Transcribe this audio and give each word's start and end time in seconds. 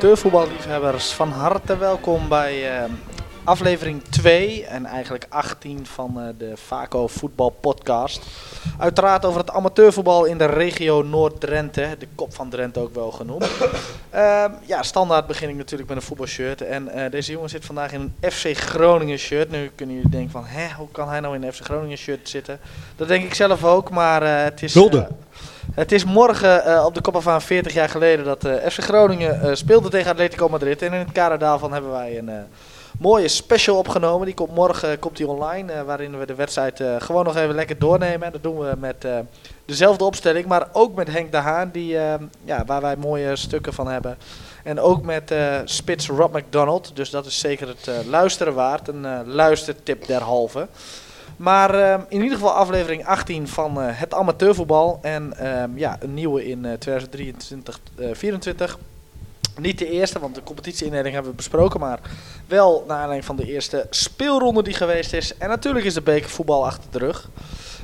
amateurvoetballiefhebbers, 0.00 1.12
van 1.12 1.30
harte 1.30 1.76
welkom 1.76 2.28
bij 2.28 2.82
uh, 2.82 2.92
aflevering 3.44 4.02
2 4.02 4.64
en 4.64 4.86
eigenlijk 4.86 5.26
18 5.28 5.86
van 5.86 6.14
uh, 6.16 6.24
de 6.38 6.52
Vaco 6.54 7.06
Voetbal 7.06 7.50
Podcast. 7.50 8.26
Uiteraard 8.78 9.24
over 9.24 9.40
het 9.40 9.50
amateurvoetbal 9.50 10.24
in 10.24 10.38
de 10.38 10.44
regio 10.44 11.02
Noord-Drenthe, 11.02 11.96
de 11.98 12.06
kop 12.14 12.34
van 12.34 12.50
Drenthe 12.50 12.80
ook 12.80 12.94
wel 12.94 13.10
genoemd. 13.10 13.50
Uh, 14.14 14.44
ja, 14.72 14.82
standaard 14.82 15.26
begin 15.26 15.48
ik 15.48 15.56
natuurlijk 15.56 15.88
met 15.88 15.98
een 15.98 16.04
voetbalshirt 16.04 16.62
en 16.62 16.88
uh, 16.94 17.10
deze 17.10 17.32
jongen 17.32 17.50
zit 17.50 17.64
vandaag 17.64 17.92
in 17.92 18.14
een 18.20 18.32
FC 18.32 18.56
Groningen 18.56 19.18
shirt. 19.18 19.50
Nu 19.50 19.70
kunnen 19.74 19.96
jullie 19.96 20.10
denken 20.10 20.30
van, 20.30 20.44
hè, 20.44 20.74
hoe 20.76 20.88
kan 20.92 21.08
hij 21.08 21.20
nou 21.20 21.34
in 21.34 21.42
een 21.42 21.52
FC 21.52 21.64
Groningen 21.64 21.98
shirt 21.98 22.28
zitten? 22.28 22.60
Dat 22.96 23.08
denk 23.08 23.24
ik 23.24 23.34
zelf 23.34 23.64
ook, 23.64 23.90
maar 23.90 24.42
het 24.44 24.62
is... 24.62 24.72
Het 25.74 25.92
is 25.92 26.04
morgen 26.04 26.62
uh, 26.66 26.84
op 26.86 26.94
de 26.94 27.00
Copa 27.00 27.20
van 27.20 27.42
40 27.42 27.72
jaar 27.72 27.88
geleden 27.88 28.24
dat 28.24 28.44
uh, 28.44 28.52
FC 28.52 28.80
Groningen 28.80 29.40
uh, 29.44 29.54
speelde 29.54 29.88
tegen 29.88 30.10
Atletico 30.10 30.48
Madrid. 30.48 30.82
En 30.82 30.92
in 30.92 30.98
het 30.98 31.12
kader 31.12 31.38
daarvan 31.38 31.72
hebben 31.72 31.90
wij 31.90 32.18
een 32.18 32.30
mooie 32.98 33.28
special 33.28 33.76
opgenomen. 33.76 34.26
Die 34.26 34.34
komt 34.34 34.54
morgen 34.54 34.98
komt 34.98 35.16
die 35.16 35.26
online, 35.26 35.84
waarin 35.84 36.18
we 36.18 36.26
de 36.26 36.34
wedstrijd 36.34 36.82
gewoon 36.98 37.24
nog 37.24 37.36
even 37.36 37.54
lekker 37.54 37.78
doornemen. 37.78 38.22
En 38.26 38.32
dat 38.32 38.42
doen 38.42 38.58
we 38.58 38.72
met 38.78 39.06
dezelfde 39.64 40.04
opstelling, 40.04 40.46
maar 40.46 40.68
ook 40.72 40.94
met 40.94 41.08
Henk 41.08 41.32
de 41.32 41.36
Haan, 41.36 41.70
die, 41.72 41.96
ja, 42.44 42.64
waar 42.66 42.80
wij 42.80 42.96
mooie 42.96 43.36
stukken 43.36 43.72
van 43.72 43.86
hebben. 43.86 44.18
En 44.64 44.80
ook 44.80 45.02
met 45.02 45.34
spits 45.64 46.08
Rob 46.08 46.36
McDonald. 46.36 46.90
Dus 46.94 47.10
dat 47.10 47.26
is 47.26 47.38
zeker 47.38 47.68
het 47.68 47.90
luisteren 48.08 48.54
waard. 48.54 48.88
Een 48.88 49.06
luistertip 49.26 50.06
derhalve. 50.06 50.68
Maar 51.40 51.74
uh, 51.74 51.94
in 52.08 52.22
ieder 52.22 52.38
geval 52.38 52.52
aflevering 52.52 53.06
18 53.06 53.48
van 53.48 53.78
uh, 53.78 53.86
het 53.90 54.14
amateurvoetbal. 54.14 54.98
En 55.02 55.32
uh, 55.42 55.62
ja, 55.74 55.96
een 56.00 56.14
nieuwe 56.14 56.48
in 56.48 56.60
2023 56.78 57.80
2024 57.94 58.78
Niet 59.60 59.78
de 59.78 59.90
eerste, 59.90 60.18
want 60.18 60.34
de 60.34 60.42
competitieindeling 60.42 61.14
hebben 61.14 61.30
we 61.30 61.36
besproken. 61.36 61.80
Maar 61.80 62.00
wel 62.46 62.84
naar 62.86 62.96
aanleiding 62.96 63.24
van 63.24 63.36
de 63.36 63.46
eerste 63.46 63.86
speelronde 63.90 64.62
die 64.62 64.74
geweest 64.74 65.12
is. 65.12 65.36
En 65.38 65.48
natuurlijk 65.48 65.84
is 65.84 65.94
de 65.94 66.02
bekervoetbal 66.02 66.66
achter 66.66 66.90
de 66.90 66.98
rug. 66.98 67.28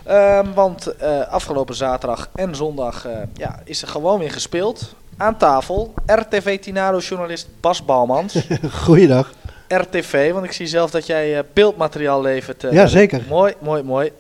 Ehm, 0.04 0.52
want 0.54 1.02
afgelopen 1.28 1.74
zaterdag 1.74 2.28
en 2.34 2.54
zondag 2.54 3.06
ja, 3.34 3.60
is 3.64 3.82
er 3.82 3.88
gewoon 3.88 4.18
weer 4.18 4.32
gespeeld. 4.32 4.94
Aan 5.16 5.36
tafel 5.36 5.94
RTV 6.06 6.60
Tinado-journalist 6.60 7.48
Bas 7.60 7.84
Balmans. 7.84 8.46
Goeiedag. 8.84 9.32
RTV, 9.68 10.32
want 10.32 10.44
ik 10.44 10.52
zie 10.52 10.66
zelf 10.66 10.90
dat 10.90 11.06
jij 11.06 11.36
uh, 11.36 11.42
beeldmateriaal 11.52 12.22
levert. 12.22 12.64
Uh, 12.64 12.72
ja, 12.72 12.86
zeker. 12.86 13.22
Mooi, 13.28 13.54
mooi, 13.58 13.82
mooi. 13.82 14.12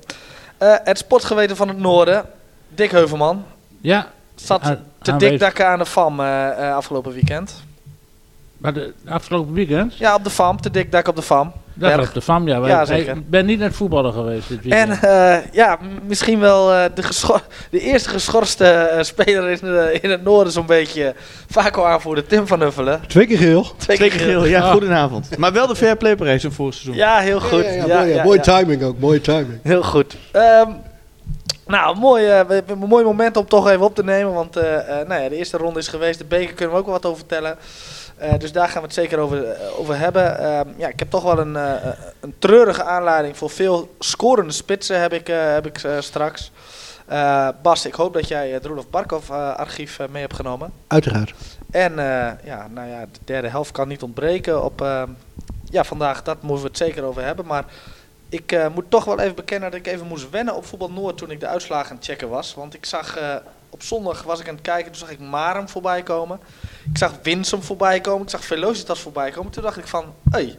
Uh, 0.62 0.74
het 0.84 0.98
sportgeweten 0.98 1.56
van 1.56 1.68
het 1.68 1.78
noorden, 1.78 2.24
Dick 2.68 2.90
Heuvelman. 2.90 3.44
Ja. 3.80 4.10
Zat 4.34 4.76
te 5.02 5.16
dikdakken 5.16 5.66
aan 5.66 5.78
de 5.78 5.86
FAM 5.86 6.20
afgelopen 6.20 7.12
weekend. 7.12 7.64
Maar 8.58 8.72
de 8.72 8.92
afgelopen 9.08 9.54
weekend? 9.54 9.96
Ja, 9.96 10.14
op 10.14 10.24
de 10.24 10.30
FAM, 10.30 10.60
te 10.60 10.70
dikdak 10.70 11.08
op 11.08 11.16
de 11.16 11.22
FAM. 11.22 11.52
Dat 11.74 12.08
op 12.08 12.14
de 12.14 12.20
FAM, 12.20 12.48
ja. 12.48 12.86
Ik 12.90 13.30
ben 13.30 13.46
niet 13.46 13.58
naar 13.58 13.68
het 13.68 13.76
voetballen 13.76 14.12
geweest 14.12 14.48
dit 14.48 14.62
weekend. 14.62 15.02
En 15.02 15.08
uh, 15.08 15.52
ja, 15.52 15.78
misschien 16.06 16.40
wel 16.40 16.72
uh, 16.72 16.84
de, 16.94 17.02
de, 17.70 17.80
eerste 17.80 18.08
geschorste 18.08 18.90
uh, 18.94 19.02
speler 19.02 19.50
in, 19.50 20.02
in, 20.02 20.10
het 20.10 20.24
noorden 20.24 20.52
zo'n 20.52 20.66
beetje 20.66 21.14
vaak 21.48 21.76
al 21.76 21.86
aanvoerder, 21.86 22.26
Tim 22.26 22.46
van 22.46 22.62
Uffelen. 22.62 23.00
Twee 23.06 23.26
keer 23.26 23.38
geel. 23.38 23.66
Twee, 23.76 23.96
Twee 23.96 24.10
keer 24.10 24.20
geel, 24.20 24.44
ja. 24.44 24.64
Oh. 24.64 24.70
Goedenavond. 24.70 25.36
Maar 25.36 25.52
wel 25.52 25.66
de 25.66 25.76
fair 25.76 25.96
play 25.96 26.16
prijs 26.16 26.44
voor 26.48 26.72
seizoen. 26.72 26.94
Ja, 26.94 27.18
heel 27.18 27.40
goed. 27.40 27.64
Ja, 27.64 27.86
ja, 27.86 28.02
ja, 28.02 28.24
mooie 28.24 28.40
timing 28.40 28.82
ook, 28.82 28.98
mooie 28.98 29.20
timing. 29.20 29.58
Heel 29.62 29.82
goed. 29.82 30.16
Um, 30.32 30.76
nou, 31.66 31.96
mooi, 31.96 32.40
uh, 32.40 32.58
een 32.66 32.78
mooi 32.78 33.04
moment 33.04 33.36
om 33.36 33.46
toch 33.46 33.68
even 33.68 33.84
op 33.84 33.94
te 33.94 34.04
nemen. 34.04 34.32
Want 34.32 34.56
uh, 34.56 34.62
uh, 34.62 34.88
nou 35.08 35.22
ja, 35.22 35.28
de 35.28 35.36
eerste 35.36 35.56
ronde 35.56 35.78
is 35.78 35.88
geweest. 35.88 36.18
De 36.18 36.24
beker 36.24 36.54
kunnen 36.54 36.74
we 36.74 36.80
ook 36.80 36.86
wel 36.86 36.94
wat 36.94 37.06
over 37.06 37.18
vertellen. 37.18 37.56
Uh, 38.22 38.38
dus 38.38 38.52
daar 38.52 38.68
gaan 38.68 38.80
we 38.80 38.86
het 38.86 38.96
zeker 38.96 39.18
over, 39.18 39.56
over 39.78 39.98
hebben. 39.98 40.40
Uh, 40.40 40.60
ja, 40.76 40.88
ik 40.88 40.98
heb 40.98 41.10
toch 41.10 41.22
wel 41.22 41.38
een, 41.38 41.54
uh, 41.54 41.72
een 42.20 42.34
treurige 42.38 42.82
aanleiding 42.82 43.36
voor 43.36 43.50
veel 43.50 43.94
scorende 43.98 44.52
spitsen 44.52 45.00
heb 45.00 45.12
ik, 45.12 45.26
heb 45.26 45.66
ik 45.66 45.80
straks. 45.98 46.52
Bas, 47.62 47.86
ik 47.86 47.94
hoop 47.94 48.12
dat 48.12 48.28
jij 48.28 48.50
het 48.50 48.64
Roelof 48.64 48.90
Barkov 48.90 49.30
archief 49.30 49.98
mee 50.10 50.22
hebt 50.22 50.34
genomen. 50.34 50.72
Uiteraard. 50.86 51.34
En 51.70 51.94
ja, 52.44 52.68
nou 52.70 52.88
ja, 52.88 53.00
de 53.00 53.18
derde 53.24 53.48
helft 53.48 53.70
kan 53.70 53.88
niet 53.88 54.02
ontbreken 54.02 54.64
op 54.64 55.06
ja, 55.64 55.84
vandaag. 55.84 56.22
Dat 56.22 56.42
moeten 56.42 56.62
we 56.62 56.68
het 56.68 56.78
zeker 56.78 57.02
over 57.02 57.24
hebben. 57.24 57.46
Maar 57.46 57.64
ik 58.28 58.58
moet 58.74 58.90
toch 58.90 59.04
wel 59.04 59.20
even 59.20 59.34
bekennen 59.34 59.70
dat 59.70 59.80
ik 59.80 59.86
even 59.86 60.06
moest 60.06 60.30
wennen 60.30 60.56
op 60.56 60.66
Voetbal 60.66 60.90
Noord 60.90 61.16
toen 61.16 61.30
ik 61.30 61.40
de 61.40 61.46
uitslagen 61.46 61.90
aan 61.90 61.96
het 61.96 62.04
checken 62.04 62.28
was. 62.28 62.54
Want 62.54 62.74
ik 62.74 62.84
zag 62.84 63.18
op 63.76 63.82
zondag 63.82 64.22
was 64.22 64.40
ik 64.40 64.48
aan 64.48 64.54
het 64.54 64.62
kijken, 64.62 64.92
toen 64.92 65.00
zag 65.00 65.10
ik 65.10 65.20
Marem 65.20 65.68
voorbij 65.68 66.02
komen. 66.02 66.40
Ik 66.90 66.98
zag 66.98 67.12
Winsum 67.22 67.62
voorbij 67.62 68.00
komen, 68.00 68.22
ik 68.22 68.30
zag 68.30 68.44
Velocitas 68.44 69.00
voorbij 69.00 69.30
komen. 69.30 69.52
Toen 69.52 69.62
dacht 69.62 69.76
ik 69.76 69.86
van, 69.86 70.04
hé, 70.30 70.38
hey, 70.38 70.58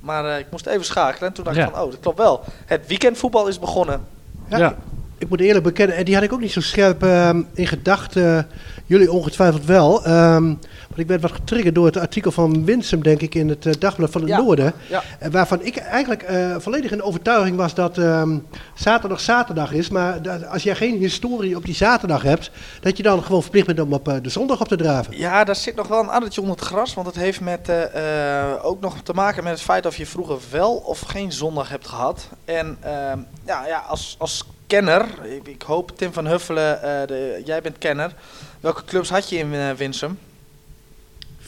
maar 0.00 0.24
uh, 0.24 0.38
ik 0.38 0.46
moest 0.50 0.66
even 0.66 0.84
schakelen. 0.84 1.28
En 1.28 1.34
toen 1.34 1.44
dacht 1.44 1.56
ik 1.56 1.62
van, 1.62 1.80
oh, 1.80 1.90
dat 1.90 2.00
klopt 2.00 2.18
wel. 2.18 2.44
Het 2.66 2.86
weekendvoetbal 2.86 3.48
is 3.48 3.58
begonnen. 3.58 4.06
Ja, 4.48 4.58
ja. 4.58 4.76
Ik 5.18 5.28
moet 5.28 5.40
eerlijk 5.40 5.64
bekennen, 5.64 5.96
en 5.96 6.04
die 6.04 6.14
had 6.14 6.24
ik 6.24 6.32
ook 6.32 6.40
niet 6.40 6.52
zo 6.52 6.60
scherp 6.60 7.04
uh, 7.04 7.30
in 7.54 7.66
gedachten. 7.66 8.46
Jullie 8.86 9.12
ongetwijfeld 9.12 9.64
wel. 9.64 10.08
Um, 10.08 10.58
ik 10.98 11.06
werd 11.06 11.22
wat 11.22 11.32
getriggerd 11.32 11.74
door 11.74 11.86
het 11.86 11.96
artikel 11.96 12.30
van 12.30 12.64
Winsum, 12.64 13.02
denk 13.02 13.20
ik, 13.20 13.34
in 13.34 13.48
het 13.48 13.66
uh, 13.66 13.72
Dagblad 13.78 14.10
van 14.10 14.20
het 14.20 14.30
Noorden. 14.30 14.72
Ja. 14.88 15.02
Uh, 15.22 15.28
waarvan 15.28 15.62
ik 15.62 15.76
eigenlijk 15.76 16.30
uh, 16.30 16.56
volledig 16.58 16.90
in 16.90 17.02
overtuiging 17.02 17.56
was 17.56 17.74
dat 17.74 17.96
um, 17.96 18.46
zaterdag 18.74 19.20
zaterdag 19.20 19.72
is. 19.72 19.88
Maar 19.88 20.22
dat, 20.22 20.46
als 20.46 20.62
jij 20.62 20.74
geen 20.74 20.98
historie 20.98 21.56
op 21.56 21.64
die 21.64 21.74
zaterdag 21.74 22.22
hebt, 22.22 22.50
dat 22.80 22.96
je 22.96 23.02
dan 23.02 23.22
gewoon 23.22 23.42
verplicht 23.42 23.66
bent 23.66 23.80
om 23.80 23.92
op 23.92 24.18
de 24.22 24.30
zondag 24.30 24.60
op 24.60 24.68
te 24.68 24.76
draven. 24.76 25.16
Ja, 25.16 25.44
daar 25.44 25.56
zit 25.56 25.74
nog 25.74 25.88
wel 25.88 26.00
een 26.00 26.08
addertje 26.08 26.40
onder 26.40 26.56
het 26.56 26.64
gras. 26.64 26.94
Want 26.94 27.06
het 27.06 27.16
heeft 27.16 27.40
met, 27.40 27.70
ook 28.62 28.80
nog 28.80 28.96
te 29.02 29.12
maken 29.12 29.44
met 29.44 29.52
het 29.52 29.62
feit 29.62 29.86
of 29.86 29.96
je 29.96 30.06
vroeger 30.06 30.38
wel 30.50 30.74
of 30.74 31.00
geen 31.00 31.32
zondag 31.32 31.68
hebt 31.68 31.88
gehad. 31.88 32.28
En 32.44 32.76
ehm, 32.80 33.18
ja, 33.46 33.66
ja, 33.66 33.84
als, 33.88 34.16
als 34.18 34.44
kenner, 34.68 35.06
ik, 35.44 35.62
hoop 35.62 35.96
Tim 35.96 36.12
van 36.12 36.26
Huffelen, 36.26 36.80
de, 37.08 37.42
jij 37.44 37.60
bent 37.62 37.78
kenner. 37.78 38.12
Welke 38.60 38.84
clubs 38.84 39.10
had 39.10 39.28
je 39.28 39.36
in 39.36 39.76
Winsum? 39.76 40.18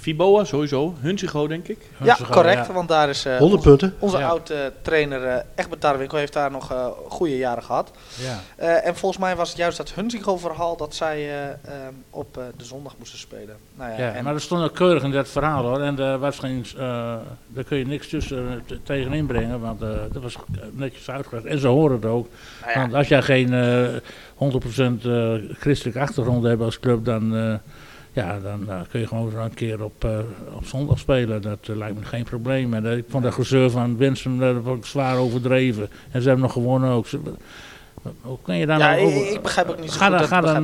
Fiboa 0.00 0.44
sowieso. 0.44 0.94
Hunsigo, 1.00 1.46
denk 1.46 1.68
ik. 1.68 1.78
ja, 2.02 2.16
correct. 2.30 2.72
Want 2.72 2.88
daar 2.88 3.08
is 3.08 3.26
uh, 3.26 3.36
100 3.36 3.62
punten. 3.62 3.94
onze 3.98 4.18
ja. 4.18 4.28
oude 4.28 4.72
trainer 4.82 5.26
uh, 5.26 5.34
Egbert 5.54 5.80
Tarwinkel 5.80 6.18
heeft 6.18 6.32
daar 6.32 6.50
nog 6.50 6.72
uh, 6.72 6.86
goede 7.08 7.36
jaren 7.36 7.62
gehad. 7.62 7.90
Ja. 8.16 8.40
en 8.80 8.96
volgens 8.96 9.20
mij 9.20 9.36
was 9.36 9.48
het 9.48 9.58
juist 9.58 9.76
dat 9.76 9.92
Hunsigo-verhaal 9.92 10.76
dat 10.76 10.94
zij 10.94 11.30
op 12.10 12.34
de 12.56 12.64
zondag 12.64 12.94
moesten 12.98 13.18
spelen. 13.18 13.56
Nou 13.74 13.90
ja, 13.90 13.96
ja 13.96 14.12
en 14.12 14.24
maar 14.24 14.34
er 14.34 14.40
stond 14.40 14.64
ook 14.64 14.74
keurig 14.74 15.02
in 15.02 15.10
dat 15.10 15.28
verhaal 15.28 15.64
hoor. 15.64 15.80
En 15.80 15.94
daar, 15.94 16.18
was 16.18 16.38
geen, 16.38 16.64
daar 17.46 17.64
kun 17.66 17.78
je 17.78 17.86
niks 17.86 18.08
tussen 18.08 18.64
tegenin 18.82 19.26
brengen, 19.26 19.60
want 19.60 19.80
dat 20.12 20.22
was 20.22 20.36
netjes 20.70 21.10
uitgelegd. 21.10 21.46
En 21.46 21.58
ze 21.58 21.66
horen 21.66 21.96
het 21.96 22.04
ook. 22.04 22.28
Nou 22.64 22.80
want 22.80 22.94
als 22.94 23.08
jij 23.08 23.22
geen 23.22 24.00
100% 24.34 25.58
christelijke 25.58 26.00
achtergrond 26.00 26.44
hebt 26.44 26.62
als 26.62 26.80
club, 26.80 27.04
dan 27.04 27.60
ja, 28.12 28.38
dan 28.38 28.60
uh, 28.68 28.80
kun 28.90 29.00
je 29.00 29.06
gewoon 29.06 29.34
een 29.34 29.54
keer 29.54 29.84
op, 29.84 30.04
uh, 30.04 30.18
op 30.54 30.64
zondag 30.64 30.98
spelen. 30.98 31.42
Dat 31.42 31.68
uh, 31.70 31.76
lijkt 31.76 31.98
me 31.98 32.04
geen 32.04 32.24
probleem. 32.24 32.74
En 32.74 32.86
ik 32.98 33.04
vond 33.08 33.24
de 33.24 33.32
gezeur 33.32 33.70
van 33.70 33.96
Winsum 33.96 34.62
zwaar 34.82 35.16
overdreven. 35.16 35.88
En 36.10 36.20
ze 36.22 36.26
hebben 36.26 36.44
nog 36.44 36.52
gewonnen 36.52 36.90
ook. 36.90 37.06
Hoe 38.20 38.38
kun 38.42 38.56
je 38.56 38.66
daar 38.66 38.78
ja, 38.78 38.90
nou 38.90 39.06
over... 39.06 39.32
ik 39.32 39.42
begrijp 39.42 39.68
ook 39.68 39.80
niet 39.80 39.90
zo 39.90 39.98
ga 39.98 40.08
goed. 40.08 40.18
Dan, 40.18 40.26
ga 40.26 40.40
dan 40.40 40.62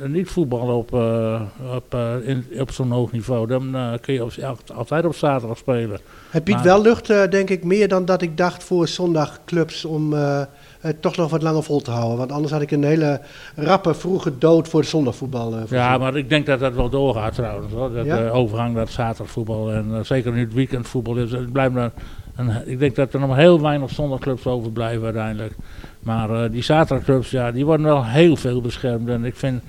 niet, 0.00 0.08
niet 0.08 0.28
voetballen 0.28 0.74
op, 0.74 0.92
op, 1.74 1.96
in, 2.24 2.46
op 2.58 2.70
zo'n 2.70 2.90
hoog 2.90 3.12
niveau. 3.12 3.46
Dan 3.46 3.98
kun 4.00 4.14
je 4.14 4.24
op, 4.24 4.32
altijd 4.74 5.04
op 5.04 5.14
zaterdag 5.14 5.58
spelen. 5.58 6.00
Het 6.30 6.44
biedt 6.44 6.58
maar, 6.58 6.66
wel 6.66 6.82
lucht, 6.82 7.06
denk 7.06 7.50
ik, 7.50 7.64
meer 7.64 7.88
dan 7.88 8.04
dat 8.04 8.22
ik 8.22 8.36
dacht 8.36 8.64
voor 8.64 8.88
zondagclubs 8.88 9.84
om 9.84 10.14
uh, 10.84 10.92
toch 11.00 11.16
nog 11.16 11.30
wat 11.30 11.42
langer 11.42 11.62
vol 11.62 11.80
te 11.80 11.90
houden. 11.90 12.18
Want 12.18 12.32
anders 12.32 12.52
had 12.52 12.62
ik 12.62 12.70
een 12.70 12.84
hele 12.84 13.20
rappe, 13.54 13.94
vroege 13.94 14.38
dood 14.38 14.68
voor 14.68 14.80
het 14.80 14.88
zondagvoetbal. 14.88 15.54
Uh, 15.54 15.62
ja, 15.68 15.98
maar 15.98 16.16
ik 16.16 16.28
denk 16.28 16.46
dat 16.46 16.60
dat 16.60 16.74
wel 16.74 16.88
doorgaat 16.88 17.34
trouwens. 17.34 17.72
Hoor. 17.72 17.92
Dat, 17.92 18.04
ja? 18.04 18.28
overgang 18.28 18.72
naar 18.72 18.82
het 18.82 18.92
zaterdagvoetbal. 18.92 19.72
En 19.72 20.06
zeker 20.06 20.32
nu 20.32 20.40
het 20.40 20.54
weekendvoetbal 20.54 21.16
is. 21.16 21.32
Het 21.32 21.52
blijft 21.52 21.74
een, 22.36 22.50
ik 22.64 22.78
denk 22.78 22.94
dat 22.94 23.12
er 23.12 23.20
nog 23.20 23.36
heel 23.36 23.60
weinig 23.60 23.90
zondagclubs 23.90 24.46
overblijven 24.46 25.04
uiteindelijk. 25.04 25.54
Maar 26.00 26.50
die 26.50 26.62
zaterdagclubs, 26.62 27.30
ja, 27.30 27.52
die 27.52 27.64
worden 27.64 27.86
wel 27.86 28.04
heel 28.04 28.36
veel 28.36 28.60
beschermd. 28.60 29.08
En 29.08 29.24
ik 29.24 29.36
vind 29.36 29.62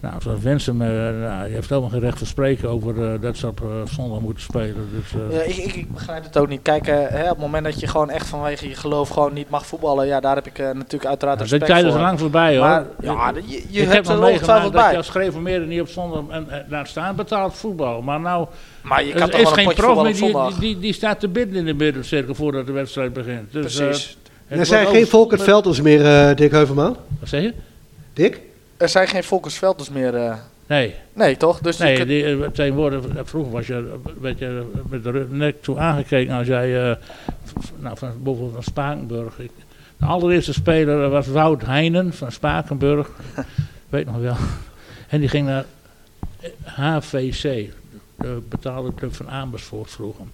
nou, 0.00 0.14
zoals 0.22 0.40
Wensum, 0.40 0.82
uh, 0.82 0.88
nou, 0.88 1.48
je 1.48 1.54
heeft 1.54 1.68
helemaal 1.68 1.90
geen 1.90 2.00
recht 2.00 2.18
van 2.18 2.26
spreken 2.26 2.68
over 2.68 2.96
uh, 2.96 3.20
dat 3.20 3.36
ze 3.36 3.46
op 3.46 3.60
uh, 3.60 3.68
zondag 3.84 4.20
moeten 4.20 4.42
spelen. 4.42 4.88
Dus, 4.92 5.20
ja, 5.30 5.40
ik, 5.40 5.56
ik, 5.56 5.74
ik, 5.74 5.92
begrijp 5.92 6.24
het 6.24 6.38
ook 6.38 6.48
niet. 6.48 6.62
Kijk, 6.62 6.86
hè, 6.86 7.22
op 7.22 7.28
het 7.28 7.38
moment 7.38 7.64
dat 7.64 7.80
je 7.80 7.86
gewoon 7.86 8.10
echt 8.10 8.26
vanwege 8.26 8.68
je 8.68 8.74
geloof 8.74 9.08
gewoon 9.08 9.32
niet 9.32 9.50
mag 9.50 9.66
voetballen, 9.66 10.06
ja, 10.06 10.20
daar 10.20 10.34
heb 10.34 10.46
ik 10.46 10.58
natuurlijk 10.58 11.04
uiteraard 11.04 11.36
ja, 11.36 11.42
respect 11.42 11.66
voor. 11.66 11.74
De 11.74 11.82
tijd 11.82 11.94
is 11.94 12.00
lang 12.00 12.18
voorbij 12.18 12.56
hoor. 12.56 12.66
Maar, 12.66 12.84
ja, 13.00 13.32
je, 13.46 13.62
je 13.68 13.82
ik 13.82 13.88
hebt 13.88 14.08
er 14.08 14.22
ongetwijfeld 14.22 14.72
bij. 14.72 14.82
dat 14.82 14.90
je 14.90 14.96
als 14.96 15.08
gereformeerde 15.08 15.66
niet 15.66 15.80
op 15.80 15.88
zondag 15.88 16.22
en, 16.28 16.46
daar 16.68 16.86
staan 16.86 17.16
betaald 17.16 17.54
voetbal. 17.54 18.02
Maar 18.02 18.20
nou, 18.20 18.46
maar 18.82 19.04
je 19.04 19.12
kan 19.12 19.30
er 19.30 19.40
is 19.40 19.50
geen 19.50 19.74
prof 19.74 20.02
meer 20.02 20.12
die, 20.12 20.22
die, 20.22 20.58
die, 20.58 20.78
die, 20.78 20.92
staat 20.92 21.20
te 21.20 21.28
bidden 21.28 21.56
in 21.56 21.64
de 21.64 21.74
middencirkel 21.74 22.34
voordat 22.34 22.66
de 22.66 22.72
wedstrijd 22.72 23.12
begint. 23.12 23.52
Dus, 23.52 23.76
Precies. 23.76 24.18
er 24.48 24.66
zijn 24.66 24.86
geen 24.86 25.06
Volkert 25.06 25.42
Velders 25.42 25.80
meer, 25.80 26.36
Dick 26.36 26.50
Heuvelman. 26.50 26.96
Wat 27.20 27.28
zeg 27.28 27.42
je? 27.42 27.54
Dick? 28.12 28.40
Er 28.80 28.88
zijn 28.88 29.08
geen 29.08 29.24
Volkers 29.24 29.58
Velders 29.58 29.90
meer. 29.90 30.14
Uh, 30.14 30.34
Nee. 30.70 30.94
Nee, 31.12 31.36
toch? 31.36 31.60
Dus 31.60 31.76
nee, 31.76 32.06
die, 32.06 32.24
uh, 32.24 32.46
tegenwoordig, 32.46 33.04
vroeger 33.24 33.52
was 33.52 33.66
je 33.66 33.74
een 33.74 34.14
beetje 34.20 34.64
met 34.88 35.04
de 35.04 35.26
nek 35.30 35.62
toe 35.62 35.78
aangekeken 35.78 36.34
als 36.34 36.46
jij, 36.46 36.90
uh, 36.90 36.96
nou, 37.78 37.96
van, 37.98 38.12
bijvoorbeeld 38.22 38.52
van 38.52 38.62
Spakenburg. 38.62 39.38
Ik, 39.38 39.50
de 39.96 40.06
allereerste 40.06 40.52
speler 40.52 41.08
was 41.08 41.26
Wout 41.26 41.62
Heinen 41.62 42.12
van 42.12 42.32
Spakenburg. 42.32 43.10
weet 43.88 44.06
nog 44.06 44.16
wel. 44.16 44.36
En 45.08 45.20
die 45.20 45.28
ging 45.28 45.46
naar 45.46 45.64
HVC, 46.64 47.70
de 48.16 48.42
betaalde 48.48 48.94
club 48.94 49.14
van 49.14 49.30
Amersfoort 49.30 49.90
vroeger. 49.90 50.24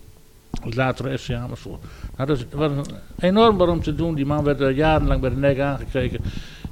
Later 0.63 1.19
FC 1.19 1.31
Amersfoort. 1.31 1.83
Nou, 2.17 2.29
dat 2.29 2.45
was 2.51 2.87
enorm 3.19 3.61
om 3.61 3.83
te 3.83 3.95
doen. 3.95 4.15
Die 4.15 4.27
man 4.27 4.45
werd 4.45 4.61
er 4.61 4.71
jarenlang 4.71 5.21
bij 5.21 5.31
de 5.31 5.37
nek 5.37 5.59
aangekeken. 5.59 6.21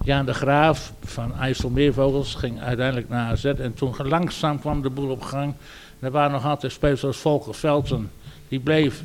Jaan 0.04 0.26
de 0.26 0.34
Graaf 0.34 0.92
van 1.04 1.34
IJsselmeervogels 1.34 2.34
ging 2.34 2.60
uiteindelijk 2.60 3.08
naar 3.08 3.30
AZ. 3.30 3.44
En 3.44 3.74
toen 3.74 3.94
langzaam 3.98 4.58
kwam 4.58 4.82
de 4.82 4.90
boel 4.90 5.10
op 5.10 5.22
gang. 5.22 5.54
Er 5.98 6.10
waren 6.10 6.32
nog 6.32 6.44
altijd 6.44 6.72
spelers 6.72 7.00
zoals 7.00 7.16
Volker 7.16 7.54
Velten. 7.54 8.10
Die 8.48 8.60
bleef 8.60 9.02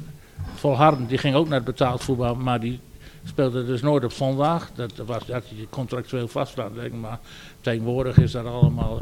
volharden. 0.55 1.07
Die 1.07 1.17
ging 1.17 1.35
ook 1.35 1.47
naar 1.47 1.63
betaald 1.63 2.03
voetbal. 2.03 2.35
Maar 2.35 2.59
die 2.59 2.79
speelde 3.29 3.65
dus 3.65 3.81
nooit 3.81 4.03
op 4.03 4.11
zondag. 4.11 4.69
Dat 4.75 4.91
was 5.05 5.25
dat 5.25 5.43
je 5.55 5.67
contractueel 5.69 6.27
vaststaan, 6.27 6.71
denk 6.73 6.85
ik. 6.85 6.93
Maar 6.93 7.19
tegenwoordig 7.61 8.17
is 8.17 8.31
dat 8.31 8.45
allemaal. 8.45 9.01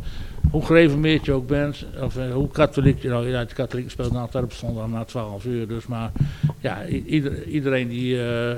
Hoe 0.52 0.66
gereformeerd 0.66 1.26
je 1.26 1.32
ook 1.32 1.48
bent, 1.48 1.86
of 2.02 2.16
uh, 2.16 2.34
hoe 2.34 2.50
katholiek 2.50 3.02
je 3.02 3.10
nou, 3.10 3.30
ja, 3.30 3.46
de 3.46 3.54
katholieken 3.54 3.92
speelt 3.92 4.16
altijd 4.16 4.44
op 4.44 4.54
zondag 4.54 4.88
na 4.88 5.04
12 5.04 5.46
uur. 5.46 5.68
Dus 5.68 5.88
maar 5.88 6.12
ja, 6.60 6.86
ieder, 6.86 7.44
iedereen 7.44 7.88
die, 7.88 8.16
uh, 8.16 8.52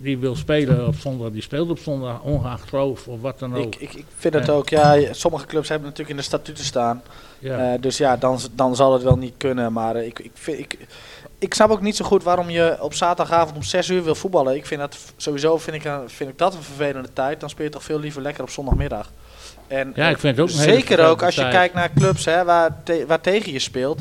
die 0.00 0.18
wil 0.18 0.36
spelen 0.36 0.86
op 0.86 0.94
zondag, 0.94 1.30
die 1.30 1.42
speelt 1.42 1.70
op 1.70 1.78
zondag, 1.78 2.22
ongeacht 2.22 2.68
geloof 2.68 3.08
of 3.08 3.20
wat 3.20 3.38
dan 3.38 3.56
ook. 3.56 3.64
Ik, 3.64 3.76
ik, 3.76 3.92
ik 3.92 4.06
vind 4.16 4.34
het 4.34 4.50
ook, 4.50 4.68
ja, 4.68 5.12
sommige 5.12 5.46
clubs 5.46 5.68
hebben 5.68 5.88
natuurlijk 5.88 6.16
in 6.16 6.22
de 6.22 6.28
statuten 6.28 6.64
staan. 6.64 7.02
Ja. 7.38 7.72
Uh, 7.72 7.80
dus 7.80 7.96
ja, 7.96 8.16
dan, 8.16 8.38
dan 8.54 8.76
zal 8.76 8.92
het 8.92 9.02
wel 9.02 9.16
niet 9.16 9.34
kunnen. 9.36 9.72
Maar 9.72 9.96
ik, 9.96 10.18
ik, 10.18 10.30
vind, 10.34 10.58
ik, 10.58 10.78
ik 11.38 11.54
snap 11.54 11.70
ook 11.70 11.80
niet 11.80 11.96
zo 11.96 12.04
goed 12.04 12.22
waarom 12.22 12.50
je 12.50 12.76
op 12.80 12.94
zaterdagavond 12.94 13.56
om 13.56 13.62
6 13.62 13.88
uur 13.88 14.04
wil 14.04 14.14
voetballen. 14.14 14.54
Ik 14.54 14.66
vind 14.66 14.80
dat 14.80 14.98
sowieso 15.16 15.58
vind 15.58 15.84
ik, 15.84 15.92
vind 16.06 16.30
ik 16.30 16.38
dat 16.38 16.54
een 16.54 16.62
vervelende 16.62 17.12
tijd. 17.12 17.40
Dan 17.40 17.50
speel 17.50 17.64
je 17.64 17.70
toch 17.70 17.82
veel 17.82 17.98
liever 17.98 18.22
lekker 18.22 18.42
op 18.42 18.50
zondagmiddag. 18.50 19.10
En 19.66 19.92
ja, 19.94 20.08
ik 20.08 20.18
vind 20.18 20.36
het 20.36 20.46
ook 20.46 20.52
een 20.52 20.62
zeker 20.62 21.06
ook 21.06 21.22
als 21.22 21.34
je 21.34 21.48
kijkt 21.48 21.74
naar 21.74 21.92
clubs 21.92 22.24
hè, 22.24 22.44
waar, 22.44 22.82
te, 22.82 23.04
waar 23.06 23.20
tegen 23.20 23.52
je 23.52 23.58
speelt. 23.58 23.98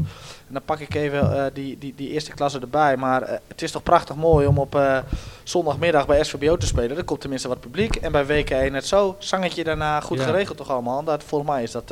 En 0.48 0.54
dan 0.54 0.62
pak 0.66 0.80
ik 0.80 0.96
even 0.96 1.36
uh, 1.36 1.44
die, 1.54 1.78
die, 1.78 1.94
die 1.96 2.10
eerste 2.10 2.32
klasse 2.32 2.60
erbij. 2.60 2.98
Maar 2.98 3.22
uh, 3.22 3.30
het 3.48 3.62
is 3.62 3.72
toch 3.72 3.84
prachtig 3.84 4.16
mooi 4.16 4.48
om 4.48 4.58
op 4.58 4.76
uh, 4.76 4.98
zondagmiddag 5.44 6.06
bij 6.06 6.24
SVBO 6.24 6.58
te 6.58 6.66
spelen. 6.66 6.98
Er 6.98 7.04
komt 7.04 7.22
tenminste 7.22 7.48
wat 7.48 7.60
publiek. 7.60 7.96
En 7.96 8.12
bij 8.12 8.26
WK1 8.26 8.72
net 8.72 8.86
zo. 8.86 9.16
Zangetje 9.20 9.64
daarna 9.64 10.00
goed 10.00 10.18
ja. 10.18 10.24
geregeld 10.24 10.58
toch 10.58 10.70
allemaal. 10.70 11.04
Dat, 11.04 11.24
volgens 11.24 11.52
mij 11.52 11.64
is 11.64 11.72
dat... 11.72 11.90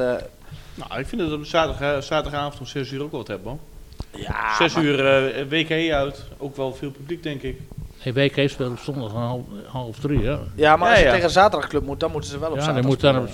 nou, 0.76 1.00
ik 1.00 1.08
vind 1.08 1.22
dat 1.22 1.32
op 1.32 1.46
zaterdag, 1.46 2.04
zaterdagavond 2.04 2.60
om 2.60 2.66
6 2.66 2.92
uur 2.92 3.04
ook 3.04 3.12
wel 3.12 3.20
wat 3.20 3.28
hebben 3.28 3.60
Ja, 4.16 4.56
6 4.58 4.76
uur 4.76 5.00
uh, 5.00 5.50
WK 5.50 5.92
uit. 5.92 6.24
Ook 6.38 6.56
wel 6.56 6.74
veel 6.74 6.92
publiek, 6.92 7.24
denk 7.24 7.42
ik. 7.42 7.60
Hey, 7.98 8.14
WK 8.14 8.50
speelt 8.50 8.72
op 8.72 8.80
zondag 8.80 9.12
half, 9.12 9.42
half 9.66 10.00
drie, 10.00 10.26
hè? 10.26 10.38
Ja, 10.56 10.76
maar 10.76 10.90
als 10.90 10.98
ja, 10.98 11.00
je 11.00 11.06
ja. 11.06 11.12
tegen 11.12 11.26
een 11.26 11.32
zaterdagclub 11.32 11.86
moet, 11.86 12.00
dan 12.00 12.12
moeten 12.12 12.30
ze 12.30 12.40
wel 12.40 12.50
op 12.50 12.56
ja, 12.56 12.62
zaterdag 12.62 12.90
moet 12.90 13.00
dan 13.00 13.18
op 13.18 13.30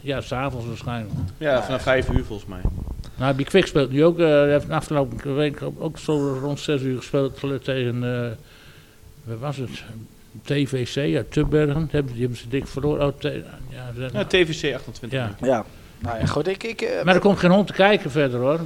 Ja, 0.00 0.20
s'avonds 0.20 0.66
waarschijnlijk. 0.66 1.14
Ja, 1.38 1.62
vanaf 1.62 1.82
5 1.82 2.08
uur 2.08 2.24
volgens 2.24 2.48
mij. 2.48 2.60
Nou, 3.16 3.36
die 3.36 3.46
Kwik 3.46 3.66
speelt 3.66 3.90
nu 3.90 4.04
ook, 4.04 4.18
uh, 4.18 4.42
heeft 4.42 4.66
de 4.66 4.74
afgelopen 4.74 5.36
week 5.36 5.62
ook 5.78 5.98
zo 5.98 6.38
rond 6.42 6.60
6 6.60 6.82
uur 6.82 6.96
gespeeld 6.96 7.64
tegen, 7.64 8.02
uh, 8.02 8.28
wat 9.24 9.38
was 9.38 9.56
het? 9.56 9.82
TVC 10.42 11.16
uit 11.16 11.32
Tubbergen. 11.32 11.88
Die 11.90 12.20
hebben 12.20 12.36
ze 12.36 12.48
dik 12.48 12.66
verloren. 12.66 13.06
Oh, 13.06 13.14
ja, 13.20 14.10
ja, 14.12 14.24
TVC 14.24 14.74
28. 14.74 15.10
Ja. 15.10 15.30
ja. 15.40 15.64
Nou 15.98 16.18
ja, 16.18 16.26
goed, 16.26 16.48
ik... 16.48 16.62
ik 16.62 16.82
uh, 16.82 17.02
maar 17.02 17.14
er 17.14 17.20
komt 17.20 17.38
geen 17.38 17.50
hond 17.50 17.66
te 17.66 17.72
kijken 17.72 18.10
verder, 18.10 18.40
hoor. 18.40 18.60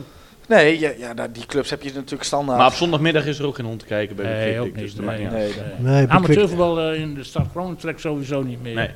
Nee, 0.46 0.78
ja, 0.78 0.90
ja 0.98 1.12
nou, 1.12 1.32
die 1.32 1.46
clubs 1.46 1.70
heb 1.70 1.82
je 1.82 1.92
natuurlijk 1.94 2.22
standaard. 2.22 2.58
Maar 2.58 2.66
op 2.66 2.72
zondagmiddag 2.72 3.26
is 3.26 3.38
er 3.38 3.46
ook 3.46 3.54
geen 3.54 3.66
hond 3.66 3.78
te 3.78 3.86
kijken 3.86 4.16
bij 4.16 4.24
nee, 4.24 4.54
de 4.54 4.60
ook 4.60 4.66
niet. 4.66 4.74
Dus 4.74 4.94
nee, 4.94 5.06
nee, 5.06 5.28
nee, 5.28 5.52
nee. 5.78 6.08
Amateurvoetbal 6.08 6.92
uh, 6.92 7.00
in 7.00 7.14
de 7.14 7.24
stad 7.24 7.46
Groningen 7.50 7.76
trekt 7.76 8.00
sowieso 8.00 8.42
niet 8.42 8.62
meer. 8.62 8.74
Nee. 8.74 8.90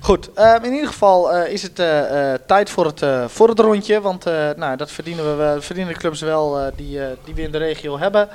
Goed, 0.00 0.30
uh, 0.36 0.54
in 0.62 0.72
ieder 0.72 0.88
geval 0.88 1.36
uh, 1.36 1.52
is 1.52 1.62
het 1.62 1.78
uh, 1.78 2.34
tijd 2.46 2.70
voor 2.70 2.86
het, 2.86 3.02
voor 3.26 3.48
het 3.48 3.58
rondje. 3.58 4.00
Want 4.00 4.24
nou, 4.56 4.76
dat 4.76 4.90
verdienen, 4.90 5.38
we, 5.38 5.56
verdienen 5.60 5.92
de 5.92 5.98
clubs 5.98 6.20
wel 6.20 6.70
die, 6.76 6.98
die 7.24 7.34
we 7.34 7.42
in 7.42 7.52
de 7.52 7.58
regio 7.58 7.98
hebben. 7.98 8.28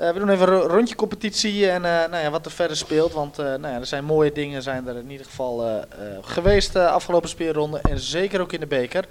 We 0.00 0.18
doen 0.18 0.28
even 0.28 0.52
een 0.52 0.60
rondje 0.60 0.94
competitie 0.94 1.70
en 1.70 1.80
nou 1.82 2.16
ja, 2.16 2.30
wat 2.30 2.44
er 2.44 2.52
verder 2.52 2.76
speelt. 2.76 3.12
Want 3.12 3.36
nou 3.36 3.68
ja, 3.68 3.78
er 3.78 3.86
zijn 3.86 4.04
mooie 4.04 4.32
dingen 4.32 4.62
zijn 4.62 4.86
er 4.86 4.96
in 4.96 5.10
ieder 5.10 5.26
geval 5.26 5.84
geweest 6.20 6.72
de 6.72 6.88
afgelopen 6.88 7.28
speelronde. 7.28 7.78
En 7.78 7.98
zeker 7.98 8.40
ook 8.40 8.52
in 8.52 8.60
de 8.60 8.66
beker. 8.66 9.04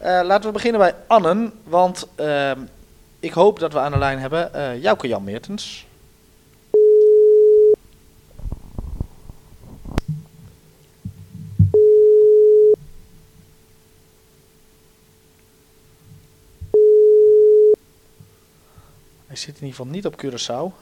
laten 0.00 0.46
we 0.46 0.52
beginnen 0.52 0.80
bij 0.80 0.94
Annen. 1.06 1.52
Want 1.64 2.08
ehm, 2.14 2.60
ik 3.20 3.32
hoop 3.32 3.58
dat 3.58 3.72
we 3.72 3.78
aan 3.78 3.92
de 3.92 3.98
lijn 3.98 4.18
hebben 4.18 4.80
Jouke 4.80 5.08
Jan 5.08 5.24
Meertens. 5.24 5.86
Hij 19.32 19.40
zit 19.40 19.60
in 19.60 19.66
ieder 19.66 19.76
geval 19.76 19.92
niet 19.92 20.06
op 20.06 20.24
Curaçao. 20.24 20.72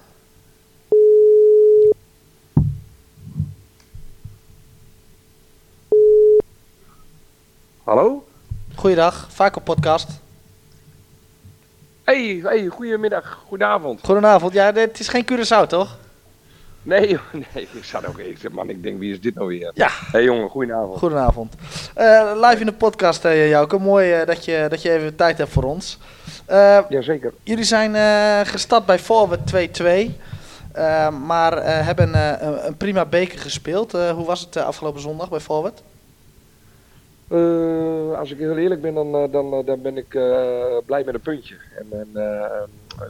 Hallo? 7.84 8.26
Goeiedag, 8.74 9.28
vaak 9.30 9.56
op 9.56 9.64
podcast. 9.64 10.08
Hey, 12.04 12.40
hey, 12.42 12.66
goedemiddag, 12.66 13.42
goedenavond. 13.46 14.00
Goedenavond, 14.04 14.52
ja, 14.52 14.72
het 14.72 15.00
is 15.00 15.08
geen 15.08 15.26
Curaçao 15.32 15.66
toch? 15.66 15.98
Nee, 16.82 17.18
nee, 17.54 17.68
ik 17.72 17.84
zat 17.84 18.06
ook 18.06 18.18
even, 18.18 18.52
man, 18.52 18.70
ik 18.70 18.82
denk, 18.82 18.98
wie 18.98 19.12
is 19.12 19.20
dit 19.20 19.34
nou 19.34 19.48
weer? 19.48 19.70
Ja. 19.74 19.88
Hey 19.90 20.24
jongen, 20.24 20.48
goedenavond. 20.48 20.98
Goedenavond. 20.98 21.54
Uh, 21.98 22.32
live 22.34 22.60
in 22.60 22.66
de 22.66 22.72
podcast, 22.72 23.24
uh, 23.24 23.48
Jouke, 23.48 23.78
mooi 23.78 24.20
uh, 24.20 24.26
dat, 24.26 24.44
je, 24.44 24.66
dat 24.68 24.82
je 24.82 24.92
even 24.92 25.16
tijd 25.16 25.38
hebt 25.38 25.50
voor 25.50 25.64
ons. 25.64 25.98
Uh, 26.50 26.78
Jazeker. 26.88 27.32
Jullie 27.42 27.64
zijn 27.64 27.94
gestart 28.46 28.86
bij 28.86 28.98
Forward 28.98 29.40
2-2, 29.82 29.84
maar 31.26 31.84
hebben 31.84 32.14
een, 32.14 32.66
een, 32.66 32.76
prima 32.76 33.04
beker 33.04 33.38
gespeeld. 33.38 33.92
hoe 33.92 34.24
was 34.26 34.40
het 34.40 34.56
afgelopen 34.56 35.00
zondag 35.00 35.30
bij 35.30 35.40
Forward? 35.40 35.82
Uh, 37.32 38.18
als 38.18 38.30
ik 38.30 38.38
heel 38.38 38.56
eerlijk 38.56 38.80
ben, 38.80 38.94
dan, 38.94 39.30
dan, 39.30 39.64
dan 39.64 39.82
ben 39.82 39.96
ik 39.96 40.14
uh, 40.14 40.76
blij 40.86 41.04
met 41.04 41.14
een 41.14 41.20
puntje. 41.20 41.54
En, 41.78 41.86
en 41.90 42.08
uh, 42.14 42.44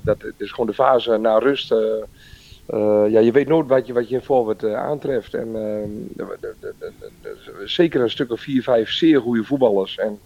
dat 0.02 0.16
is 0.36 0.50
gewoon 0.50 0.66
de 0.66 0.74
fase 0.74 1.16
na 1.16 1.38
rust. 1.38 1.68
ja, 3.08 3.18
je 3.18 3.30
weet 3.32 3.48
nooit 3.48 3.68
wat 3.68 3.86
je, 3.86 3.92
wat 3.92 4.08
je 4.08 4.14
in 4.14 4.22
forward 4.22 4.64
aantreft. 4.64 5.34
En 5.34 5.56
zeker 7.64 8.00
een 8.00 8.10
stuk 8.10 8.30
of 8.30 8.40
vier, 8.40 8.62
vijf 8.62 8.90
zeer 8.90 9.20
goede 9.20 9.44
voetballers. 9.44 9.96
En 9.98 10.18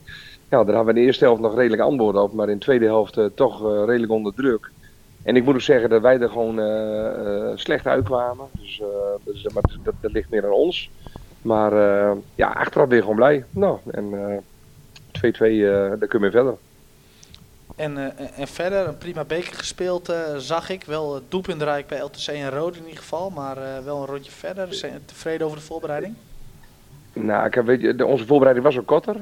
ja, 0.54 0.64
daar 0.64 0.74
hadden 0.74 0.94
we 0.94 1.00
in 1.00 1.04
de 1.04 1.06
eerste 1.06 1.24
helft 1.24 1.40
nog 1.40 1.54
redelijk 1.54 1.82
antwoord 1.82 2.16
op, 2.16 2.32
maar 2.32 2.48
in 2.48 2.58
de 2.58 2.64
tweede 2.64 2.84
helft 2.84 3.18
toch 3.34 3.84
redelijk 3.86 4.12
onder 4.12 4.34
druk. 4.34 4.70
En 5.22 5.36
ik 5.36 5.44
moet 5.44 5.54
ook 5.54 5.60
zeggen 5.60 5.90
dat 5.90 6.02
wij 6.02 6.20
er 6.20 6.28
gewoon 6.28 6.56
slecht 7.58 7.86
uitkwamen. 7.86 8.46
Dus, 8.52 8.82
dus 9.24 9.42
dat, 9.42 9.52
dat, 9.82 9.94
dat 10.00 10.12
ligt 10.12 10.30
meer 10.30 10.44
aan 10.44 10.52
ons. 10.52 10.90
Maar 11.42 11.72
ja, 12.34 12.48
achteraf 12.48 12.90
je 12.90 13.00
gewoon 13.00 13.16
blij. 13.16 13.44
Nou, 13.50 13.78
en 13.90 14.42
2-2, 15.12 15.20
uh, 15.20 15.52
uh, 15.52 15.70
daar 15.70 15.98
kun 15.98 16.08
je 16.10 16.18
mee 16.18 16.30
verder. 16.30 16.54
En, 17.76 18.16
en 18.36 18.48
verder, 18.48 18.88
een 18.88 18.98
prima 18.98 19.24
beker 19.24 19.54
gespeeld, 19.54 20.12
zag 20.36 20.70
ik. 20.70 20.84
Wel 20.84 21.20
doelpuntrijk 21.28 21.86
bij 21.86 22.00
LTC 22.00 22.26
en 22.26 22.50
Rode 22.50 22.78
in 22.78 22.84
ieder 22.84 22.98
geval, 22.98 23.30
maar 23.30 23.84
wel 23.84 24.00
een 24.00 24.06
rondje 24.06 24.32
verder. 24.32 24.74
Zijn 24.74 25.02
tevreden 25.04 25.46
over 25.46 25.58
de 25.58 25.64
voorbereiding? 25.64 26.14
Nou, 27.14 27.46
ik 27.46 27.54
heb, 27.54 27.96
de, 27.96 28.06
onze 28.06 28.26
voorbereiding 28.26 28.66
was 28.66 28.78
ook 28.78 28.86
korter. 28.86 29.16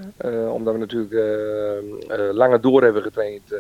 omdat 0.49 0.75
we 0.75 0.81
natuurlijk 0.81 1.15
langer 2.35 2.61
door 2.61 2.83
hebben 2.83 3.03
getraind 3.03 3.55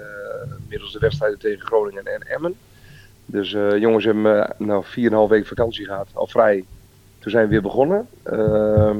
middels 0.68 0.92
de 0.92 0.98
wedstrijden 0.98 1.38
tegen 1.38 1.66
Groningen 1.66 2.06
en 2.06 2.20
Emmen. 2.20 2.54
Dus 3.26 3.50
jongens 3.78 4.04
hebben 4.04 4.54
nou 4.58 4.84
4,5 4.84 4.90
weken 5.28 5.46
vakantie 5.46 5.84
gehad, 5.84 6.08
al 6.12 6.26
vrij. 6.26 6.64
Toen 7.22 7.30
zijn 7.30 7.44
we 7.44 7.50
weer 7.50 7.62
begonnen. 7.62 8.08
Uh, 8.32 8.94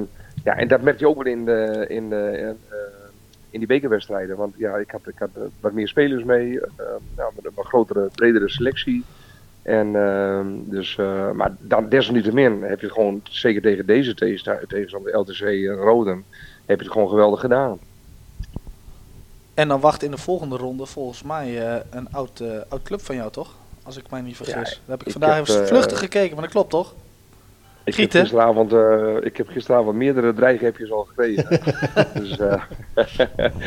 ja, 0.44 0.56
en 0.56 0.68
dat 0.68 0.82
merk 0.82 0.98
je 0.98 1.08
ook 1.08 1.22
wel 1.22 1.32
in, 1.32 1.44
de, 1.44 1.84
in, 1.88 2.08
de, 2.08 2.38
uh, 2.42 2.76
in 3.50 3.58
die 3.58 3.68
bekerwedstrijden. 3.68 4.36
Want 4.36 4.54
ja, 4.56 4.76
ik 4.76 4.90
had, 4.90 5.00
ik 5.06 5.18
had 5.18 5.30
wat 5.60 5.72
meer 5.72 5.88
spelers 5.88 6.24
mee. 6.24 6.52
Uh, 6.52 6.60
nou, 7.16 7.32
een 7.42 7.64
grotere, 7.64 8.10
bredere 8.14 8.48
selectie. 8.48 9.04
En, 9.62 9.96
ehm, 9.96 10.46
dus, 10.64 10.96
uh, 10.96 11.30
maar 11.30 11.56
dan 11.58 11.88
desalniettemin 11.88 12.62
heb 12.62 12.80
je 12.80 12.86
het 12.86 12.94
gewoon, 12.94 13.20
zeker 13.22 13.62
tegen 13.62 13.86
deze 13.86 14.14
tegenstander, 14.14 15.16
LTC 15.16 15.40
en 15.40 15.74
Roden, 15.74 16.24
heb 16.66 16.78
je 16.78 16.84
het 16.84 16.92
gewoon 16.92 17.08
geweldig 17.08 17.40
gedaan. 17.40 17.78
En 19.54 19.68
dan 19.68 19.80
wacht 19.80 20.02
in 20.02 20.10
de 20.10 20.18
volgende 20.18 20.56
ronde 20.56 20.86
volgens 20.86 21.22
mij 21.22 21.82
een 21.90 22.12
oud, 22.12 22.42
oud 22.68 22.82
club 22.82 23.00
van 23.00 23.14
jou, 23.14 23.30
toch? 23.30 23.54
Als 23.82 23.96
ik 23.96 24.10
mij 24.10 24.20
niet 24.20 24.36
vergis. 24.36 24.54
Ja, 24.54 24.62
Daar 24.62 24.74
heb 24.86 25.00
ik, 25.00 25.06
ik 25.06 25.12
vandaag 25.12 25.36
heb, 25.36 25.48
even 25.48 25.66
vluchtig 25.66 25.98
gekeken, 25.98 26.34
maar 26.34 26.42
dat 26.42 26.52
klopt 26.52 26.70
toch? 26.70 26.94
Ik 27.84 27.94
heb, 27.94 28.10
gisteravond, 28.10 28.72
uh, 28.72 29.16
ik 29.20 29.36
heb 29.36 29.48
gisteravond 29.48 29.96
meerdere 29.96 30.34
dreigappjes 30.34 30.92
al 30.92 31.04
gekregen. 31.04 31.60
dus, 32.20 32.38
uh, 32.38 32.62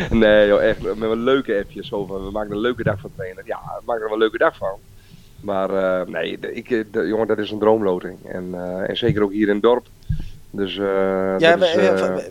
nee 0.21 0.47
joh, 0.47 0.63
echt 0.63 0.81
met 0.81 1.09
een 1.09 1.23
leuke 1.23 1.57
appjes. 1.57 1.89
Van, 1.89 2.07
we 2.07 2.31
maken 2.31 2.51
een 2.51 2.59
leuke 2.59 2.83
dag 2.83 2.99
van 2.99 3.11
trainen. 3.15 3.43
Ja, 3.45 3.59
we 3.79 3.81
maken 3.85 4.01
er 4.01 4.07
wel 4.07 4.13
een 4.13 4.23
leuke 4.23 4.37
dag 4.37 4.57
van. 4.57 4.79
Maar 5.41 5.69
uh, 5.71 6.07
nee, 6.07 6.37
ik, 6.39 6.69
de, 6.69 7.07
jongen, 7.07 7.27
dat 7.27 7.37
is 7.37 7.51
een 7.51 7.59
droomloting. 7.59 8.17
En, 8.25 8.55
en 8.87 8.97
zeker 8.97 9.23
ook 9.23 9.31
hier 9.31 9.47
in 9.47 9.53
het 9.53 9.63
dorp. 9.63 9.85
Dus, 10.49 10.75
ja, 10.75 11.55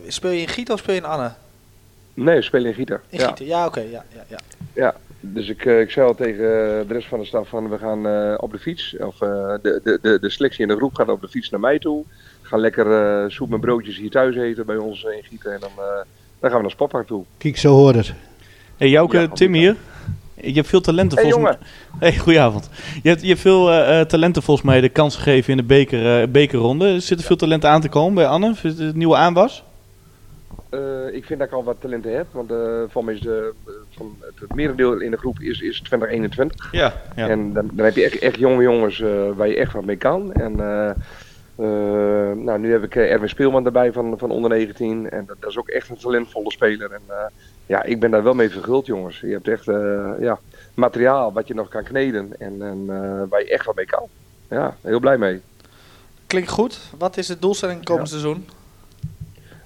is, 0.05 0.15
speel 0.15 0.31
je 0.31 0.41
in 0.41 0.47
Giet 0.47 0.71
of 0.71 0.79
speel 0.79 0.93
je 0.93 0.99
in 0.99 1.07
Anne? 1.07 1.31
Nee, 2.13 2.35
we 2.35 2.41
spelen 2.41 2.67
in 2.67 2.73
Gieter. 2.73 3.01
In 3.09 3.19
ja, 3.19 3.33
ja 3.37 3.65
oké. 3.65 3.79
ja, 3.79 4.03
ja, 4.13 4.23
ja. 4.27 4.37
ja, 4.73 4.95
dus 5.19 5.49
ik, 5.49 5.65
ik 5.65 5.91
zei 5.91 6.07
al 6.07 6.15
tegen 6.15 6.37
de 6.87 6.93
rest 6.93 7.07
van 7.07 7.19
de 7.19 7.25
staf 7.25 7.49
van 7.49 7.69
we 7.69 7.77
gaan 7.77 8.07
uh, 8.07 8.33
op 8.37 8.51
de 8.51 8.59
fiets. 8.59 8.95
Of 8.99 9.21
uh, 9.21 9.29
de, 9.61 9.81
de, 9.83 9.99
de, 10.01 10.19
de 10.19 10.29
selectie 10.29 10.61
in 10.61 10.67
de 10.67 10.75
groep 10.75 10.95
gaat 10.95 11.09
op 11.09 11.21
de 11.21 11.27
fiets 11.27 11.49
naar 11.49 11.59
mij 11.59 11.79
toe. 11.79 12.03
Gaan 12.41 12.59
lekker 12.59 12.87
uh, 13.23 13.29
soep 13.29 13.49
met 13.49 13.61
broodjes 13.61 13.97
hier 13.97 14.09
thuis 14.09 14.35
eten 14.35 14.65
bij 14.65 14.77
ons 14.77 15.03
in 15.03 15.23
Gieten. 15.23 15.53
En 15.53 15.59
dan, 15.59 15.71
dan 16.39 16.49
gaan 16.49 16.55
we 16.55 16.61
naar 16.61 16.71
Spotpark 16.71 17.07
toe. 17.07 17.23
Kijk, 17.37 17.57
zo 17.57 17.73
hoort 17.73 17.95
het. 17.95 18.13
Hey, 18.77 18.89
Jouke, 18.89 19.19
ja, 19.19 19.27
Tim 19.27 19.53
hier. 19.53 19.75
Je 20.41 20.53
hebt 20.53 20.67
veel 20.67 20.81
talenten 20.81 21.17
hey, 21.17 21.31
volgens 21.31 21.57
mij. 21.57 21.67
Hey, 21.99 22.17
goedenavond. 22.17 22.69
Je 23.03 23.09
hebt, 23.09 23.21
je 23.21 23.27
hebt 23.27 23.39
veel 23.39 23.65
talenten 24.05 24.43
volgens 24.43 24.67
mij 24.67 24.81
de 24.81 24.89
kans 24.89 25.15
gegeven 25.15 25.51
in 25.51 25.57
de 25.57 25.63
beker, 25.63 26.31
bekerronde. 26.31 26.99
Zit 26.99 27.19
er 27.19 27.25
veel 27.25 27.35
talenten 27.35 27.69
aan 27.69 27.81
te 27.81 27.89
komen 27.89 28.13
bij 28.13 28.27
Anne? 28.27 28.53
Het 28.61 28.95
nieuwe 28.95 29.15
aanwas? 29.15 29.63
Uh, 30.71 30.79
ik 31.13 31.25
vind 31.25 31.39
dat 31.39 31.47
ik 31.47 31.53
al 31.53 31.63
wat 31.63 31.75
talenten 31.79 32.15
heb, 32.15 32.25
want 32.31 32.53
van, 32.91 33.09
is 33.09 33.19
de, 33.19 33.53
van 33.89 34.15
het, 34.21 34.55
merendeel 34.55 34.99
in 34.99 35.11
de 35.11 35.17
groep 35.17 35.39
is, 35.39 35.61
is 35.61 35.81
2021. 35.81 36.71
Ja, 36.71 36.93
ja. 37.15 37.27
En 37.29 37.53
dan, 37.53 37.69
dan 37.71 37.85
heb 37.85 37.95
je 37.95 38.03
echt, 38.03 38.19
echt 38.19 38.37
jonge 38.37 38.63
jongens 38.63 39.03
waar 39.35 39.47
je 39.47 39.55
echt 39.55 39.73
wat 39.73 39.85
mee 39.85 39.97
kan. 39.97 40.33
En 40.33 40.55
nou, 42.43 42.59
nu 42.59 42.71
heb 42.71 42.83
ik 42.83 42.95
Erwin 42.95 43.29
Speelman 43.29 43.65
erbij 43.65 43.91
van, 43.91 44.17
van 44.17 44.31
onder 44.31 44.49
19. 44.49 45.09
En 45.09 45.25
dat, 45.25 45.35
dat 45.39 45.49
is 45.49 45.57
ook 45.57 45.69
echt 45.69 45.89
een 45.89 45.97
talentvolle 45.97 46.51
speler. 46.51 46.91
En 46.91 47.01
ja, 47.65 47.83
ik 47.83 47.99
ben 47.99 48.11
daar 48.11 48.23
wel 48.23 48.33
mee 48.33 48.49
verguld, 48.49 48.85
jongens. 48.85 49.19
Je 49.19 49.31
hebt 49.31 49.47
echt 49.47 49.65
ja, 50.19 50.39
materiaal 50.73 51.33
wat 51.33 51.47
je 51.47 51.53
nog 51.53 51.67
kan 51.67 51.83
kneden 51.83 52.33
en, 52.39 52.61
en 52.61 52.85
waar 53.29 53.39
je 53.39 53.49
echt 53.49 53.65
wat 53.65 53.75
mee 53.75 53.85
kan. 53.85 54.07
Ja, 54.49 54.75
heel 54.81 54.99
blij 54.99 55.17
mee. 55.17 55.41
Klinkt 56.27 56.49
goed. 56.49 56.79
Wat 56.97 57.17
is 57.17 57.27
de 57.27 57.39
doelstelling 57.39 57.83
komend 57.83 58.09
ja. 58.09 58.17
seizoen? 58.17 58.45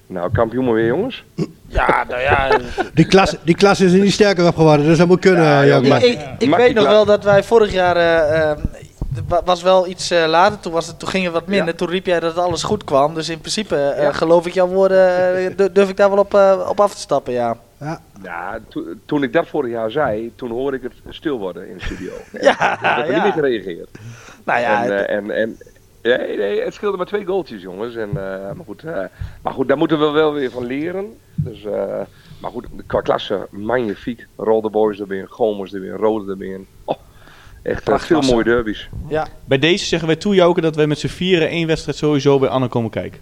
Nou, 0.06 0.30
kampioen 0.32 0.64
maar 0.64 0.74
weer, 0.74 0.86
jongens. 0.86 1.24
Ja, 1.66 2.04
nou 2.08 2.20
ja. 2.20 2.58
die 2.94 3.06
klasse 3.06 3.38
die 3.44 3.54
klas 3.54 3.80
is 3.80 3.92
er 3.92 3.98
niet 3.98 4.12
sterker 4.12 4.46
op 4.46 4.56
geworden, 4.56 4.86
dus 4.86 4.98
dat 4.98 5.06
moet 5.06 5.20
kunnen. 5.20 5.44
Ja, 5.44 5.62
ja, 5.62 5.96
ik, 5.96 6.02
ik, 6.02 6.20
ik 6.38 6.54
weet 6.54 6.74
nog 6.74 6.86
wel 6.86 7.04
dat 7.04 7.24
wij 7.24 7.44
vorig 7.44 7.72
jaar. 7.72 7.96
Uh, 7.96 8.64
was 9.44 9.62
wel 9.62 9.86
iets 9.86 10.12
uh, 10.12 10.26
later, 10.26 10.60
toen, 10.60 10.72
was 10.72 10.86
het, 10.86 10.98
toen 10.98 11.08
ging 11.08 11.24
het 11.24 11.32
wat 11.32 11.46
minder. 11.46 11.66
Ja. 11.66 11.74
Toen 11.74 11.88
riep 11.88 12.06
jij 12.06 12.20
dat 12.20 12.36
alles 12.36 12.62
goed 12.62 12.84
kwam. 12.84 13.14
Dus 13.14 13.28
in 13.28 13.40
principe 13.40 13.94
ja. 13.98 14.12
geloof 14.12 14.46
ik 14.46 14.54
jouw 14.54 14.66
woorden, 14.66 15.56
durf 15.74 15.88
ik 15.88 15.96
daar 15.96 16.10
wel 16.10 16.18
op, 16.18 16.34
op 16.68 16.80
af 16.80 16.94
te 16.94 17.00
stappen, 17.00 17.32
ja. 17.32 17.56
Ja, 17.80 18.02
ja 18.22 18.60
to, 18.68 18.84
toen 19.04 19.22
ik 19.22 19.32
dat 19.32 19.48
vorig 19.48 19.70
jaar 19.70 19.90
zei, 19.90 20.32
toen 20.34 20.50
hoorde 20.50 20.76
ik 20.76 20.82
het 20.82 21.14
stil 21.14 21.38
worden 21.38 21.68
in 21.68 21.76
de 21.76 21.84
studio. 21.84 22.12
ja, 22.40 22.72
ik 22.72 22.78
heb 22.80 23.08
er 23.08 23.14
niet 23.14 23.22
meer 23.22 23.32
gereageerd. 23.32 23.88
Nou 24.44 24.60
ja, 24.60 24.84
en, 24.84 25.08
en, 25.08 25.30
en, 25.30 25.58
Nee, 26.02 26.36
nee, 26.36 26.60
het 26.60 26.74
scheelde 26.74 26.96
maar 26.96 27.06
twee 27.06 27.24
goaltjes, 27.24 27.62
jongens. 27.62 27.94
En, 27.94 28.08
uh, 28.08 28.14
maar, 28.52 28.64
goed, 28.66 28.84
uh, 28.84 29.04
maar 29.42 29.52
goed, 29.52 29.68
daar 29.68 29.76
moeten 29.76 29.98
we 29.98 30.10
wel 30.10 30.32
weer 30.32 30.50
van 30.50 30.66
leren. 30.66 31.16
Dus, 31.34 31.64
uh, 31.64 31.72
maar 32.40 32.50
goed, 32.50 32.66
qua 32.86 33.00
klasse, 33.00 33.46
magnifiek. 33.50 34.26
Rode 34.36 34.70
Boys 34.70 35.00
erbij, 35.00 35.24
Gomers 35.28 35.74
erbij, 35.74 35.88
Rode 35.88 36.30
erbij. 36.30 36.60
Oh, 36.84 36.96
echt 37.62 37.90
veel 37.96 38.20
mooie 38.20 38.44
derbies. 38.44 38.88
Ja. 39.08 39.26
Bij 39.44 39.58
deze 39.58 39.84
zeggen 39.84 40.08
wij 40.08 40.16
toe, 40.16 40.34
Joke, 40.34 40.60
dat 40.60 40.76
wij 40.76 40.86
met 40.86 40.98
z'n 40.98 41.06
vieren 41.06 41.48
één 41.48 41.66
wedstrijd 41.66 41.98
sowieso 41.98 42.38
bij 42.38 42.48
Anne 42.48 42.68
komen 42.68 42.90
kijken. 42.90 43.20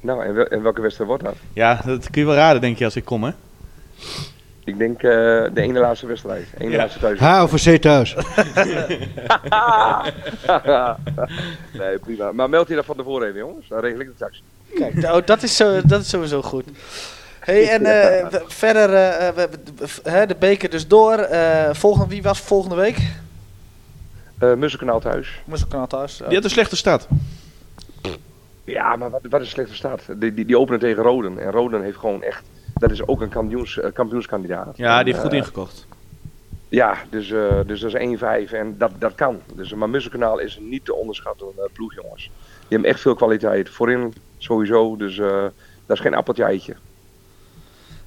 Nou, 0.00 0.24
en, 0.24 0.34
wel, 0.34 0.46
en 0.46 0.62
welke 0.62 0.80
wedstrijd 0.80 1.10
wordt 1.10 1.24
dat? 1.24 1.36
Ja, 1.52 1.80
dat 1.84 2.10
kun 2.10 2.20
je 2.20 2.26
wel 2.26 2.36
raden, 2.36 2.60
denk 2.60 2.78
je, 2.78 2.84
als 2.84 2.96
ik 2.96 3.04
kom, 3.04 3.24
hè? 3.24 3.30
Ik 4.64 4.78
denk 4.78 5.02
uh, 5.02 5.10
de 5.52 5.60
ene 5.60 5.78
laatste 5.78 6.06
wedstrijd. 6.06 6.46
Ene 6.58 6.70
ja. 6.70 6.76
laatste 6.76 6.98
thuis. 6.98 7.18
Ha, 7.18 7.42
of 7.42 7.62
C 7.62 7.76
thuis. 7.76 8.14
nee, 11.78 11.98
prima. 11.98 12.32
Maar 12.32 12.48
meld 12.48 12.68
je 12.68 12.74
dat 12.74 12.84
van 12.84 12.96
tevoren 12.96 13.28
even, 13.28 13.38
jongens. 13.38 13.68
Dan 13.68 13.80
regel 13.80 14.00
ik 14.00 14.06
het 14.06 14.14
straks. 14.14 14.42
Kijk, 14.74 14.94
nou, 14.94 15.24
dat, 15.24 15.42
is 15.42 15.56
zo, 15.56 15.80
dat 15.84 16.00
is 16.00 16.08
sowieso 16.08 16.42
goed. 16.42 16.64
Hey, 17.40 17.68
en 17.68 17.82
uh, 17.82 18.40
verder, 18.46 18.88
uh, 18.90 20.26
de 20.28 20.36
beker 20.38 20.70
dus 20.70 20.86
door. 20.86 21.28
volgende, 21.72 22.08
wie 22.08 22.22
was 22.22 22.40
volgende 22.40 22.76
week? 22.76 22.98
Uh, 24.42 24.54
Musselkanaal 24.54 25.00
thuis. 25.00 25.40
Musselkanaal 25.44 25.86
thuis. 25.86 26.16
Die 26.16 26.34
had 26.34 26.44
een 26.44 26.50
slechte 26.50 26.76
start. 26.76 27.06
Ja, 28.64 28.96
maar 28.96 29.10
wat, 29.10 29.20
wat 29.30 29.40
is 29.40 29.46
een 29.46 29.52
slechte 29.52 29.74
start? 29.74 30.02
Die, 30.16 30.34
die, 30.34 30.44
die 30.44 30.58
openen 30.58 30.80
tegen 30.80 31.02
Roden. 31.02 31.38
En 31.38 31.50
Roden 31.50 31.82
heeft 31.82 31.98
gewoon 31.98 32.22
echt 32.22 32.42
dat 32.80 32.90
is 32.90 33.06
ook 33.06 33.20
een 33.20 33.28
kampioens, 33.28 33.76
uh, 33.76 33.84
kampioenskandidaat. 33.92 34.76
Ja, 34.76 35.02
die 35.02 35.12
heeft 35.12 35.24
goed 35.24 35.32
uh, 35.32 35.38
ingekocht. 35.38 35.86
Ja, 36.68 36.96
dus, 37.10 37.28
uh, 37.28 37.60
dus 37.66 37.80
dat 37.80 37.94
is 37.94 38.18
1-5 38.48 38.52
en 38.52 38.78
dat, 38.78 38.90
dat 38.98 39.14
kan. 39.14 39.40
Dus, 39.54 39.74
maar 39.74 39.90
Musselkanaal 39.90 40.38
is 40.38 40.58
niet 40.60 40.84
te 40.84 40.94
onderschatten 40.94 41.46
ploeg, 41.72 41.94
jongens. 41.94 42.22
Die 42.22 42.68
hebben 42.68 42.90
echt 42.90 43.00
veel 43.00 43.14
kwaliteit. 43.14 43.70
Voorin 43.70 44.14
sowieso, 44.38 44.96
dus 44.96 45.16
dat 45.86 45.96
is 45.96 46.00
geen 46.00 46.14
appeltje 46.14 46.44
eitje. 46.44 46.76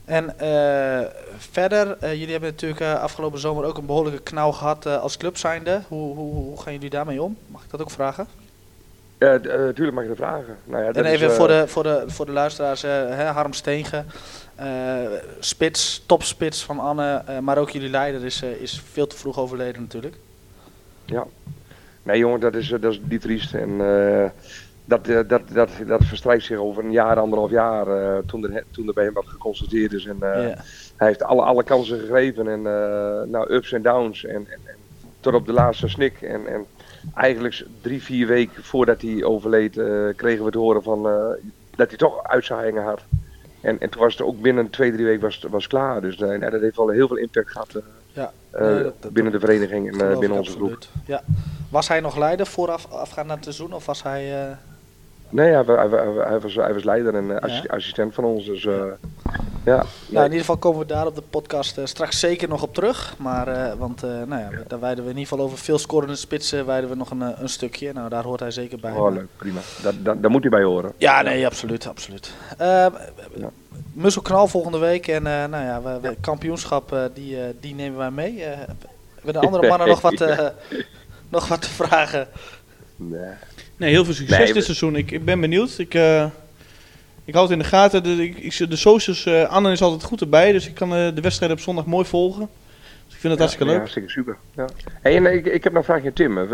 En 0.06 0.36
verder, 1.38 1.98
jullie 2.01 2.32
hebben 2.32 2.50
natuurlijk 2.50 2.82
afgelopen 2.82 3.39
zomer 3.39 3.65
ook 3.65 3.77
een 3.77 3.86
behoorlijke 3.86 4.22
knauw 4.22 4.51
gehad 4.51 4.86
als 4.86 5.18
club 5.18 5.38
zijnde. 5.38 5.82
Hoe, 5.88 6.15
hoe, 6.15 6.34
hoe 6.34 6.62
gaan 6.62 6.74
jullie 6.74 6.89
daarmee 6.89 7.22
om? 7.22 7.38
Mag 7.48 7.63
ik 7.63 7.70
dat 7.70 7.82
ook 7.82 7.92
vragen? 7.92 8.27
Ja, 9.20 9.39
tuurlijk 9.39 9.94
mag 9.94 10.03
je 10.03 10.10
dat 10.10 10.18
vragen. 10.18 10.58
Nou 10.63 10.84
ja, 10.84 10.92
en 10.92 11.06
even 11.06 11.27
is, 11.27 11.36
voor, 11.36 11.48
de, 11.48 11.68
voor, 11.68 11.84
de, 11.84 12.03
voor 12.08 12.25
de 12.25 12.32
luisteraars, 12.32 12.82
hè, 12.82 13.24
Harm 13.25 13.53
Steenge, 13.53 13.98
uh, 13.98 14.03
spits, 15.39 16.03
topspits 16.05 16.63
van 16.63 16.79
Anne, 16.79 17.24
uh, 17.29 17.39
maar 17.39 17.58
ook 17.58 17.70
jullie 17.70 17.89
leider 17.89 18.25
is, 18.25 18.43
uh, 18.43 18.62
is 18.62 18.82
veel 18.91 19.08
te 19.08 19.17
vroeg 19.17 19.39
overleden 19.39 19.82
natuurlijk. 19.82 20.15
Ja, 21.05 21.25
nee 22.03 22.17
jongen, 22.17 22.39
dat 22.39 22.55
is, 22.55 22.67
dat 22.67 22.84
is 22.84 23.01
niet 23.03 23.22
triest. 23.22 23.53
En 23.53 23.77
dat, 24.86 25.05
dat, 25.05 25.41
dat, 25.53 25.70
dat 25.88 26.03
verstrijkt 26.03 26.43
zich 26.43 26.58
over 26.58 26.84
een 26.84 26.91
jaar, 26.91 27.20
anderhalf 27.20 27.51
jaar 27.51 27.86
toen, 28.25 28.43
er, 28.43 28.63
toen 28.72 28.88
er 28.88 28.93
bij 28.93 29.03
hem 29.03 29.13
wat 29.13 29.27
geconstateerd 29.27 29.93
is. 29.93 30.05
En 30.05 30.17
yeah. 30.20 30.60
hij 30.96 31.08
heeft 31.08 31.24
alle, 31.24 31.41
alle 31.41 31.63
kansen 31.63 32.00
gegrepen 32.00 32.48
en 32.48 32.62
nou, 33.32 33.53
ups 33.53 33.72
en 33.72 33.82
downs 33.82 34.25
en, 34.25 34.36
en, 34.36 34.60
en, 34.65 34.75
tot 35.20 35.34
op 35.34 35.46
de 35.46 35.53
laatste 35.53 35.88
snik. 35.88 36.22
En, 36.22 36.48
en 36.48 36.65
eigenlijk 37.15 37.65
drie, 37.82 38.03
vier 38.03 38.27
weken 38.27 38.63
voordat 38.63 39.01
hij 39.01 39.24
overleed 39.24 39.82
kregen 40.15 40.46
we 40.46 40.51
te 40.51 40.58
horen 40.58 40.84
van, 40.84 41.03
dat 41.75 41.88
hij 41.88 41.98
toch 41.98 42.24
uitzaaiingen 42.24 42.84
had. 42.84 43.01
En, 43.63 43.79
en 43.79 43.89
toen 43.89 44.01
was 44.01 44.13
het 44.13 44.22
ook 44.22 44.41
binnen 44.41 44.70
twee, 44.70 44.91
drie 44.91 45.05
weken 45.05 45.22
was, 45.22 45.46
was 45.50 45.67
klaar. 45.67 46.01
Dus 46.01 46.20
uh, 46.20 46.27
nou, 46.27 46.50
dat 46.50 46.62
heeft 46.62 46.75
wel 46.75 46.89
heel 46.89 47.08
veel 47.08 47.17
impact 47.17 47.51
gehad 47.51 47.75
uh, 47.75 47.82
ja, 48.13 48.32
dat, 48.51 49.13
binnen 49.13 49.32
de 49.32 49.39
vereniging 49.39 50.01
en 50.01 50.20
binnen 50.20 50.38
onze 50.38 50.51
groep. 50.51 50.77
Ja. 51.05 51.24
Was 51.70 51.88
hij 51.88 52.00
nog 52.00 52.17
leider 52.17 52.46
vooraf 52.46 52.91
afgaan 52.91 53.25
naar 53.25 53.36
het 53.36 53.46
seizoen 53.46 53.74
of 53.74 53.86
was 53.86 54.03
hij... 54.03 54.58
Nee, 55.34 55.52
hij, 55.54 55.63
hij, 55.66 55.90
hij, 56.28 56.40
was, 56.40 56.56
hij 56.56 56.74
was 56.74 56.84
leider 56.84 57.16
en 57.16 57.40
assistent 57.70 58.13
van 58.13 58.24
ons. 58.24 58.46
Dus 58.46 58.63
ja. 59.63 59.86
Nou, 60.10 60.25
in 60.25 60.32
ieder 60.32 60.40
geval 60.40 60.58
komen 60.58 60.80
we 60.80 60.86
daar 60.86 61.06
op 61.06 61.16
de 61.16 61.24
podcast 61.30 61.80
straks 61.84 62.20
zeker 62.20 62.48
nog 62.48 62.62
op 62.63 62.74
terug. 62.74 63.16
Maar, 63.18 63.78
want 63.78 64.02
nou 64.02 64.42
ja, 64.42 64.50
daar 64.68 64.80
wijden 64.80 65.04
we 65.04 65.10
in 65.10 65.18
ieder 65.18 65.30
geval 65.30 65.46
over 65.46 65.58
veel 65.58 65.78
scorende 65.78 66.16
spitsen 66.16 66.66
wijden 66.66 66.90
we 66.90 66.96
nog 66.96 67.12
een, 67.12 67.42
een 67.42 67.50
stukje. 67.50 67.94
Nou, 67.94 68.10
daar 68.10 68.24
hoort 68.24 68.40
hij 68.40 68.52
zeker 68.52 68.80
bij. 68.80 68.92
Oh, 68.92 69.13
leuk, 69.13 69.28
prima. 69.38 69.60
Daar, 69.82 70.20
daar, 70.22 70.32
moet 70.32 70.42
hij 70.42 70.50
bij 70.50 70.63
horen. 70.63 70.94
Ja, 70.98 71.22
nee, 71.22 71.46
absoluut. 71.46 71.88
absoluut. 71.88 72.34
Uh, 72.62 72.68
ja. 73.36 73.50
Musselknal 73.94 74.48
volgende 74.48 74.78
week 74.78 75.08
en 75.08 75.24
nou 75.24 75.63
ja, 75.63 75.82
we, 75.82 76.00
we 76.02 76.16
kampioenschap 76.22 77.10
die, 77.13 77.38
die 77.60 77.75
nemen 77.75 77.98
wij 77.98 78.12
mee. 78.12 78.40
hebben 79.16 79.34
de 79.34 79.40
andere 79.40 79.68
mannen 79.68 79.88
nog, 79.94 80.02
wat, 80.02 80.54
nog 81.30 81.48
wat 81.48 81.62
te 81.62 81.70
vragen? 81.70 82.28
Nee, 82.96 83.32
nee 83.77 83.89
heel 83.89 84.06
veel 84.06 84.13
succes 84.13 84.38
nee, 84.38 84.53
dit 84.53 84.63
seizoen. 84.63 84.96
Ik, 84.96 85.12
ik 85.12 85.25
ben 85.25 85.42
benieuwd. 85.42 85.77
Ik, 85.77 85.94
ik 87.25 87.34
hou 87.34 87.46
het 87.46 87.50
in 87.50 87.60
de 87.60 87.63
gaten. 87.63 88.03
De, 88.03 88.30
ik, 88.30 88.70
de 88.70 88.75
socials, 88.75 89.27
Anne 89.48 89.72
is 89.72 89.82
altijd 89.82 90.03
goed 90.03 90.22
erbij, 90.22 90.51
dus 90.51 90.68
ik 90.68 90.74
kan 90.74 90.89
de 90.89 91.22
wedstrijd 91.22 91.51
op 91.51 91.60
zondag 91.60 91.86
mooi 91.86 92.06
volgen. 92.06 92.50
Dus 93.06 93.15
ik 93.15 93.20
vind 93.20 93.24
het 93.24 93.34
ja, 93.34 93.39
hartstikke 93.39 93.65
leuk. 93.65 93.74
Ja, 93.74 93.80
hartstikke 93.80 94.10
super. 94.10 94.38
Ja. 94.56 94.68
Hey, 95.01 95.15
en 95.15 95.25
ik, 95.25 95.46
ik 95.46 95.63
heb 95.63 95.74
nog 95.74 95.88
een 95.88 95.94
vraagje 95.94 96.13
Tim. 96.13 96.48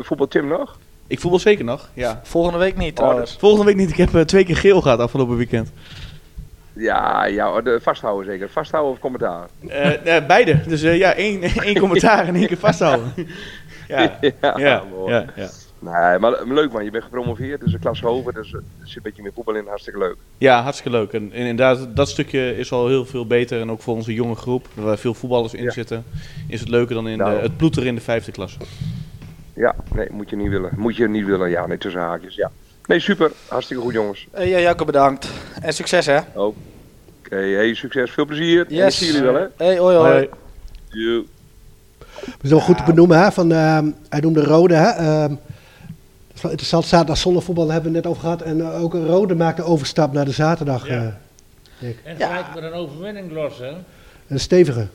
Voetbal 0.00 0.28
Tim 0.28 0.46
nog? 0.46 0.78
Ik 1.06 1.20
voetbal 1.20 1.40
zeker 1.40 1.64
nog, 1.64 1.90
ja. 1.94 2.20
Volgende 2.24 2.58
week 2.58 2.76
niet 2.76 2.90
oh, 2.90 2.96
trouwens. 2.96 3.36
Volgende 3.38 3.64
week 3.64 3.76
niet. 3.76 3.90
Ik 3.90 3.96
heb 3.96 4.26
twee 4.26 4.44
keer 4.44 4.56
geel 4.56 4.80
gehad 4.80 4.98
afgelopen 4.98 5.36
weekend. 5.36 5.72
Ja, 6.72 7.24
ja 7.24 7.60
de 7.60 7.78
vasthouden 7.82 8.32
zeker. 8.32 8.50
Vasthouden 8.50 8.92
of 8.92 8.98
commentaar? 8.98 9.48
Uh, 9.60 9.86
uh, 10.06 10.26
beide. 10.26 10.60
Dus 10.66 10.82
uh, 10.82 10.98
ja, 10.98 11.14
één, 11.14 11.42
één 11.68 11.78
commentaar 11.78 12.26
en 12.26 12.34
één 12.34 12.46
keer 12.46 12.56
vasthouden. 12.56 13.12
ja, 13.88 14.18
ja, 14.20 14.30
ja, 14.40 14.84
ja, 15.06 15.24
ja, 15.36 15.48
Nee, 15.82 16.18
maar 16.18 16.44
leuk 16.46 16.72
man, 16.72 16.84
je 16.84 16.90
bent 16.90 17.04
gepromoveerd, 17.04 17.60
dus 17.60 17.72
een 17.72 17.80
klas 17.80 18.00
hoger, 18.00 18.32
dus 18.32 18.52
er 18.52 18.62
zit 18.84 18.96
een 18.96 19.02
beetje 19.02 19.22
meer 19.22 19.32
voetbal 19.32 19.54
in, 19.54 19.66
hartstikke 19.66 19.98
leuk. 19.98 20.16
Ja, 20.38 20.62
hartstikke 20.62 20.98
leuk. 20.98 21.12
En, 21.12 21.32
en 21.32 21.46
inderdaad, 21.46 21.96
dat 21.96 22.08
stukje 22.08 22.56
is 22.56 22.72
al 22.72 22.88
heel 22.88 23.06
veel 23.06 23.26
beter 23.26 23.60
en 23.60 23.70
ook 23.70 23.82
voor 23.82 23.94
onze 23.94 24.14
jonge 24.14 24.34
groep, 24.34 24.66
waar 24.74 24.98
veel 24.98 25.14
voetballers 25.14 25.54
in 25.54 25.64
ja. 25.64 25.70
zitten, 25.70 26.04
is 26.48 26.60
het 26.60 26.68
leuker 26.68 26.94
dan 26.94 27.08
in 27.08 27.18
nou. 27.18 27.36
de, 27.36 27.42
het 27.42 27.56
ploeter 27.56 27.86
in 27.86 27.94
de 27.94 28.00
vijfde 28.00 28.32
klasse. 28.32 28.58
Ja, 29.54 29.74
nee, 29.94 30.06
moet 30.10 30.30
je 30.30 30.36
niet 30.36 30.48
willen. 30.48 30.70
Moet 30.76 30.96
je 30.96 31.08
niet 31.08 31.24
willen, 31.24 31.50
ja, 31.50 31.66
nee, 31.66 31.78
tussen 31.78 32.00
haakjes, 32.00 32.34
ja. 32.34 32.50
Nee, 32.86 33.00
super. 33.00 33.32
Hartstikke 33.48 33.82
goed, 33.82 33.92
jongens. 33.92 34.26
ja, 34.32 34.58
Jacco, 34.58 34.84
bedankt. 34.84 35.28
En 35.60 35.72
succes, 35.72 36.06
hè? 36.06 36.18
Oké, 36.34 37.36
hey, 37.36 37.74
succes. 37.74 38.10
Veel 38.10 38.24
plezier. 38.24 38.64
Yes. 38.68 38.84
En 38.84 38.92
zie 38.92 39.06
jullie 39.06 39.22
wel, 39.22 39.34
hè? 39.34 39.46
Hey, 39.56 39.78
hoi, 39.78 39.96
hoi. 39.96 40.12
hoi. 40.12 40.28
You. 40.88 41.26
We 42.20 42.48
zijn 42.48 42.52
wel 42.52 42.60
goed 42.60 42.76
te 42.76 42.82
benoemen, 42.82 43.22
hè? 43.22 43.32
Van, 43.32 43.52
uh, 43.52 43.78
hij 44.08 44.20
noemde 44.20 44.44
Rode, 44.44 44.74
hè? 44.74 45.00
Uh, 45.00 45.22
het 45.22 45.38
is 46.40 46.46
wel 46.46 46.50
interessant, 46.50 46.84
zaterdag 46.84 47.16
zonnevoetbal 47.16 47.70
hebben 47.70 47.90
we 47.90 47.96
het 47.96 48.06
net 48.06 48.12
over 48.12 48.22
gehad. 48.22 48.42
En 48.42 48.58
uh, 48.58 48.82
ook 48.82 48.94
Rode 48.94 49.34
maakt 49.34 49.56
de 49.56 49.62
overstap 49.62 50.12
naar 50.12 50.24
de 50.24 50.30
zaterdag. 50.30 50.88
Ja. 50.88 51.18
en 51.80 51.96
gelijk 52.02 52.18
ja. 52.18 52.50
met 52.54 52.62
een 52.62 52.72
overwinning 52.72 53.32
los, 53.32 53.58
hè? 53.58 53.72
Een 54.28 54.40
stevige. 54.40 54.86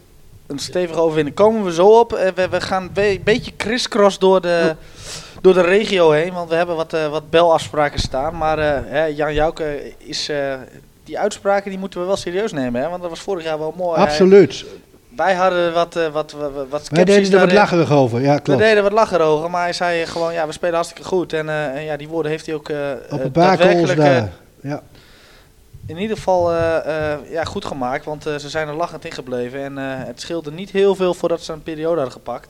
Een 0.47 0.59
stevige 0.59 0.99
overwinning. 0.99 1.35
Komen 1.35 1.63
we 1.63 1.73
zo 1.73 1.99
op. 1.99 2.11
We, 2.35 2.47
we 2.49 2.61
gaan 2.61 2.89
een 2.93 3.21
beetje 3.23 3.55
crisscross 3.57 4.19
door 4.19 4.41
de, 4.41 4.75
door 5.41 5.53
de 5.53 5.61
regio 5.61 6.11
heen. 6.11 6.33
Want 6.33 6.49
we 6.49 6.55
hebben 6.55 6.75
wat, 6.75 6.93
uh, 6.93 7.07
wat 7.07 7.29
belafspraken 7.29 7.99
staan. 7.99 8.37
Maar 8.37 8.59
uh, 8.59 9.17
Jan 9.17 9.33
Jouke 9.33 9.93
is... 9.97 10.29
Uh, 10.29 10.53
die 11.03 11.19
uitspraken 11.19 11.69
die 11.69 11.79
moeten 11.79 11.99
we 11.99 12.05
wel 12.05 12.15
serieus 12.15 12.51
nemen. 12.51 12.81
Hè? 12.81 12.89
Want 12.89 13.01
dat 13.01 13.09
was 13.09 13.19
vorig 13.19 13.43
jaar 13.43 13.59
wel 13.59 13.73
mooi. 13.77 13.99
Absoluut. 13.99 14.65
Wij 15.15 15.33
hadden 15.33 15.73
wat, 15.73 15.93
wat, 15.93 16.31
wat, 16.31 16.51
wat 16.69 16.89
Wij 16.89 17.05
deden 17.05 17.33
er 17.33 17.39
wat 17.39 17.51
lacherig 17.51 17.91
over, 17.91 18.21
ja 18.21 18.37
klopt. 18.37 18.59
We 18.59 18.65
deden 18.65 18.83
wat 18.83 18.91
lacherig 18.91 19.25
over, 19.25 19.49
maar 19.49 19.63
hij 19.63 19.73
zei 19.73 20.05
gewoon, 20.05 20.33
ja, 20.33 20.45
we 20.45 20.51
spelen 20.51 20.75
hartstikke 20.75 21.03
goed. 21.03 21.33
En, 21.33 21.49
en 21.49 21.83
ja, 21.83 21.97
die 21.97 22.07
woorden 22.07 22.31
heeft 22.31 22.45
hij 22.45 22.55
ook 22.55 22.69
Op 23.09 23.23
een 23.23 23.31
paar. 23.31 23.57
Daar. 23.95 24.31
Ja 24.61 24.81
in 25.85 25.97
ieder 25.97 26.17
geval 26.17 26.53
uh, 26.53 26.77
uh, 26.87 27.31
ja, 27.31 27.43
goed 27.43 27.65
gemaakt, 27.65 28.05
want 28.05 28.27
uh, 28.27 28.35
ze 28.35 28.49
zijn 28.49 28.67
er 28.67 28.73
lachend 28.73 29.05
ingebleven. 29.05 29.63
En 29.63 29.77
het 29.77 30.21
scheelde 30.21 30.51
niet 30.51 30.71
heel 30.71 30.95
veel 30.95 31.13
voordat 31.13 31.41
ze 31.41 31.53
een 31.53 31.63
periode 31.63 31.95
hadden 31.95 32.11
gepakt. 32.11 32.49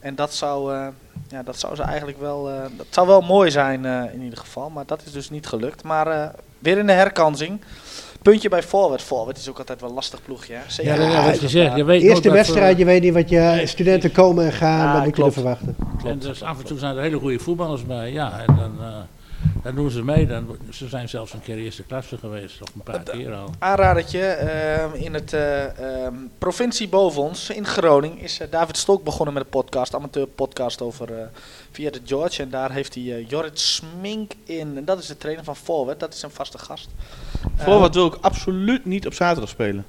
En 0.00 0.14
dat 0.14 0.34
zou, 0.34 0.72
ja, 1.28 1.42
dat 1.42 1.58
zou 1.58 1.76
ze 1.76 1.82
eigenlijk 1.82 2.20
wel, 2.20 2.44
dat 2.76 2.86
zou 2.90 3.06
wel 3.06 3.20
mooi 3.20 3.50
zijn 3.50 3.84
in 3.84 4.22
ieder 4.22 4.38
geval. 4.38 4.70
Maar 4.70 4.86
dat 4.86 5.02
is 5.04 5.12
dus 5.12 5.30
niet 5.30 5.46
gelukt. 5.46 5.82
Maar 5.82 6.32
weer 6.58 6.78
in 6.78 6.86
de 6.86 6.92
herkansing. 6.92 7.60
Puntje 8.30 8.48
bij 8.48 8.62
Forward. 8.62 9.02
Forward 9.02 9.36
is 9.36 9.48
ook 9.48 9.58
altijd 9.58 9.80
wel 9.80 9.88
een 9.88 9.94
lastig 9.94 10.22
ploegje. 10.22 10.54
Hè? 10.54 10.82
Ja, 10.82 10.94
ja, 10.94 11.24
wat 11.24 11.40
je 11.40 11.48
zegt. 11.48 11.76
Je 11.76 11.84
weet 11.84 12.02
Eerste 12.02 12.30
wedstrijd, 12.30 12.78
je 12.78 12.84
weet 12.84 13.02
niet 13.02 13.12
wat 13.12 13.28
je 13.28 13.62
studenten 13.64 14.12
komen 14.12 14.44
en 14.44 14.52
gaan. 14.52 14.78
Ja, 14.78 14.94
dat 14.94 15.04
moet 15.04 15.16
je 15.16 15.24
er 15.24 15.32
verwachten. 15.32 15.76
En 16.04 16.18
dus 16.18 16.42
af 16.42 16.58
en 16.58 16.64
toe 16.64 16.78
zijn 16.78 16.96
er 16.96 17.02
hele 17.02 17.18
goede 17.18 17.38
voetballers 17.38 17.86
bij. 17.86 18.12
Ja, 18.12 18.40
en 18.46 18.56
dan... 18.56 18.78
Dan 19.62 19.74
doen 19.74 19.90
ze 19.90 20.04
mee. 20.04 20.26
Dan, 20.26 20.56
ze 20.70 20.88
zijn 20.88 21.08
zelfs 21.08 21.32
een 21.32 21.42
keer 21.42 21.56
eerste 21.56 21.82
klasse 21.82 22.18
geweest, 22.18 22.62
of 22.62 22.68
een 22.74 22.82
paar 22.82 23.02
keer 23.02 23.34
al. 23.34 23.50
Aanradertje, 23.58 24.38
uh, 24.94 25.02
in 25.02 25.14
het 25.14 25.32
uh, 25.32 25.62
uh, 25.62 25.68
provincie 26.38 26.88
boven 26.88 27.22
ons, 27.22 27.50
in 27.50 27.66
Groningen, 27.66 28.18
is 28.18 28.40
eh, 28.40 28.50
David 28.50 28.76
Stok 28.76 29.04
begonnen 29.04 29.34
met 29.34 29.42
een 29.42 29.48
podcast, 29.48 29.94
amateur 29.94 30.26
podcast 30.26 30.82
over 30.82 31.12
eh, 31.12 31.26
via 31.70 31.90
de 31.90 32.00
George. 32.04 32.42
En 32.42 32.50
daar 32.50 32.72
heeft 32.72 32.94
hij 32.94 33.24
Jorrit 33.28 33.60
Smink 33.60 34.32
in. 34.44 34.76
En 34.76 34.84
dat 34.84 34.98
is 34.98 35.06
de 35.06 35.16
trainer 35.16 35.44
van 35.44 35.56
Forward, 35.56 36.00
dat 36.00 36.14
is 36.14 36.22
een 36.22 36.30
vaste 36.30 36.58
gast. 36.58 36.88
Forward 37.56 37.94
wil 37.94 38.06
ik 38.06 38.18
absoluut 38.20 38.84
niet 38.84 39.06
op 39.06 39.14
zaterdag 39.14 39.48
spelen. 39.48 39.84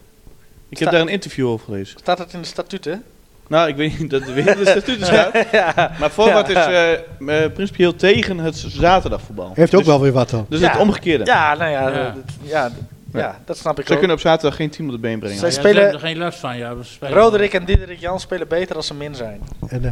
Ik 0.70 0.78
heb 0.78 0.92
daar 0.92 1.02
een 1.02 1.08
interview 1.08 1.48
over 1.48 1.66
gelezen. 1.66 2.00
Staat 2.00 2.18
dat 2.18 2.34
in 2.34 2.42
de 2.42 2.48
statuten? 2.48 3.04
Nou, 3.48 3.70
ik 3.70 3.76
weet 3.76 4.00
niet 4.00 4.10
dat 4.10 4.22
het 4.22 4.34
weer 4.34 4.58
de 4.58 4.66
statuten 4.66 5.06
staat. 5.14 5.34
ja. 5.52 5.92
Maar 6.00 6.10
Forward 6.10 6.50
is 6.50 6.68
uh, 6.68 6.92
uh, 6.92 7.52
principieel 7.54 7.96
tegen 7.96 8.38
het 8.38 8.56
zaterdagvoetbal. 8.68 9.52
Heeft 9.54 9.74
ook 9.74 9.80
dus, 9.80 9.90
wel 9.90 10.02
weer 10.02 10.12
wat 10.12 10.30
dan. 10.30 10.46
Dus 10.50 10.60
ja. 10.60 10.72
het 10.72 10.80
omgekeerde. 10.80 11.26
Ja, 11.26 11.56
nou 11.56 11.72
ja, 11.72 11.90
ja. 11.90 12.12
Dat, 12.12 12.24
ja, 12.44 12.72
ja, 13.14 13.40
dat 13.46 13.58
snap 13.58 13.80
ik 13.80 13.86
Ze 13.86 13.92
ook. 13.92 13.98
kunnen 13.98 14.16
op 14.18 14.22
zaterdag 14.22 14.56
geen 14.56 14.70
team 14.70 14.88
op 14.88 14.94
de 14.94 15.00
been 15.00 15.20
brengen. 15.20 15.38
Zij 15.38 15.52
spelen 15.52 15.94
er 15.94 16.00
geen 16.00 16.18
last 16.18 16.40
van, 16.40 16.58
ja. 16.58 16.76
Roderick 17.00 17.54
en 17.54 17.66
Diederik 17.66 18.00
Jan 18.00 18.20
spelen 18.20 18.48
beter 18.48 18.76
als 18.76 18.88
ze 18.88 18.94
min 18.94 19.16
zijn. 19.16 19.42
En, 19.68 19.82
uh, 19.82 19.92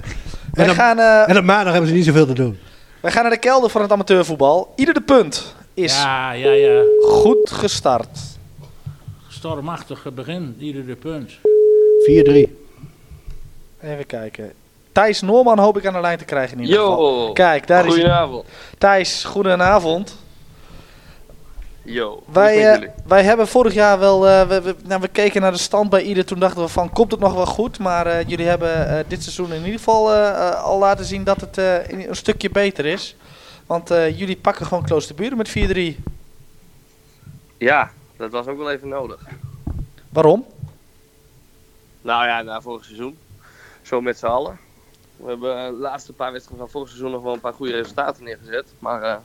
en, 0.54 0.70
op, 0.70 0.76
gaan, 0.76 0.98
uh, 0.98 1.30
en 1.30 1.38
op 1.38 1.44
maandag 1.44 1.72
hebben 1.72 1.90
ze 1.90 1.96
niet 1.96 2.06
zoveel 2.06 2.26
te 2.26 2.34
doen. 2.34 2.60
Wij 3.00 3.12
gaan 3.12 3.22
naar 3.22 3.32
de 3.32 3.40
kelder 3.40 3.70
van 3.70 3.82
het 3.82 3.92
amateurvoetbal. 3.92 4.74
Ieder 4.76 4.94
de 4.94 5.02
punt 5.02 5.56
is 5.76 6.02
ja, 6.02 6.32
ja, 6.32 6.52
ja. 6.52 6.84
goed 7.02 7.52
gestart. 7.52 8.20
Stormachtig 9.28 10.14
begin, 10.14 10.56
ieder 10.60 10.86
de 10.86 10.96
punt. 10.96 11.32
4-3. 11.32 12.64
Even 13.82 14.06
kijken. 14.06 14.54
Thijs 14.92 15.22
Noorman 15.22 15.60
hoop 15.60 15.78
ik 15.78 15.86
aan 15.86 15.94
de 15.94 16.00
lijn 16.00 16.18
te 16.18 16.26
krijgen 16.26 16.58
in 16.58 16.64
ieder 16.64 16.76
Yo, 16.80 16.90
geval. 16.90 17.34
Kijk, 17.34 17.68
daar 17.68 17.84
goedenavond. 17.84 18.46
is 18.46 18.78
Thijs, 18.78 19.24
goedenavond. 19.24 20.16
Yo, 21.82 22.24
wij, 22.32 22.82
uh, 22.82 22.88
wij 23.08 23.24
hebben 23.24 23.48
vorig 23.48 23.74
jaar 23.74 24.00
wel, 24.00 24.28
uh, 24.28 24.48
we, 24.48 24.62
we, 24.62 24.76
nou, 24.86 25.02
we 25.02 25.08
keken 25.08 25.42
naar 25.42 25.52
de 25.52 25.58
stand 25.58 25.90
bij 25.90 26.02
ieder. 26.02 26.26
Toen 26.26 26.40
dachten 26.40 26.62
we 26.62 26.68
van, 26.68 26.90
komt 26.90 27.12
het 27.12 27.20
nog 27.20 27.34
wel 27.34 27.46
goed? 27.46 27.80
Maar 27.80 28.08
uh, 28.08 28.28
jullie 28.28 28.46
hebben 28.46 29.06
dit 29.08 29.24
seizoen 29.24 29.54
in 29.54 29.64
ieder 29.64 29.80
geval 29.80 30.14
al 30.54 30.80
laten 30.80 31.06
zien 31.06 31.24
dat 31.24 31.42
het 31.42 31.58
een 31.58 32.16
stukje 32.16 32.50
beter 32.50 32.86
is. 32.86 33.16
Want 33.66 33.90
jullie 33.90 34.38
pakken 34.38 34.66
gewoon 34.66 34.84
Kloosterburen 34.84 35.38
met 35.38 35.50
4-3. 35.50 36.02
Ja, 37.58 37.92
dat 38.18 38.32
was 38.32 38.48
ook 38.48 38.58
wel 38.58 38.72
even 38.72 38.88
nodig. 38.88 39.28
Waarom? 40.10 40.46
Nou 42.02 42.26
ja, 42.26 42.42
na 42.42 42.62
vorig 42.62 42.86
seizoen 42.86 43.18
zo 43.82 44.02
met 44.02 44.18
z'n 44.18 44.26
allen. 44.26 44.60
We 45.18 45.30
hebben 45.30 45.74
de 45.74 45.80
laatste 45.80 46.14
paar 46.14 46.32
wedstrijden 46.32 46.66
van 46.66 46.74
vorig 46.74 46.88
seizoen 46.90 47.12
nog 47.12 47.24
wel 47.24 47.34
een 47.34 47.40
paar 47.40 47.54
goede 47.54 47.72
resultaten 47.72 48.24
neergezet. 48.24 48.74
Maar 48.80 49.04
uh, 49.04 49.16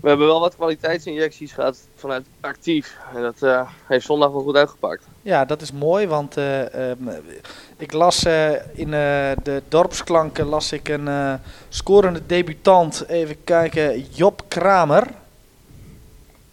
we 0.00 0.08
hebben 0.08 0.26
wel 0.26 0.40
wat 0.40 0.54
kwaliteitsinjecties 0.54 1.52
gehad 1.52 1.88
vanuit 1.94 2.26
actief. 2.40 2.98
En 3.14 3.22
dat 3.22 3.42
uh, 3.42 3.70
heeft 3.86 4.06
zondag 4.06 4.30
wel 4.30 4.42
goed 4.42 4.56
uitgepakt. 4.56 5.06
Ja, 5.22 5.44
dat 5.44 5.62
is 5.62 5.72
mooi, 5.72 6.06
want 6.06 6.38
uh, 6.38 6.90
um, 6.90 7.08
ik 7.76 7.92
las 7.92 8.24
in 8.72 8.90
de 8.90 9.62
dorpsklanken 9.68 10.46
las 10.46 10.72
ik 10.72 10.88
een 10.88 11.38
scorende 11.68 12.26
debutant. 12.26 13.04
Even 13.08 13.44
kijken, 13.44 14.00
Job 14.10 14.42
Kramer. 14.48 15.06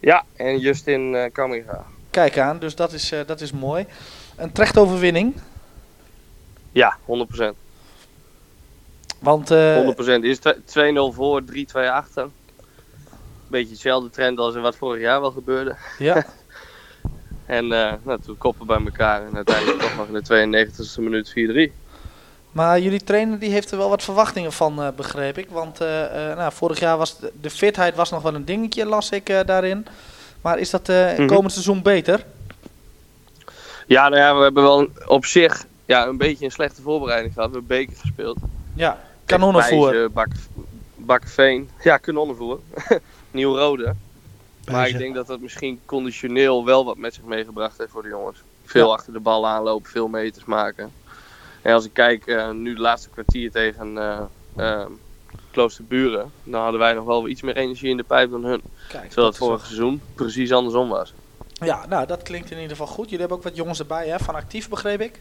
Ja, 0.00 0.24
en 0.36 0.58
Justin 0.58 1.14
uh, 1.14 1.24
Kamminga. 1.32 1.84
Kijk 2.10 2.38
aan, 2.38 2.58
dus 2.58 2.74
dat 2.74 2.92
is, 2.92 3.12
dat 3.26 3.40
is 3.40 3.52
mooi. 3.52 3.86
Een 4.36 4.52
terecht 4.52 4.78
overwinning. 4.78 5.34
Ja, 6.72 6.98
100%. 7.06 7.06
Want, 9.18 9.50
uh, 9.50 9.88
100%. 9.88 10.22
Is 10.22 10.38
2-0 10.38 10.42
voor, 11.12 11.42
3-2 11.42 11.44
achter. 11.72 12.28
Beetje 13.46 13.70
hetzelfde 13.72 14.10
trend 14.10 14.38
als 14.38 14.54
in 14.54 14.60
wat 14.60 14.76
vorig 14.76 15.00
jaar 15.00 15.20
wel 15.20 15.30
gebeurde. 15.30 15.76
Ja. 15.98 16.26
en 17.50 17.64
uh, 17.64 17.92
nou, 18.02 18.20
toen 18.24 18.38
koppen 18.38 18.66
bij 18.66 18.80
elkaar 18.84 19.26
en 19.26 19.36
uiteindelijk 19.36 19.80
toch 19.80 19.96
nog 19.96 20.06
in 20.06 20.50
de 20.50 20.68
92e 20.68 21.02
minuut 21.02 21.70
4-3. 21.70 21.72
Maar 22.52 22.80
jullie 22.80 23.04
trainer 23.04 23.38
die 23.38 23.50
heeft 23.50 23.70
er 23.70 23.78
wel 23.78 23.88
wat 23.88 24.02
verwachtingen 24.02 24.52
van, 24.52 24.80
uh, 24.80 24.88
begreep 24.96 25.38
ik. 25.38 25.48
Want 25.50 25.80
uh, 25.80 25.88
nou, 26.12 26.52
vorig 26.52 26.80
jaar 26.80 26.96
was 26.96 27.18
de, 27.18 27.32
de, 27.40 27.50
fitheid 27.50 27.94
was 27.94 28.10
nog 28.10 28.22
wel 28.22 28.34
een 28.34 28.44
dingetje, 28.44 28.86
las 28.86 29.10
ik 29.10 29.42
daarin. 29.46 29.86
Maar 30.40 30.58
is 30.58 30.70
dat 30.70 30.88
mm 30.88 30.94
-hmm. 30.94 31.26
komend 31.26 31.52
seizoen 31.52 31.82
beter? 31.82 32.24
Ja, 33.86 34.08
nou 34.08 34.22
ja, 34.22 34.36
we 34.36 34.42
hebben 34.42 34.62
wel 34.62 34.88
op 35.06 35.24
zich 35.24 35.66
ja, 35.84 36.06
een 36.06 36.16
beetje 36.16 36.44
een 36.44 36.50
slechte 36.50 36.82
voorbereiding 36.82 37.34
gehad. 37.34 37.50
We 37.50 37.56
hebben 37.56 37.76
beker 37.76 37.96
gespeeld. 37.96 38.38
Ja, 38.74 39.00
kanonnenvoer. 39.24 40.10
Bak, 40.10 40.28
Bakveen. 40.96 41.70
Ja, 41.82 41.96
kanonnenvoer. 41.96 42.60
Nieuw-rode. 43.30 43.94
Maar 44.70 44.88
ik 44.88 44.98
denk 44.98 45.14
dat 45.14 45.26
dat 45.26 45.40
misschien 45.40 45.80
conditioneel 45.84 46.64
wel 46.64 46.84
wat 46.84 46.96
met 46.96 47.14
zich 47.14 47.24
meegebracht 47.24 47.78
heeft 47.78 47.90
voor 47.90 48.02
de 48.02 48.08
jongens. 48.08 48.42
Veel 48.64 48.86
ja. 48.86 48.92
achter 48.92 49.12
de 49.12 49.20
bal 49.20 49.46
aanlopen, 49.46 49.90
veel 49.90 50.08
meters 50.08 50.44
maken. 50.44 50.92
En 51.62 51.74
als 51.74 51.84
ik 51.84 51.92
kijk, 51.92 52.26
uh, 52.26 52.50
nu 52.50 52.74
de 52.74 52.80
laatste 52.80 53.08
kwartier 53.08 53.50
tegen 53.50 53.92
uh, 53.96 54.20
uh, 54.56 54.86
Kloosterburen, 55.50 56.30
dan 56.44 56.62
hadden 56.62 56.80
wij 56.80 56.92
nog 56.92 57.04
wel 57.04 57.28
iets 57.28 57.42
meer 57.42 57.56
energie 57.56 57.90
in 57.90 57.96
de 57.96 58.02
pijp 58.02 58.30
dan 58.30 58.44
hun. 58.44 58.62
Kijk, 58.88 59.06
Terwijl 59.06 59.26
het 59.26 59.36
vorige 59.36 59.66
seizoen 59.66 60.02
precies 60.14 60.52
andersom 60.52 60.88
was. 60.88 61.14
Ja, 61.52 61.86
nou 61.86 62.06
dat 62.06 62.22
klinkt 62.22 62.50
in 62.50 62.56
ieder 62.56 62.76
geval 62.76 62.86
goed. 62.86 63.04
Jullie 63.04 63.18
hebben 63.18 63.36
ook 63.36 63.42
wat 63.42 63.56
jongens 63.56 63.78
erbij, 63.78 64.08
hè? 64.08 64.18
Van 64.18 64.34
actief 64.34 64.68
begreep 64.68 65.00
ik. 65.00 65.20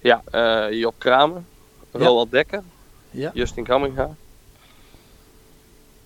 Ja, 0.00 0.22
uh, 0.32 0.78
Job 0.78 0.94
Kramer, 0.98 1.42
ja. 1.90 1.98
Roald 1.98 2.30
Dekker, 2.30 2.62
ja. 3.10 3.30
Justin 3.34 3.64
Kamminga. 3.64 4.14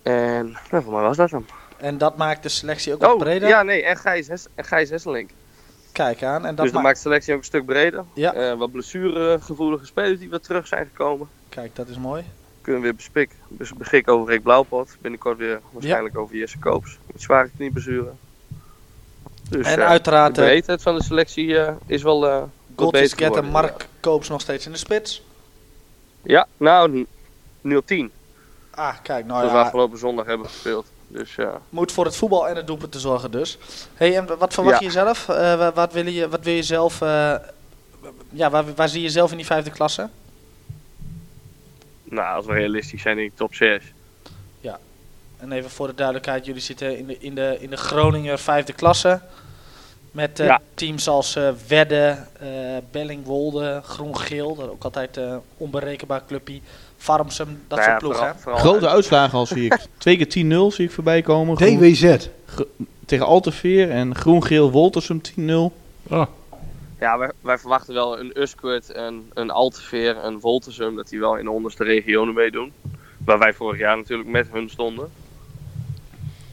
En 0.01 0.57
nou, 0.71 0.83
voor 0.83 0.93
mij 0.93 1.01
was 1.01 1.17
dat 1.17 1.31
hem. 1.31 1.45
En 1.79 1.97
dat 1.97 2.17
maakt 2.17 2.43
de 2.43 2.49
selectie 2.49 2.93
ook 2.93 3.01
wat 3.01 3.13
oh, 3.13 3.19
breder? 3.19 3.47
Ja, 3.47 3.63
nee, 3.63 3.83
en 3.83 3.97
Gijs, 3.97 4.27
Hes 4.27 4.47
en 4.55 4.63
Gijs 4.63 4.89
Hesselink. 4.89 5.29
Kijk 5.91 6.23
aan. 6.23 6.45
En 6.45 6.55
dat 6.55 6.65
dus 6.65 6.73
dat 6.73 6.83
maakt 6.83 6.95
de 6.95 7.01
selectie 7.01 7.33
ook 7.33 7.39
een 7.39 7.45
stuk 7.45 7.65
breder. 7.65 8.03
Ja. 8.13 8.35
Uh, 8.35 8.57
wat 8.57 8.71
blessuregevoelige 8.71 9.85
spelers 9.85 10.19
die 10.19 10.29
weer 10.29 10.39
terug 10.39 10.67
zijn 10.67 10.85
gekomen. 10.85 11.29
Kijk, 11.49 11.75
dat 11.75 11.87
is 11.87 11.97
mooi. 11.97 12.23
Kunnen 12.61 12.81
we 12.81 12.87
weer 12.87 12.95
bespik, 12.95 13.31
beschikken 13.77 14.13
over 14.13 14.33
Rick 14.33 14.43
Blauwpot. 14.43 14.97
Binnenkort 15.01 15.37
weer 15.37 15.61
waarschijnlijk 15.71 16.15
ja. 16.15 16.21
over 16.21 16.35
Jesse 16.35 16.59
Koops. 16.59 16.97
Met 17.05 17.21
zware 17.21 17.49
knieblessure. 17.57 18.11
Dus, 19.49 19.67
en 19.67 19.79
uh, 19.79 19.85
uiteraard... 19.85 20.35
De 20.35 20.41
breedheid 20.41 20.81
van 20.81 20.95
de 20.95 21.03
selectie 21.03 21.47
uh, 21.47 21.71
is 21.85 22.03
wel... 22.03 22.27
Uh, 22.27 22.43
Get 22.91 23.35
en 23.35 23.45
Mark 23.45 23.81
ja. 23.81 23.87
Koops 23.99 24.29
nog 24.29 24.41
steeds 24.41 24.65
in 24.65 24.71
de 24.71 24.77
spits. 24.77 25.23
Ja, 26.21 26.47
nou 26.57 27.05
0-10. 27.05 27.07
Ah, 28.71 28.95
kijk, 29.03 29.25
nou 29.25 29.41
dat 29.41 29.51
ja. 29.51 29.57
we 29.57 29.63
afgelopen 29.63 29.97
zondag 29.97 30.25
hebben 30.25 30.47
gespeeld. 30.47 30.85
Dus, 31.11 31.37
uh, 31.37 31.55
Moet 31.69 31.91
voor 31.91 32.05
het 32.05 32.15
voetbal 32.15 32.47
en 32.47 32.55
het 32.55 32.67
doelpunt 32.67 32.91
te 32.91 32.99
zorgen 32.99 33.31
dus. 33.31 33.57
hey, 33.93 34.17
en 34.17 34.37
wat 34.37 34.53
verwacht 34.53 34.79
ja. 34.79 34.85
je 34.85 34.91
zelf? 34.91 35.27
Uh, 35.27 35.69
wat, 35.73 35.93
wil 35.93 36.07
je, 36.07 36.29
wat 36.29 36.43
wil 36.43 36.53
je 36.53 36.63
zelf... 36.63 37.01
Uh, 37.01 37.35
ja, 38.29 38.49
waar, 38.49 38.73
waar 38.75 38.89
zie 38.89 39.01
je 39.01 39.09
zelf 39.09 39.31
in 39.31 39.37
die 39.37 39.45
vijfde 39.45 39.71
klasse? 39.71 40.09
Nou, 42.03 42.35
als 42.35 42.45
we 42.45 42.53
realistisch 42.53 43.01
zijn, 43.01 43.15
denk 43.15 43.31
ik 43.31 43.37
top 43.37 43.53
6. 43.53 43.83
Ja. 44.59 44.79
En 45.37 45.51
even 45.51 45.69
voor 45.69 45.87
de 45.87 45.95
duidelijkheid, 45.95 46.45
jullie 46.45 46.61
zitten 46.61 46.97
in 46.97 47.07
de, 47.07 47.17
in 47.19 47.35
de, 47.35 47.57
in 47.59 47.69
de 47.69 47.77
Groninger 47.77 48.39
vijfde 48.39 48.73
klasse. 48.73 49.21
Met 50.11 50.39
uh, 50.39 50.55
teams 50.73 51.07
als 51.07 51.35
uh, 51.35 51.49
Wedde, 51.67 52.17
uh, 52.43 52.77
Bellingwolde, 52.91 53.81
Groen-Geel. 53.83 54.55
Dat 54.55 54.69
ook 54.69 54.83
altijd 54.83 55.17
uh, 55.17 55.35
onberekenbaar 55.57 56.25
clubje. 56.27 56.59
Farmsum, 56.99 57.61
dat 57.67 57.77
nou 57.77 57.89
soort 57.89 57.99
ploegen. 57.99 58.35
Grote 58.59 58.89
uitslagen 58.89 59.37
al 59.37 59.45
zie 59.45 59.65
ik. 59.65 59.77
Twee 59.97 60.25
keer 60.25 60.45
10-0 60.71 60.73
zie 60.73 60.85
ik 60.85 60.91
voorbij 60.91 61.21
komen. 61.21 61.55
DWZ. 61.55 62.27
tegen 63.05 63.25
Alteveer 63.25 63.91
en 63.91 64.15
Groen-Geel 64.15 64.71
Woltersum 64.71 65.21
10-0. 65.39 65.43
Oh. 65.43 66.25
Ja, 66.99 67.17
wij, 67.17 67.31
wij, 67.41 67.57
verwachten 67.57 67.93
wel 67.93 68.19
een 68.19 68.41
Uskert, 68.41 68.95
een, 68.95 69.31
een 69.33 69.51
Alteveer, 69.51 70.17
een 70.17 70.39
Woltersum. 70.39 70.95
Dat 70.95 71.09
die 71.09 71.19
wel 71.19 71.37
in 71.37 71.43
de 71.43 71.51
onderste 71.51 71.83
regionen 71.83 72.33
meedoen. 72.33 72.73
Waar 73.25 73.39
wij 73.39 73.53
vorig 73.53 73.79
jaar 73.79 73.97
natuurlijk 73.97 74.29
met 74.29 74.47
hun 74.51 74.69
stonden. 74.69 75.09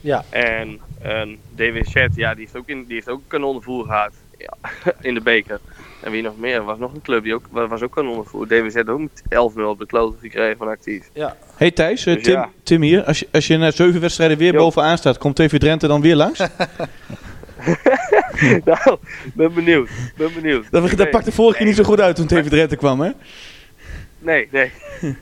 Ja. 0.01 0.25
En 0.31 0.81
en 1.07 1.39
DWZ, 1.55 2.07
ja, 2.15 2.35
die 2.35 2.45
heeft 2.45 2.57
ook, 2.57 2.69
in, 2.69 2.85
die 2.85 2.95
heeft 2.95 3.09
ook 3.09 3.23
kanonnenvoer 3.27 3.85
gehad 3.85 4.13
ja, 4.39 4.57
in 5.09 5.15
de 5.15 5.21
beker. 5.21 5.61
En 6.07 6.13
wie 6.13 6.23
nog 6.23 6.39
meer? 6.39 6.55
Er 6.55 6.65
was 6.65 6.79
nog 6.79 6.95
een 6.95 7.03
club 7.03 7.23
die 7.23 7.35
ook, 7.35 7.45
was 7.51 7.83
ook 7.83 7.93
kanonnenvoer. 7.93 8.47
DWZ 8.47 8.77
ook 8.77 9.01
met 9.01 9.23
11-0 9.23 9.63
op 9.63 9.79
de 9.79 9.87
kloten 9.87 10.19
gekregen 10.21 10.57
van 10.57 10.69
actief. 10.69 11.11
Ja. 11.13 11.37
Hey 11.57 11.71
Thijs, 11.71 12.07
eh, 12.07 12.15
dus 12.15 12.23
Tim, 12.23 12.45
Tim 12.63 12.83
hier. 12.83 13.05
Als 13.05 13.19
je, 13.19 13.29
als 13.33 13.47
je 13.47 13.57
na 13.57 13.71
zeven 13.71 14.01
wedstrijden 14.01 14.39
weer 14.39 14.53
bovenaan 14.53 14.99
staat, 14.99 15.19
komt 15.19 15.37
TV 15.37 15.59
Drenthe 15.59 15.87
dan 15.87 16.01
weer 16.01 16.17
langs? 16.17 16.39
nou, 18.65 18.99
ben 19.35 19.55
benieuwd. 19.55 19.89
Ben 20.17 20.35
benieuwd. 20.35 20.71
Dat, 20.71 20.91
dat 20.91 21.11
pakte 21.11 21.33
vorige 21.33 21.57
keer 21.57 21.67
niet 21.67 21.77
zo 21.77 21.83
goed 21.83 22.01
uit 22.01 22.17
toen 22.17 22.27
TV 22.27 22.49
Drenthe 22.49 22.77
kwam, 22.77 23.01
hè? 23.01 23.11
Nee, 24.19 24.49
nee. 24.51 24.71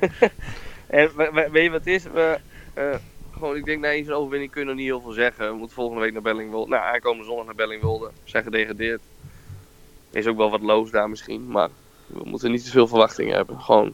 en 0.87 1.11
weet 1.51 1.63
je 1.63 1.71
wat 1.71 1.85
het 1.85 1.95
is? 1.95 2.03
We, 2.03 2.39
uh, 2.79 2.95
gewoon, 3.33 3.57
ik 3.57 3.65
denk, 3.65 3.81
nee, 3.81 4.05
zo'n 4.05 4.15
overwinning 4.15 4.51
kun 4.51 4.61
je 4.61 4.67
nog 4.67 4.77
niet 4.77 4.87
heel 4.87 5.01
veel 5.01 5.13
zeggen. 5.13 5.49
We 5.49 5.57
moeten 5.57 5.77
volgende 5.77 6.01
week 6.01 6.13
naar 6.13 6.23
Bellingwolde. 6.23 6.71
Nou, 6.71 6.83
aankomende 6.83 7.25
zondag 7.25 7.45
naar 7.45 7.55
Bellingwolde. 7.55 8.11
Zijn 8.25 8.45
gedegradeerd. 8.45 9.01
Is 10.15 10.27
ook 10.27 10.37
wel 10.37 10.51
wat 10.51 10.63
loos 10.63 10.91
daar 10.91 11.09
misschien, 11.09 11.47
maar 11.47 11.69
we 12.07 12.21
moeten 12.25 12.51
niet 12.51 12.65
te 12.65 12.71
veel 12.71 12.87
verwachtingen 12.87 13.37
hebben. 13.37 13.61
Gewoon 13.61 13.93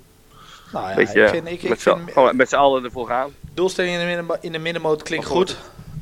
nou 0.72 0.88
ja, 0.88 0.94
beetje, 0.94 1.22
ik 1.22 1.28
vind, 1.28 1.46
ik, 1.46 1.62
met, 1.62 1.72
ik 1.72 1.80
vind, 1.80 2.33
met 2.33 2.48
z'n 2.48 2.56
allen 2.56 2.85
ervoor 2.85 3.06
gaan. 3.06 3.30
Doelstelling 3.54 3.94
in 3.94 4.00
de, 4.00 4.06
midden, 4.16 4.38
in 4.40 4.52
de 4.52 4.59
middenmoot 4.59 5.02
klinkt 5.02 5.26
goed. 5.26 5.56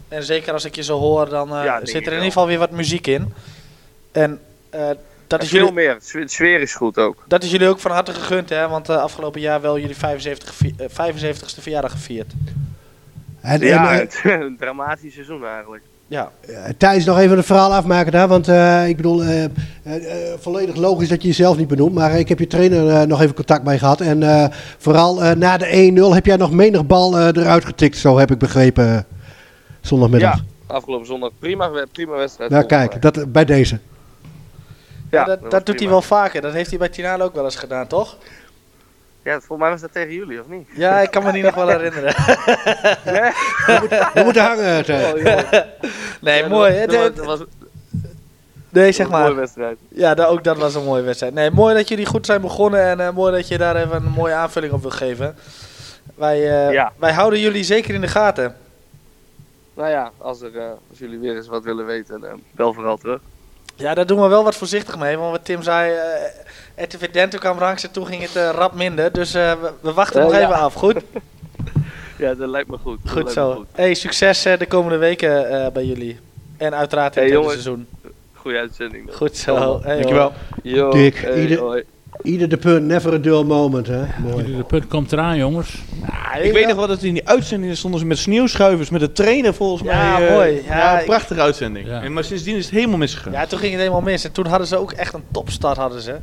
En 0.08 0.22
zeker 0.22 0.52
als 0.52 0.64
ik 0.64 0.74
je 0.74 0.82
zo 0.82 0.98
hoor, 0.98 1.28
dan 1.28 1.52
uh, 1.52 1.76
zit 1.82 1.94
er 1.94 2.06
in 2.06 2.12
ieder 2.12 2.22
geval 2.22 2.46
weer 2.46 2.58
wat 2.58 2.70
muziek 2.70 3.06
in. 3.06 3.32
En 4.12 4.40
uh, 4.74 4.90
dat 5.26 5.42
is 5.42 5.48
veel 5.48 5.58
jullie, 5.58 5.74
meer. 5.74 5.98
De 6.12 6.28
sfeer 6.28 6.60
is 6.60 6.74
goed 6.74 6.98
ook. 6.98 7.24
Dat 7.26 7.42
is 7.42 7.50
jullie 7.50 7.68
ook 7.68 7.80
van 7.80 7.90
harte 7.90 8.12
gegund, 8.12 8.48
hè? 8.48 8.68
Want 8.68 8.88
uh, 8.88 8.96
afgelopen 8.96 9.40
jaar 9.40 9.60
wel 9.60 9.78
jullie 9.78 9.96
75, 9.96 10.54
75ste 10.80 11.62
verjaardag 11.62 11.92
gevierd. 11.92 12.32
En, 13.40 13.60
ja, 13.60 14.00
en, 14.00 14.08
uh, 14.24 14.40
een 14.46 14.56
dramatisch 14.56 15.14
seizoen 15.14 15.46
eigenlijk. 15.46 15.82
Ja. 16.08 16.30
Thijs, 16.76 17.04
nog 17.04 17.18
even 17.18 17.36
het 17.36 17.46
verhaal 17.46 17.74
afmaken 17.74 18.12
daar. 18.12 18.28
Want 18.28 18.48
uh, 18.48 18.88
ik 18.88 18.96
bedoel, 18.96 19.24
uh, 19.24 19.44
volledig 20.38 20.76
logisch 20.76 21.08
dat 21.08 21.22
je 21.22 21.28
jezelf 21.28 21.56
niet 21.56 21.68
benoemt. 21.68 21.94
Maar 21.94 22.18
ik 22.18 22.28
heb 22.28 22.38
je 22.38 22.46
trainer 22.46 23.06
nog 23.06 23.20
even 23.20 23.34
contact 23.34 23.64
mee 23.64 23.78
gehad. 23.78 24.00
En 24.00 24.50
vooral 24.78 25.36
na 25.36 25.56
de 25.56 25.92
1-0 26.10 26.14
heb 26.14 26.26
jij 26.26 26.36
nog 26.36 26.50
menig 26.50 26.86
bal 26.86 27.18
eruit 27.28 27.64
getikt. 27.64 27.96
Zo 27.96 28.18
heb 28.18 28.30
ik 28.30 28.38
begrepen 28.38 29.06
zondagmiddag. 29.80 30.36
Ja, 30.36 30.74
afgelopen 30.74 31.06
zondag. 31.06 31.30
Prima, 31.38 31.70
prima 31.92 32.16
wedstrijd. 32.16 32.50
Nou 32.50 32.64
kijk, 32.64 33.02
dat, 33.02 33.32
bij 33.32 33.44
deze. 33.44 33.78
Ja, 35.10 35.24
dat, 35.24 35.40
dat, 35.40 35.50
dat 35.50 35.66
doet 35.66 35.80
hij 35.80 35.88
wel 35.88 36.02
vaker. 36.02 36.40
Dat 36.40 36.52
heeft 36.52 36.70
hij 36.70 36.78
bij 36.78 36.88
Tinalo 36.88 37.24
ook 37.24 37.34
wel 37.34 37.44
eens 37.44 37.56
gedaan, 37.56 37.86
toch? 37.86 38.16
Ja, 39.28 39.34
volgens 39.34 39.58
mij 39.58 39.70
was 39.70 39.80
dat 39.80 39.92
tegen 39.92 40.14
jullie, 40.14 40.40
of 40.40 40.48
niet? 40.48 40.68
Ja, 40.74 41.00
ik 41.00 41.10
kan 41.10 41.22
me 41.22 41.32
niet 41.32 41.44
nog 41.44 41.54
wel 41.54 41.68
herinneren. 41.68 42.14
nee? 43.12 43.32
we, 44.14 44.22
moeten, 44.24 44.42
hangen. 44.42 44.84
Oh, 44.88 45.62
nee, 46.20 46.46
mooi. 46.46 46.86
Dat, 46.86 47.16
dat 47.16 47.24
was, 47.26 47.40
nee, 48.68 48.92
zeg 48.92 49.08
maar. 49.08 49.20
Een 49.20 49.26
mooie 49.26 49.40
wedstrijd. 49.40 49.78
Ja, 49.88 50.14
dat, 50.14 50.26
ook 50.26 50.44
dat 50.44 50.56
was 50.56 50.74
een 50.74 50.84
mooie 50.84 51.02
wedstrijd. 51.02 51.34
Nee, 51.34 51.50
mooi 51.50 51.74
dat 51.74 51.88
jullie 51.88 52.06
goed 52.06 52.26
zijn 52.26 52.40
begonnen 52.40 52.82
en 52.82 53.00
uh, 53.00 53.10
mooi 53.10 53.32
dat 53.32 53.48
je 53.48 53.58
daar 53.58 53.76
even 53.76 53.96
een 53.96 54.12
mooie 54.12 54.34
aanvulling 54.34 54.72
op 54.72 54.80
wil 54.80 54.90
geven. 54.90 55.36
Wij, 56.14 56.38
uh, 56.38 56.72
ja. 56.72 56.92
wij 56.96 57.12
houden 57.12 57.40
jullie 57.40 57.64
zeker 57.64 57.94
in 57.94 58.00
de 58.00 58.08
gaten. 58.08 58.56
Nou 59.74 59.88
ja, 59.90 60.12
als, 60.18 60.40
er, 60.40 60.54
uh, 60.54 60.62
als 60.90 60.98
jullie 60.98 61.18
weer 61.18 61.36
eens 61.36 61.48
wat 61.48 61.64
willen 61.64 61.86
weten, 61.86 62.42
bel 62.50 62.72
vooral 62.72 62.96
terug. 62.96 63.20
Ja, 63.74 63.94
daar 63.94 64.06
doen 64.06 64.22
we 64.22 64.28
wel 64.28 64.44
wat 64.44 64.56
voorzichtig 64.56 64.98
mee. 64.98 65.16
Want 65.16 65.30
wat 65.30 65.44
Tim 65.44 65.62
zei, 65.62 65.92
RTV 66.78 67.10
Dento 67.10 67.38
kwam 67.38 67.58
langs 67.58 67.84
en 67.84 67.90
toen 67.90 68.06
ging 68.06 68.22
het 68.22 68.36
uh, 68.36 68.50
rap 68.50 68.74
minder. 68.74 69.12
Dus 69.12 69.34
uh, 69.34 69.52
we, 69.52 69.72
we, 69.80 69.92
wachten 69.92 70.22
nog 70.22 70.32
even 70.32 70.54
af, 70.54 70.74
goed? 70.74 70.96
ja, 72.18 72.34
dat 72.34 72.48
lijkt 72.48 72.70
me 72.70 72.76
goed. 72.82 72.98
Goed 73.10 73.32
zo. 73.32 73.54
Goed. 73.54 73.66
Hey, 73.72 73.94
succes 73.94 74.42
de 74.42 74.66
komende 74.68 74.98
weken 74.98 75.70
bij 75.72 75.84
jullie. 75.84 76.18
En 76.56 76.74
uiteraard 76.74 77.16
in 77.16 77.34
het 77.34 77.44
seizoen. 77.44 77.86
Goeie 78.32 78.58
uitzending. 78.58 79.14
Goed 79.14 79.36
zo. 79.36 79.80
Hey, 79.82 79.94
Dankjewel. 79.94 80.32
Yo, 80.62 80.90
Dick, 80.90 81.16
hey, 81.16 81.40
ieder, 81.40 81.84
Ieder 82.22 82.48
de 82.48 82.56
punt, 82.56 82.86
never 82.86 83.12
a 83.12 83.18
dull 83.18 83.42
moment, 83.42 83.86
hè? 83.86 84.04
Mooi. 84.22 84.44
Ieder 84.44 84.56
de 84.56 84.64
punt 84.64 84.86
komt 84.86 85.12
eraan, 85.12 85.36
jongens. 85.36 85.82
Ik 86.42 86.52
weet 86.52 86.66
nog 86.66 86.76
wat 86.76 86.88
het 86.88 87.02
in 87.02 87.14
die 87.14 87.28
uitzending 87.28 87.76
stonden 87.76 88.00
ze 88.00 88.06
met 88.06 88.18
sneeuwschuivers, 88.18 88.90
met 88.90 89.00
de 89.00 89.12
trainer 89.12 89.54
volgens 89.54 89.82
ja, 89.82 90.18
mij. 90.18 90.28
Uh, 90.28 90.34
mooi. 90.34 90.62
Ja, 90.66 91.02
prachtige 91.06 91.40
uitzending. 91.40 91.86
Ja. 91.86 92.02
En, 92.02 92.12
maar 92.12 92.24
sindsdien 92.24 92.56
is 92.56 92.64
het 92.64 92.74
helemaal 92.74 92.98
misgegaan. 92.98 93.32
Ja, 93.32 93.46
toen 93.46 93.58
ging 93.58 93.70
het 93.70 93.80
helemaal 93.80 94.00
mis. 94.00 94.24
En 94.24 94.32
toen 94.32 94.46
hadden 94.46 94.66
ze 94.66 94.76
ook 94.76 94.92
echt 94.92 95.14
een 95.14 95.24
topstart, 95.32 95.76
hadden 95.76 96.00
ze. 96.00 96.16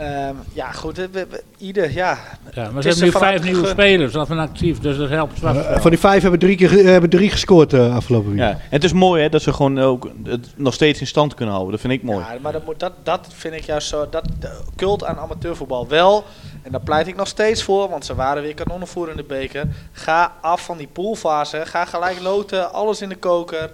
Um, 0.00 0.38
ja, 0.52 0.72
goed. 0.72 0.96
We, 0.96 1.08
we, 1.10 1.42
ieder, 1.58 1.92
ja. 1.92 2.18
ja 2.52 2.70
maar 2.70 2.82
ze 2.82 2.88
hebben 2.88 3.04
nu 3.06 3.10
vijf 3.10 3.42
nieuwe 3.42 3.66
spelers 3.66 4.12
dat 4.12 4.30
actief, 4.30 4.78
dus 4.78 4.96
dat 4.96 5.08
helpt 5.08 5.40
wel. 5.40 5.54
Uh, 5.54 5.78
van 5.78 5.90
die 5.90 6.00
vijf 6.00 6.22
hebben 6.22 6.40
drie, 6.40 6.56
keer, 6.56 6.72
uh, 6.72 6.84
hebben 6.84 7.10
drie 7.10 7.30
gescoord 7.30 7.72
uh, 7.72 7.96
afgelopen 7.96 8.30
week. 8.30 8.38
Ja, 8.38 8.48
en 8.48 8.58
het 8.68 8.84
is 8.84 8.92
mooi 8.92 9.22
hè, 9.22 9.28
dat 9.28 9.42
ze 9.42 9.52
gewoon 9.52 9.78
ook 9.78 10.10
het 10.24 10.48
nog 10.56 10.74
steeds 10.74 11.00
in 11.00 11.06
stand 11.06 11.34
kunnen 11.34 11.54
houden. 11.54 11.72
Dat 11.72 11.86
vind 11.86 11.92
ik 11.92 12.02
mooi. 12.02 12.18
Ja, 12.18 12.38
maar 12.40 12.52
dat, 12.52 12.64
moet, 12.64 12.80
dat, 12.80 12.92
dat 13.02 13.28
vind 13.32 13.54
ik 13.54 13.64
juist 13.64 13.88
zo. 13.88 14.06
Dat, 14.10 14.28
cult 14.76 15.04
aan 15.04 15.18
amateurvoetbal 15.18 15.88
wel. 15.88 16.24
En 16.62 16.72
daar 16.72 16.80
pleit 16.80 17.06
ik 17.06 17.16
nog 17.16 17.28
steeds 17.28 17.62
voor, 17.62 17.88
want 17.88 18.04
ze 18.04 18.14
waren 18.14 18.42
weer 18.42 18.54
kanonnenvoer 18.54 19.10
in 19.10 19.16
de 19.16 19.24
beker. 19.24 19.66
Ga 19.92 20.32
af 20.40 20.64
van 20.64 20.76
die 20.76 20.88
poolfase. 20.92 21.62
Ga 21.64 21.84
gelijk 21.84 22.20
loten, 22.20 22.72
alles 22.72 23.02
in 23.02 23.08
de 23.08 23.16
koker. 23.16 23.70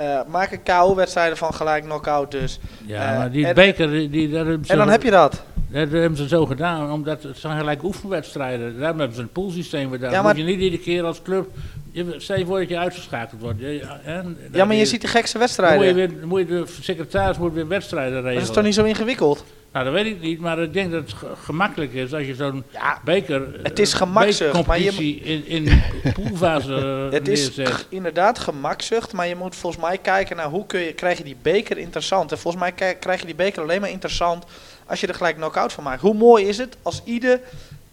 Uh, 0.00 0.20
maak 0.28 0.52
een 0.52 0.62
KO-wedstrijden 0.62 1.36
van 1.36 1.54
gelijk 1.54 1.84
knock-out 1.84 2.30
dus. 2.30 2.60
Ja, 2.86 3.16
maar 3.16 3.30
die 3.30 3.46
en, 3.46 3.54
beker... 3.54 3.90
Die, 3.90 4.10
die, 4.10 4.38
en 4.38 4.62
dan 4.66 4.88
heb 4.88 5.02
je 5.02 5.10
dat. 5.10 5.42
Dat 5.72 5.90
hebben 5.90 6.16
ze 6.16 6.28
zo 6.28 6.46
gedaan, 6.46 6.92
omdat 6.92 7.22
het 7.22 7.38
zijn 7.38 7.58
gelijk 7.58 7.82
oefenwedstrijden. 7.82 8.78
Daar 8.78 8.88
hebben 8.88 9.14
ze 9.14 9.20
een 9.20 9.28
poolsysteem 9.28 9.90
gedaan. 9.90 10.10
Ja, 10.10 10.22
maar 10.22 10.34
moet 10.34 10.44
je 10.44 10.50
niet 10.50 10.60
iedere 10.60 10.82
keer 10.82 11.04
als 11.04 11.22
club. 11.22 11.48
Je, 11.90 12.14
stel 12.16 12.38
je 12.38 12.46
voor 12.46 12.58
dat 12.58 12.68
je 12.68 12.78
uitgeschakeld 12.78 13.40
wordt. 13.40 13.62
En, 14.04 14.36
ja, 14.52 14.64
maar 14.64 14.74
je, 14.74 14.80
je 14.80 14.86
ziet 14.86 15.00
de 15.00 15.06
gekste 15.06 15.38
wedstrijden. 15.38 15.78
Moet 15.78 15.86
je, 15.86 15.94
weer, 15.94 16.26
moet 16.26 16.38
je 16.38 16.46
de 16.46 16.64
secretaris 16.80 17.38
moet 17.38 17.52
weer 17.52 17.68
wedstrijden 17.68 18.14
regelen. 18.14 18.34
Dat 18.34 18.48
is 18.48 18.54
toch 18.54 18.64
niet 18.64 18.74
zo 18.74 18.84
ingewikkeld? 18.84 19.44
Nou, 19.72 19.84
dat 19.84 19.94
weet 19.94 20.06
ik 20.06 20.20
niet, 20.20 20.40
maar 20.40 20.58
ik 20.58 20.72
denk 20.72 20.92
dat 20.92 21.02
het 21.02 21.14
gemakkelijk 21.42 21.92
is 21.92 22.14
als 22.14 22.26
je 22.26 22.34
zo'n 22.34 22.64
ja, 22.72 23.00
beker... 23.04 23.46
Het 23.62 23.78
is 23.78 23.92
gemakzucht, 23.92 24.66
maar 24.66 24.80
je... 24.80 25.20
in, 25.20 25.46
in 25.46 25.82
poolfase 26.22 26.72
Het 27.10 27.28
is 27.28 27.60
inderdaad 27.88 28.38
gemakzucht, 28.38 29.12
maar 29.12 29.28
je 29.28 29.36
moet 29.36 29.56
volgens 29.56 29.82
mij 29.82 29.98
kijken 29.98 30.36
naar 30.36 30.48
hoe 30.48 30.66
kun 30.66 30.80
je, 30.80 30.92
krijg 30.92 31.18
je 31.18 31.24
die 31.24 31.36
beker 31.42 31.78
interessant. 31.78 32.32
En 32.32 32.38
volgens 32.38 32.62
mij 32.62 32.94
krijg 32.98 33.20
je 33.20 33.26
die 33.26 33.34
beker 33.34 33.62
alleen 33.62 33.80
maar 33.80 33.90
interessant 33.90 34.44
als 34.86 35.00
je 35.00 35.06
er 35.06 35.14
gelijk 35.14 35.36
knock-out 35.36 35.72
van 35.72 35.84
maakt. 35.84 36.00
Hoe 36.00 36.14
mooi 36.14 36.46
is 36.46 36.58
het 36.58 36.76
als 36.82 37.02
ieder 37.04 37.40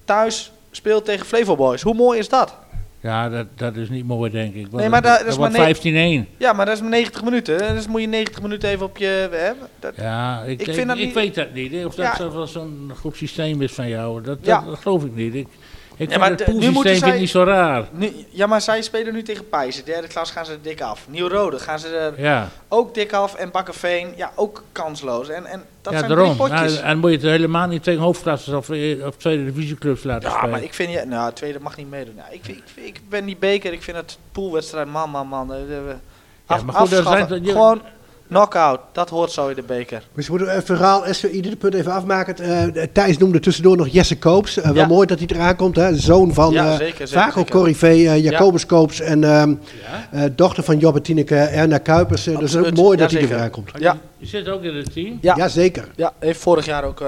thuis 0.05 0.51
speelt 0.71 1.05
tegen 1.05 1.25
Flevo 1.25 1.55
Boys? 1.55 1.81
Hoe 1.81 1.93
mooi 1.93 2.19
is 2.19 2.29
dat? 2.29 2.55
Ja, 3.01 3.29
dat, 3.29 3.47
dat 3.55 3.75
is 3.75 3.89
niet 3.89 4.05
mooi, 4.05 4.31
denk 4.31 4.53
ik. 4.53 4.71
Nee, 4.71 4.89
maar 4.89 5.01
dat, 5.01 5.19
dat 5.19 5.27
is 5.27 5.37
maar 5.37 6.25
15-1. 6.25 6.37
Ja, 6.37 6.53
maar 6.53 6.65
dat 6.65 6.75
is 6.75 6.81
maar 6.81 6.89
90 6.89 7.23
minuten. 7.23 7.75
Dus 7.75 7.87
moet 7.87 8.01
je 8.01 8.07
90 8.07 8.41
minuten 8.41 8.69
even 8.69 8.85
op 8.85 8.97
je... 8.97 9.53
Dat, 9.79 9.93
ja, 9.95 10.41
ik, 10.41 10.61
ik, 10.61 10.73
vind 10.73 10.91
ik, 10.91 10.97
ik 10.97 11.13
weet 11.13 11.35
dat 11.35 11.53
niet. 11.53 11.85
Of 11.85 11.95
dat 11.95 12.17
ja. 12.17 12.45
zo'n 12.45 12.91
goed 12.99 13.15
systeem 13.15 13.61
is 13.61 13.71
van 13.71 13.89
jou. 13.89 14.21
Dat, 14.21 14.45
dat, 14.45 14.65
dat 14.65 14.79
geloof 14.79 15.03
ik 15.03 15.15
niet. 15.15 15.35
Ik, 15.35 15.47
ik 15.99 16.09
ja, 16.09 16.17
maar 16.17 16.29
het 16.29 16.43
poolsysteem 16.43 16.83
vind 16.83 17.13
ik 17.13 17.19
niet 17.19 17.29
zo 17.29 17.43
raar. 17.43 17.87
Nu, 17.91 18.25
ja, 18.29 18.47
maar 18.47 18.61
zij 18.61 18.81
spelen 18.81 19.13
nu 19.13 19.23
tegen 19.23 19.49
Pijzen. 19.49 19.85
Derde 19.85 20.07
klas 20.07 20.31
gaan 20.31 20.45
ze 20.45 20.51
er 20.51 20.61
dik 20.61 20.81
af. 20.81 21.05
Nieuw-Rode 21.09 21.59
gaan 21.59 21.79
ze 21.79 21.87
er 21.87 22.21
ja. 22.21 22.49
ook 22.67 22.93
dik 22.93 23.13
af. 23.13 23.35
En 23.35 23.51
Bakkenveen, 23.51 24.13
ja, 24.15 24.31
ook 24.35 24.63
kansloos. 24.71 25.29
En, 25.29 25.45
en 25.45 25.63
dat 25.81 25.93
ja, 25.93 25.99
zijn 25.99 26.11
daarom. 26.11 26.35
drie 26.35 26.49
potjes. 26.49 26.73
Nou, 26.73 26.85
en 26.85 26.97
moet 26.97 27.09
je 27.09 27.15
het 27.15 27.25
helemaal 27.25 27.67
niet 27.67 27.83
tegen 27.83 28.01
hoofdklassen 28.01 28.57
of, 28.57 28.69
eh, 28.69 29.05
of 29.05 29.15
tweede 29.15 29.45
divisieclubs 29.45 30.03
laten 30.03 30.29
ja, 30.29 30.29
spelen. 30.29 30.49
Ja, 30.49 30.55
maar 30.55 30.65
ik 30.65 30.73
vind, 30.73 30.91
ja, 30.91 31.03
nou, 31.03 31.33
tweede 31.33 31.59
mag 31.59 31.77
niet 31.77 31.89
meedoen. 31.89 32.15
Nou, 32.15 32.27
ik, 32.31 32.47
ik, 32.47 32.63
ik, 32.75 33.01
ben 33.09 33.25
die 33.25 33.37
beker, 33.39 33.73
ik 33.73 33.81
vind 33.83 33.97
het 33.97 34.17
poolwedstrijd, 34.31 34.87
man, 34.87 35.09
man, 35.09 35.27
man. 35.27 35.51
Af, 35.51 35.57
ja, 36.59 36.63
maar 36.63 36.75
goed, 36.75 36.89
zijn, 36.89 37.45
gewoon 37.45 37.81
Knockout, 38.29 38.79
dat 38.91 39.09
hoort 39.09 39.31
zo 39.31 39.47
in 39.47 39.55
de 39.55 39.61
beker. 39.61 40.03
Dus 40.13 40.27
we 40.27 40.35
moeten 40.37 40.55
een 40.55 40.63
verhaal, 40.63 41.03
ieder 41.31 41.55
punt 41.55 41.73
even 41.73 41.91
afmaken. 41.91 42.35
Uh, 42.75 42.83
Thijs 42.93 43.17
noemde 43.17 43.39
tussendoor 43.39 43.77
nog 43.77 43.87
Jesse 43.87 44.17
Koops. 44.17 44.57
Uh, 44.57 44.69
wel 44.69 44.85
mooi 44.87 45.07
dat 45.07 45.19
hij 45.19 45.27
eraan 45.27 45.55
komt, 45.55 45.75
hè? 45.75 45.95
zoon 45.95 46.33
van 46.33 46.53
ja, 46.53 46.77
zeker, 46.77 47.07
Jacobus 48.21 48.61
ja. 48.61 48.67
Koops 48.67 48.99
en 48.99 49.19
ja. 49.21 50.29
dochter 50.35 50.63
van 50.63 50.77
Jobbe 50.77 51.01
Tineke, 51.01 51.35
Erna 51.35 51.77
Kuipers. 51.77 52.23
dus 52.23 52.33
het 52.33 52.43
is 52.43 52.55
ook 52.55 52.75
mooi 52.75 52.97
dat 52.97 53.11
hij 53.11 53.21
eraan 53.21 53.49
komt. 53.49 53.71
Ja. 53.79 53.97
Je 54.17 54.25
zit 54.25 54.49
ook 54.49 54.63
in 54.63 54.75
het 54.75 54.93
team? 54.93 55.17
Ja, 55.21 55.35
ja 55.35 55.47
zeker. 55.47 55.87
Ja, 55.95 56.13
heeft 56.19 56.39
vorig 56.39 56.65
jaar 56.65 56.83
ook 56.83 56.99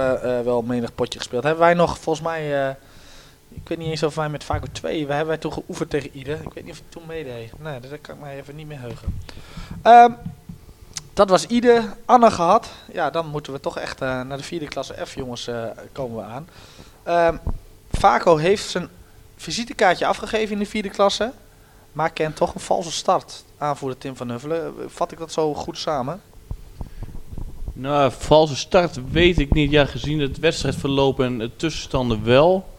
wel 0.44 0.62
menig 0.62 0.96
potje 0.96 1.20
gespeeld. 1.20 1.44
Hebben 1.44 1.64
wij 1.64 1.74
nog 1.74 1.98
volgens 2.00 2.26
mij 2.26 2.76
Ik 3.54 3.68
weet 3.68 3.78
niet 3.78 3.90
eens 3.90 4.04
of 4.04 4.16
wij 4.16 4.30
met 4.30 4.44
Vaco 4.44 4.68
2, 4.72 5.06
we 5.06 5.10
hebben 5.12 5.28
wij 5.28 5.38
toen 5.38 5.54
geoefend 5.54 5.90
tegen 5.90 6.10
Ide. 6.14 6.32
Ik 6.32 6.54
weet 6.54 6.64
niet 6.64 6.74
of 6.74 6.80
hij 6.80 6.88
toen 6.90 7.04
meedeed. 7.08 7.52
Nee, 7.64 7.80
dat 7.80 8.02
kan 8.02 8.16
ik 8.16 8.22
mij 8.22 8.38
even 8.38 8.56
niet 8.56 8.68
meer 8.68 8.80
heugen. 8.80 9.08
Um, 9.84 10.16
dat 11.14 11.30
was 11.30 11.46
Ide. 11.46 11.84
Anne 12.06 12.32
gehad. 12.32 12.70
Ja, 12.94 13.10
dan 13.10 13.28
moeten 13.28 13.54
we 13.54 13.60
toch 13.60 13.78
echt 13.78 14.02
uh, 14.02 14.22
naar 14.22 14.38
de 14.38 14.44
vierde 14.44 14.68
klasse 14.68 14.96
F, 15.06 15.16
jongens, 15.16 15.48
uh, 15.48 15.64
komen 15.92 16.18
we 16.18 16.24
aan. 16.24 16.48
Um, 17.28 17.40
Vaco 17.92 18.38
heeft 18.38 18.70
zijn 18.70 18.90
visitekaartje 19.36 20.06
afgegeven 20.06 20.54
in 20.54 20.60
de 20.60 20.66
vierde 20.66 20.90
klasse. 20.90 21.32
Maar 21.92 22.12
kent 22.12 22.36
toch 22.36 22.54
een 22.54 22.62
valse 22.62 22.92
start. 22.92 23.44
Aanvoerder 23.58 23.98
Tim 23.98 24.16
van 24.16 24.30
Huffelen. 24.30 24.74
Vat 24.88 25.12
ik 25.12 25.18
dat 25.18 25.32
zo 25.32 25.54
goed 25.54 25.78
samen? 25.78 26.22
Nou, 27.74 28.12
valse 28.18 28.56
start 28.56 29.12
weet 29.12 29.40
ik 29.40 29.54
niet. 29.54 29.72
Ja, 29.72 29.86
gezien 29.86 30.20
het 30.20 30.40
wedstrijdverloop 30.40 31.20
en 31.20 31.40
het 31.40 31.60
tussenstanden 31.60 32.24
wel. 32.24 32.70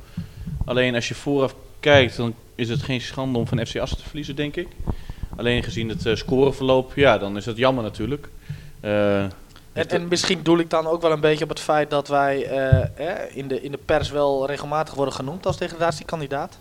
Alleen 0.64 0.94
als 0.94 1.08
je 1.08 1.14
vooraf 1.14 1.54
kijkt, 1.80 2.16
dan 2.16 2.34
is 2.54 2.68
het 2.68 2.82
geen 2.82 3.00
schande 3.00 3.38
om 3.38 3.46
van 3.46 3.66
FC 3.66 3.76
Assen 3.76 3.98
te 3.98 4.04
verliezen, 4.04 4.36
denk 4.36 4.56
ik. 4.56 4.68
Alleen 5.36 5.62
gezien 5.62 5.88
het 5.88 6.06
uh, 6.06 6.14
scoreverloop, 6.14 6.92
ja, 6.94 7.18
dan 7.18 7.36
is 7.36 7.44
dat 7.44 7.56
jammer 7.56 7.84
natuurlijk. 7.84 8.28
Uh, 8.84 9.22
en, 9.72 9.88
en, 9.88 10.08
misschien 10.08 10.40
doel 10.42 10.58
ik 10.58 10.70
dan 10.70 10.86
ook 10.86 11.02
wel 11.02 11.12
een 11.12 11.20
beetje 11.20 11.44
op 11.44 11.50
het 11.50 11.60
feit 11.60 11.90
dat 11.90 12.08
wij 12.08 12.50
uh, 12.50 12.82
eh, 12.82 13.36
in, 13.36 13.48
de, 13.48 13.62
in 13.62 13.70
de 13.70 13.78
pers 13.84 14.10
wel 14.10 14.46
regelmatig 14.46 14.94
worden 14.94 15.14
genoemd 15.14 15.46
als 15.46 15.58
degradatiekandidaat. 15.58 16.58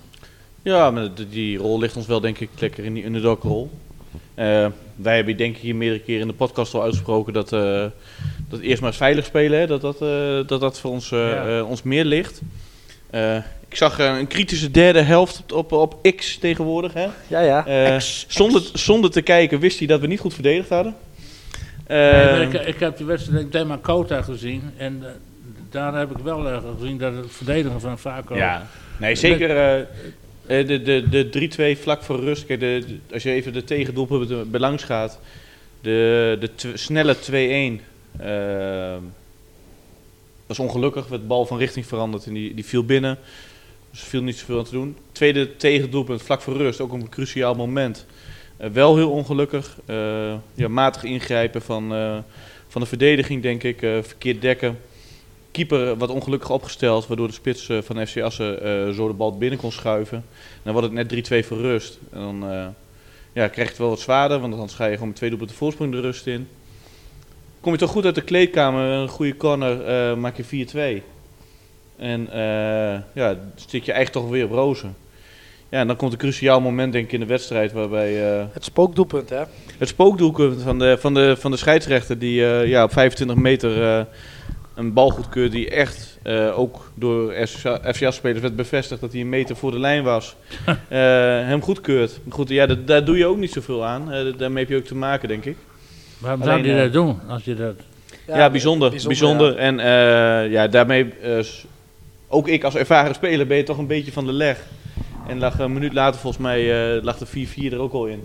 Ja, 0.62 0.91
maar 0.91 1.10
die 1.29 1.57
rol 1.57 1.79
ligt 1.79 1.95
ons 1.95 2.07
wel 2.07 2.19
denk 2.19 2.39
ik 2.39 2.49
lekker 2.60 2.84
in 2.84 2.93
die 2.93 3.05
underdog-rol. 3.05 3.71
Uh, 4.36 4.67
wij 4.95 5.15
hebben 5.15 5.38
denk 5.38 5.55
ik 5.55 5.62
hier 5.62 5.75
meerdere 5.75 6.03
keren 6.03 6.21
in 6.21 6.27
de 6.27 6.34
podcast 6.34 6.73
al 6.73 6.81
uitgesproken 6.81 7.34
dat, 7.34 7.51
uh, 7.51 7.86
dat 8.49 8.60
eerst 8.60 8.81
maar 8.81 8.89
eens 8.89 8.99
veilig 8.99 9.25
spelen, 9.25 9.60
hè, 9.60 9.67
dat, 9.67 9.81
dat, 9.81 10.01
uh, 10.01 10.47
dat 10.47 10.60
dat 10.60 10.79
voor 10.79 10.91
ons, 10.91 11.10
ja. 11.10 11.63
ons 11.63 11.84
meer 11.84 12.05
ligt. 12.05 12.41
Ik 13.69 13.76
zag 13.78 14.00
een 14.00 14.28
kritische 14.28 14.71
derde 14.71 15.02
helft 15.02 15.52
op, 15.54 15.71
op, 15.71 15.71
op 15.71 16.15
X 16.15 16.38
tegenwoordig. 16.38 16.93
Hè. 16.93 17.08
Ja, 17.28 17.39
ja. 17.39 17.97
X, 17.97 18.26
zonder, 18.28 18.62
X. 18.62 18.86
zonder 18.86 19.12
te 19.12 19.21
kijken 19.21 19.60
wist 19.60 19.78
hij 19.78 19.88
dat 19.88 20.00
we 20.00 20.08
niet 20.08 20.19
goed 20.19 20.34
verdedigd 20.34 20.69
hadden. 20.69 20.95
Nee, 21.88 22.41
ik, 22.41 22.54
ik, 22.54 22.80
heb 22.80 22.97
de 22.97 23.04
wedstrijd 23.04 23.52
Dema 23.52 23.78
Kota 23.82 24.21
gezien 24.21 24.71
en 24.78 25.04
daar 25.69 25.95
heb 25.95 26.12
ik 26.12 26.17
wel 26.17 26.62
gezien 26.78 26.97
dat 26.97 27.15
het 27.15 27.32
verdedigen 27.32 27.82
van 27.82 28.00
Vaco... 28.00 28.36
Ja, 28.36 28.67
nee 28.97 29.15
zeker... 29.15 29.50
Uh, 29.50 29.86
de 30.47 30.82
de, 30.82 31.30
de 31.30 31.76
3-2 31.78 31.82
vlak 31.82 32.04
voor 32.04 32.19
rust. 32.19 32.45
Kijk, 32.45 32.60
de, 32.60 32.84
de, 32.88 33.13
als 33.13 33.24
je 33.24 33.32
even 33.32 33.54
de 33.54 33.63
tegendoelpunten 33.63 34.52
belangs 34.52 34.84
gaat. 34.84 35.19
De, 35.82 36.38
de 36.39 36.71
snelle 36.74 37.15
2-1 37.15 37.32
uh, 38.21 38.95
was 40.57 40.67
ongelukkig. 40.67 41.07
Werd 41.07 41.21
de 41.21 41.27
bal 41.27 41.45
van 41.45 41.57
richting 41.57 41.85
veranderd 41.85 42.25
en 42.25 42.33
die, 42.33 42.53
die 42.53 42.65
viel 42.65 42.85
binnen. 42.85 43.17
Dus 43.91 43.99
viel 43.99 44.21
niet 44.21 44.37
zoveel 44.37 44.57
aan 44.57 44.63
te 44.63 44.71
doen. 44.71 44.97
Tweede 45.11 45.55
tegendoelpunt 45.55 46.21
vlak 46.21 46.41
voor 46.41 46.57
rust. 46.57 46.81
Ook 46.81 46.93
op 46.93 47.01
een 47.01 47.09
cruciaal 47.09 47.55
moment. 47.55 48.05
Uh, 48.61 48.67
wel 48.67 48.95
heel 48.95 49.11
ongelukkig. 49.11 49.77
ja, 50.53 50.67
matig 50.67 51.03
ingrijpen 51.03 51.61
van, 51.61 51.89
van 52.67 52.81
de 52.81 52.87
verdediging, 52.87 53.41
denk 53.41 53.63
ik. 53.63 53.79
verkeerd 53.79 54.41
dekken 54.41 54.79
keeper 55.51 55.97
wat 55.97 56.09
ongelukkig 56.09 56.49
opgesteld, 56.49 57.07
waardoor 57.07 57.27
de 57.27 57.33
spits 57.33 57.69
van 57.81 58.07
FC 58.07 58.17
Assen 58.21 58.93
zo 58.93 59.07
de 59.07 59.13
bal 59.13 59.37
binnen 59.37 59.59
kon 59.59 59.71
schuiven. 59.71 60.25
dan 60.63 60.73
wordt 60.73 60.87
het 60.87 61.11
net 61.11 61.43
3-2 61.43 61.47
voor 61.47 61.57
rust. 61.57 61.99
En 62.11 62.19
dan 62.19 62.39
ja, 63.33 63.47
krijg 63.47 63.55
je 63.55 63.73
het 63.73 63.77
wel 63.77 63.89
wat 63.89 63.99
zwaarder, 63.99 64.39
want 64.39 64.55
dan 64.55 64.69
ga 64.69 64.85
je 64.85 64.93
gewoon 64.93 65.07
met 65.07 65.17
twee 65.17 65.29
doelpunten 65.29 65.57
voorsprong 65.57 65.91
de 65.91 65.99
rust 65.99 66.27
in. 66.27 66.47
Kom 67.62 67.71
je 67.71 67.78
toch 67.78 67.89
goed 67.89 68.06
uit 68.06 68.15
de 68.15 68.21
kleedkamer, 68.21 68.84
een 68.84 69.08
goede 69.08 69.38
corner, 69.38 70.17
maak 70.17 70.36
je 70.38 71.00
4-2. 71.00 71.04
En 71.97 72.30
ja, 73.13 73.38
zit 73.56 73.86
je 73.86 73.91
eigenlijk 73.91 74.12
toch 74.12 74.30
weer 74.30 74.45
op 74.45 74.52
rozen. 74.52 74.95
Ja, 75.69 75.80
en 75.80 75.88
dan 75.88 75.95
komt 75.95 76.12
een 76.12 76.17
cruciaal 76.17 76.62
moment 76.62 76.93
denk 76.93 77.06
ik 77.06 77.12
in 77.12 77.19
de 77.19 77.26
wedstrijd 77.26 77.71
waarbij... 77.71 78.13
het 78.54 78.63
spookdoelpunt 78.63 79.30
hè? 79.30 79.43
Het 79.78 79.88
spookdoelpunt 79.88 80.62
van 80.62 80.80
de, 80.80 80.97
van 81.00 81.13
de, 81.13 81.36
van 81.38 81.52
de 81.52 81.58
scheidsrechter 81.58 82.19
die 82.19 82.43
ja, 82.67 82.84
op 82.84 82.91
25 82.91 83.36
meter 83.36 84.08
een 84.76 84.93
bal 84.93 85.10
goedkeurt 85.10 85.52
die 85.52 85.69
echt 85.69 86.19
uh, 86.24 86.60
ook 86.60 86.91
door 86.93 87.34
FCA-spelers 87.93 88.41
werd 88.41 88.56
bevestigd 88.56 89.02
dat 89.02 89.12
hij 89.12 89.21
een 89.21 89.30
meter 89.30 89.56
voor 89.56 89.71
de 89.71 89.80
lijn 89.80 90.04
was. 90.04 90.36
uh, 90.67 90.76
hem 91.52 91.62
goedkeurt. 91.62 92.19
Goed, 92.30 92.50
ja, 92.50 92.65
dat, 92.65 92.88
daar 92.88 93.06
doe 93.06 93.17
je 93.17 93.26
ook 93.26 93.38
niet 93.38 93.52
zoveel 93.52 93.86
aan. 93.86 94.13
Uh, 94.13 94.38
daarmee 94.38 94.63
heb 94.63 94.74
je 94.74 94.78
ook 94.78 94.86
te 94.86 94.95
maken, 94.95 95.28
denk 95.28 95.45
ik. 95.45 95.58
Waarom 96.21 96.43
zou 96.43 96.63
je 96.63 96.75
dat 96.75 96.93
doen 96.93 97.19
als 97.27 97.43
je 97.43 97.55
dat... 97.55 97.75
Ja, 98.27 98.38
ja 98.38 98.49
bijzonder. 98.49 98.89
bijzonder, 98.89 99.19
bijzonder. 99.19 99.51
Ja. 99.53 99.57
En 99.57 100.49
ja, 100.51 100.67
daarmee, 100.67 101.13
ook 102.27 102.47
ik 102.47 102.63
als 102.63 102.75
ervaren 102.75 103.15
speler 103.15 103.47
ben 103.47 103.57
je 103.57 103.63
toch 103.63 103.77
een 103.77 103.88
beetje 103.88 104.12
van 104.12 104.25
de 104.25 104.34
leg. 104.34 104.60
En 105.27 105.39
lag 105.39 105.60
een 105.60 105.73
minuut 105.73 105.93
later 105.93 106.19
volgens 106.19 106.43
mij 106.43 107.01
lag 107.01 107.17
de 107.17 107.47
4-4 107.47 107.73
er 107.73 107.79
ook 107.79 107.93
al 107.93 108.05
in. 108.05 108.23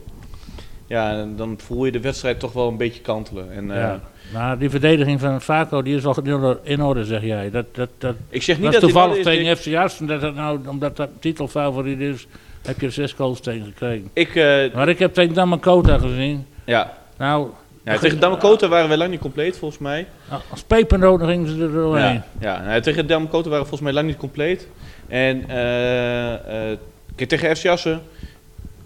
Ja, 0.87 1.11
en 1.11 1.37
dan 1.37 1.59
voel 1.59 1.85
je 1.85 1.93
de 1.93 2.01
wedstrijd 2.01 2.41
toch 2.41 2.53
wel 2.53 2.69
een 2.69 2.77
beetje 2.77 3.01
kantelen. 3.01 3.53
En, 3.53 3.67
ja. 3.67 4.01
Maar 4.33 4.59
die 4.59 4.71
verdediging 4.71 5.21
van 5.21 5.41
Vaco 5.41 5.83
die 5.83 5.97
is 5.97 6.03
wel 6.03 6.59
in 6.63 6.83
orde, 6.83 7.05
zeg 7.05 7.23
jij. 7.23 7.51
Dat, 7.51 7.67
dat, 7.73 7.89
dat, 7.99 8.15
ik 8.29 8.43
zeg 8.43 8.57
niet 8.57 8.65
dat, 8.65 8.81
dat 8.81 8.91
toevallig 8.91 9.23
tegen 9.23 9.57
FC 9.57 9.75
Assen, 9.75 10.07
dat 10.07 10.35
nou, 10.35 10.69
omdat 10.69 10.97
dat 10.97 11.09
titelfavoriet 11.21 12.01
is, 12.01 12.27
heb 12.63 12.81
je 12.81 12.87
er 12.87 12.93
zes 12.93 13.13
goals 13.13 13.41
tegen 13.41 13.65
gekregen. 13.65 14.11
Ik, 14.13 14.35
uh, 14.35 14.75
maar 14.75 14.89
ik 14.89 14.99
heb 14.99 15.15
tegen 15.15 15.35
Damakota 15.35 15.99
gezien. 15.99 16.47
Ja. 16.65 16.93
Nou, 17.19 17.49
ja, 17.93 17.99
tegen 17.99 18.21
Damakota 18.21 18.69
waren 18.69 18.89
we 18.89 18.97
lang 18.97 19.11
niet 19.11 19.21
compleet, 19.21 19.59
volgens 19.59 19.81
mij. 19.81 20.07
Nou, 20.31 20.43
als 20.51 20.63
pepernoot 20.63 21.23
gingen 21.23 21.49
ze 21.49 21.63
er 21.63 21.73
doorheen. 21.73 22.15
Ja, 22.15 22.25
ja 22.41 22.63
nou, 22.63 22.81
tegen 22.81 23.07
Damakota 23.07 23.49
waren 23.49 23.65
we 23.65 23.69
volgens 23.69 23.81
mij 23.81 23.93
lang 23.93 24.07
niet 24.07 24.17
compleet. 24.17 24.69
En 25.09 25.45
uh, 25.51 26.33
uh, 26.33 27.27
tegen 27.27 27.57
FC 27.57 27.67
Assen 27.67 28.03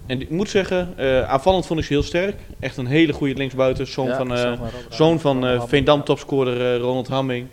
en 0.06 0.20
ik 0.20 0.30
moet 0.30 0.50
zeggen, 0.50 0.94
uh, 0.98 1.28
aanvallend 1.28 1.66
vond 1.66 1.80
ik 1.80 1.86
ze 1.86 1.92
heel 1.92 2.02
sterk. 2.02 2.36
Echt 2.60 2.76
een 2.76 2.86
hele 2.86 3.12
goede 3.12 3.34
linksbuiten. 3.34 3.86
Zoon 3.86 4.06
ja, 4.06 4.16
van, 4.16 4.32
uh, 4.32 4.60
zoon 4.88 5.20
van 5.20 5.46
uh, 5.46 5.62
Veendam 5.66 6.04
topscorer 6.04 6.78
Ronald 6.78 7.08
Hamming. 7.08 7.46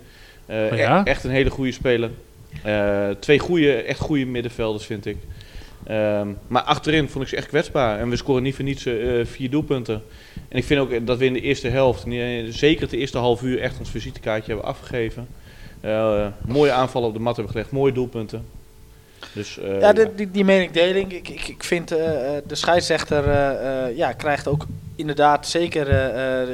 Oh, 0.50 0.78
ja? 0.78 1.02
e 1.06 1.10
echt 1.10 1.24
een 1.24 1.32
hele 1.32 1.50
goede 1.50 1.72
speler. 1.72 2.10
twee 3.20 3.40
goede, 3.40 3.74
echt 3.74 4.00
goede 4.00 4.26
middenvelders 4.26 4.86
vind 4.86 5.06
ik. 5.06 5.18
Um, 5.90 6.38
maar 6.48 6.62
achterin 6.62 7.10
vond 7.10 7.24
ik 7.24 7.30
ze 7.30 7.36
echt 7.36 7.48
kwetsbaar. 7.48 8.00
En 8.00 8.10
we 8.10 8.16
scoren 8.16 8.44
niet 8.44 8.56
voor 8.56 8.64
niets 8.64 8.86
vier 9.24 9.50
doelpunten. 9.50 10.04
En 10.50 10.58
ik 10.58 10.64
vind 10.64 10.80
ook 10.80 11.06
dat 11.08 11.18
we 11.18 11.26
in 11.26 11.34
de 11.34 11.42
eerste 11.42 11.68
helft, 11.68 12.04
zeker 12.50 12.82
het 12.82 12.92
eerste 12.92 13.18
half 13.18 13.42
uur, 13.42 13.62
echt 13.62 13.80
ons 13.80 13.90
visitekaartje 13.90 14.52
hebben 14.52 14.70
afgegeven. 14.70 15.28
mooie 16.48 16.72
aanvallen 16.72 17.08
op 17.08 17.14
de 17.14 17.20
mat 17.20 17.36
hebben 17.36 17.54
gelegd, 17.54 17.72
mooie 17.72 17.92
doelpunten. 17.92 18.46
Dus, 19.34 19.60
ja, 19.80 19.94
die, 19.94 20.16
die, 20.16 20.32
die 20.32 20.46
mening 20.46 20.76
Ik, 20.76 21.30
ik, 21.30 21.48
ik 21.48 21.64
vind 21.64 21.88
de 21.88 22.42
scheidsrechter 22.52 23.24
ja, 23.96 24.12
krijgt 24.12 24.48
ook 24.48 24.66
inderdaad 24.96 25.48
zeker, 25.48 25.86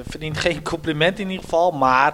verdient 0.07 0.38
geen 0.38 0.62
compliment 0.73 1.19
in 1.19 1.29
ieder 1.29 1.43
geval. 1.43 1.71
Maar 1.71 2.13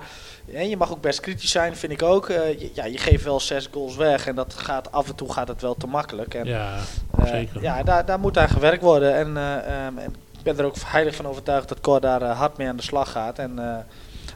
je 0.52 0.78
mag 0.78 0.92
ook 0.92 1.02
best 1.02 1.20
kritisch 1.20 1.52
zijn, 1.52 1.76
vind 1.76 1.92
ik 1.92 2.02
ook. 2.02 2.28
Je, 2.28 2.72
ja, 2.74 2.86
je 2.86 2.98
geeft 2.98 3.24
wel 3.24 3.40
zes 3.40 3.68
goals 3.72 3.96
weg 3.96 4.28
en 4.28 4.36
dat 4.36 4.54
gaat 4.54 4.92
af 4.92 5.08
en 5.08 5.16
toe 5.16 5.34
gaat 5.34 5.48
het 5.48 5.62
wel 5.62 5.76
te 5.76 5.88
makkelijk. 5.88 6.34
En, 6.34 6.46
ja, 6.46 6.78
zeker. 7.26 7.62
Ja, 7.62 7.84
daar, 7.84 8.06
daar 8.06 8.20
moet 8.20 8.38
aan 8.38 8.50
gewerkt 8.50 8.82
worden. 8.82 9.16
En, 9.16 9.28
um, 9.28 9.98
en 9.98 10.16
ik 10.38 10.44
ben 10.44 10.58
er 10.58 10.66
ook 10.66 10.76
heilig 10.86 11.16
van 11.16 11.28
overtuigd 11.28 11.70
dat 11.70 11.82
Cor 11.82 12.02
daar 12.02 12.24
hard 12.24 12.58
mee 12.58 12.68
aan 12.68 12.76
de 12.76 12.84
slag 12.84 13.12
gaat. 13.12 13.40
En 13.40 13.54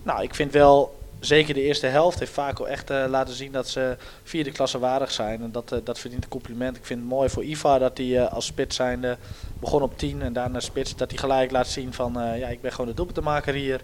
nou, 0.03 0.23
ik 0.23 0.35
vind 0.35 0.51
wel 0.51 1.01
zeker 1.19 1.53
de 1.53 1.61
eerste 1.61 1.87
helft 1.87 2.19
heeft 2.19 2.31
Vaco 2.31 2.65
echt 2.65 2.89
laten 2.89 3.33
zien 3.33 3.51
dat 3.51 3.67
ze 3.67 3.97
vierde 4.23 4.51
klasse 4.51 4.79
waardig 4.79 5.11
zijn. 5.11 5.41
En 5.41 5.51
dat, 5.51 5.81
dat 5.83 5.99
verdient 5.99 6.23
een 6.23 6.29
compliment. 6.29 6.77
Ik 6.77 6.85
vind 6.85 6.99
het 6.99 7.09
mooi 7.09 7.29
voor 7.29 7.43
Iva 7.43 7.77
dat 7.77 7.97
hij 7.97 8.27
als 8.27 8.45
spits 8.45 8.75
zijnde 8.75 9.17
begon 9.59 9.81
op 9.81 9.97
10 9.97 10.21
en 10.21 10.33
daarna 10.33 10.59
spits. 10.59 10.95
Dat 10.95 11.09
hij 11.09 11.19
gelijk 11.19 11.51
laat 11.51 11.67
zien 11.67 11.93
van 11.93 12.13
ja, 12.13 12.47
ik 12.47 12.61
ben 12.61 12.71
gewoon 12.71 12.87
de 12.87 12.93
doelpuntenmaker 12.95 13.53
hier. 13.53 13.81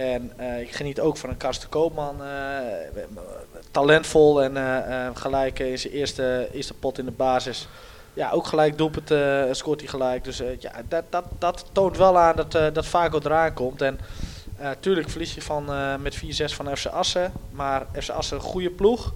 En 0.00 0.32
ik 0.60 0.74
geniet 0.74 1.00
ook 1.00 1.16
van 1.16 1.30
een 1.30 1.36
Karsten 1.36 1.68
Koopman. 1.68 2.16
talentvol 3.70 4.42
en 4.42 5.16
gelijk 5.16 5.58
in 5.58 5.78
zijn 5.78 5.92
eerste, 5.92 6.48
eerste 6.52 6.74
pot 6.74 6.98
in 6.98 7.04
de 7.04 7.10
basis. 7.10 7.68
Ja, 8.14 8.30
ook 8.30 8.46
gelijk 8.46 8.78
doelpunt 8.78 9.12
scoort 9.56 9.80
hij 9.80 9.88
gelijk. 9.88 10.24
Dus 10.24 10.42
ja, 10.58 10.72
dat, 10.88 11.04
dat, 11.08 11.24
dat 11.38 11.64
toont 11.72 11.96
wel 11.96 12.18
aan 12.18 12.36
dat, 12.36 12.74
dat 12.74 12.86
Vaco 12.86 13.18
eraan 13.18 13.52
komt. 13.52 13.82
En 13.82 14.00
uh, 14.60 14.70
tuurlijk 14.80 15.10
verlies 15.10 15.34
je 15.34 15.42
van, 15.42 15.64
met 16.02 16.16
4-6 16.16 16.18
van 16.44 16.76
FC 16.76 16.86
Assen. 16.86 17.32
Maar 17.50 17.86
FC 17.92 18.08
Assen 18.08 18.36
een 18.36 18.42
goede 18.42 18.70
ploeg. 18.70 19.12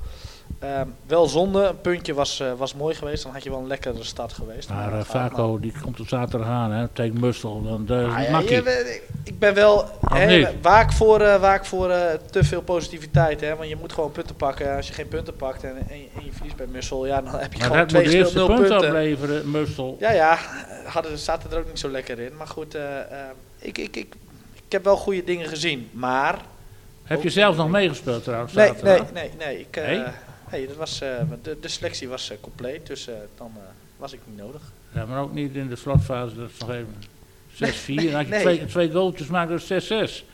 Uh, 0.63 0.81
wel 1.07 1.27
zonde, 1.27 1.65
een 1.65 1.81
puntje 1.81 2.15
was, 2.15 2.41
uh, 2.41 2.53
was 2.53 2.75
mooi 2.75 2.95
geweest. 2.95 3.23
Dan 3.23 3.33
had 3.33 3.43
je 3.43 3.51
wel 3.51 3.59
een 3.59 3.67
lekkere 3.67 4.05
stad 4.05 4.33
geweest. 4.33 4.69
Maar 4.69 4.93
uh, 4.93 5.01
Vaco 5.01 5.59
die 5.61 5.73
komt 5.83 6.01
op 6.01 6.09
zaterdag 6.09 6.49
aan 6.49 6.73
hè, 6.73 6.89
tegen 6.89 7.21
Mussel. 7.21 7.63
Dan, 7.63 7.99
uh, 7.99 8.17
ah, 8.17 8.29
ja, 8.29 8.39
je, 8.39 9.03
ik 9.25 9.39
ben 9.39 9.55
wel 9.55 9.85
hè, 10.01 10.61
waak 10.63 10.93
voor, 10.93 11.19
waak 11.19 11.65
voor 11.65 11.89
te 12.31 12.45
veel 12.45 12.63
positiviteit. 12.63 13.41
Hè, 13.41 13.57
want 13.57 13.69
je 13.69 13.77
moet 13.77 13.93
gewoon 13.93 14.13
punten 14.13 14.37
pakken. 14.37 14.77
Als 14.77 14.87
je 14.87 14.93
geen 14.93 15.09
punten 15.09 15.37
pakt 15.37 15.65
en, 15.65 15.77
en, 15.77 15.87
en 15.89 16.25
je 16.25 16.33
verliest 16.33 16.57
bij 16.57 16.67
Mussel, 16.67 17.07
ja, 17.07 17.21
dan 17.21 17.39
heb 17.41 17.53
je 17.53 17.59
maar 17.59 17.69
gewoon 17.69 17.87
twee 17.87 18.07
nul 18.07 18.47
punten. 18.47 18.57
punten 18.57 18.77
opleveren, 18.77 19.51
Mussel. 19.51 19.97
Ja, 20.01 20.13
ja, 20.13 20.39
hadden, 20.85 21.19
zaten 21.19 21.51
er 21.51 21.59
ook 21.59 21.67
niet 21.67 21.79
zo 21.79 21.91
lekker 21.91 22.21
in. 22.21 22.37
Maar 22.37 22.49
goed, 22.49 22.77
ik, 23.59 23.79
ik, 23.79 23.97
ik 23.97 24.73
heb 24.73 24.85
wel 24.85 24.97
goede 24.97 25.25
dingen 25.25 25.49
gezien, 25.49 25.89
maar... 25.93 26.39
Heb 27.05 27.23
je 27.23 27.31
zelf 27.31 27.57
nog 27.57 27.69
meegespeeld 27.69 28.25
trouwens? 28.25 28.53
Nee, 28.53 28.73
nee, 28.83 29.01
nee, 29.13 29.31
nee. 29.39 29.61
Ik, 29.61 29.77
uh, 29.77 30.07
Nee, 30.55 30.67
dat 30.67 30.77
was, 30.77 30.99
de, 30.99 31.57
de 31.61 31.69
selectie 31.69 32.09
was 32.09 32.33
compleet, 32.41 32.87
dus 32.87 33.09
dan 33.37 33.53
was 33.97 34.13
ik 34.13 34.21
niet 34.25 34.37
nodig. 34.37 34.63
Ja, 34.95 35.05
maar 35.05 35.21
ook 35.21 35.33
niet 35.33 35.55
in 35.55 35.69
de 35.69 35.77
slotfase, 35.77 36.35
dat 36.35 36.51
is 36.51 36.59
nog 36.59 36.71
even 36.71 36.95
6-4. 37.55 37.87
Nee, 37.87 38.11
en 38.11 38.15
als 38.17 38.27
je 38.27 38.41
twee, 38.41 38.65
twee 38.65 38.91
goaltjes 38.91 39.27
maakt, 39.27 39.69
dat 39.69 39.83
6-6. 40.11 40.25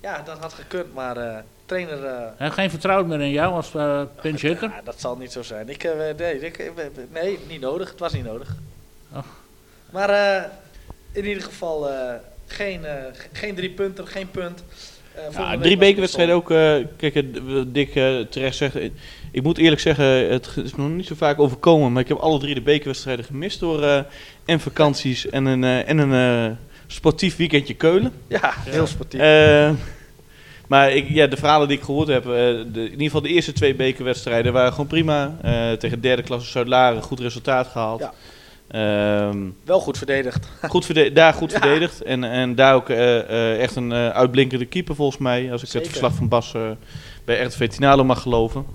Ja, 0.00 0.22
dat 0.22 0.38
had 0.38 0.52
gekund, 0.52 0.94
maar 0.94 1.16
uh, 1.16 1.38
trainer... 1.66 2.32
Hij 2.36 2.50
geen 2.50 2.70
vertrouwen 2.70 3.08
meer 3.08 3.20
in 3.20 3.30
jou 3.30 3.52
als 3.52 3.74
uh, 3.74 4.02
pinch 4.20 4.40
hitter? 4.40 4.68
Ja, 4.68 4.80
dat 4.84 5.00
zal 5.00 5.16
niet 5.16 5.32
zo 5.32 5.42
zijn. 5.42 5.68
Ik, 5.68 5.82
nee, 6.16 6.40
ik, 6.40 6.72
nee, 7.12 7.38
niet 7.48 7.60
nodig. 7.60 7.90
Het 7.90 7.98
was 7.98 8.12
niet 8.12 8.24
nodig. 8.24 8.54
Oh. 9.12 9.24
Maar 9.90 10.10
in 11.12 11.24
ieder 11.24 11.42
geval 11.42 11.90
geen, 12.46 12.84
geen 13.32 13.54
drie 13.54 13.70
punten, 13.70 14.06
geen 14.06 14.30
punt. 14.30 14.62
Ja, 15.32 15.58
drie 15.58 15.76
bekerwedstrijden 15.76 16.34
ook. 16.34 16.46
kijk, 16.96 17.24
Dick 17.66 17.92
terecht 18.30 18.56
zegt... 18.56 18.76
Ik 19.30 19.42
moet 19.42 19.58
eerlijk 19.58 19.80
zeggen, 19.80 20.04
het 20.30 20.48
is 20.64 20.74
nog 20.74 20.88
niet 20.88 21.06
zo 21.06 21.14
vaak 21.14 21.38
overkomen, 21.38 21.92
maar 21.92 22.02
ik 22.02 22.08
heb 22.08 22.18
alle 22.18 22.38
drie 22.38 22.54
de 22.54 22.60
bekerwedstrijden 22.62 23.24
gemist 23.24 23.60
door 23.60 24.04
en 24.44 24.60
vakanties 24.60 25.28
en 25.28 25.46
een, 25.46 25.64
en 25.64 25.98
een 25.98 26.56
sportief 26.88 27.36
weekendje 27.36 27.74
Keulen. 27.74 28.12
Ja, 28.28 28.54
heel 28.56 28.86
sportief. 28.86 29.20
Uh, 29.20 29.70
maar 30.66 30.92
ik, 30.92 31.08
ja, 31.08 31.26
de 31.26 31.36
verhalen 31.36 31.68
die 31.68 31.76
ik 31.76 31.82
gehoord 31.82 32.08
heb, 32.08 32.24
uh, 32.24 32.32
de, 32.32 32.64
in 32.74 32.90
ieder 32.90 33.04
geval 33.04 33.20
de 33.20 33.28
eerste 33.28 33.52
twee 33.52 33.74
bekerwedstrijden 33.74 34.52
waren 34.52 34.72
gewoon 34.72 34.86
prima. 34.86 35.36
Uh, 35.44 35.72
tegen 35.72 36.00
derde 36.00 36.22
klasse 36.22 36.50
Zuid-Laren 36.50 37.02
goed 37.02 37.20
resultaat 37.20 37.66
gehaald. 37.66 38.00
Ja. 38.00 38.12
Ehm, 38.68 39.38
Wel 39.64 39.80
goed 39.80 39.98
verdedigd. 39.98 40.48
Goed 40.68 40.84
verde 40.84 41.12
daar 41.12 41.34
goed 41.34 41.52
verdedigd. 41.52 42.02
En, 42.02 42.24
en 42.24 42.54
daar 42.54 42.74
ook 42.74 42.88
echt 42.88 43.76
een 43.76 43.92
uitblinkende 43.92 44.64
keeper 44.64 44.94
volgens 44.94 45.18
mij. 45.18 45.52
Als 45.52 45.62
ik 45.62 45.72
het 45.72 45.88
verslag 45.88 46.14
van 46.14 46.28
Bas 46.28 46.54
bij 47.24 47.42
RTV 47.42 47.68
Tinalo 47.68 48.04
mag 48.04 48.22
geloven. 48.22 48.66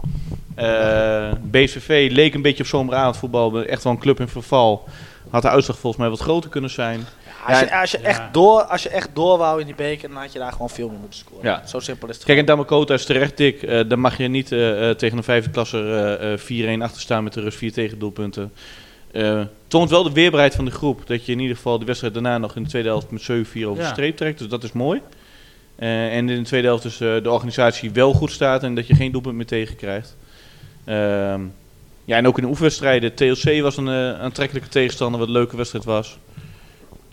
BCV 1.41 2.10
leek 2.12 2.34
een 2.34 2.41
beetje 2.41 2.63
op 2.63 2.69
zomeravondvoetbal. 2.69 3.63
Echt 3.63 3.84
wel 3.84 3.93
een 3.93 3.99
club 3.99 4.19
in 4.19 4.27
verval. 4.27 4.84
Had 5.29 5.41
de 5.41 5.49
uitslag 5.49 5.77
volgens 5.77 6.01
mij 6.01 6.12
wat 6.12 6.19
groter 6.19 6.49
kunnen 6.49 6.69
zijn. 6.69 7.06
Als, 7.47 7.60
je, 7.60 7.75
als, 7.75 7.91
je 7.91 7.97
echt 7.97 8.21
door, 8.32 8.62
als 8.62 8.84
je 8.84 8.89
echt 8.89 9.10
door 9.13 9.38
wou 9.38 9.60
in 9.60 9.65
die 9.65 9.75
beker, 9.75 10.10
dan 10.10 10.17
had 10.17 10.34
je 10.34 10.39
daar 10.39 10.51
gewoon 10.51 10.69
veel 10.69 10.89
meer 10.89 10.99
moeten 10.99 11.19
scoren. 11.19 11.45
Ja. 11.45 11.67
Zo 11.67 11.79
simpel 11.79 12.10
is 12.10 12.15
het. 12.15 12.25
Kijk, 12.25 12.38
en 12.38 12.45
Damakota 12.45 12.93
is 12.93 13.06
terecht 13.06 13.38
dik. 13.38 13.62
Uh, 13.62 13.82
dan 13.88 13.99
mag 13.99 14.17
je 14.17 14.27
niet 14.27 14.51
uh, 14.51 14.89
tegen 14.89 15.17
een 15.17 15.23
vijfde 15.23 15.49
klasser 15.49 16.39
4-1 16.39 16.82
achter 16.82 17.01
staan 17.01 17.23
met 17.23 17.34
de 17.34 17.41
rust 17.41 17.58
4 17.58 17.73
tegendoelpunten. 17.73 18.53
Toont 19.73 19.89
wel 19.89 20.03
de 20.03 20.12
weerbaarheid 20.12 20.55
van 20.55 20.65
de 20.65 20.71
groep. 20.71 21.07
Dat 21.07 21.25
je 21.25 21.31
in 21.31 21.39
ieder 21.39 21.55
geval 21.55 21.79
de 21.79 21.86
wedstrijd 21.86 22.13
daarna 22.13 22.38
nog 22.38 22.55
in 22.55 22.63
de 22.63 22.69
tweede 22.69 22.88
helft 22.89 23.12
met 23.12 23.21
7-4 23.21 23.25
over 23.65 23.83
de 23.83 23.89
streep 23.89 24.17
trekt. 24.17 24.39
Dus 24.39 24.47
dat 24.47 24.63
is 24.63 24.71
mooi. 24.71 25.01
en 25.75 26.29
in 26.29 26.38
de 26.38 26.41
tweede 26.41 26.67
helft 26.67 26.83
dus 26.83 26.97
de 26.97 27.29
organisatie 27.31 27.91
wel 27.91 28.13
goed 28.13 28.31
staat 28.31 28.63
en 28.63 28.75
dat 28.75 28.88
je 28.88 28.95
geen 28.95 29.12
doelpunt 29.12 29.36
meer 29.36 29.45
tegenkrijgt. 29.45 30.15
Ehm, 30.86 31.41
ja, 32.05 32.17
en 32.17 32.27
ook 32.27 32.38
in 32.38 32.43
de 32.43 32.49
oefenwedstrijden. 32.49 33.13
TLC 33.13 33.62
was 33.62 33.77
een 33.77 33.89
aantrekkelijke 33.89 34.69
tegenstander, 34.69 35.19
wat 35.19 35.27
een 35.27 35.33
leuke 35.33 35.57
wedstrijd 35.57 35.86
was. 35.86 36.17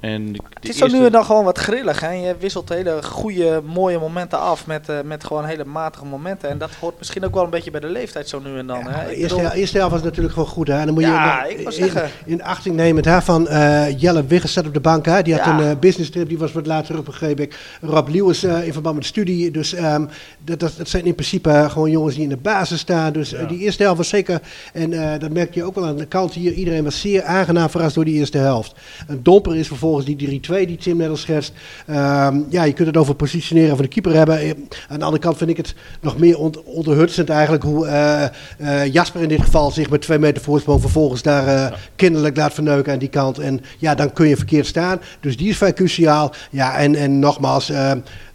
En 0.01 0.35
het 0.55 0.69
is 0.69 0.77
zo 0.77 0.87
nu 0.87 1.05
en 1.05 1.13
dan 1.13 1.25
gewoon 1.25 1.45
wat 1.45 1.59
grillig. 1.59 2.01
Hè? 2.01 2.11
Je 2.11 2.35
wisselt 2.39 2.69
hele 2.69 3.03
goede, 3.03 3.63
mooie 3.65 3.99
momenten 3.99 4.39
af 4.39 4.67
met, 4.67 4.89
uh, 4.89 4.97
met 5.05 5.25
gewoon 5.25 5.45
hele 5.45 5.65
matige 5.65 6.05
momenten. 6.05 6.49
En 6.49 6.59
dat 6.59 6.71
hoort 6.81 6.99
misschien 6.99 7.25
ook 7.25 7.35
wel 7.35 7.45
een 7.45 7.51
beetje 7.51 7.71
bij 7.71 7.81
de 7.81 7.87
leeftijd 7.87 8.29
zo 8.29 8.41
nu 8.41 8.59
en 8.59 8.67
dan. 8.67 8.79
Ja, 8.79 8.91
hè? 8.91 9.09
Eerste, 9.09 9.37
bedoel... 9.37 9.51
eerste 9.51 9.77
helft 9.77 9.93
was 9.93 10.03
natuurlijk 10.03 10.35
gewoon 10.35 10.49
goed. 10.49 10.69
Hè? 10.69 10.85
dan 10.85 10.95
moet 10.95 11.03
ja, 11.03 11.45
je 11.45 11.55
ik 11.55 11.67
in, 11.67 11.73
zeggen. 11.73 12.11
in 12.25 12.43
achting 12.43 12.77
nemen 12.77 13.09
hè, 13.09 13.23
van 13.23 13.47
uh, 13.51 14.01
Jelle 14.01 14.25
Wiggers 14.27 14.53
zat 14.53 14.67
op 14.67 14.75
de 14.75 14.81
bank. 14.81 15.07
Hè? 15.07 15.23
Die 15.23 15.37
had 15.37 15.47
een 15.47 15.67
uh, 15.67 15.77
business 15.81 16.11
trip, 16.11 16.29
die 16.29 16.39
was 16.39 16.53
wat 16.53 16.67
later 16.67 16.99
op 16.99 17.05
begreep 17.05 17.41
ik. 17.41 17.59
Rob 17.81 18.09
Lewis 18.09 18.45
in 18.45 18.73
verband 18.73 18.95
met 18.95 19.05
de 19.05 19.11
studie. 19.11 19.51
Dus 19.51 19.79
um, 19.79 20.09
dat, 20.45 20.61
dat, 20.61 20.73
dat, 20.77 20.89
zijn 20.89 21.05
in 21.05 21.15
principe 21.15 21.67
gewoon 21.69 21.91
jongens 21.91 22.15
die 22.15 22.23
in 22.23 22.29
de 22.29 22.37
basis 22.37 22.81
staan. 22.81 23.13
Dus 23.13 23.31
ja. 23.31 23.45
die 23.45 23.59
eerste 23.59 23.83
helft 23.83 23.99
was 23.99 24.09
zeker, 24.09 24.41
en 24.73 25.19
dat 25.19 25.31
merk 25.31 25.55
je 25.55 25.65
ook 25.65 25.75
wel 25.75 25.87
aan 25.87 25.97
de 25.97 26.07
kant 26.07 26.33
hier. 26.33 26.53
Iedereen 26.53 26.85
was 26.85 27.01
zeer 27.01 27.23
aangenaam 27.23 27.71
verrast 27.71 27.95
door 27.95 28.05
die 28.05 28.19
eerste 28.19 28.39
helft. 28.39 28.75
Een 29.07 29.23
domper 29.23 29.57
is 29.57 29.67
vervolgens 29.67 29.90
die 29.99 30.41
3-2 30.41 30.67
die 30.67 30.77
Tim 30.77 30.97
net 30.97 31.09
al 31.09 31.17
schetst. 31.17 31.53
Um, 31.91 32.47
ja, 32.49 32.63
je 32.65 32.73
kunt 32.73 32.87
het 32.87 32.97
over 32.97 33.15
positioneren 33.15 33.77
van 33.77 33.85
de 33.85 33.91
keeper 33.91 34.15
hebben. 34.15 34.39
Eh, 34.41 34.51
aan 34.89 34.99
de 34.99 35.05
andere 35.05 35.23
kant 35.23 35.37
vind 35.37 35.51
ik 35.51 35.57
het 35.57 35.75
nog 36.01 36.19
meer 36.19 36.39
on 36.39 36.55
onderhutsend 36.65 37.29
eigenlijk 37.29 37.63
hoe 37.63 37.87
uh, 37.87 38.25
uh, 38.61 38.93
Jasper 38.93 39.23
in 39.23 39.29
dit 39.29 39.43
geval 39.43 39.71
zich 39.71 39.91
met 39.91 40.01
twee 40.01 40.19
meter 40.19 40.43
voorsprong 40.43 40.81
vervolgens 40.81 41.23
daar 41.23 41.47
uh, 41.47 41.53
ja. 41.53 41.73
kinderlijk 41.97 42.37
laat 42.37 42.55
verneuken 42.55 42.93
aan 42.93 42.99
die 42.99 43.09
kant. 43.09 43.39
En 43.39 43.61
ja, 43.79 43.95
dan 43.95 44.13
kun 44.13 44.29
je 44.29 44.37
verkeerd 44.37 44.67
staan. 44.67 45.01
Dus 45.21 45.37
die 45.37 45.49
is 45.49 45.57
vrij 45.57 45.73
cruciaal. 45.73 46.33
Ja, 46.51 46.77
en, 46.77 46.95
en 46.95 47.19
nogmaals, 47.19 47.73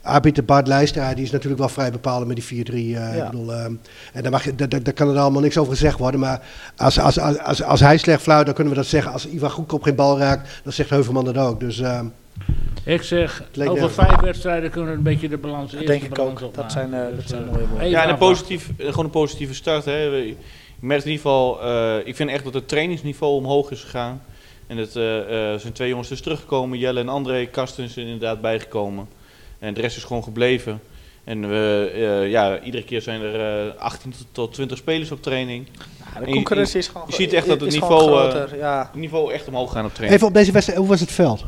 arbiter 0.05 0.45
Bart 0.45 0.67
Leijster, 0.67 1.15
die 1.15 1.23
is 1.23 1.31
natuurlijk 1.31 1.59
wel 1.59 1.69
vrij 1.69 1.91
bepalend 1.91 2.27
met 2.27 2.35
die 2.35 2.65
4-3. 2.65 2.73
Uh, 2.73 2.91
ja. 2.91 3.23
ik 3.23 3.31
bedoel, 3.31 3.51
uh, 3.51 3.63
en 3.63 3.79
daar, 4.21 4.31
mag 4.31 4.43
je, 4.43 4.55
daar, 4.55 4.69
daar 4.69 4.93
kan 4.93 5.09
er 5.09 5.17
allemaal 5.17 5.41
niks 5.41 5.57
over 5.57 5.71
gezegd 5.71 5.97
worden. 5.97 6.19
Maar 6.19 6.41
als, 6.77 6.99
als, 6.99 7.19
als, 7.19 7.39
als, 7.39 7.63
als 7.63 7.79
hij 7.79 7.97
slecht 7.97 8.21
fluit, 8.21 8.45
dan 8.45 8.55
kunnen 8.55 8.73
we 8.73 8.79
dat 8.79 8.89
zeggen. 8.89 9.11
Als 9.11 9.27
Ivan 9.27 9.49
Goedkop 9.49 9.83
geen 9.83 9.95
bal 9.95 10.17
raakt, 10.17 10.61
dan 10.63 10.73
zegt 10.73 10.89
Heuvelman 10.89 11.25
dat 11.25 11.37
ook. 11.37 11.59
Dus, 11.59 11.79
uh, 11.79 12.01
ik 12.83 13.01
zeg, 13.01 13.43
over 13.57 13.91
vijf 13.91 14.19
wedstrijden 14.19 14.69
kunnen 14.69 14.91
we 14.91 14.97
een 14.97 15.03
beetje 15.03 15.29
de 15.29 15.37
balans 15.37 15.71
dat 15.71 15.85
denk 15.85 16.03
ik 16.03 16.19
ook. 16.19 16.53
Dat 16.55 16.71
zijn, 16.71 16.89
uh, 16.93 16.99
dus, 17.07 17.15
dat 17.15 17.27
zijn 17.27 17.45
mooie 17.45 17.67
woorden. 17.67 17.89
Ja, 17.89 18.03
en 18.03 18.09
een 18.09 18.17
positief, 18.17 18.69
gewoon 18.77 19.05
een 19.05 19.11
positieve 19.11 19.53
start. 19.53 19.85
Hè. 19.85 20.17
Ik 20.17 20.37
merk 20.79 21.03
in 21.03 21.11
ieder 21.11 21.25
geval, 21.25 21.59
ik 22.05 22.15
vind 22.15 22.29
echt 22.29 22.43
dat 22.43 22.53
het 22.53 22.67
trainingsniveau 22.67 23.35
omhoog 23.35 23.71
is 23.71 23.81
gegaan. 23.81 24.21
En 24.67 24.77
het 24.77 24.91
zijn 25.61 25.73
twee 25.73 25.89
jongens 25.89 26.09
dus 26.09 26.21
teruggekomen. 26.21 26.77
Jelle 26.77 26.99
en 26.99 27.09
André 27.09 27.49
is 27.77 27.77
er 27.77 27.97
inderdaad 27.97 28.41
bijgekomen. 28.41 29.07
En 29.59 29.73
de 29.73 29.81
rest 29.81 29.97
is 29.97 30.03
gewoon 30.03 30.23
gebleven. 30.23 30.81
En 31.23 31.49
we, 31.49 31.91
uh, 31.95 32.29
ja, 32.29 32.59
iedere 32.59 32.83
keer 32.83 33.01
zijn 33.01 33.21
er 33.21 33.65
uh, 33.65 33.75
18 33.77 34.13
tot 34.31 34.53
20 34.53 34.77
spelers 34.77 35.11
op 35.11 35.21
training. 35.21 35.67
Ja, 36.13 36.19
de 36.19 36.31
concurrentie 36.31 36.77
is 36.77 36.87
gewoon 36.87 37.07
Je 37.07 37.13
ziet 37.13 37.33
echt 37.33 37.47
dat 37.47 37.61
het 37.61 37.71
niveau, 37.71 38.33
uh, 38.33 38.59
ja. 38.59 38.91
niveau 38.93 39.33
echt 39.33 39.47
omhoog 39.47 39.71
gaat 39.71 39.85
op 39.85 39.93
training. 39.93 40.15
Even 40.15 40.27
op 40.27 40.33
deze 40.33 40.51
wedstrijd, 40.51 40.79
hoe 40.79 40.87
was 40.87 40.99
het 40.99 41.11
veld? 41.11 41.43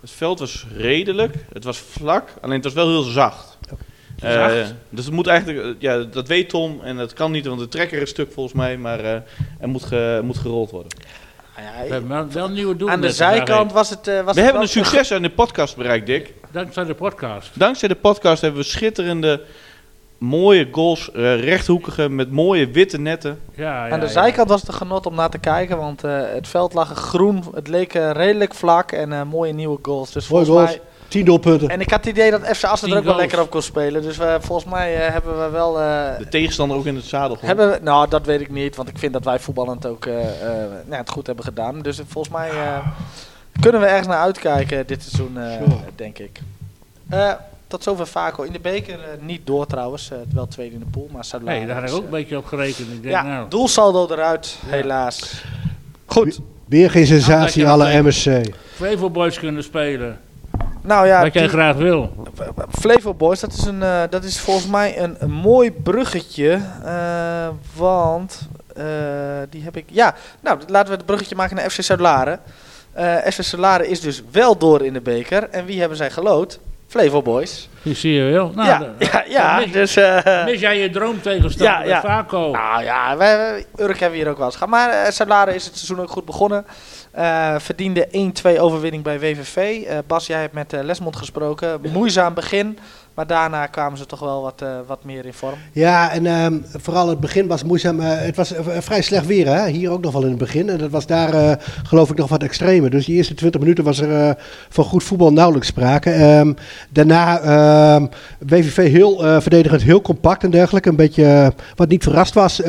Het 0.00 0.10
veld 0.10 0.38
was 0.38 0.66
redelijk. 0.76 1.34
Het 1.52 1.64
was 1.64 1.78
vlak, 1.78 2.28
alleen 2.40 2.54
het 2.54 2.64
was 2.64 2.72
wel 2.72 2.88
heel 2.88 3.02
zacht. 3.02 3.58
Uh, 4.24 4.66
dus 4.90 5.04
het 5.04 5.14
moet 5.14 5.26
eigenlijk, 5.26 5.76
ja, 5.78 5.98
dat 5.98 6.28
weet 6.28 6.48
Tom 6.48 6.80
en 6.82 6.96
dat 6.96 7.12
kan 7.12 7.30
niet, 7.30 7.46
want 7.46 7.60
de 7.60 7.68
trekker 7.68 8.02
is 8.02 8.10
stuk 8.10 8.32
volgens 8.32 8.54
mij, 8.54 8.76
maar 8.78 9.00
uh, 9.00 9.12
er 9.60 9.68
moet, 9.68 9.84
ge, 9.84 10.20
moet 10.24 10.38
gerold 10.38 10.70
worden. 10.70 10.92
Nou 11.56 11.68
ja, 11.68 11.86
we 11.86 11.92
hebben 11.92 12.32
wel 12.32 12.48
nieuwe 12.48 12.76
doelen. 12.76 12.96
Aan 12.96 13.02
de 13.02 13.12
zijkant 13.12 13.72
was 13.72 13.90
het. 13.90 14.08
Uh, 14.08 14.14
was 14.14 14.22
we 14.22 14.40
het 14.40 14.50
hebben 14.50 14.62
een 14.62 14.68
succes 14.68 15.12
aan 15.12 15.22
de 15.22 15.30
podcast 15.30 15.76
bereikt, 15.76 16.06
Dick. 16.06 16.32
Dankzij 16.56 16.84
de 16.84 16.94
podcast. 16.94 17.50
Dankzij 17.52 17.88
de 17.88 17.94
podcast 17.94 18.42
hebben 18.42 18.60
we 18.60 18.66
schitterende, 18.66 19.40
mooie 20.18 20.68
goals, 20.72 21.10
uh, 21.14 21.40
rechthoekige 21.44 22.08
met 22.08 22.30
mooie 22.30 22.70
witte 22.70 22.98
netten. 22.98 23.40
Ja, 23.54 23.86
ja, 23.86 23.92
aan 23.92 24.00
de 24.00 24.08
zijkant 24.08 24.48
was 24.48 24.60
het 24.60 24.68
een 24.68 24.74
genot 24.74 25.06
om 25.06 25.14
naar 25.14 25.30
te 25.30 25.38
kijken, 25.38 25.76
want 25.76 26.04
uh, 26.04 26.20
het 26.34 26.48
veld 26.48 26.74
lag 26.74 26.92
groen. 26.94 27.44
Het 27.54 27.68
leek 27.68 27.92
redelijk 27.92 28.54
vlak 28.54 28.92
en 28.92 29.28
mooie 29.28 29.52
nieuwe 29.52 29.78
goals. 29.82 30.12
Dus 30.12 30.26
volgens 30.26 30.50
goals. 30.50 30.70
mij 30.70 30.80
10 31.08 31.24
doelpunten. 31.24 31.68
En 31.68 31.80
ik 31.80 31.90
had 31.90 32.04
het 32.04 32.08
idee 32.08 32.30
dat 32.30 32.46
FC 32.46 32.64
Assen 32.64 32.90
er 32.90 32.98
ook 32.98 33.04
wel 33.04 33.16
lekker 33.16 33.40
op 33.40 33.50
kon 33.50 33.62
spelen. 33.62 34.02
Dus 34.02 34.16
we, 34.16 34.38
volgens 34.40 34.72
mij 34.72 35.06
uh, 35.06 35.12
hebben 35.12 35.44
we 35.44 35.50
wel... 35.50 35.80
Uh, 35.80 36.18
de 36.18 36.28
tegenstander 36.28 36.76
ook 36.76 36.86
in 36.86 36.96
het 36.96 37.04
zadel 37.04 37.36
hebben 37.40 37.70
we, 37.70 37.78
Nou, 37.82 38.08
dat 38.08 38.26
weet 38.26 38.40
ik 38.40 38.50
niet. 38.50 38.76
Want 38.76 38.88
ik 38.88 38.98
vind 38.98 39.12
dat 39.12 39.24
wij 39.24 39.38
voetballend 39.38 39.86
ook 39.86 40.06
uh, 40.06 40.14
nou, 40.86 41.00
het 41.00 41.10
goed 41.10 41.26
hebben 41.26 41.44
gedaan. 41.44 41.82
Dus 41.82 42.00
volgens 42.06 42.34
mij 42.34 42.50
kunnen 43.60 43.80
we 43.80 43.86
ergens 43.86 44.06
naar 44.06 44.18
uitkijken 44.18 44.86
dit 44.86 45.02
seizoen, 45.02 45.32
sure. 45.34 45.80
denk 45.94 46.18
ik. 46.18 46.40
tot 47.66 47.82
zover 47.82 48.06
Vaco. 48.06 48.42
In 48.42 48.52
de 48.52 48.60
beker 48.60 48.98
niet 49.20 49.46
door 49.46 49.66
trouwens. 49.66 50.10
wel 50.32 50.46
tweede 50.46 50.74
in 50.74 50.80
de 50.80 50.86
pool. 50.86 51.08
Maar 51.12 51.24
Salaris, 51.24 51.58
Nee, 51.58 51.66
daar 51.66 51.76
heb 51.76 51.88
ik 51.88 51.94
ook 51.94 52.04
een 52.04 52.10
beetje 52.10 52.36
op 52.36 52.46
gerekend. 52.46 52.92
Ik 52.92 53.02
denk, 53.02 53.14
ja, 53.14 53.22
nou. 53.22 53.48
doelsaldo 53.48 54.06
eruit, 54.10 54.58
ja. 54.64 54.70
helaas. 54.70 55.44
Goed. 56.06 56.40
Weer 56.66 56.90
geen 56.90 57.06
sensatie, 57.06 57.68
alle 57.68 58.02
MSC. 58.02 58.40
Flevo 58.74 59.10
Boys 59.10 59.38
kunnen 59.38 59.62
spelen. 59.62 60.18
Nou 60.86 61.06
ja, 61.06 61.22
Wat 61.22 61.32
jij 61.32 61.48
graag 61.48 61.76
wil. 61.76 62.26
Flevo 62.70 63.14
Boys, 63.14 63.40
dat 63.40 63.52
is, 63.52 63.64
een, 63.64 63.80
uh, 63.80 64.02
dat 64.10 64.24
is 64.24 64.40
volgens 64.40 64.66
mij 64.66 64.98
een, 64.98 65.16
een 65.18 65.30
mooi 65.30 65.72
bruggetje. 65.72 66.60
Uh, 66.84 67.48
want 67.76 68.48
uh, 68.78 68.84
die 69.50 69.62
heb 69.62 69.76
ik. 69.76 69.84
Ja, 69.90 70.14
nou 70.40 70.58
laten 70.66 70.90
we 70.90 70.96
het 70.96 71.06
bruggetje 71.06 71.36
maken 71.36 71.56
naar 71.56 71.70
FC 71.70 71.82
Zuid-Laren. 71.82 72.40
FC 73.32 73.42
Zuid-Laren 73.42 73.88
is 73.88 74.00
dus 74.00 74.22
wel 74.30 74.58
door 74.58 74.84
in 74.84 74.92
de 74.92 75.00
beker. 75.00 75.48
En 75.50 75.64
wie 75.64 75.80
hebben 75.80 75.96
zij 75.96 76.10
gelood? 76.10 76.58
Flevo 76.88 77.22
Boys. 77.22 77.68
Die 77.82 77.94
zie 77.94 78.12
je 78.12 78.22
wel. 78.22 78.52
Nou, 78.54 78.68
ja, 78.68 78.78
de, 78.78 78.92
ja, 78.98 79.24
ja 79.28 79.58
mis, 79.58 79.72
dus... 79.72 79.96
Uh, 79.96 80.44
mis 80.44 80.60
jij 80.60 80.78
je 80.78 80.90
droom 80.90 81.20
tegenstander, 81.20 81.78
ja, 81.78 81.84
ja. 81.84 82.00
Vaco? 82.00 82.50
Nou 82.50 82.82
ja, 82.82 83.16
wij, 83.16 83.64
Urk 83.76 83.98
hebben 83.98 84.18
we 84.18 84.24
hier 84.24 84.28
ook 84.28 84.36
wel 84.36 84.46
eens 84.46 84.56
gehad. 84.56 84.68
Maar 85.28 85.48
uh, 85.48 85.54
is 85.54 85.64
het 85.64 85.76
seizoen 85.76 86.00
ook 86.00 86.10
goed 86.10 86.24
begonnen. 86.24 86.66
Uh, 87.18 87.54
verdiende 87.58 88.32
1-2 88.56 88.58
overwinning 88.58 89.02
bij 89.02 89.20
WVV. 89.20 89.56
Uh, 89.56 89.98
Bas, 90.06 90.26
jij 90.26 90.40
hebt 90.40 90.52
met 90.52 90.72
uh, 90.72 90.82
Lesmond 90.82 91.16
gesproken. 91.16 91.80
Moeizaam 91.92 92.34
begin. 92.34 92.78
Maar 93.16 93.26
daarna 93.26 93.66
kwamen 93.66 93.98
ze 93.98 94.06
toch 94.06 94.20
wel 94.20 94.42
wat, 94.42 94.62
uh, 94.62 94.68
wat 94.86 95.04
meer 95.04 95.26
in 95.26 95.32
vorm. 95.32 95.58
Ja, 95.72 96.10
en 96.10 96.26
um, 96.26 96.64
vooral 96.72 97.08
het 97.08 97.20
begin 97.20 97.46
was 97.46 97.64
moeizaam. 97.64 98.00
Uh, 98.00 98.06
het 98.08 98.36
was 98.36 98.52
uh, 98.52 98.58
vrij 98.78 99.02
slecht 99.02 99.26
weer, 99.26 99.46
hè? 99.46 99.68
hier 99.68 99.90
ook 99.90 100.02
nog 100.02 100.12
wel 100.12 100.22
in 100.22 100.28
het 100.28 100.38
begin. 100.38 100.68
En 100.68 100.78
dat 100.78 100.90
was 100.90 101.06
daar 101.06 101.58
geloof 101.82 102.10
ik 102.10 102.16
nog 102.16 102.28
wat 102.28 102.42
extremer. 102.42 102.90
Dus 102.90 103.04
die 103.04 103.16
eerste 103.16 103.34
20 103.34 103.60
minuten 103.60 103.84
was 103.84 103.98
er 103.98 104.36
van 104.68 104.84
goed 104.84 105.04
voetbal 105.04 105.32
nauwelijks 105.32 105.68
sprake. 105.68 106.38
Um, 106.38 106.56
daarna 106.90 107.94
um, 107.94 108.08
WVV 108.38 108.90
heel 108.90 109.40
verdedigend, 109.40 109.82
heel 109.82 110.00
compact 110.00 110.44
en 110.44 110.50
dergelijke. 110.50 110.88
Een 110.88 110.96
beetje 110.96 111.52
wat 111.74 111.88
niet 111.88 112.02
verrast 112.02 112.34
was. 112.34 112.60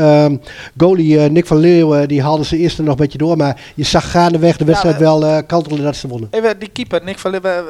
goalie 0.77 1.19
Nick 1.19 1.45
van 1.45 1.57
Leeuwen 1.57 2.07
die 2.07 2.21
haalde 2.21 2.45
ze 2.45 2.57
eerst 2.57 2.77
nog 2.77 2.87
een 2.87 2.95
beetje 2.95 3.17
door. 3.17 3.37
Maar 3.37 3.61
je 3.75 3.83
zag 3.83 4.11
gaandeweg 4.11 4.57
de 4.57 4.65
wedstrijd 4.65 4.99
ja, 4.99 5.01
wel 5.01 5.43
kantelen 5.43 5.83
dat 5.83 5.95
ze 5.95 6.07
wonnen. 6.07 6.29
Even 6.31 6.59
die 6.59 6.69
keeper, 6.69 7.03
Nick 7.03 7.19
van 7.19 7.31
Leeuwen. 7.31 7.65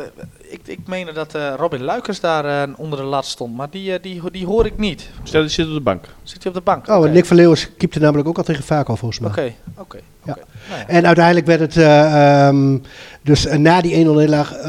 Ik, 0.50 0.60
ik 0.66 0.80
meende 0.86 1.12
dat 1.12 1.38
Robin 1.56 1.84
Luikers 1.84 2.20
daar 2.20 2.70
onder 2.78 3.00
de 3.00 3.06
lat 3.06 3.26
stond. 3.26 3.56
Maar 3.56 3.70
die, 3.70 3.92
uh, 3.92 3.96
die, 4.02 4.22
die 4.32 4.46
hoor 4.46 4.66
ik 4.66 4.78
niet. 4.78 5.10
Stel, 5.24 5.42
die 5.42 5.50
zit 5.50 5.68
op 5.68 5.74
de 5.74 5.82
bank. 5.82 6.06
Zit 6.24 6.44
hij 6.44 6.52
op 6.52 6.58
de 6.58 6.64
bank? 6.64 6.88
Oh, 6.88 6.96
okay. 6.96 7.08
en 7.08 7.14
Nick 7.14 7.26
van 7.26 7.36
Leeuwen 7.36 7.58
keepte 7.78 8.00
namelijk 8.00 8.28
ook 8.28 8.38
al 8.38 8.44
tegen 8.44 8.64
Vaco 8.64 8.96
volgens 8.96 9.20
mij. 9.20 9.30
Oké, 9.30 9.54
oké. 9.78 10.00
Ja. 10.28 10.38
Nou 10.70 10.80
ja. 10.80 10.88
En 10.88 11.06
uiteindelijk 11.06 11.46
werd 11.46 11.60
het 11.60 11.76
uh, 11.76 12.48
um, 12.48 12.82
dus 13.22 13.46
uh, 13.46 13.54
na 13.54 13.82
die 13.82 14.06
1-0 14.06 14.10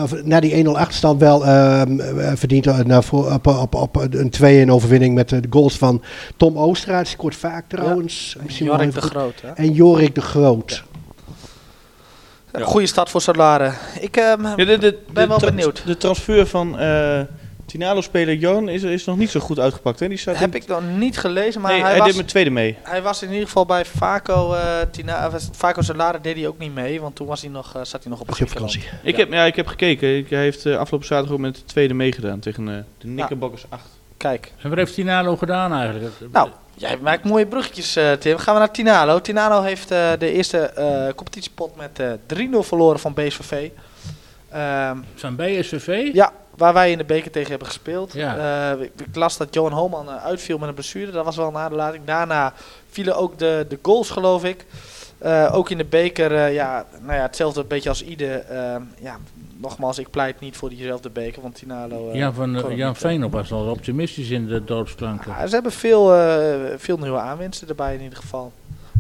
of 0.03 0.23
na 0.23 0.41
die 0.41 0.65
1-0 0.65 0.69
achterstand 0.69 1.21
wel 1.21 1.49
um, 1.49 2.01
verdiend 2.37 2.67
uh, 2.67 3.01
voor, 3.01 3.33
op, 3.33 3.47
op, 3.47 3.75
op 3.75 3.97
een 4.11 4.67
2-1 4.69 4.71
overwinning 4.71 5.15
met 5.15 5.29
de 5.29 5.43
goals 5.51 5.79
van 5.79 6.03
Tom 6.37 6.59
Oosterhuis. 6.59 7.09
Die 7.09 7.17
scoort 7.17 7.37
vaak 7.37 7.69
trouwens. 7.69 8.37
Ja. 8.39 8.47
En 8.47 8.65
Jorik 8.65 8.95
de 8.95 9.01
Groot. 9.01 9.41
Hè? 9.41 9.53
En 9.53 9.73
Jorik 9.73 10.15
de 10.15 10.21
Groot. 10.21 10.85
Ja. 12.53 12.65
Goede 12.65 12.87
start 12.87 13.11
voor 13.11 13.21
Solare. 13.21 13.73
Ik 14.01 14.17
um, 14.17 14.47
ja, 14.47 14.55
de, 14.57 14.65
de, 14.79 14.99
ben 15.13 15.29
de 15.29 15.29
wel 15.29 15.39
benieuwd. 15.39 15.83
De 15.87 15.97
transfer 15.97 16.47
van 16.47 16.83
uh, 16.83 17.21
Tinalo-speler 17.67 18.35
Jon 18.35 18.69
is, 18.69 18.83
is 18.83 19.05
nog 19.05 19.17
niet 19.17 19.31
zo 19.31 19.41
goed 19.41 19.59
uitgepakt. 19.59 20.01
Hè? 20.01 20.09
Die 20.09 20.19
staat 20.19 20.37
Heb 20.37 20.55
ik 20.55 20.67
nog 20.67 20.83
niet 20.97 21.19
gelezen, 21.19 21.61
maar 21.61 21.73
nee, 21.73 21.81
hij, 21.81 21.91
hij 21.91 21.99
was, 21.99 22.09
deed 22.09 22.17
met 22.17 22.29
tweede 22.29 22.51
mee. 22.51 22.77
Hij 22.83 23.03
was 23.03 23.23
in 23.23 23.31
ieder 23.31 23.47
geval 23.47 23.67
bij 23.67 23.85
Faco, 23.85 24.55
uh, 24.55 24.81
Tina, 24.91 25.31
Faco 25.53 25.83
Solare 25.83 26.21
deed 26.21 26.37
hij 26.37 26.47
ook 26.47 26.59
niet 26.59 26.75
mee, 26.75 27.01
want 27.01 27.17
toen 27.17 27.27
was 27.27 27.41
hij 27.41 27.51
nog, 27.51 27.77
uh, 27.77 27.85
zat 27.85 28.03
hij 28.03 28.11
nog 28.11 28.21
op 28.21 28.35
vakantie. 28.35 28.83
Ik, 29.03 29.17
ja. 29.17 29.23
heb, 29.23 29.33
ja, 29.33 29.45
ik 29.45 29.57
heb 29.57 29.67
gekeken. 29.67 30.09
Hij 30.09 30.39
heeft 30.39 30.67
uh, 30.67 30.77
afgelopen 30.77 31.07
zaterdag 31.07 31.35
ook 31.35 31.41
met 31.41 31.55
de 31.55 31.65
tweede 31.65 31.95
meegedaan 31.95 32.39
tegen 32.39 32.65
de 32.65 32.85
Knickerbockers 32.99 33.65
8. 33.69 33.98
Kijk. 34.19 34.53
En 34.63 34.69
wat 34.69 34.79
heeft 34.79 34.95
Tinalo 34.95 35.37
gedaan 35.37 35.73
eigenlijk? 35.73 36.15
Nou, 36.33 36.49
jij 36.75 36.97
maakt 36.97 37.25
mooie 37.25 37.47
bruggetjes, 37.47 37.99
Tim. 38.19 38.39
Gaan 38.39 38.55
we 38.55 38.61
naar 38.61 38.71
Tinalo. 38.71 39.21
Tinalo 39.21 39.63
heeft 39.63 39.89
de 39.89 40.33
eerste 40.33 40.73
competitiepot 41.17 41.77
met 41.77 42.01
3-0 42.35 42.39
verloren 42.61 43.01
van 43.01 43.15
BSVV. 43.15 43.71
Um, 44.55 45.05
van 45.15 45.37
BSVV? 45.37 46.11
Ja, 46.13 46.33
waar 46.57 46.73
wij 46.73 46.91
in 46.91 46.99
de 46.99 47.05
beker 47.05 47.31
tegen 47.31 47.51
hebben 47.51 47.67
gespeeld. 47.67 48.13
Ja. 48.13 48.75
Uh, 48.75 48.83
ik, 48.83 48.93
las 49.13 49.37
dat 49.37 49.55
Johan 49.55 49.73
Holman 49.73 50.11
uitviel 50.11 50.59
met 50.59 50.69
een 50.69 50.75
blessure. 50.75 51.11
Dat 51.11 51.25
was 51.25 51.37
wel 51.37 51.51
na 51.51 51.69
de 51.69 51.75
lating. 51.75 52.05
Daarna 52.05 52.53
vielen 52.91 53.17
ook 53.17 53.39
de, 53.39 53.67
de 53.69 53.79
goals, 53.83 54.11
geloof 54.11 54.45
ik. 54.45 54.67
Uh, 55.25 55.51
ook 55.55 55.71
in 55.71 55.79
de 55.79 55.85
beker, 55.85 56.49
ja, 56.49 56.87
nou 57.01 57.15
ja, 57.15 57.23
hetzelfde 57.23 57.65
beetje 57.65 57.89
als 57.89 58.05
ieder. 58.05 58.41
Ehm, 58.41 58.83
ja, 59.01 59.19
nogmaals, 59.57 59.99
ik 59.99 60.11
pleit 60.11 60.41
niet 60.41 60.57
voor 60.57 60.69
diezelfde 60.69 61.11
beker, 61.11 61.43
want 61.43 61.55
Tinalo... 61.55 62.11
ja, 62.13 62.33
van 62.33 62.77
Jan 62.77 62.97
Veenop 62.97 63.33
was 63.33 63.53
al 63.53 63.71
optimistisch 63.71 64.31
in 64.31 64.47
de 64.47 64.65
dorpsklanken. 64.65 65.33
Ja, 65.39 65.47
ze 65.47 65.55
hebben 65.55 65.73
veel, 65.73 66.07
veel 66.77 66.99
nieuwe 66.99 67.19
aanwinsten 67.19 67.69
erbij 67.69 67.95
in 67.95 68.03
ieder 68.03 68.19
geval. 68.19 68.53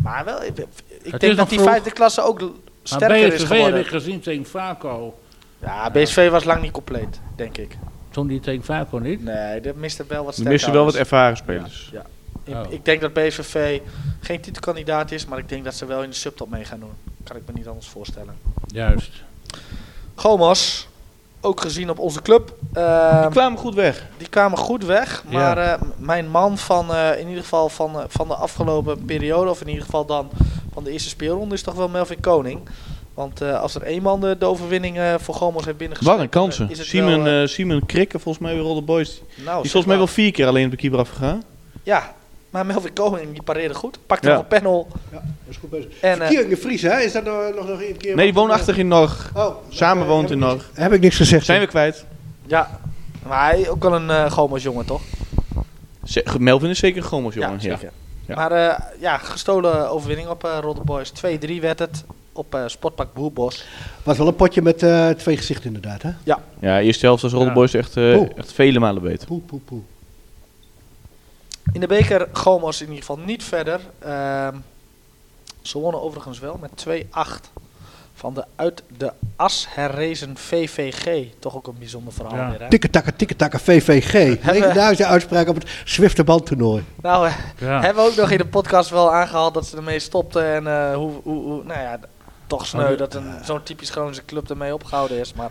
Maar 0.02 0.24
wel, 0.24 0.42
ik, 0.42 0.66
ik 1.02 1.20
denk 1.20 1.36
dat 1.36 1.48
die 1.48 1.60
vijfde 1.60 1.90
klasse 1.90 2.22
ook 2.22 2.52
sterker 2.82 3.32
is 3.32 3.42
geworden. 3.42 3.74
heb 3.74 3.84
ik 3.84 3.90
gezien 3.90 4.20
tegen 4.20 4.46
Vaco. 4.46 5.18
Ja, 5.60 5.90
BSV 5.90 6.30
was 6.30 6.44
lang 6.44 6.62
niet 6.62 6.72
compleet, 6.72 7.20
denk 7.36 7.58
ik. 7.58 7.76
Toen 8.10 8.26
die 8.26 8.40
tegen 8.40 8.64
Vaco 8.64 8.98
niet? 8.98 9.24
Nee, 9.24 9.60
dat 9.60 9.74
miste 9.74 10.04
wel 10.08 10.24
wat 10.24 10.32
sterker. 10.32 10.52
miste 10.52 10.70
wel 10.70 10.84
wat 10.84 10.94
ervaren 10.94 11.36
spelers. 11.36 11.88
Ja, 11.92 11.98
ja. 11.98 12.06
Ik, 12.44 12.54
oh. 12.54 12.72
ik, 12.72 12.84
denk 12.84 13.00
dat 13.00 13.12
BSV 13.12 13.80
geen 14.20 14.40
titelkandidaat 14.40 15.12
is, 15.12 15.26
maar 15.26 15.38
ik 15.38 15.48
denk 15.48 15.64
dat 15.64 15.74
ze 15.74 15.86
wel 15.86 16.02
in 16.02 16.10
de 16.10 16.16
subtop 16.16 16.50
mee 16.50 16.64
gaan 16.64 16.80
doen. 16.80 16.92
Kan 17.24 17.36
ik 17.36 17.42
me 17.46 17.52
niet 17.52 17.66
anders 17.66 17.86
voorstellen. 17.86 18.36
Juist. 18.66 19.10
Gomos, 20.14 20.88
ook 21.40 21.60
gezien 21.60 21.90
op 21.90 21.98
onze 21.98 22.22
club. 22.22 22.54
Uh, 22.76 23.20
die 23.20 23.30
kwamen 23.30 23.58
goed 23.58 23.74
weg. 23.74 24.06
Die 24.16 24.28
kwamen 24.28 24.58
goed 24.58 24.84
weg, 24.84 25.24
maar 25.30 25.58
ja. 25.58 25.74
uh, 25.76 25.82
mijn 25.96 26.30
man 26.30 26.58
van 26.58 26.90
uh, 26.90 27.18
in 27.18 27.28
ieder 27.28 27.42
geval 27.42 27.68
van, 27.68 27.96
uh, 27.96 28.02
van 28.08 28.28
de 28.28 28.34
afgelopen 28.34 29.04
periode, 29.04 29.50
of 29.50 29.60
in 29.60 29.68
ieder 29.68 29.84
geval 29.84 30.06
dan 30.06 30.30
van 30.72 30.84
de 30.84 30.90
eerste 30.90 31.08
speelronde, 31.08 31.54
is 31.54 31.62
toch 31.62 31.74
wel 31.74 31.88
Melvin 31.88 32.20
Koning. 32.20 32.60
Want 33.18 33.42
uh, 33.42 33.60
als 33.60 33.74
er 33.74 33.82
één 33.82 34.02
man 34.02 34.20
de, 34.20 34.36
de 34.38 34.44
overwinning 34.44 34.96
uh, 34.96 35.14
voor 35.18 35.34
Gomos 35.34 35.64
heeft 35.64 35.76
binnengespeeld... 35.76 36.16
Wat 36.16 36.24
een 36.24 36.30
kansen. 36.30 36.68
Simon, 36.72 37.22
wel, 37.22 37.42
uh, 37.42 37.48
Simon 37.48 37.86
Krikke, 37.86 38.18
volgens 38.18 38.44
mij 38.44 38.54
weer 38.54 38.62
Rolde 38.62 38.82
Boys. 38.82 39.22
Nou, 39.36 39.56
die 39.56 39.64
is 39.64 39.70
volgens 39.70 39.86
mij 39.86 39.96
wel 39.96 40.06
vier 40.06 40.32
keer 40.32 40.46
alleen 40.46 40.64
op 40.64 40.70
de 40.70 40.76
keeper 40.76 40.98
afgegaan. 40.98 41.42
Ja, 41.82 42.14
maar 42.50 42.66
Melvin 42.66 42.92
Koning 42.92 43.32
die 43.32 43.42
pareerde 43.42 43.74
goed. 43.74 43.98
Pakte 44.06 44.28
ja. 44.28 44.32
nog 44.32 44.42
een 44.42 44.48
panel. 44.48 44.88
Ja, 45.10 45.16
dat 45.16 45.22
is 45.48 45.56
goed 45.56 45.70
bezig. 45.70 46.00
En, 46.00 46.20
uh, 46.20 46.30
in 46.30 46.48
de 46.48 46.56
Vries, 46.56 46.82
hè? 46.82 47.00
Is 47.00 47.12
dat 47.12 47.24
nog, 47.24 47.54
nog, 47.54 47.68
nog 47.68 47.80
een 47.80 47.96
keer... 47.96 48.16
Nee, 48.16 48.24
die 48.24 48.34
woont 48.34 48.50
achter 48.50 48.78
in 48.78 48.88
Norg. 48.88 49.30
Oh, 49.34 49.54
Samen 49.68 50.06
woont 50.06 50.30
in 50.30 50.38
Norg. 50.38 50.70
Heb 50.74 50.92
ik 50.92 51.00
niks 51.00 51.16
gezegd. 51.16 51.44
Zijn 51.44 51.60
we 51.60 51.66
kwijt. 51.66 52.04
Ja, 52.46 52.80
maar 53.26 53.50
hij 53.50 53.68
ook 53.68 53.82
wel 53.82 53.94
een 53.94 54.08
uh, 54.08 54.30
Gomos 54.30 54.62
jongen, 54.62 54.86
toch? 54.86 55.02
Z 56.04 56.20
Melvin 56.38 56.70
is 56.70 56.78
zeker 56.78 57.02
een 57.02 57.08
Gomos 57.08 57.34
jongen, 57.34 57.52
ja. 57.52 57.58
Zeker. 57.58 57.92
ja. 58.26 58.34
Maar 58.34 58.52
uh, 58.52 58.78
ja, 59.00 59.18
gestolen 59.18 59.90
overwinning 59.90 60.28
op 60.28 60.44
uh, 60.44 60.84
Boys. 60.84 61.12
2-3 61.12 61.60
werd 61.60 61.78
het 61.78 62.04
op 62.38 62.54
uh, 62.54 62.62
Sportpark 62.66 63.12
Boerbos. 63.12 63.64
Was 64.02 64.18
wel 64.18 64.26
een 64.26 64.34
potje 64.34 64.62
met 64.62 64.82
uh, 64.82 65.08
twee 65.08 65.36
gezichten 65.36 65.66
inderdaad, 65.66 66.02
hè? 66.02 66.10
Ja. 66.24 66.38
Ja, 66.60 66.80
eerste 66.80 67.06
helft 67.06 67.22
was 67.22 67.32
Rotterdam 67.32 67.66
ja. 67.66 67.78
echt, 67.78 67.96
uh, 67.96 68.38
echt 68.38 68.52
vele 68.52 68.78
malen 68.78 69.02
beter. 69.02 69.26
Poe, 69.26 69.40
poe, 69.40 69.60
poe. 69.60 69.80
In 71.72 71.80
de 71.80 71.86
beker 71.86 72.28
Gomos 72.32 72.80
in 72.80 72.86
ieder 72.86 73.04
geval 73.04 73.18
niet 73.18 73.44
verder. 73.44 73.80
Uh, 74.06 74.48
ze 75.62 75.78
wonnen 75.78 76.02
overigens 76.02 76.38
wel 76.38 76.58
met 76.60 76.86
2-8 76.88 77.58
van 78.14 78.34
de 78.34 78.44
uit 78.56 78.82
de 78.96 79.12
as 79.36 79.66
herrezen 79.70 80.36
VVG. 80.36 81.26
Toch 81.38 81.56
ook 81.56 81.66
een 81.66 81.78
bijzonder 81.78 82.12
verhaal 82.12 82.36
ja. 82.36 82.50
weer, 82.50 82.60
hè? 82.60 82.68
Tikketakke, 82.68 83.16
tikketakke, 83.16 83.58
VVG. 83.58 84.44
Legendarische 84.44 85.06
uitspraak 85.16 85.48
op 85.48 85.54
het 85.54 85.68
Zwifte 85.84 86.24
bandtoernooi. 86.24 86.84
Nou, 87.02 87.26
uh, 87.26 87.34
ja. 87.58 87.80
hebben 87.80 88.04
we 88.04 88.10
ook 88.10 88.16
nog 88.16 88.30
in 88.30 88.38
de 88.38 88.46
podcast 88.46 88.90
wel 88.90 89.12
aangehaald 89.12 89.54
dat 89.54 89.66
ze 89.66 89.76
ermee 89.76 89.98
stopten. 89.98 90.44
En 90.44 90.64
uh, 90.64 90.94
hoe, 90.94 91.12
hoe, 91.22 91.42
hoe, 91.42 91.64
nou 91.64 91.80
ja, 91.80 91.98
toch 92.46 92.66
sneu 92.66 92.96
dat 92.96 93.14
een 93.14 93.34
zo'n 93.44 93.62
typisch 93.62 93.90
Groningse 93.90 94.24
club 94.24 94.50
ermee 94.50 94.74
opgehouden 94.74 95.18
is. 95.18 95.32
Maar 95.32 95.50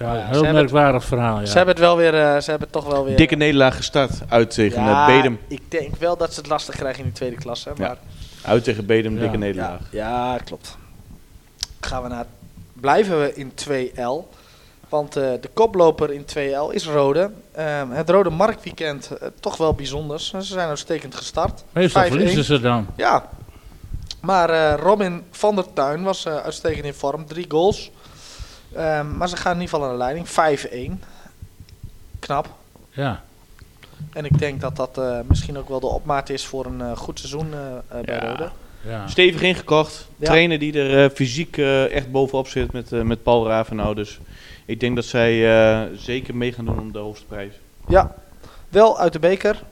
ja, 0.00 0.14
ja 0.14 0.26
heel 0.26 0.42
merkwaardig 0.42 1.04
verhaal. 1.04 1.40
Ja. 1.40 1.46
Ze 1.46 1.56
hebben 1.56 1.74
het 1.74 1.84
wel 1.84 1.96
weer, 1.96 2.14
uh, 2.14 2.40
ze 2.40 2.50
hebben 2.50 2.70
toch 2.70 2.84
wel 2.84 3.04
weer. 3.04 3.16
Dikke 3.16 3.36
nederlaag 3.36 3.76
gestart 3.76 4.12
uit 4.28 4.50
tegen 4.50 4.82
ja, 4.82 5.06
Bedem. 5.06 5.38
Ik 5.48 5.62
denk 5.68 5.96
wel 5.96 6.16
dat 6.16 6.32
ze 6.34 6.40
het 6.40 6.48
lastig 6.48 6.76
krijgen 6.76 7.04
in 7.04 7.08
de 7.08 7.14
tweede 7.14 7.36
klasse. 7.36 7.72
Maar 7.76 7.96
Uit 8.42 8.64
tegen 8.64 8.86
Bedem, 8.86 9.18
dikke 9.18 9.36
nederlaag. 9.36 9.80
Ja, 9.90 10.38
klopt. 10.44 10.76
Gaan 11.80 12.02
we 12.02 12.08
naar, 12.08 12.26
blijven 12.72 13.20
we 13.20 13.34
in 13.34 13.52
2L. 13.68 14.38
Want 14.88 15.16
uh, 15.16 15.24
de 15.40 15.48
koploper 15.54 16.12
in 16.12 16.22
2L 16.22 16.74
is 16.74 16.86
Rode. 16.86 17.30
Uh, 17.58 17.82
het 17.90 18.10
Rode 18.10 18.30
Marktweekend 18.30 19.10
uh, 19.12 19.28
toch 19.40 19.56
wel 19.56 19.74
bijzonder. 19.74 20.20
Ze 20.20 20.42
zijn 20.42 20.68
uitstekend 20.68 21.14
gestart. 21.14 21.64
Meestal 21.72 22.04
verliezen 22.04 22.44
ze 22.44 22.60
dan. 22.60 22.86
Ja, 22.96 23.28
maar 24.20 24.50
uh, 24.50 24.74
Robin 24.82 25.22
van 25.30 25.54
der 25.54 25.72
Tuin 25.72 26.02
was 26.02 26.26
uh, 26.26 26.36
uitstekend 26.36 26.84
in 26.84 26.94
vorm. 26.94 27.26
Drie 27.26 27.46
goals. 27.48 27.90
Um, 28.76 29.16
maar 29.16 29.28
ze 29.28 29.36
gaan 29.36 29.54
in 29.54 29.60
ieder 29.60 29.74
geval 29.74 29.84
aan 29.84 29.92
de 29.92 29.98
leiding. 29.98 30.98
5-1. 31.00 31.06
Knap. 32.18 32.48
Ja. 32.90 33.22
En 34.12 34.24
ik 34.24 34.38
denk 34.38 34.60
dat 34.60 34.76
dat 34.76 34.98
uh, 34.98 35.18
misschien 35.26 35.58
ook 35.58 35.68
wel 35.68 35.80
de 35.80 35.86
opmaat 35.86 36.30
is 36.30 36.46
voor 36.46 36.66
een 36.66 36.96
goed 36.96 37.18
seizoen 37.18 37.50
bij 37.88 38.02
ja. 38.04 38.28
Rode. 38.28 38.50
Ja. 38.82 39.08
Stevig 39.08 39.42
ingekocht. 39.42 40.08
Ja. 40.16 40.26
Trainer 40.26 40.58
die 40.58 40.82
er 40.82 41.10
fysiek 41.10 41.56
echt 41.58 42.10
bovenop 42.10 42.48
zit 42.48 42.72
met, 42.72 42.90
met 42.90 43.22
Paul 43.22 43.46
Ravenau. 43.46 43.94
Dus 43.94 44.18
ik 44.64 44.80
denk 44.80 44.96
dat 44.96 45.04
zij 45.04 45.88
zeker 45.96 46.36
mee 46.36 46.52
gaan 46.52 46.64
doen 46.64 46.80
om 46.80 46.92
de 46.92 46.98
hoogste 46.98 47.26
prijs. 47.26 47.52
Ja, 47.88 48.14
wel 48.68 48.98
uit 48.98 49.12
de 49.12 49.18
beker. 49.18 49.62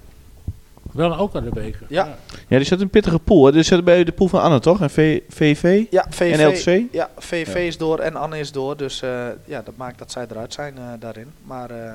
Wel 0.98 1.16
ook 1.16 1.34
aan 1.34 1.44
de 1.44 1.50
beker. 1.50 1.86
Ja. 1.88 2.18
Ja, 2.48 2.56
die 2.56 2.66
zit 2.66 2.78
in 2.78 2.84
een 2.84 2.90
pittige 2.90 3.18
pool. 3.18 3.52
Die 3.52 3.62
zit 3.62 3.84
bij 3.84 4.04
de 4.04 4.12
pool 4.12 4.28
van 4.28 4.40
Anne, 4.40 4.60
toch? 4.60 4.80
En 4.80 4.90
v, 4.90 5.20
VV? 5.28 5.84
Ja, 5.90 6.06
VV. 6.10 6.38
En 6.38 6.48
LTC? 6.48 6.92
Ja, 6.92 7.10
VV 7.16 7.54
ja. 7.54 7.60
is 7.60 7.76
door 7.76 7.98
en 7.98 8.16
Anne 8.16 8.38
is 8.38 8.52
door. 8.52 8.76
Dus 8.76 9.02
uh, 9.02 9.26
ja, 9.44 9.62
dat 9.62 9.76
maakt 9.76 9.98
dat 9.98 10.12
zij 10.12 10.26
eruit 10.30 10.52
zijn 10.52 10.74
uh, 10.78 10.84
daarin. 10.98 11.26
Maar 11.42 11.70
uh, 11.70 11.92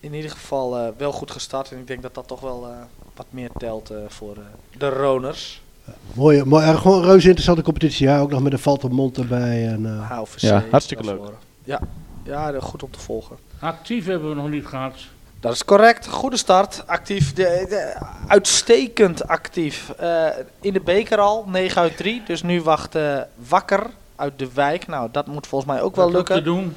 in 0.00 0.14
ieder 0.14 0.30
geval 0.30 0.94
wel 0.96 1.12
goed 1.12 1.30
gestart. 1.30 1.72
En 1.72 1.78
ik 1.78 1.86
denk 1.86 2.02
dat 2.02 2.14
dat 2.14 2.28
toch 2.28 2.40
wel 2.40 2.66
wat 3.16 3.26
meer 3.30 3.50
telt 3.58 3.92
voor 4.08 4.36
de 4.78 4.88
Roners. 4.88 5.62
Mooi, 6.12 6.44
mooi, 6.44 6.76
gewoon 6.76 7.02
reuze 7.02 7.26
interessante 7.26 7.62
competitie. 7.62 8.06
Ja, 8.06 8.20
ook 8.20 8.30
nog 8.30 8.42
met 8.42 8.52
de 8.52 8.58
Valtermond 8.58 9.18
erbij. 9.18 9.66
En, 9.66 9.86
HVC, 9.86 10.38
ja, 10.38 10.64
hartstikke 10.70 11.04
leuk. 11.04 11.20
Ja, 11.64 11.80
ja, 12.24 12.60
goed 12.60 12.82
om 12.82 12.90
te 12.90 13.00
volgen. 13.00 13.36
Actief 13.58 14.06
hebben 14.06 14.28
we 14.28 14.34
nog 14.34 14.48
niet 14.48 14.66
gehad. 14.66 14.94
Dat 15.40 15.52
is 15.52 15.64
correct. 15.64 16.06
Goede 16.06 16.36
start. 16.36 16.82
Actief. 16.86 17.32
De, 17.32 17.66
de, 17.68 17.96
uitstekend 18.26 19.28
actief. 19.28 19.92
Uh, 20.00 20.26
in 20.60 20.72
de 20.72 20.80
beker 20.80 21.18
al. 21.18 21.44
9 21.46 21.82
uit 21.82 21.96
3. 21.96 22.22
Dus 22.26 22.42
nu 22.42 22.62
wacht 22.62 22.96
uh, 22.96 23.20
Wakker 23.48 23.86
uit 24.16 24.38
de 24.38 24.48
wijk. 24.54 24.86
Nou, 24.86 25.08
dat 25.12 25.26
moet 25.26 25.46
volgens 25.46 25.72
mij 25.72 25.82
ook 25.82 25.96
wel 25.96 26.06
dat 26.06 26.14
lukken. 26.14 26.34
Te 26.36 26.42
doen. 26.42 26.74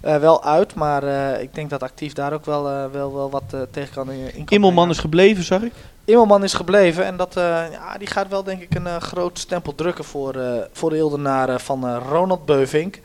wel 0.00 0.44
uit, 0.44 0.74
maar 0.74 1.02
ik 1.40 1.54
denk 1.54 1.70
dat 1.70 1.82
actief 1.82 2.12
daar 2.12 2.32
ook 2.32 2.44
wel, 2.44 2.62
wel, 2.90 3.14
wel 3.14 3.30
wat 3.30 3.54
tegen 3.70 3.94
kan 3.94 4.10
in 4.10 4.44
Immelman 4.48 4.90
is 4.90 4.98
gebleven, 4.98 5.44
zag 5.44 5.62
ik. 5.62 5.72
Immelman 6.06 6.44
is 6.44 6.54
gebleven 6.54 7.04
en 7.04 7.16
dat, 7.16 7.34
ja, 7.34 7.98
die 7.98 8.06
gaat 8.08 8.28
wel 8.28 8.42
denk 8.42 8.62
ik 8.62 8.74
een 8.74 9.00
groot 9.00 9.38
stempel 9.38 9.74
drukken 9.74 10.04
voor, 10.04 10.34
voor 10.72 10.90
de 10.90 10.96
Ildenaren 10.96 11.60
van 11.60 11.98
Ronald 11.98 12.44
Beuvink. 12.44 12.98
5-1 12.98 13.00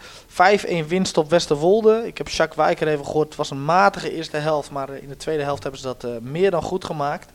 winst 0.87 1.17
op 1.17 1.29
Westerwolde. 1.29 2.07
Ik 2.07 2.17
heb 2.17 2.27
Jacques 2.27 2.57
Wijker 2.57 2.87
even 2.87 3.05
gehoord. 3.05 3.27
Het 3.27 3.35
was 3.35 3.49
een 3.49 3.65
matige 3.65 4.13
eerste 4.13 4.37
helft, 4.37 4.71
maar 4.71 4.89
in 4.89 5.07
de 5.07 5.17
tweede 5.17 5.43
helft 5.43 5.63
hebben 5.63 5.81
ze 5.81 5.87
dat 5.87 6.21
meer 6.21 6.51
dan 6.51 6.61
goed 6.61 6.85
gemaakt. 6.85 7.31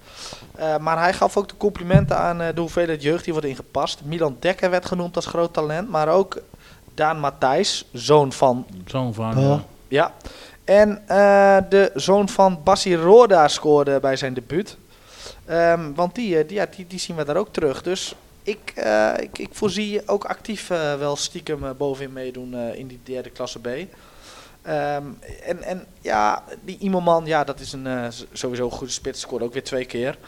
Uh, 0.58 0.76
maar 0.76 0.98
hij 0.98 1.12
gaf 1.12 1.36
ook 1.36 1.48
de 1.48 1.56
complimenten 1.56 2.18
aan 2.18 2.40
uh, 2.40 2.46
de 2.54 2.60
hoeveelheid 2.60 3.02
jeugd 3.02 3.24
die 3.24 3.32
wordt 3.32 3.48
ingepast. 3.48 4.00
Milan 4.04 4.36
Dekker 4.40 4.70
werd 4.70 4.86
genoemd 4.86 5.16
als 5.16 5.26
groot 5.26 5.52
talent, 5.52 5.88
maar 5.90 6.08
ook 6.08 6.40
Daan 6.94 7.20
Matthijs, 7.20 7.84
zoon 7.92 8.32
van. 8.32 8.66
Zoon 8.86 9.14
van, 9.14 9.40
ja. 9.40 9.62
ja. 9.88 10.12
En 10.64 10.90
uh, 10.90 11.58
de 11.68 11.90
zoon 11.94 12.28
van 12.28 12.60
Bassi 12.64 12.96
Roda 12.96 13.48
scoorde 13.48 14.00
bij 14.00 14.16
zijn 14.16 14.34
debuut. 14.34 14.76
Um, 15.51 15.94
want 15.94 16.14
die, 16.14 16.47
die, 16.47 16.57
ja, 16.57 16.66
die, 16.76 16.86
die, 16.86 16.99
zien 16.99 17.16
we 17.16 17.24
daar 17.24 17.36
ook 17.36 17.53
terug. 17.53 17.82
Dus 17.82 18.14
ik, 18.42 18.72
ik, 19.20 19.38
ik 19.38 19.49
voorzie 19.53 20.09
ook 20.09 20.24
actief 20.24 20.68
wel 20.99 21.16
stiekem 21.16 21.76
bovenin 21.76 22.12
meedoen 22.12 22.55
in 22.55 22.86
die 22.86 23.01
derde 23.05 23.30
klasse 23.30 23.59
B. 23.59 23.68
Um, 24.68 25.18
en, 25.44 25.62
en 25.62 25.86
ja, 26.01 26.42
die 26.64 26.78
Imoman, 26.78 27.26
ja, 27.26 27.44
dat 27.44 27.61
is 27.61 27.72
een 27.72 27.86
uh, 27.86 28.07
sowieso 28.32 28.64
een 28.64 28.70
goede 28.70 28.92
spits. 28.92 29.20
Scoorde 29.20 29.44
ook 29.44 29.53
weer 29.53 29.64
twee 29.64 29.84
keer. 29.84 30.18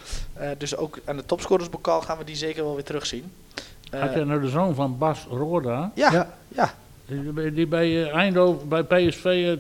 Uh, 0.41 0.49
dus 0.59 0.77
ook 0.77 0.99
aan 1.05 1.17
de 1.17 1.25
topscorersbokaal 1.25 2.01
gaan 2.01 2.19
we 2.19 2.25
die 2.25 2.37
zeker 2.37 2.65
wel 2.65 2.75
weer 2.75 2.85
terugzien. 2.85 3.33
Uh, 3.95 4.01
Had 4.01 4.15
je 4.15 4.25
nou 4.25 4.41
de 4.41 4.49
zoon 4.49 4.75
van 4.75 4.99
Bas 4.99 5.27
Roda? 5.31 5.91
Ja, 5.95 6.13
ja. 6.13 6.35
ja. 6.49 6.75
Die, 7.07 7.53
die, 7.53 7.67
bij 7.67 8.11
Eindhoven, 8.11 8.69
bij 8.69 8.83
PSV 8.83 9.57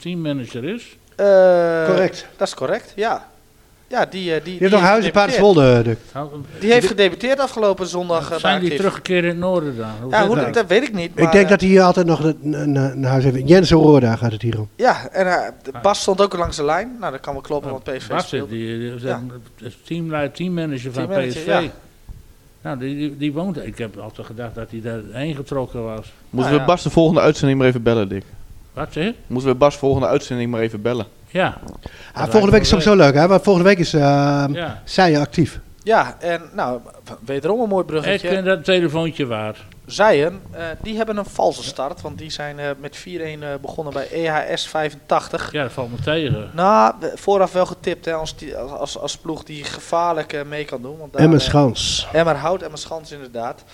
teammanager 0.00 0.64
is? 0.64 0.96
correct. 1.86 2.26
Dat 2.36 2.48
is 2.48 2.54
correct, 2.54 2.92
ja. 2.96 3.29
Ja, 3.90 4.06
die, 4.06 4.22
die, 4.22 4.32
die, 4.32 4.42
die 4.42 4.58
heeft 4.58 4.72
nog 4.72 4.80
huis 4.80 5.04
in 5.04 5.12
Paardenswolde. 5.12 5.96
Die 6.60 6.72
heeft 6.72 6.86
gedebuteerd 6.86 7.38
afgelopen 7.38 7.86
zondag. 7.86 8.40
Zijn 8.40 8.60
die 8.60 8.76
teruggekeerd 8.76 9.22
in 9.22 9.28
het 9.28 9.38
noorden 9.38 9.76
dan? 9.76 9.90
Hoe 10.02 10.10
ja, 10.10 10.26
hoe, 10.26 10.36
dat, 10.36 10.54
dat 10.54 10.66
weet 10.66 10.82
ik 10.82 10.94
niet. 10.94 11.14
Maar 11.14 11.24
ik 11.24 11.32
denk 11.32 11.48
dat 11.48 11.60
hij 11.60 11.82
altijd 11.82 12.06
nog 12.06 12.24
een, 12.24 12.76
een, 12.76 13.04
huis 13.04 13.24
heeft. 13.24 13.48
Jens 13.48 13.70
Roorda 13.70 14.16
gaat 14.16 14.32
het 14.32 14.42
hier 14.42 14.58
om. 14.58 14.68
Ja, 14.76 15.08
en 15.08 15.26
uh, 15.26 15.82
Bas 15.82 16.00
stond 16.00 16.20
ook 16.20 16.36
langs 16.36 16.56
de 16.56 16.64
lijn. 16.64 16.96
Nou, 17.00 17.12
dat 17.12 17.20
kan 17.20 17.32
wel 17.32 17.42
kloppen, 17.42 17.70
want 17.70 17.84
PSV 17.84 18.08
Bas 18.08 18.26
speelt. 18.26 18.48
Die, 18.50 19.00
ja. 19.00 19.22
teamleider, 19.84 20.32
teammanager 20.32 20.92
van 20.92 21.06
PSV. 21.06 21.46
Ja. 21.46 21.62
Nou, 22.62 22.78
die, 22.78 22.96
die, 22.96 23.16
die, 23.16 23.32
woont. 23.32 23.66
Ik 23.66 23.78
heb 23.78 23.98
altijd 23.98 24.26
gedacht 24.26 24.54
dat 24.54 24.70
hij 24.70 24.80
daarheen 24.80 25.34
getrokken 25.34 25.84
was. 25.84 26.12
Moeten 26.30 26.52
nou, 26.52 26.64
we 26.64 26.70
Bas 26.72 26.82
de 26.82 26.90
volgende 26.90 27.20
uitzending 27.20 27.58
maar 27.58 27.68
even 27.68 27.82
bellen, 27.82 28.08
Dick? 28.08 28.24
Wat 28.72 28.92
zeg 28.92 29.04
je? 29.04 29.14
Moeten 29.26 29.50
we 29.50 29.56
Bas 29.56 29.76
volgende 29.76 30.06
uitzending 30.06 30.50
maar 30.50 30.60
even 30.60 30.82
bellen? 30.82 31.06
Ja. 31.30 31.58
Ah, 32.12 32.22
volgende 32.22 32.50
week 32.50 32.60
is 32.60 32.68
sowieso 32.68 32.94
leuk, 32.94 33.14
hè? 33.14 33.28
Want 33.28 33.42
volgende 33.42 33.68
week 33.68 33.78
is 33.78 33.94
uh, 33.94 34.00
ja. 34.52 34.82
zij 34.84 35.20
actief. 35.20 35.60
Ja, 35.82 36.16
en 36.18 36.42
nou, 36.52 36.80
wederom 37.24 37.60
een 37.60 37.68
mooi 37.68 37.84
bruggetje. 37.84 38.28
Ik 38.28 38.34
vind 38.34 38.46
dat 38.46 38.64
telefoontje 38.64 39.26
waar. 39.26 39.56
Zijen, 39.86 40.40
uh, 40.54 40.62
die 40.82 40.96
hebben 40.96 41.16
een 41.16 41.24
valse 41.24 41.62
start, 41.62 42.00
want 42.00 42.18
die 42.18 42.30
zijn 42.30 42.58
uh, 42.58 42.64
met 42.80 42.98
4-1 42.98 43.00
uh, 43.00 43.48
begonnen 43.60 43.92
bij 43.92 44.08
EHS 44.10 44.66
85. 44.66 45.52
Ja, 45.52 45.62
dat 45.62 45.72
valt 45.72 45.90
me 45.90 45.96
tegen. 45.96 46.50
Nou, 46.54 46.94
vooraf 47.14 47.52
wel 47.52 47.66
getipt 47.66 48.04
hè, 48.04 48.12
als, 48.12 48.36
die, 48.36 48.56
als, 48.56 48.98
als 48.98 49.16
ploeg 49.16 49.42
die 49.42 49.64
gevaarlijk 49.64 50.44
mee 50.46 50.64
kan 50.64 50.82
doen. 50.82 50.98
Want 50.98 51.12
daar, 51.12 51.22
Emmer 51.22 51.40
Schans. 51.40 52.08
Emmer 52.12 52.36
Hout, 52.36 52.62
Emmer 52.62 52.78
Schans 52.78 53.12
inderdaad. 53.12 53.64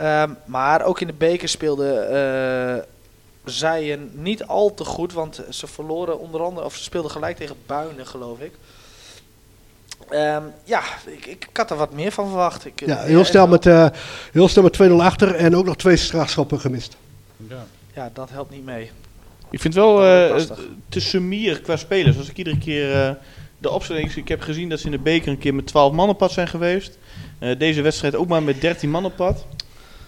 Um, 0.00 0.36
maar 0.44 0.82
ook 0.82 1.00
in 1.00 1.06
de 1.06 1.12
beker 1.12 1.48
speelde 1.48 2.84
Zijen 3.46 4.10
niet 4.14 4.44
al 4.44 4.74
te 4.74 4.84
goed, 4.84 5.12
want 5.12 5.42
ze 5.50 5.66
verloren 5.66 6.20
onder 6.20 6.42
andere, 6.42 6.66
of 6.66 6.76
ze 6.76 6.82
speelden 6.82 7.10
gelijk 7.10 7.36
tegen 7.36 7.56
Buinen, 7.66 8.06
geloof 8.06 8.40
ik. 8.40 8.52
Um, 10.10 10.52
ja, 10.64 10.82
ik, 11.06 11.26
ik, 11.26 11.48
had 11.52 11.70
er 11.70 11.76
wat 11.76 11.92
meer 11.92 12.12
van 12.12 12.26
verwacht. 12.28 12.66
Ik, 12.66 12.86
ja, 12.86 13.02
heel, 13.02 13.24
snel 13.24 13.46
met, 13.46 13.66
uh, 13.66 13.86
heel 14.32 14.48
snel 14.48 14.64
met 14.64 14.78
2-0 14.82 14.92
achter 14.92 15.34
en 15.34 15.56
ook 15.56 15.64
nog 15.64 15.76
twee 15.76 15.96
strafschoppen 15.96 16.60
gemist. 16.60 16.96
Ja. 17.48 17.66
ja, 17.94 18.10
dat 18.12 18.30
helpt 18.30 18.50
niet 18.50 18.64
mee. 18.64 18.90
Ik 19.50 19.60
vind 19.60 19.74
wel 19.74 20.04
uh, 20.04 20.42
te 20.88 21.00
summier 21.00 21.60
qua 21.60 21.76
spelers. 21.76 22.18
Als 22.18 22.28
ik 22.28 22.36
iedere 22.36 22.58
keer 22.58 22.90
uh, 22.90 23.10
de 23.58 23.70
opstelling... 23.70 24.14
Ik 24.14 24.28
heb 24.28 24.40
gezien 24.40 24.68
dat 24.68 24.78
ze 24.78 24.84
in 24.84 24.90
de 24.90 24.98
beker 24.98 25.28
een 25.28 25.38
keer 25.38 25.54
met 25.54 25.66
12 25.66 25.92
man 25.92 26.08
op 26.08 26.18
pad 26.18 26.32
zijn 26.32 26.48
geweest. 26.48 26.98
deze 27.58 27.82
wedstrijd 27.82 28.14
ook 28.14 28.28
maar 28.28 28.42
met 28.42 28.60
13 28.60 28.90
man 28.90 29.04
op 29.04 29.16
pad. 29.16 29.44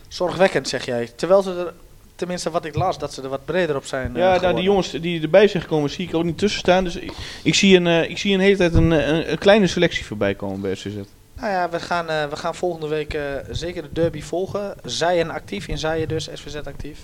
Zorgwekkend, 0.08 0.68
zeg 0.68 0.84
jij. 0.84 1.10
Terwijl 1.16 1.42
ze 1.42 1.50
er 1.50 1.72
tenminste 2.18 2.50
wat 2.50 2.64
ik 2.64 2.74
las, 2.74 2.98
dat 2.98 3.12
ze 3.12 3.22
er 3.22 3.28
wat 3.28 3.44
breder 3.44 3.76
op 3.76 3.84
zijn. 3.84 4.14
Ja, 4.14 4.34
uh, 4.34 4.40
nou, 4.40 4.54
die 4.54 4.64
jongens 4.64 4.90
die 4.90 5.22
erbij 5.22 5.48
zijn 5.48 5.62
gekomen, 5.62 5.90
zie 5.90 6.08
ik 6.08 6.14
ook 6.14 6.24
niet 6.24 6.38
tussen 6.38 6.60
staan. 6.60 6.84
Dus 6.84 6.96
ik, 6.96 7.12
ik 7.42 7.54
zie, 7.54 7.76
een, 7.76 7.86
uh, 7.86 8.10
ik 8.10 8.18
zie 8.18 8.34
een 8.34 8.40
hele 8.40 8.56
tijd 8.56 8.74
een, 8.74 8.90
een, 8.90 9.30
een, 9.30 9.38
kleine 9.38 9.66
selectie 9.66 10.04
voorbij 10.04 10.34
komen 10.34 10.60
bij 10.60 10.74
SCZ. 10.74 10.94
Nou 11.34 11.52
ja, 11.52 11.68
we 11.68 11.80
gaan, 11.80 12.10
uh, 12.10 12.24
we 12.24 12.36
gaan 12.36 12.54
volgende 12.54 12.88
week 12.88 13.18
zeker 13.50 13.82
de 13.82 13.92
derby 13.92 14.22
volgen. 14.22 14.74
Zijen 14.84 15.30
actief, 15.30 15.68
in 15.68 15.78
Zijen 15.78 16.08
dus, 16.08 16.28
SVZ 16.32 16.54
actief. 16.54 16.98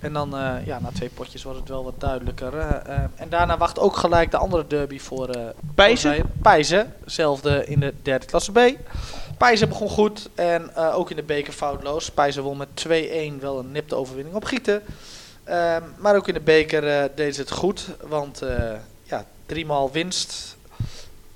En 0.00 0.12
dan, 0.12 0.30
ja, 0.64 0.80
na 0.80 0.90
twee 0.94 1.08
potjes 1.08 1.42
wordt 1.42 1.58
het 1.58 1.68
wel 1.68 1.84
wat 1.84 2.00
duidelijker. 2.00 2.58
en 3.14 3.28
daarna 3.28 3.58
wacht 3.58 3.78
ook 3.78 3.96
gelijk 3.96 4.30
de 4.30 4.36
andere 4.36 4.66
derby 4.66 4.98
voor 4.98 5.30
Pijzen. 5.74 6.30
Pijzen, 6.42 6.94
hetzelfde 7.04 7.66
in 7.66 7.80
de 7.80 7.94
derde 8.02 8.26
klasse 8.26 8.52
B. 8.52 8.58
Pijzer 9.38 9.68
begon 9.68 9.88
goed 9.88 10.28
en 10.34 10.70
uh, 10.76 10.98
ook 10.98 11.10
in 11.10 11.16
de 11.16 11.22
beker 11.22 11.52
foutloos. 11.52 12.10
Pijzer 12.10 12.42
won 12.42 12.56
met 12.56 12.86
2-1 12.88 12.90
wel 13.40 13.58
een 13.58 13.72
nipte 13.72 13.94
overwinning 13.94 14.36
op 14.36 14.44
Gieten. 14.44 14.82
Uh, 15.48 15.76
maar 15.98 16.16
ook 16.16 16.28
in 16.28 16.34
de 16.34 16.40
beker 16.40 16.84
uh, 16.84 17.04
deed 17.14 17.34
ze 17.34 17.40
het 17.40 17.50
goed, 17.50 17.88
want 18.00 18.42
uh, 18.42 18.72
ja, 19.02 19.26
driemaal 19.46 19.90
winst. 19.90 20.56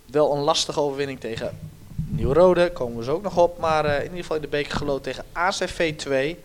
Wel 0.07 0.33
een 0.33 0.43
lastige 0.43 0.81
overwinning 0.81 1.21
tegen 1.21 1.59
Nieuw-Rode, 1.95 2.73
komen 2.73 2.99
we 2.99 3.05
zo 3.05 3.13
ook 3.13 3.23
nog 3.23 3.37
op. 3.37 3.59
Maar 3.59 3.85
in 3.85 4.03
ieder 4.03 4.19
geval 4.19 4.37
in 4.37 4.43
de 4.43 4.49
beker 4.49 4.77
geloot 4.77 5.03
tegen 5.03 5.25
ACV 5.33 5.97
2. 5.97 6.39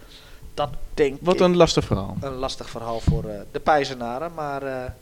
Dat 0.54 0.70
denk 0.94 1.18
Wat 1.22 1.40
een 1.40 1.56
lastig 1.56 1.86
verhaal. 1.86 2.18
Een 2.22 2.34
lastig 2.34 2.70
verhaal 2.70 3.00
voor 3.00 3.24
de 3.52 3.60
Pijzenaren, 3.60 4.34
maar 4.34 4.94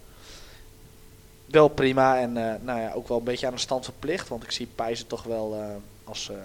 wel 1.52 1.68
prima. 1.68 2.20
En 2.20 2.34
nou 2.62 2.80
ja, 2.80 2.92
ook 2.94 3.08
wel 3.08 3.18
een 3.18 3.24
beetje 3.24 3.48
aan 3.48 3.54
de 3.54 3.60
stand 3.60 3.86
verplicht, 3.86 4.28
want 4.28 4.44
ik 4.44 4.52
zie 4.52 4.68
Pijzen 4.76 5.08
toch 5.08 5.24
wel 5.24 5.82
als 6.04 6.30
uh, 6.32 6.38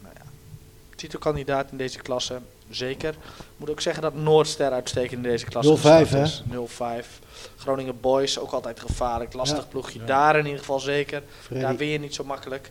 nou 0.00 0.14
ja, 0.14 0.22
titelkandidaat 0.96 1.70
in 1.70 1.76
deze 1.76 1.98
klasse. 1.98 2.38
Zeker. 2.70 3.14
Moet 3.56 3.70
ook 3.70 3.80
zeggen 3.80 4.02
dat 4.02 4.14
Noordster 4.14 4.72
uitstekend 4.72 5.12
in 5.12 5.30
deze 5.30 5.44
klasse 5.44 5.76
05 5.76 6.10
hè? 6.10 6.66
05. 6.66 7.18
Groningen 7.56 8.00
Boys 8.00 8.38
ook 8.38 8.52
altijd 8.52 8.80
gevaarlijk. 8.80 9.32
Lastig 9.32 9.58
ja. 9.58 9.68
ploegje. 9.68 10.04
Daar 10.04 10.38
in 10.38 10.44
ieder 10.44 10.58
geval 10.58 10.80
zeker. 10.80 11.22
Freddy. 11.40 11.64
Daar 11.64 11.76
win 11.76 11.88
je 11.88 11.98
niet 11.98 12.14
zo 12.14 12.24
makkelijk. 12.24 12.70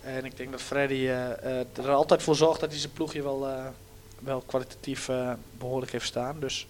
En 0.00 0.24
ik 0.24 0.36
denk 0.36 0.50
dat 0.50 0.60
Freddy 0.60 1.06
er 1.72 1.90
altijd 1.90 2.22
voor 2.22 2.36
zorgt 2.36 2.60
dat 2.60 2.70
hij 2.70 2.78
zijn 2.78 2.92
ploegje 2.92 3.22
wel, 3.22 3.48
uh, 3.48 3.64
wel 4.18 4.42
kwalitatief 4.46 5.10
behoorlijk 5.58 5.92
heeft 5.92 6.06
staan. 6.06 6.36
Dus 6.40 6.66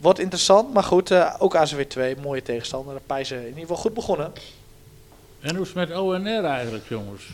wordt 0.00 0.18
interessant. 0.18 0.72
Maar 0.72 0.82
goed, 0.82 1.38
ook 1.40 1.56
AZW 1.56 1.80
2, 1.80 2.16
mooie 2.16 2.42
tegenstander. 2.42 2.94
De 2.94 3.00
Pijzen 3.06 3.40
in 3.40 3.46
ieder 3.46 3.60
geval 3.60 3.76
goed 3.76 3.94
begonnen. 3.94 4.32
En 5.40 5.54
hoe 5.54 5.62
is 5.62 5.72
het 5.74 5.88
met 5.88 5.98
ONR 5.98 6.44
eigenlijk, 6.44 6.88
jongens? 6.88 7.28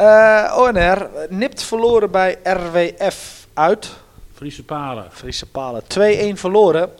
Uh, 0.00 0.56
ONR 0.58 1.08
nipt 1.28 1.62
verloren 1.62 2.10
bij 2.10 2.38
RWF 2.42 3.46
uit. 3.54 3.90
Friese 4.34 4.64
Palen. 4.64 5.06
Friese 5.12 5.46
Palen. 5.46 5.82
2-1 5.82 5.84
verloren. 6.34 6.90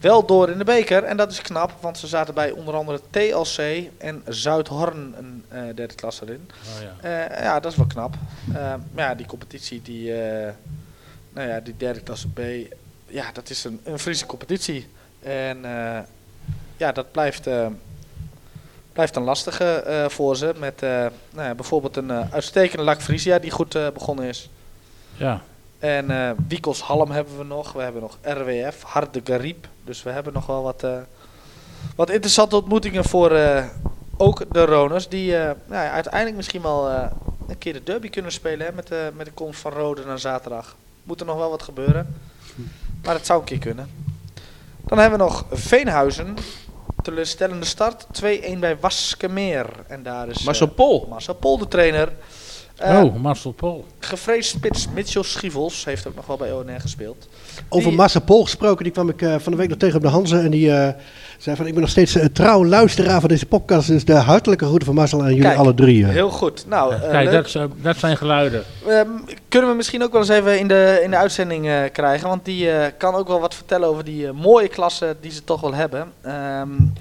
Wel 0.00 0.26
door 0.26 0.50
in 0.50 0.58
de 0.58 0.64
beker. 0.64 1.04
En 1.04 1.16
dat 1.16 1.30
is 1.30 1.42
knap, 1.42 1.72
want 1.80 1.98
ze 1.98 2.06
zaten 2.06 2.34
bij 2.34 2.50
onder 2.50 2.74
andere 2.74 3.00
TLC 3.10 3.88
en 3.98 4.22
Zuidhorn 4.26 5.14
een 5.18 5.44
uh, 5.52 5.60
derde 5.74 5.94
klasse 5.94 6.24
erin. 6.24 6.50
Oh, 6.50 6.82
ja. 7.02 7.28
Uh, 7.30 7.42
ja, 7.42 7.60
dat 7.60 7.72
is 7.72 7.78
wel 7.78 7.86
knap. 7.86 8.14
maar 8.92 9.08
ja, 9.08 9.14
die 9.14 9.26
competitie, 9.26 9.82
die, 9.82 10.12
nou 11.32 11.48
ja, 11.48 11.60
die 11.60 11.74
derde 11.76 12.00
klasse 12.00 12.28
B, 12.28 12.40
ja, 13.08 13.32
dat 13.32 13.50
is 13.50 13.64
een, 13.64 13.80
een 13.84 13.98
Friese 13.98 14.26
competitie. 14.26 14.88
En 15.22 15.58
ja, 16.76 16.92
dat 16.92 17.12
blijft 17.12 17.48
blijft 18.92 19.16
een 19.16 19.22
lastige 19.22 19.84
uh, 19.86 20.08
voor 20.08 20.36
ze. 20.36 20.54
Met 20.58 20.80
nou 20.80 21.10
ja, 21.34 21.54
bijvoorbeeld 21.54 21.96
een 21.96 22.12
uitstekende 22.12 22.84
Lac 22.84 23.00
Frisia 23.00 23.38
die 23.38 23.50
goed 23.50 23.78
begonnen 23.94 24.24
is. 24.24 24.50
Ja. 25.16 25.42
En 25.78 26.10
uh, 26.10 26.30
Wiekels 26.48 26.80
Halm 26.80 27.10
hebben 27.10 27.38
we 27.38 27.44
nog. 27.44 27.72
We 27.72 27.82
hebben 27.82 28.00
nog 28.00 28.18
RWF, 28.22 28.82
Harde 28.82 29.20
Gariep. 29.24 29.68
Dus 29.84 30.02
we 30.02 30.10
hebben 30.10 30.32
nog 30.32 30.46
wel 30.46 30.62
wat, 30.62 30.86
wat 31.96 32.10
interessante 32.10 32.56
ontmoetingen 32.56 33.04
voor 33.04 33.30
ook 34.16 34.52
de 34.52 34.64
Roners. 34.64 35.08
Die 35.08 35.32
nou 35.32 35.56
ja, 35.66 35.90
uiteindelijk 35.90 36.36
misschien 36.36 36.62
wel 36.62 36.90
een 37.48 37.58
keer 37.58 37.72
de 37.72 37.82
derby 37.82 38.08
kunnen 38.10 38.32
spelen 38.32 38.66
hè, 38.66 38.72
met, 38.72 38.86
de, 38.86 39.10
met 39.16 39.26
de 39.26 39.32
komst 39.32 39.60
van 39.60 39.72
Rode 39.72 40.04
naar 40.04 40.18
zaterdag. 40.18 40.76
Moet 41.02 41.20
er 41.20 41.26
nog 41.26 41.36
wel 41.36 41.50
wat 41.50 41.62
gebeuren. 41.62 42.14
Maar 43.02 43.14
het 43.14 43.26
zou 43.26 43.40
een 43.40 43.44
keer 43.44 43.58
kunnen. 43.58 43.90
Dan 44.86 44.98
hebben 44.98 45.18
we 45.18 45.24
nog 45.24 45.44
Veenhuizen 45.50 46.36
teleurstellende 47.02 47.66
start. 47.66 48.06
2-1 48.22 48.58
bij 48.58 48.78
Waskemeer. 48.80 49.66
En 49.86 50.02
daar 50.02 50.28
is 50.28 50.42
Marcel 50.42 50.66
Pol. 50.66 51.06
Marcel 51.08 51.34
Pol 51.34 51.58
de 51.58 51.68
trainer. 51.68 52.12
Oh, 52.82 53.14
Marcel 53.14 53.52
Pol. 53.52 53.84
Gevreesd 53.98 54.50
spits 54.50 54.88
Mitchell 54.94 55.22
Schievels 55.22 55.84
heeft 55.84 56.08
ook 56.08 56.14
nog 56.14 56.26
wel 56.26 56.36
bij 56.36 56.52
ONR 56.52 56.80
gespeeld. 56.80 57.28
Over 57.68 57.92
Marcel 57.92 58.20
Pol 58.20 58.42
gesproken, 58.42 58.84
die 58.84 58.92
kwam 58.92 59.08
ik 59.08 59.18
van 59.38 59.52
de 59.52 59.58
week 59.58 59.68
nog 59.68 59.78
tegen 59.78 59.96
op 59.96 60.02
de 60.02 60.08
Hanze. 60.08 60.38
En 60.38 60.50
die 60.50 60.70
zei 61.38 61.56
van, 61.56 61.66
ik 61.66 61.72
ben 61.72 61.80
nog 61.80 61.90
steeds 61.90 62.14
een 62.14 62.32
trouw 62.32 62.64
luisteraar 62.64 63.20
van 63.20 63.28
deze 63.28 63.46
podcast. 63.46 63.88
Dus 63.88 64.04
de 64.04 64.14
hartelijke 64.14 64.64
groeten 64.64 64.86
van 64.86 64.94
Marcel 64.94 65.24
en 65.24 65.34
jullie 65.34 65.56
alle 65.56 65.74
drie. 65.74 66.06
Heel 66.06 66.30
goed. 66.30 66.64
Nou, 66.68 66.94
Kijk, 67.10 67.30
dat, 67.30 67.68
dat, 67.82 67.96
zijn 67.96 68.16
geluiden. 68.16 68.62
Ehm, 68.86 69.08
kunnen 69.48 69.70
we 69.70 69.76
misschien 69.76 70.02
ook 70.02 70.12
wel 70.12 70.20
eens 70.20 70.30
even 70.30 70.58
in 70.58 70.68
de, 70.68 71.00
in 71.02 71.10
de 71.10 71.16
uitzending 71.16 71.90
krijgen. 71.92 72.28
Want 72.28 72.44
die 72.44 72.68
kan 72.98 73.14
ook 73.14 73.28
wel 73.28 73.40
wat 73.40 73.54
vertellen 73.54 73.88
over 73.88 74.04
die 74.04 74.32
mooie 74.32 74.68
klasse 74.68 75.16
die 75.20 75.30
ze 75.30 75.44
toch 75.44 75.60
wel 75.60 75.74
hebben. 75.74 76.12
Um, 76.26 76.92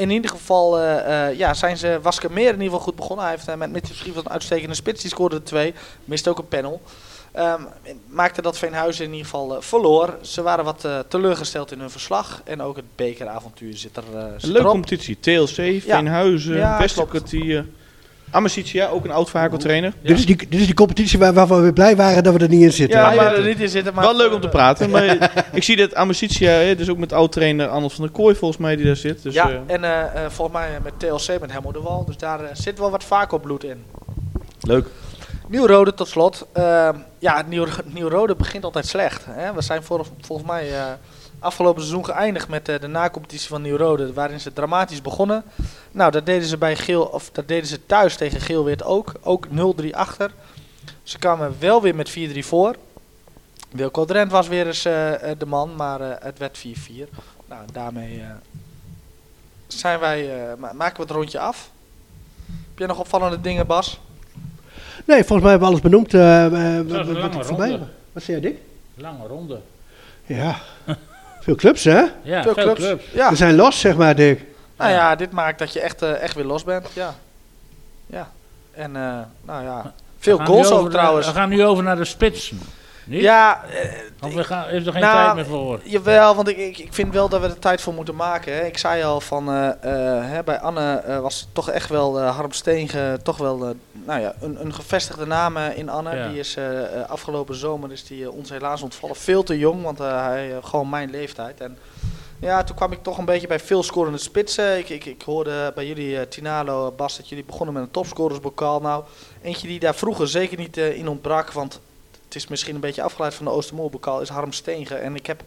in 0.00 0.10
ieder 0.10 0.30
geval 0.30 0.80
uh, 0.80 0.84
uh, 0.84 1.38
ja, 1.38 1.54
zijn 1.54 1.76
ze 1.76 1.98
Waskemeer 2.02 2.46
in 2.46 2.52
ieder 2.52 2.64
geval 2.64 2.80
goed 2.80 2.96
begonnen. 2.96 3.24
Hij 3.24 3.34
heeft 3.34 3.48
uh, 3.48 3.54
met 3.54 3.70
Mitchell 3.70 3.96
Schief 3.96 4.16
een 4.16 4.30
uitstekende 4.30 4.74
spits. 4.74 5.00
Die 5.00 5.10
scoorde 5.10 5.42
twee. 5.42 5.74
Miste 6.04 6.30
ook 6.30 6.38
een 6.38 6.48
panel. 6.48 6.80
Um, 7.38 7.68
maakte 8.06 8.42
dat 8.42 8.58
Veenhuizen 8.58 9.04
in 9.04 9.10
ieder 9.10 9.24
geval 9.24 9.62
verloor. 9.62 10.18
Ze 10.20 10.42
waren 10.42 10.64
wat 10.64 10.88
teleurgesteld 11.08 11.72
in 11.72 11.80
hun 11.80 11.90
verslag. 11.90 12.40
En 12.44 12.62
ook 12.62 12.76
het 12.76 12.96
bekeravontuur 12.96 13.76
zit 13.76 13.96
er 13.96 14.02
zit 14.36 14.42
Een 14.42 14.52
leuke 14.52 14.68
competitie. 14.68 15.18
TLC, 15.20 15.82
Veenhuizen, 15.82 16.56
ja, 16.56 16.78
Westerkwartier. 16.78 17.66
Amicitia, 18.30 18.88
ook 18.88 19.04
een 19.04 19.10
oud 19.10 19.30
trainer. 19.60 19.92
Dit, 20.02 20.18
is 20.18 20.26
die, 20.26 20.36
dit 20.36 20.60
is 20.60 20.66
die 20.66 20.74
competitie 20.74 21.18
waar, 21.18 21.32
waarvan 21.32 21.62
we 21.62 21.72
blij 21.72 21.96
waren 21.96 22.22
dat 22.22 22.34
we 22.34 22.38
er 22.38 22.48
niet 22.48 22.62
in 22.62 22.72
zitten. 22.72 22.98
Ja, 22.98 23.14
maar 23.14 23.34
er 23.34 23.44
niet 23.44 23.60
in 23.60 23.68
zitten. 23.68 23.94
Maar 23.94 24.04
wel 24.04 24.16
leuk 24.16 24.32
om 24.32 24.40
te 24.40 24.48
praten. 24.48 24.90
maar 24.90 25.32
ik 25.52 25.62
zie 25.62 25.76
dat 25.76 25.94
Amicitia, 25.94 26.74
dus 26.74 26.88
ook 26.88 26.98
met 26.98 27.12
oud-trainer 27.12 27.68
Arnold 27.68 27.92
van 27.92 28.04
der 28.04 28.12
Kooi 28.12 28.34
volgens 28.34 28.60
mij 28.60 28.76
die 28.76 28.86
daar 28.86 28.96
zit. 28.96 29.22
Dus, 29.22 29.34
ja, 29.34 29.50
uh, 29.50 29.56
en 29.66 29.82
uh, 29.82 30.26
volgens 30.28 30.58
mij 30.58 30.68
met 30.82 30.92
TLC 30.98 31.40
met 31.40 31.52
Helmo 31.52 31.72
de 31.72 31.80
Wal. 31.80 32.04
Dus 32.04 32.16
daar 32.16 32.40
zit 32.52 32.78
wel 32.78 32.90
wat 32.90 33.04
vaak 33.04 33.32
op 33.32 33.42
bloed 33.42 33.64
in. 33.64 33.84
Leuk. 34.60 34.86
Nieuw-Rode 35.48 35.94
tot 35.94 36.08
slot. 36.08 36.46
Ehm, 36.52 36.96
ja, 37.18 37.44
Nieuw-Rode 37.84 38.34
begint 38.34 38.64
altijd 38.64 38.86
slecht. 38.86 39.24
Hè? 39.28 39.52
We 39.52 39.62
zijn 39.62 39.82
voor, 39.82 40.06
volgens 40.20 40.48
mij 40.48 40.72
afgelopen 41.40 41.82
seizoen 41.82 42.04
geëindigd 42.04 42.48
met 42.48 42.68
uh, 42.68 42.78
de 42.80 42.86
nacompetitie 42.86 43.48
van 43.48 43.62
Nieuw-Rode, 43.62 44.12
waarin 44.12 44.40
ze 44.40 44.52
dramatisch 44.52 45.02
begonnen. 45.02 45.44
Nou, 45.90 46.10
dat 46.10 46.26
deden 46.26 46.48
ze 46.48 46.58
bij 46.58 46.76
Geel, 46.76 47.02
of 47.02 47.30
dat 47.30 47.48
deden 47.48 47.66
ze 47.66 47.86
thuis 47.86 48.16
tegen 48.16 48.40
Geelwit 48.40 48.82
ook. 48.82 49.12
Ook 49.22 49.46
0-3 49.82 49.90
achter. 49.90 50.30
Ze 51.02 51.18
kwamen 51.18 51.56
wel 51.58 51.82
weer 51.82 51.94
met 51.94 52.18
4-3 52.18 52.38
voor. 52.38 52.76
Wilco 53.70 54.04
Drent 54.04 54.30
was 54.30 54.48
weer 54.48 54.66
eens 54.66 54.86
uh, 54.86 55.12
de 55.38 55.46
man, 55.46 55.76
maar 55.76 56.00
uh, 56.00 56.08
het 56.18 56.38
werd 56.38 56.58
4-4. 56.58 56.62
Nou, 57.48 57.62
daarmee 57.72 58.22
zijn 59.66 60.00
wij, 60.00 60.30
maken 60.72 60.96
we 60.96 61.02
het 61.02 61.10
rondje 61.10 61.38
af. 61.38 61.70
Heb 62.46 62.78
je 62.78 62.86
nog 62.86 62.98
opvallende 62.98 63.40
dingen, 63.40 63.66
Bas? 63.66 64.00
Nee, 65.04 65.24
volgens 65.24 65.42
mij 65.42 65.50
hebben 65.50 65.68
we 65.68 65.74
alles 65.74 65.80
benoemd. 65.80 66.12
wat, 67.32 67.46
voorbij. 67.46 67.78
wat 68.12 68.22
zei 68.22 68.40
jij, 68.40 68.50
Dick? 68.50 68.60
Lange 68.94 69.26
ronde. 69.26 69.60
Ja. 70.26 70.60
Veel 71.40 71.54
clubs, 71.54 71.84
hè? 71.84 72.04
Ja, 72.22 72.42
veel, 72.42 72.54
clubs. 72.54 72.80
clubs. 72.80 73.04
Ja. 73.12 73.30
We 73.30 73.36
zijn 73.36 73.54
los, 73.54 73.80
zeg 73.80 73.96
maar, 73.96 74.14
Dick. 74.14 74.40
Nou 74.76 74.90
ja, 74.90 75.16
dit 75.16 75.30
maakt 75.30 75.58
dat 75.58 75.72
je 75.72 75.80
echt, 75.80 76.02
uh, 76.02 76.22
echt 76.22 76.34
weer 76.34 76.44
los 76.44 76.64
bent. 76.64 76.88
Ja. 76.92 77.14
Ja. 78.06 78.30
En 78.72 78.90
uh, 78.90 79.18
nou 79.44 79.64
ja, 79.64 79.92
veel 80.18 80.38
goals 80.38 80.70
ook 80.70 80.90
trouwens. 80.90 81.26
We 81.26 81.32
gaan 81.32 81.48
nu 81.48 81.64
over 81.64 81.84
naar 81.84 81.96
de 81.96 82.04
spitsen. 82.04 82.60
Niet? 83.10 83.20
Ja. 83.20 83.64
Uh, 84.24 84.34
we 84.34 84.44
gaan, 84.44 84.68
is 84.68 84.86
er 84.86 84.92
geen 84.92 85.02
nou, 85.02 85.24
tijd 85.24 85.34
meer 85.34 85.46
voor? 85.46 85.80
Jawel, 85.84 86.34
want 86.34 86.48
ik, 86.48 86.56
ik, 86.56 86.78
ik 86.78 86.94
vind 86.94 87.12
wel 87.12 87.28
dat 87.28 87.40
we 87.40 87.46
er 87.46 87.58
tijd 87.58 87.80
voor 87.80 87.94
moeten 87.94 88.16
maken. 88.16 88.54
Hè. 88.54 88.64
Ik 88.64 88.78
zei 88.78 89.02
al 89.02 89.20
van, 89.20 89.48
uh, 89.48 89.70
hè, 90.24 90.42
bij 90.44 90.60
Anne 90.60 91.18
was 91.22 91.48
toch 91.52 91.70
echt 91.70 91.88
wel 91.88 92.20
Harm 92.20 92.52
Steenge, 92.52 93.18
toch 93.22 93.36
wel 93.36 93.74
nou 93.92 94.20
ja, 94.20 94.34
een, 94.40 94.60
een 94.60 94.74
gevestigde 94.74 95.26
naam 95.26 95.56
in 95.56 95.88
Anne. 95.88 96.28
Die 96.28 96.38
is 96.38 96.56
afgelopen 97.06 97.54
zomer 97.54 97.92
is 97.92 98.04
die, 98.04 98.30
ons 98.30 98.50
helaas 98.50 98.82
ontvallen. 98.82 99.16
Veel 99.16 99.42
te 99.42 99.58
jong, 99.58 99.82
want 99.82 99.98
hij 99.98 100.54
gewoon 100.62 100.88
mijn 100.88 101.10
leeftijd. 101.10 101.60
En 101.60 101.78
ja, 102.40 102.64
toen 102.64 102.76
kwam 102.76 102.92
ik 102.92 103.02
toch 103.02 103.18
een 103.18 103.24
beetje 103.24 103.46
bij 103.46 103.60
veel 103.60 103.82
scorende 103.82 104.18
spitsen. 104.18 104.78
Ik, 104.78 104.88
ik, 104.88 105.04
ik 105.04 105.22
hoorde 105.22 105.72
bij 105.74 105.86
jullie, 105.86 106.14
uh, 106.14 106.20
Tinalo, 106.20 106.92
Bas, 106.96 107.16
dat 107.16 107.28
jullie 107.28 107.44
begonnen 107.44 107.74
met 107.74 107.82
een 107.82 107.90
topscorersbokaal. 107.90 108.80
Nou, 108.80 109.04
eentje 109.42 109.68
die 109.68 109.80
daar 109.80 109.94
vroeger 109.94 110.28
zeker 110.28 110.58
niet 110.58 110.76
uh, 110.76 110.96
in 110.96 111.08
ontbrak, 111.08 111.52
want 111.52 111.80
het 112.30 112.42
is 112.42 112.48
misschien 112.48 112.74
een 112.74 112.80
beetje 112.80 113.02
afgeleid 113.02 113.34
van 113.34 113.44
de 113.44 113.50
Oostermoorbokaal, 113.50 114.20
is 114.20 114.28
Harm 114.28 114.52
Steenge. 114.52 114.94
En 114.94 115.14
ik 115.14 115.26
heb 115.26 115.42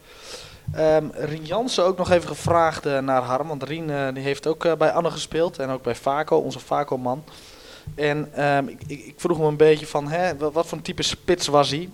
um, 0.78 1.12
Rien 1.14 1.46
Jansen 1.46 1.84
ook 1.84 1.98
nog 1.98 2.12
even 2.12 2.28
gevraagd 2.28 2.86
uh, 2.86 3.00
naar 3.00 3.22
Harm, 3.22 3.48
want 3.48 3.64
Rien 3.64 4.14
die 4.14 4.24
heeft 4.24 4.48
ook 4.48 4.78
bij 4.78 4.92
Anne 4.92 5.12
gespeeld 5.12 5.60
en 5.60 5.70
ook 5.70 5.84
bij 5.84 5.96
Vaco, 5.96 6.38
onze 6.38 6.60
Vaco-man. 6.60 7.24
En 7.96 8.46
um, 8.46 8.68
ik, 8.68 8.82
ik, 8.88 9.14
vroeg 9.18 9.38
hem 9.38 9.46
een 9.46 9.58
beetje 9.58 9.88
van, 9.88 10.08
hè, 10.08 10.38
wat 10.38 10.66
voor 10.68 10.78
een 10.78 10.84
type 10.84 11.04
spits 11.04 11.48
was 11.48 11.70
hij? 11.70 11.90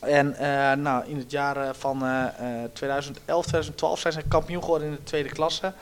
En 0.00 0.36
nou, 0.82 1.06
in 1.06 1.16
het 1.16 1.30
jaar 1.30 1.56
eh, 1.56 1.70
van 1.72 2.04
uh, 2.04 2.24
2011, 2.72 3.44
2012 3.44 4.00
zijn 4.00 4.12
ze 4.12 4.22
kampioen 4.28 4.62
geworden 4.62 4.88
in 4.88 4.94
de 4.94 5.02
tweede 5.02 5.28
klasse. 5.28 5.72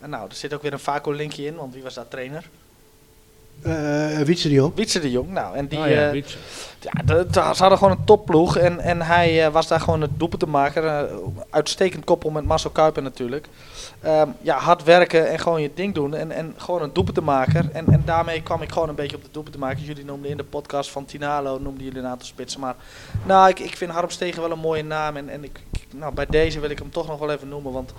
En 0.00 0.10
nou, 0.10 0.28
er 0.28 0.34
zit 0.34 0.54
ook 0.54 0.62
weer 0.62 0.72
een 0.72 0.78
Vaco-linkje 0.78 1.44
in, 1.44 1.56
want 1.56 1.74
wie 1.74 1.82
was 1.82 1.94
daar 1.94 2.08
trainer? 2.08 2.48
Uh, 3.62 4.18
Wietse 4.18 4.48
de 4.48 4.54
Jong. 4.54 4.74
Wietse 4.74 5.00
de 5.00 5.10
Jong, 5.10 5.30
nou. 5.30 5.56
En 5.56 5.66
die, 5.66 5.78
oh 5.78 5.88
ja, 5.88 6.12
ja 6.12 6.22
de, 7.04 7.26
de, 7.26 7.32
ze 7.32 7.40
hadden 7.40 7.78
gewoon 7.78 7.98
een 7.98 8.04
topploeg. 8.04 8.56
En, 8.56 8.80
en 8.80 9.02
hij 9.02 9.50
was 9.50 9.68
daar 9.68 9.80
gewoon 9.80 10.00
het 10.00 10.10
doelpunt 10.16 10.40
te 10.40 10.48
maken. 10.48 11.08
uitstekend 11.50 12.04
koppel 12.04 12.30
met 12.30 12.44
Marcel 12.44 12.70
Kuiper 12.70 13.02
natuurlijk. 13.02 13.46
Um, 14.04 14.34
ja, 14.40 14.58
hard 14.58 14.84
werken 14.84 15.28
en 15.28 15.38
gewoon 15.38 15.62
je 15.62 15.70
ding 15.74 15.94
doen. 15.94 16.14
En, 16.14 16.30
en 16.30 16.54
gewoon 16.56 16.82
een 16.82 16.92
doelpuntenmaker. 16.92 17.70
En, 17.72 17.86
en 17.86 18.02
daarmee 18.04 18.42
kwam 18.42 18.62
ik 18.62 18.72
gewoon 18.72 18.88
een 18.88 18.94
beetje 18.94 19.16
op 19.16 19.22
de 19.22 19.30
doelpuntenmaker. 19.30 19.82
Jullie 19.82 20.04
noemden 20.04 20.30
in 20.30 20.36
de 20.36 20.44
podcast 20.44 20.90
van 20.90 21.04
Tinalo, 21.04 21.58
noemden 21.58 21.84
jullie 21.84 21.98
een 21.98 22.06
aantal 22.06 22.26
spitsen. 22.26 22.60
Maar 22.60 22.74
nou, 23.24 23.48
ik, 23.48 23.58
ik 23.58 23.76
vind 23.76 23.90
Harm 23.90 24.10
Stegen 24.10 24.42
wel 24.42 24.50
een 24.50 24.58
mooie 24.58 24.84
naam. 24.84 25.16
En, 25.16 25.28
en 25.28 25.44
ik, 25.44 25.60
nou, 25.94 26.14
bij 26.14 26.26
deze 26.26 26.60
wil 26.60 26.70
ik 26.70 26.78
hem 26.78 26.90
toch 26.90 27.06
nog 27.06 27.18
wel 27.18 27.30
even 27.30 27.48
noemen. 27.48 27.72
Want 27.72 27.92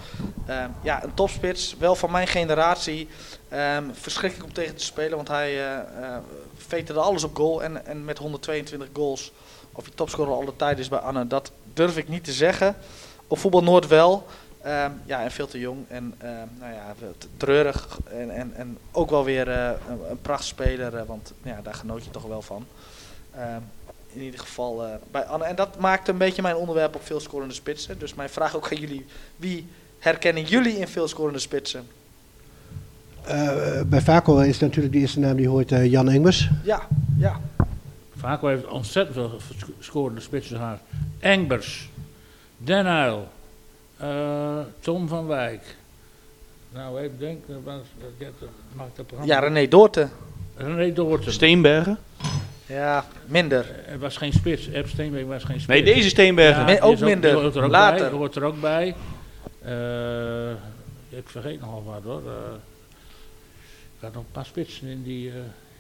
um, 0.50 0.72
ja, 0.82 1.04
een 1.04 1.14
topspits, 1.14 1.76
wel 1.80 1.96
van 1.96 2.12
mijn 2.12 2.28
generatie. 2.28 3.08
Um, 3.54 3.92
verschrikkelijk 3.94 4.48
om 4.48 4.54
tegen 4.54 4.76
te 4.76 4.84
spelen. 4.84 5.16
Want 5.16 5.28
hij 5.28 5.54
uh, 5.54 5.78
uh, 6.02 6.18
veterde 6.56 7.00
alles 7.00 7.24
op 7.24 7.36
goal. 7.36 7.64
En, 7.64 7.86
en 7.86 8.06
met 8.06 8.18
122 8.18 8.88
goals, 8.94 9.32
of 9.72 9.86
je 9.86 9.92
topscorer 9.96 10.34
alle 10.34 10.56
tijd 10.56 10.80
is 10.80 10.90
bij 10.90 11.00
Anne, 11.00 11.28
dat 11.28 11.52
durf 11.74 11.98
ik 11.98 12.08
niet 12.08 12.24
te 12.24 12.32
zeggen. 12.32 12.76
Op 13.28 13.40
voetbal 13.40 13.64
Noord 13.64 13.88
wel. 13.88 14.26
Um, 14.68 15.02
ja, 15.06 15.24
en 15.24 15.32
veel 15.32 15.48
te 15.48 15.60
jong. 15.60 15.86
En 15.88 16.04
um, 16.04 16.50
nou 16.60 16.74
ja, 16.74 16.94
treurig. 17.38 18.00
En, 18.12 18.30
en, 18.30 18.52
en 18.56 18.78
ook 18.92 19.10
wel 19.10 19.24
weer 19.24 19.48
uh, 19.48 19.70
een, 19.90 20.10
een 20.10 20.22
prachtspeler. 20.22 20.94
Uh, 20.94 21.02
want 21.06 21.34
ja, 21.44 21.60
daar 21.64 21.74
genoot 21.74 22.04
je 22.04 22.10
toch 22.10 22.26
wel 22.26 22.42
van. 22.42 22.66
Um, 23.36 23.64
in 24.14 24.22
ieder 24.22 24.40
geval 24.40 24.86
uh, 24.86 24.94
bij 25.12 25.24
Anne. 25.24 25.46
En 25.46 25.56
dat 25.56 25.80
maakt 25.80 26.08
een 26.08 26.18
beetje 26.18 26.42
mijn 26.42 26.56
onderwerp 26.56 26.96
op 26.96 27.06
veel 27.06 27.20
scorende 27.20 27.54
spitsen. 27.54 28.00
Dus 28.00 28.14
mijn 28.14 28.30
vraag 28.30 28.56
ook 28.56 28.72
aan 28.72 28.80
jullie. 28.80 29.06
Wie 29.36 29.68
herkennen 30.00 30.44
jullie 30.44 30.78
in 30.78 30.88
veel 30.88 31.08
scorende 31.08 31.40
spitsen? 31.40 31.88
bij 33.86 34.02
Vaco 34.02 34.38
is 34.38 34.60
natuurlijk 34.60 34.94
de 34.94 35.00
eerste 35.00 35.20
naam 35.20 35.36
die 35.36 35.50
hoort 35.50 35.70
Jan 35.70 36.10
Engers. 36.10 36.50
Ja, 36.64 36.88
ja. 37.18 37.40
Vaco 38.18 38.48
heeft 38.48 38.68
ontzettend 38.68 39.16
veel 39.16 39.40
scorende 39.80 40.22
spitsen 40.22 40.58
gehad. 40.58 40.80
Engbers, 41.20 41.90
Den 42.58 42.86
Uyl, 42.86 43.28
uh, 44.02 44.60
Tom 44.80 45.08
van 45.08 45.28
Wijk. 45.28 45.76
Nou, 46.74 47.00
even 47.00 47.20
denken. 47.20 47.64
Was, 47.64 47.82
maakt 48.76 48.98
het 48.98 49.08
programma. 49.08 49.34
Ja, 49.34 49.40
René 49.40 49.68
Doorten. 49.68 50.12
René 50.56 50.94
Doorten. 50.94 51.34
Steenbergen. 51.34 51.98
Ja, 52.66 53.06
minder. 53.26 53.86
Er 53.86 54.00
was 54.00 54.18
geen 54.18 54.34
spits. 54.34 54.68
Eb 54.68 54.88
Steenbergen 54.88 55.30
was 55.30 55.44
geen 55.44 55.60
spits. 55.60 55.80
Nee, 55.80 55.96
deze 55.96 56.10
Steenbergen. 56.10 56.68
Ja, 56.68 56.82
ook 56.82 57.00
minder. 57.00 57.34
Hoort 57.34 57.56
er 57.56 57.64
ook 57.64 57.72
Later. 57.72 58.10
Bij, 58.10 58.18
hoort 58.18 58.36
er 58.36 58.44
ook 58.44 58.62
bij. 58.62 58.96
Uh, 59.66 60.52
ik 61.10 61.30
vergeet 61.30 61.60
nogal 61.60 61.84
wat 61.84 62.04
hoor. 62.04 62.22
Uh, 62.26 62.54
ik 63.98 64.04
had 64.04 64.14
nog 64.14 64.24
een 64.24 64.32
paar 64.32 64.46
spitsen 64.46 64.88
in 64.88 65.04
die, 65.04 65.28
uh, 65.28 65.34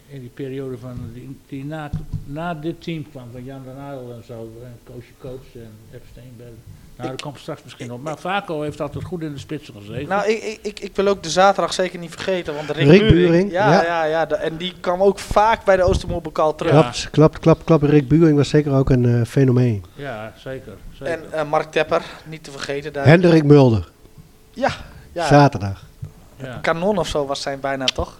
in 0.07 0.19
die 0.19 0.31
periode 0.33 0.77
van 0.77 1.09
die, 1.13 1.39
die 1.47 1.65
na, 1.65 1.89
na 2.25 2.53
dit 2.53 2.83
team 2.83 3.09
kwam. 3.09 3.31
Van 3.31 3.43
Jan 3.43 3.61
van 3.63 3.89
Uyl 3.89 4.13
en 4.13 4.23
zo. 4.25 4.51
En 4.63 4.79
Koosje 4.83 5.11
Koops 5.17 5.47
en 5.53 5.71
Eb 5.91 6.03
Steenbergen. 6.11 6.63
Nou, 6.97 7.09
dat 7.09 7.21
komt 7.21 7.39
straks 7.39 7.63
misschien 7.63 7.91
op. 7.91 8.01
Maar 8.01 8.17
Vaco 8.17 8.61
heeft 8.61 8.81
altijd 8.81 9.03
goed 9.03 9.21
in 9.21 9.33
de 9.33 9.39
spitsen 9.39 9.73
gezeten. 9.77 10.07
Nou, 10.07 10.29
ik, 10.29 10.59
ik, 10.61 10.79
ik 10.79 10.95
wil 10.95 11.07
ook 11.07 11.23
de 11.23 11.29
zaterdag 11.29 11.73
zeker 11.73 11.99
niet 11.99 12.11
vergeten. 12.11 12.55
Want 12.55 12.69
Rick, 12.69 12.87
Rick 12.87 13.09
Buring. 13.09 13.51
Ja, 13.51 13.71
ja, 13.71 13.83
ja, 13.83 14.03
ja 14.03 14.27
en 14.27 14.57
die 14.57 14.73
kwam 14.79 15.01
ook 15.01 15.19
vaak 15.19 15.63
bij 15.63 15.75
de 15.75 15.83
Oostermoerbekal 15.83 16.55
terug. 16.55 16.71
Klopt, 16.71 17.09
klopt, 17.09 17.39
klopt, 17.39 17.63
klopt. 17.63 17.83
Rick 17.83 18.07
Buring 18.07 18.37
was 18.37 18.49
zeker 18.49 18.73
ook 18.73 18.89
een 18.89 19.03
uh, 19.03 19.25
fenomeen. 19.25 19.85
Ja, 19.93 20.33
zeker. 20.37 20.73
zeker. 20.93 21.13
En 21.13 21.23
uh, 21.33 21.49
Mark 21.49 21.71
Tepper, 21.71 22.01
niet 22.25 22.43
te 22.43 22.51
vergeten. 22.51 22.93
Daar. 22.93 23.05
Hendrik 23.05 23.43
Mulder. 23.43 23.89
Ja, 24.51 24.71
ja. 25.11 25.27
Zaterdag. 25.27 25.85
Ja. 26.35 26.57
Kanon 26.61 26.97
of 26.97 27.07
zo 27.07 27.25
was 27.25 27.41
zijn 27.41 27.59
bijna 27.59 27.85
toch? 27.85 28.19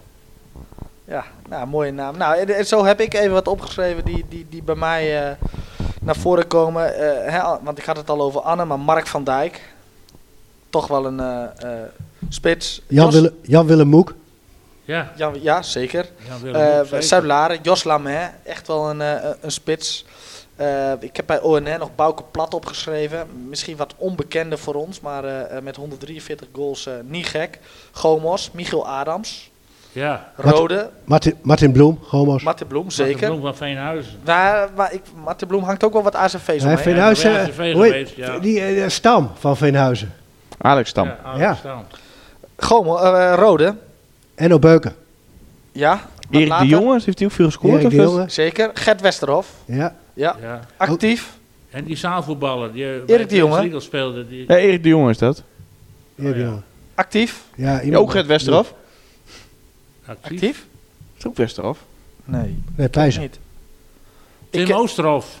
Ja, 1.04 1.24
nou, 1.48 1.66
mooie 1.66 1.92
naam. 1.92 2.16
Nou, 2.16 2.36
en, 2.38 2.66
zo 2.66 2.84
heb 2.84 3.00
ik 3.00 3.14
even 3.14 3.32
wat 3.32 3.48
opgeschreven 3.48 4.04
die, 4.04 4.24
die, 4.28 4.46
die 4.50 4.62
bij 4.62 4.74
mij... 4.74 5.30
Uh, 5.30 5.36
naar 6.02 6.16
voren 6.16 6.46
komen. 6.46 6.92
Uh, 6.92 6.98
hè, 7.32 7.40
want 7.62 7.78
ik 7.78 7.84
had 7.84 7.96
het 7.96 8.10
al 8.10 8.20
over 8.20 8.40
Anne, 8.40 8.64
maar 8.64 8.80
Mark 8.80 9.06
van 9.06 9.24
Dijk. 9.24 9.72
Toch 10.70 10.86
wel 10.86 11.06
een 11.06 11.20
uh, 11.20 11.72
spits. 12.28 12.82
Jan, 12.86 13.10
Wille, 13.10 13.32
Jan 13.42 13.66
Willem 13.66 13.88
Moek. 13.88 14.14
Ja, 14.84 15.12
ja, 15.16 15.32
ja 15.40 15.62
zeker. 15.62 16.08
Uh, 16.44 16.80
Zuid-Laren, 16.98 17.58
Jos 17.62 17.84
Lamé, 17.84 18.30
echt 18.44 18.66
wel 18.66 18.90
een, 18.90 19.00
uh, 19.00 19.30
een 19.40 19.50
spits. 19.50 20.04
Uh, 20.60 20.92
ik 21.00 21.16
heb 21.16 21.26
bij 21.26 21.40
ONN 21.40 21.78
nog 21.78 21.94
Bouke 21.94 22.22
Plat 22.30 22.54
opgeschreven. 22.54 23.48
Misschien 23.48 23.76
wat 23.76 23.94
onbekende 23.96 24.56
voor 24.56 24.74
ons, 24.74 25.00
maar 25.00 25.24
met 25.62 25.76
143 25.76 26.48
goals 26.52 26.88
niet 27.04 27.26
gek. 27.26 27.58
Gomos, 27.92 28.50
Michiel 28.50 28.86
Adams. 28.86 29.50
Ja. 29.98 30.32
Rode. 30.36 30.90
Martin, 31.04 31.34
Martin 31.42 31.72
Bloem, 31.72 31.98
Gomos. 32.02 32.42
Martin 32.42 32.66
Bloem, 32.66 32.90
zeker. 32.90 33.10
Martin 33.12 33.28
Bloem 33.28 33.42
van 33.42 33.56
Veenhuizen. 33.56 34.12
Nou, 34.24 34.68
maar 34.76 34.92
ik, 34.92 35.00
Martin 35.24 35.48
Bloem 35.48 35.62
hangt 35.62 35.84
ook 35.84 35.92
wel 35.92 36.02
wat 36.02 36.14
ACV's 36.14 36.62
omheen. 36.62 36.78
Veenhuizen, 36.78 37.30
ja, 37.30 38.02
ja. 38.16 38.38
die 38.38 38.88
Stam 38.88 39.30
van 39.38 39.56
Veenhuizen. 39.56 40.12
Alex 40.58 40.90
Stam. 40.90 41.06
Ja, 41.06 41.18
Alex 41.22 41.58
Stam. 41.58 41.84
Gomo, 42.56 42.96
Rode. 43.34 43.74
En 44.34 44.60
Beuken. 44.60 44.94
Ja. 45.72 46.00
Erik 46.30 46.58
de 46.58 46.66
Jonge, 46.66 47.00
heeft 47.04 47.18
hij 47.18 47.28
ook 47.28 47.34
veel 47.34 47.44
gescoord? 47.44 47.80
Erik 47.80 47.90
de 47.90 47.96
Jonge. 47.96 48.24
Zeker. 48.28 48.70
Gert 48.74 49.00
Westerhof. 49.00 49.52
Ja. 49.64 49.94
Ja. 50.14 50.36
ja. 50.40 50.60
Actief. 50.76 51.36
En 51.70 51.84
die 51.84 51.96
zaalvoetballer. 51.96 52.72
Die 52.72 52.84
Erik 53.06 53.28
de 53.28 53.36
Jonge. 53.36 53.80
speelde. 53.80 54.28
Die... 54.28 54.44
Ja, 54.48 54.56
Erik 54.56 54.82
de 54.82 54.88
Jonge 54.88 55.10
is 55.10 55.18
dat. 55.18 55.42
Erik 56.18 56.34
de 56.34 56.40
Jonge. 56.40 56.60
Actief. 56.94 57.44
Ja, 57.54 57.80
ja 57.80 57.96
ook 57.96 58.10
Gert 58.10 58.26
Westerhof. 58.26 58.74
Actief. 60.08 60.32
Actief? 60.32 60.66
Ook 61.26 61.36
Westerhof. 61.36 61.78
Nee. 62.24 62.62
Nee, 62.76 62.88
Pijzer. 62.88 63.20
Niet. 63.20 63.38
Tim 64.50 64.62
ik, 64.62 64.74
Oosterhof. 64.74 65.40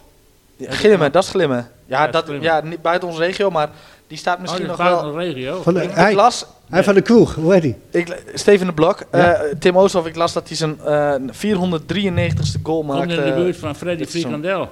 Ja, 0.56 0.72
Glimmen, 0.72 1.12
dat 1.12 1.22
is 1.22 1.30
Glimmen. 1.30 1.70
Ja, 1.86 2.04
ja, 2.04 2.10
dat, 2.10 2.30
ja 2.40 2.60
niet 2.60 2.82
buiten 2.82 3.08
onze 3.08 3.20
regio, 3.20 3.50
maar 3.50 3.70
die 4.06 4.18
staat 4.18 4.40
misschien 4.40 4.62
oh, 4.62 4.68
nog 4.68 4.76
wel... 4.76 5.18
regio. 5.18 5.62
Van 5.62 5.74
de, 5.74 5.82
ik, 5.82 5.90
hij, 5.90 6.14
las, 6.14 6.46
hij 6.68 6.84
van 6.84 6.94
de 6.94 7.00
kroeg, 7.00 7.34
hoe 7.34 7.52
heet 7.52 7.62
hij? 7.62 7.78
Ik, 7.90 8.22
Steven 8.34 8.66
de 8.66 8.72
Blok. 8.72 9.04
Ja. 9.12 9.44
Uh, 9.44 9.52
Tim 9.58 9.78
Oosterhof, 9.78 10.08
ik 10.08 10.16
las 10.16 10.32
dat 10.32 10.48
hij 10.48 10.56
zijn 10.56 10.78
uh, 10.84 11.14
eh, 11.14 11.20
493ste 11.20 12.62
goal 12.62 12.82
maakte. 12.82 13.06
Komt 13.06 13.18
in 13.18 13.24
de 13.24 13.42
buurt 13.42 13.56
van 13.56 13.74
Freddy 13.74 14.04
Frikandel. 14.04 14.68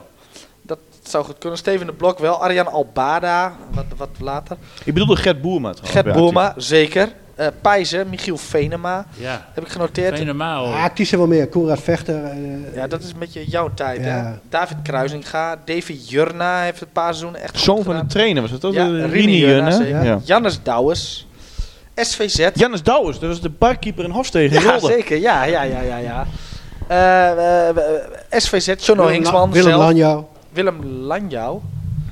Dat 0.62 0.78
zou 1.03 1.24
goed 1.24 1.38
kunnen. 1.38 1.59
Steven 1.59 1.86
de 1.86 1.92
Blok 1.92 2.18
wel. 2.18 2.42
Arjan 2.42 2.66
Albada, 2.66 3.57
wat, 3.70 3.84
wat 3.97 4.09
later. 4.18 4.57
Ik 4.84 4.92
bedoelde 4.92 5.16
Gert 5.16 5.40
Boerma 5.40 5.72
trouwens. 5.72 6.01
Gert 6.01 6.16
Boerma, 6.16 6.55
zeker. 6.57 7.12
Uh, 7.41 7.47
Pijzen, 7.61 8.09
Michiel 8.09 8.37
Venema. 8.37 9.07
Ja. 9.16 9.47
Heb 9.53 9.64
ik 9.64 9.70
genoteerd. 9.70 10.18
Venema 10.18 10.57
ook. 10.57 10.74
Ah, 10.74 10.84
kies 10.95 11.12
er 11.12 11.18
wel 11.18 11.26
meer. 11.26 11.49
Koenraad 11.49 11.80
Vechter. 11.80 12.14
Uh, 12.14 12.74
ja, 12.74 12.87
dat 12.87 13.03
is 13.03 13.11
een 13.12 13.18
beetje 13.18 13.45
jouw 13.45 13.70
tijd. 13.74 14.05
Ja. 14.05 14.24
Hè? 14.24 14.32
David 14.49 14.76
Kruisinga. 14.82 15.57
Davy 15.64 15.93
Jurna 15.93 16.62
heeft 16.62 16.80
een 16.80 16.87
paar 16.93 17.14
seizoenen 17.14 17.41
echt 17.41 17.59
Zoon 17.59 17.82
van 17.82 17.97
de 17.97 18.07
trainer 18.07 18.43
was 18.43 18.51
het 18.51 18.64
ook? 18.64 18.74
Ja, 18.74 19.07
Rini 19.07 19.39
Jurna. 19.39 19.82
Ja. 19.82 20.20
Jannes 20.24 20.62
Douwes. 20.62 21.26
SVZ. 21.95 22.49
Jannes 22.55 22.82
Douwes, 22.82 23.18
dat 23.18 23.28
was 23.28 23.41
de 23.41 23.51
parkkeeper 23.51 24.05
in 24.05 24.11
Hofstegen. 24.11 24.62
Ja, 24.62 24.78
zeker. 24.78 25.18
Ja, 25.18 25.45
ja, 25.45 25.62
ja, 25.62 25.80
ja. 25.80 25.97
ja. 25.97 26.26
Uh, 26.91 27.76
uh, 27.76 27.82
SVZ, 28.30 28.87
Jono 28.87 29.07
Hingsman. 29.07 29.53
Willem 29.53 29.76
Lanjouw. 29.76 30.28
Willem 30.53 30.84
Lanjouw. 30.84 31.62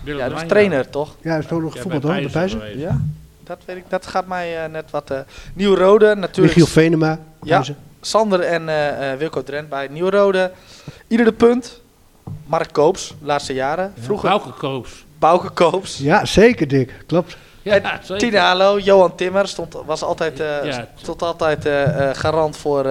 ja, 0.04 0.16
dat 0.16 0.32
was 0.32 0.42
trainer, 0.46 0.90
toch? 0.90 1.16
Ja, 1.22 1.34
dat 1.34 1.44
is 1.44 1.50
ook 1.50 1.62
nog 1.62 1.78
voetbal, 1.78 2.00
toch? 2.00 2.32
Bij 2.32 2.76
Ja 2.76 3.00
dat 3.44 3.58
weet 3.64 3.76
ik. 3.76 3.84
Dat 3.88 4.06
gaat 4.06 4.26
mij 4.26 4.64
uh, 4.64 4.70
net 4.72 4.90
wat. 4.90 5.10
Uh, 5.10 5.18
Nieuw-Rode 5.54 6.14
natuurlijk. 6.14 6.56
Michiel 6.56 6.66
Venema. 6.66 7.18
Ja, 7.42 7.64
Sander 8.00 8.40
en 8.40 8.68
uh, 8.68 9.18
Wilco 9.18 9.42
Drent 9.42 9.68
bij 9.68 9.88
Nieuw-Rode. 9.88 10.52
Iedere 11.08 11.32
punt. 11.32 11.80
Mark 12.46 12.72
Koops, 12.72 13.14
laatste 13.22 13.54
jaren. 13.54 13.92
Ja. 13.96 14.02
Vroeger. 14.02 14.28
Bouke 14.28 14.50
Koops. 14.50 15.04
Bouke 15.18 15.50
Koops. 15.50 15.98
Ja, 15.98 16.24
zeker 16.24 16.68
Dick. 16.68 16.92
Klopt. 17.06 17.36
Ja, 17.62 17.98
Tine 18.16 18.38
Hallo, 18.38 18.78
Johan 18.78 19.16
Timmer 19.16 19.48
stond, 19.48 19.76
was 19.86 20.02
altijd, 20.02 20.38
ja. 20.38 20.88
stond 20.94 21.22
altijd 21.22 21.68
garant 22.16 22.56
voor 22.56 22.86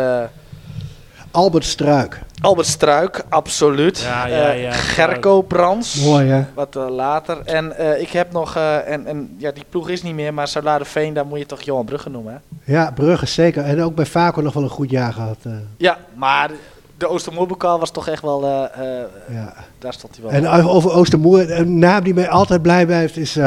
Albert 1.31 1.65
Struik. 1.65 2.19
Albert 2.43 2.67
Struik, 2.67 3.23
absoluut. 3.29 3.99
Ja, 3.99 4.27
ja, 4.27 4.51
ja, 4.51 4.69
uh, 4.69 4.73
Gerco 4.73 5.41
Brands. 5.41 6.03
Mooi 6.03 6.27
hè. 6.27 6.43
Wat 6.53 6.75
uh, 6.75 6.89
later. 6.89 7.41
En 7.45 7.73
uh, 7.79 8.01
ik 8.01 8.09
heb 8.09 8.31
nog, 8.31 8.55
en, 8.55 9.05
en 9.05 9.35
ja, 9.37 9.51
die 9.51 9.63
ploeg 9.69 9.89
is 9.89 10.01
niet 10.03 10.13
meer, 10.13 10.33
maar 10.33 10.47
Salade 10.47 10.85
Veen, 10.85 11.13
daar 11.13 11.25
moet 11.25 11.39
je 11.39 11.45
toch 11.45 11.61
Johan 11.61 11.85
Brugge 11.85 12.09
noemen 12.09 12.33
hè? 12.33 12.73
Ja, 12.73 12.91
Brugge 12.91 13.25
zeker. 13.25 13.63
En 13.63 13.81
ook 13.81 13.95
bij 13.95 14.05
Vaco 14.05 14.41
nog 14.41 14.53
wel 14.53 14.63
een 14.63 14.69
goed 14.69 14.89
jaar 14.89 15.13
gehad. 15.13 15.37
Ja, 15.77 15.97
maar 16.13 16.51
de 16.97 17.07
Oostermoerbokal 17.07 17.79
was 17.79 17.91
toch 17.91 18.07
echt 18.07 18.21
wel, 18.21 18.47
ja. 18.47 19.53
daar 19.79 19.93
stond 19.93 20.15
hij 20.15 20.23
wel. 20.23 20.51
En 20.51 20.65
over 20.67 20.91
Oostermoer, 20.91 21.51
een 21.51 21.79
naam 21.79 22.03
die 22.03 22.13
mij 22.13 22.29
altijd 22.29 22.61
blij 22.61 22.85
blijft 22.85 23.17
is 23.17 23.37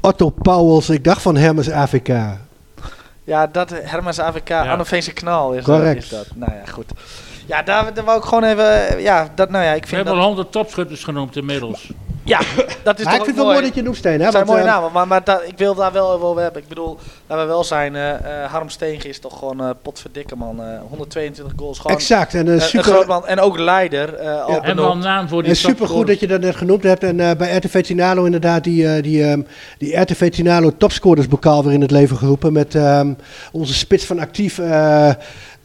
Otto 0.00 0.30
Pauwels. 0.30 0.90
Ik 0.90 1.04
dacht 1.04 1.22
van 1.22 1.36
Hermes 1.36 1.70
AVK. 1.70 2.08
Ja, 3.24 3.46
dat 3.46 3.70
Hermes 3.82 4.20
AVK, 4.20 4.48
ja. 4.48 4.72
Anneveense 4.72 5.12
knal 5.12 5.52
is, 5.52 5.64
Correct. 5.64 6.02
is 6.02 6.08
dat. 6.08 6.26
Nou 6.34 6.52
ja, 6.52 6.72
goed. 6.72 6.92
Ja, 7.46 7.62
daar, 7.62 7.94
daar 7.94 8.04
wou 8.04 8.18
ik 8.18 8.24
gewoon 8.24 8.44
even. 8.44 9.00
Ja, 9.00 9.28
dat, 9.34 9.50
nou 9.50 9.64
ja, 9.64 9.70
ik 9.72 9.86
vind 9.86 9.90
We 9.90 9.96
hebben 9.96 10.14
al 10.14 10.22
100 10.22 10.52
topschutters 10.52 11.04
genoemd 11.04 11.36
inmiddels. 11.36 11.90
Ja, 12.26 12.38
dat 12.82 12.98
is 12.98 13.04
maar 13.04 13.18
toch 13.18 13.22
ik 13.22 13.24
vind 13.24 13.26
het 13.26 13.36
wel 13.36 13.46
mooi 13.46 13.60
dat 13.60 13.74
je 13.74 13.82
noemt, 13.82 13.96
Steen. 13.96 14.18
Dat 14.18 14.32
zijn 14.32 14.46
mooie 14.46 14.60
uh, 14.60 14.66
namen, 14.66 14.92
maar, 14.92 15.06
maar 15.06 15.24
dat, 15.24 15.42
ik 15.46 15.58
wil 15.58 15.74
daar 15.74 15.92
wel 15.92 16.10
over 16.10 16.42
hebben. 16.42 16.62
Ik 16.62 16.68
bedoel, 16.68 16.98
laten 17.26 17.44
we 17.44 17.50
wel 17.50 17.64
zijn, 17.64 17.94
uh, 17.94 18.08
uh, 18.08 18.44
Harm 18.44 18.68
Steegen 18.68 19.08
is 19.08 19.18
toch 19.18 19.38
gewoon 19.38 19.62
uh, 19.62 19.70
potverdikke 19.82 20.36
man. 20.36 20.60
122 20.88 21.54
goals 21.56 21.78
gewoon. 21.78 21.96
Exact. 21.96 22.34
En, 22.34 22.46
een 22.46 22.60
super... 22.60 22.84
groot 22.84 23.06
man. 23.06 23.26
En 23.26 23.40
ook 23.40 23.58
leider. 23.58 24.22
Ja. 24.22 24.60
En 24.62 24.76
wel 24.76 24.90
een 24.90 24.98
naam 24.98 25.28
voor 25.28 25.42
die 25.42 25.50
En 25.50 25.56
super 25.56 25.88
goed 25.88 26.06
dat 26.06 26.20
je 26.20 26.26
dat 26.26 26.40
net 26.40 26.56
genoemd 26.56 26.82
hebt. 26.82 27.02
En 27.02 27.16
bij 27.16 27.56
RTV 27.56 27.82
Tinalo 27.82 28.24
inderdaad 28.24 28.64
die, 28.64 29.00
die, 29.00 29.30
um, 29.30 29.46
die 29.78 30.00
RTV 30.00 30.30
Tinalo 30.30 30.72
topscorersbokaal 30.76 31.64
weer 31.64 31.72
in 31.72 31.80
het 31.80 31.90
leven 31.90 32.16
geroepen. 32.16 32.52
Met 32.52 32.74
um, 32.74 33.16
onze 33.52 33.74
spits 33.74 34.04
van 34.04 34.18
actief... 34.18 34.60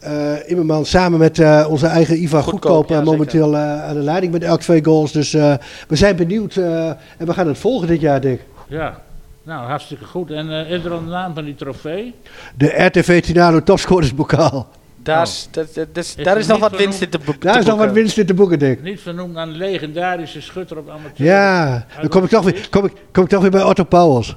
Uh, 0.06 0.50
Immerman 0.50 0.86
samen 0.86 1.18
met 1.18 1.38
uh, 1.38 1.66
onze 1.68 1.86
eigen 1.86 2.22
Ivan 2.22 2.42
Goedkoop, 2.42 2.72
Goedkoop 2.72 2.88
ja, 2.88 3.10
momenteel 3.10 3.54
uh, 3.54 3.84
aan 3.84 3.94
de 3.94 4.00
leiding 4.00 4.32
met 4.32 4.42
elk 4.42 4.60
twee 4.60 4.84
goals. 4.84 5.12
Dus 5.12 5.32
we 5.32 5.58
zijn 5.88 6.16
benieuwd 6.16 6.56
en 6.56 6.96
we 7.18 7.32
gaan 7.32 7.46
het 7.46 7.58
volgen 7.58 7.88
dit 7.88 8.00
jaar, 8.00 8.20
Dick. 8.20 8.40
Ja, 8.68 9.00
nou 9.42 9.66
hartstikke 9.66 10.04
goed. 10.04 10.30
En 10.30 10.50
is 10.50 10.84
er 10.84 10.92
een 10.92 11.08
naam 11.08 11.34
van 11.34 11.44
die 11.44 11.54
trofee? 11.54 12.14
De 12.54 12.84
RTV 12.84 13.22
Tinado 13.22 13.62
Topscorersbokaal. 13.62 14.68
Daar 15.02 15.22
is, 15.22 15.48
oh. 15.48 15.54
dat, 15.54 15.74
dat, 15.74 16.04
is, 16.04 16.14
daar 16.14 16.38
is 16.38 16.46
nog 16.46 16.58
wat 16.58 16.76
winst 16.76 17.02
in 17.02 17.08
te 17.08 17.18
boeken. 17.18 17.46
Daar 17.46 17.58
is 17.58 17.64
nog 17.64 17.78
wat 17.78 17.92
winst 17.92 18.18
in 18.18 18.26
te 18.26 18.34
boeken, 18.34 18.58
Dick. 18.58 18.82
Niet 18.82 19.00
vernoemd 19.00 19.36
aan 19.36 19.48
een 19.48 19.54
legendarische 19.54 20.40
schutter 20.40 20.78
op 20.78 20.90
amateur. 20.90 21.26
Ja, 21.26 21.86
dan 22.00 22.08
kom 22.08 22.24
ik 22.24 22.30
toch 22.30 22.44
weer, 22.44 22.68
kom 22.70 22.84
ik, 22.84 22.92
kom 23.12 23.24
ik 23.24 23.28
toch 23.28 23.40
weer 23.40 23.50
bij 23.50 23.62
Otto 23.62 23.84
Pauwels. 23.84 24.36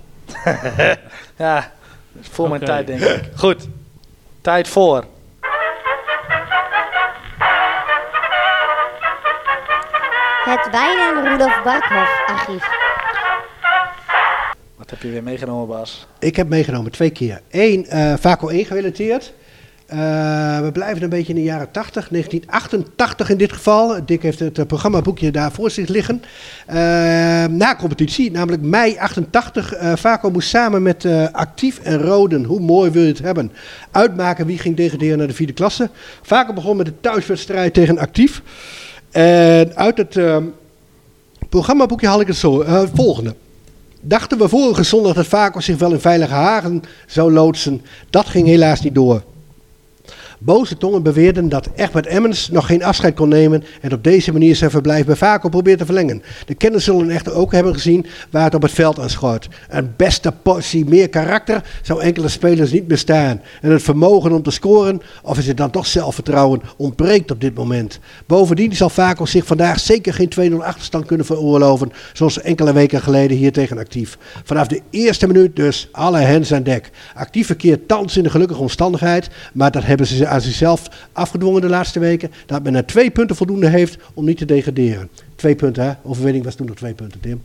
ja, 1.37 1.71
voor 2.21 2.45
okay. 2.45 2.57
mijn 2.57 2.71
tijd 2.71 2.87
denk 2.87 3.01
ik. 3.01 3.29
Goed, 3.35 3.67
tijd 4.41 4.67
voor... 4.67 5.05
Het 10.45 10.71
Wijn 10.71 10.97
en 10.97 11.23
Rudolf 11.23 11.63
Barkhoff 11.63 12.23
archief. 12.25 12.67
Wat 14.75 14.89
heb 14.89 15.01
je 15.01 15.09
weer 15.09 15.23
meegenomen, 15.23 15.67
Bas? 15.67 16.07
Ik 16.19 16.35
heb 16.35 16.49
meegenomen 16.49 16.91
twee 16.91 17.09
keer. 17.09 17.41
Eén, 17.51 17.85
uh, 17.89 18.13
Vaco 18.19 18.47
1 18.47 18.65
gerelateerd. 18.65 19.33
Uh, 19.93 19.97
we 20.59 20.69
blijven 20.73 21.03
een 21.03 21.09
beetje 21.09 21.33
in 21.33 21.35
de 21.35 21.43
jaren 21.43 21.71
80, 21.71 22.07
1988 22.09 23.29
in 23.29 23.37
dit 23.37 23.53
geval. 23.53 24.05
Dick 24.05 24.21
heeft 24.21 24.39
het 24.39 24.57
uh, 24.57 24.65
programmaboekje 24.65 25.31
daar 25.31 25.51
voor 25.51 25.71
zich 25.71 25.87
liggen. 25.87 26.23
Uh, 26.69 26.75
na 27.45 27.75
competitie, 27.77 28.31
namelijk 28.31 28.61
mei 28.61 28.97
88. 28.97 29.73
Vaco 29.95 30.31
moest 30.31 30.49
samen 30.49 30.81
met 30.81 31.07
Actief 31.31 31.79
en 31.79 32.01
Roden, 32.01 32.43
hoe 32.43 32.59
mooi 32.59 32.91
wil 32.91 33.01
je 33.01 33.07
het 33.07 33.19
hebben, 33.19 33.51
uitmaken 33.91 34.45
wie 34.45 34.57
ging 34.57 34.75
degraderen 34.75 35.17
naar 35.17 35.27
de 35.27 35.33
vierde 35.33 35.53
klasse. 35.53 35.89
Vaco 36.21 36.53
begon 36.53 36.77
met 36.77 36.85
de 36.85 36.99
thuiswedstrijd 36.99 37.73
tegen 37.73 37.97
Actief. 37.97 38.41
En 39.15 39.75
uit 39.75 39.97
het 39.97 40.15
uh, 40.15 40.37
programmaboekje 41.49 42.07
haal 42.07 42.21
ik 42.21 42.27
het 42.27 42.35
zo, 42.35 42.61
uh, 42.61 42.81
volgende. 42.93 43.35
Dachten 44.01 44.37
we 44.37 44.47
vorige 44.47 44.83
zondag 44.83 45.13
dat 45.13 45.25
Vaco 45.25 45.59
zich 45.59 45.77
wel 45.77 45.91
in 45.91 45.99
veilige 45.99 46.33
hagen 46.33 46.83
zou 47.07 47.31
loodsen. 47.31 47.81
Dat 48.09 48.25
ging 48.25 48.47
helaas 48.47 48.81
niet 48.81 48.95
door. 48.95 49.23
Boze 50.39 50.77
tongen 50.77 51.03
beweerden 51.03 51.49
dat 51.49 51.69
Egbert 51.75 52.05
Emmens 52.05 52.49
nog 52.49 52.65
geen 52.65 52.83
afscheid 52.83 53.15
kon 53.15 53.29
nemen 53.29 53.63
en 53.81 53.93
op 53.93 54.03
deze 54.03 54.31
manier 54.31 54.55
zijn 54.55 54.71
verblijf 54.71 55.05
bij 55.05 55.15
Vaco 55.15 55.49
probeert 55.49 55.77
te 55.79 55.85
verlengen. 55.85 56.23
De 56.45 56.55
kenners 56.55 56.83
zullen 56.83 57.09
echter 57.09 57.33
ook 57.33 57.51
hebben 57.51 57.73
gezien 57.73 58.05
waar 58.31 58.43
het 58.43 58.55
op 58.55 58.61
het 58.61 58.71
veld 58.71 58.99
aan 58.99 59.09
schort. 59.09 59.47
Een 59.69 59.93
beste 59.97 60.33
portie 60.41 60.85
meer 60.85 61.09
karakter 61.09 61.63
zou 61.81 62.01
enkele 62.01 62.27
spelers 62.27 62.71
niet 62.71 62.87
bestaan. 62.87 63.41
En 63.61 63.71
het 63.71 63.83
vermogen 63.83 64.31
om 64.31 64.43
te 64.43 64.51
scoren, 64.51 65.01
of 65.23 65.37
is 65.37 65.47
het 65.47 65.57
dan 65.57 65.71
toch 65.71 65.85
zelfvertrouwen, 65.85 66.61
ontbreekt 66.77 67.31
op 67.31 67.41
dit 67.41 67.55
moment. 67.55 67.99
Bovendien 68.25 68.75
zal 68.75 68.89
Vaco 68.89 69.25
zich 69.25 69.45
vandaag 69.45 69.79
zeker 69.79 70.13
geen 70.13 70.53
2-0 70.53 70.55
achterstand 70.55 71.05
kunnen 71.05 71.25
veroorloven, 71.25 71.91
zoals 72.13 72.41
enkele 72.41 72.73
weken 72.73 73.01
geleden 73.01 73.37
hier 73.37 73.51
tegen 73.51 73.77
actief. 73.77 74.17
Vanaf 74.43 74.67
de 74.67 74.81
eerste 74.89 75.27
minuut 75.27 75.55
dus 75.55 75.89
alle 75.91 76.19
hens 76.19 76.53
aan 76.53 76.63
dek. 76.63 76.89
Actief 77.13 77.45
verkeert 77.45 77.87
thans 77.87 78.17
in 78.17 78.23
de 78.23 78.29
gelukkige 78.29 78.61
omstandigheid, 78.61 79.29
maar 79.53 79.71
dat 79.71 79.83
hebben 79.83 80.07
ze 80.07 80.24
aan 80.27 80.41
zichzelf 80.41 81.07
afgedwongen 81.11 81.61
de 81.61 81.69
laatste 81.69 81.99
weken. 81.99 82.31
Dat 82.45 82.63
men 82.63 82.75
er 82.75 82.85
twee 82.85 83.11
punten 83.11 83.35
voldoende 83.35 83.69
heeft 83.69 83.97
om 84.13 84.25
niet 84.25 84.37
te 84.37 84.45
degraderen. 84.45 85.09
Twee 85.35 85.55
punten, 85.55 85.83
hè? 85.83 85.91
Overwinning 86.03 86.43
was 86.43 86.55
toen 86.55 86.67
nog 86.67 86.75
twee 86.75 86.93
punten, 86.93 87.19
Tim. 87.19 87.41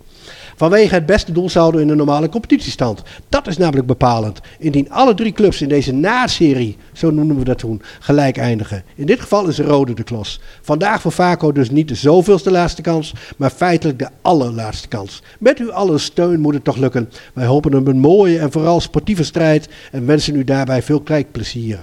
Vanwege 0.61 0.95
het 0.95 1.07
beste 1.07 1.33
doelsaldo 1.33 1.79
in 1.79 1.87
de 1.87 1.95
normale 1.95 2.29
competitiestand. 2.29 3.03
Dat 3.29 3.47
is 3.47 3.57
namelijk 3.57 3.87
bepalend. 3.87 4.41
Indien 4.59 4.91
alle 4.91 5.15
drie 5.15 5.33
clubs 5.33 5.63
in 5.63 5.69
deze 5.69 5.93
na-serie, 5.93 6.77
zo 6.93 7.11
noemen 7.11 7.39
we 7.39 7.45
dat 7.45 7.59
toen, 7.59 7.83
gelijk 8.01 8.37
eindigen. 8.37 8.83
In 8.95 9.07
dit 9.07 9.21
geval 9.21 9.49
is 9.49 9.59
Rode 9.59 9.95
de 9.95 10.03
klos. 10.03 10.41
Vandaag 10.63 11.01
voor 11.01 11.13
Vaco 11.13 11.53
dus 11.53 11.71
niet 11.71 11.89
de 11.89 11.95
zoveelste 11.95 12.51
laatste 12.51 12.83
kans, 12.83 13.13
maar 13.37 13.51
feitelijk 13.51 13.99
de 13.99 14.09
allerlaatste 14.23 14.89
kans. 14.89 15.23
Met 15.39 15.59
uw 15.59 15.73
alle 15.73 15.99
steun 15.99 16.41
moet 16.41 16.55
het 16.55 16.65
toch 16.65 16.77
lukken. 16.77 17.11
Wij 17.35 17.47
hopen 17.47 17.75
op 17.75 17.87
een 17.87 17.99
mooie 17.99 18.39
en 18.39 18.53
vooral 18.53 18.81
sportieve 18.81 19.25
strijd 19.25 19.69
en 19.93 20.07
wensen 20.07 20.37
u 20.37 20.45
daarbij 20.45 20.83
veel 20.83 21.01
kijkplezier. 21.01 21.79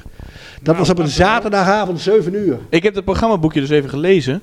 Dat 0.55 0.63
Nou, 0.63 0.77
was 0.77 0.89
op 0.89 0.99
een 0.99 1.07
zaterdagavond 1.07 1.99
7 1.99 2.33
uur. 2.33 2.57
Ik 2.69 2.83
heb 2.83 2.95
het 2.95 3.05
programmaboekje 3.05 3.59
dus 3.59 3.69
even 3.69 3.89
gelezen. 3.89 4.41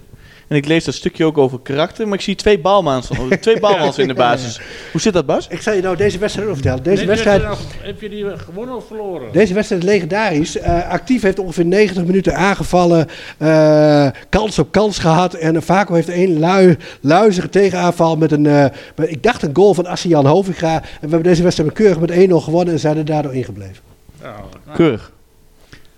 En 0.49 0.57
ik 0.57 0.67
lees 0.67 0.85
dat 0.85 0.95
stukje 0.95 1.25
ook 1.25 1.39
over 1.39 1.59
karakter. 1.61 2.09
Maar 2.09 2.15
ik 2.19 2.25
zie 2.25 2.35
twee 2.35 2.59
baalmaans 2.59 3.07
van. 3.07 3.39
Twee 3.41 3.61
baalmaans 3.67 3.99
in 3.99 4.09
de 4.09 4.15
basis. 4.15 4.61
Hoe 4.93 5.01
zit 5.01 5.13
dat, 5.13 5.27
Bas? 5.27 5.49
Ik 5.49 5.61
zal 5.63 5.75
je 5.75 5.83
nou 5.83 5.97
deze 5.97 6.19
wedstrijd 6.19 6.49
ook 6.49 6.55
vertellen. 6.55 6.83
Deze 6.83 7.07
wedstrijd, 7.07 7.43
Heb 7.81 8.01
je 8.01 8.09
die 8.09 8.39
gewonnen 8.39 8.77
of 8.77 8.87
verloren? 8.87 9.33
Deze 9.33 9.55
wedstrijd 9.55 9.83
is 9.83 9.89
legendarisch. 9.89 10.59
Eh, 10.59 10.89
actief 10.89 11.23
heeft 11.23 11.39
ongeveer 11.39 11.65
90 11.65 12.05
minuten 12.05 12.37
aangevallen. 12.37 13.07
eh, 13.39 14.09
kans 14.29 14.59
op 14.59 14.73
kans 14.73 14.99
gehad. 14.99 15.35
En 15.35 15.63
Vaco 15.63 15.95
heeft 15.95 16.09
één 16.09 16.39
lui, 16.39 16.77
luizige 17.01 17.49
tegenaanval 17.49 18.17
met 18.17 18.33
een, 18.33 18.47
eh, 18.47 18.67
met- 18.97 19.11
ik 19.11 19.23
dacht 19.23 19.43
een 19.43 19.55
goal 19.57 19.75
van 19.75 19.87
Assian 19.87 20.27
Hoviga. 20.27 20.75
En 20.75 20.81
we 20.83 20.99
hebben 21.01 21.23
deze 21.23 21.43
wedstrijd 21.43 21.73
keurig 21.73 22.01
met 22.01 22.11
1-0 22.11 22.41
gewonnen 22.41 22.75
en 22.75 22.81
zijn 22.81 22.97
er 22.97 23.05
daardoor 23.05 23.35
ingebleven. 23.35 23.83
Nou, 24.23 24.35
Keurig. 24.75 25.13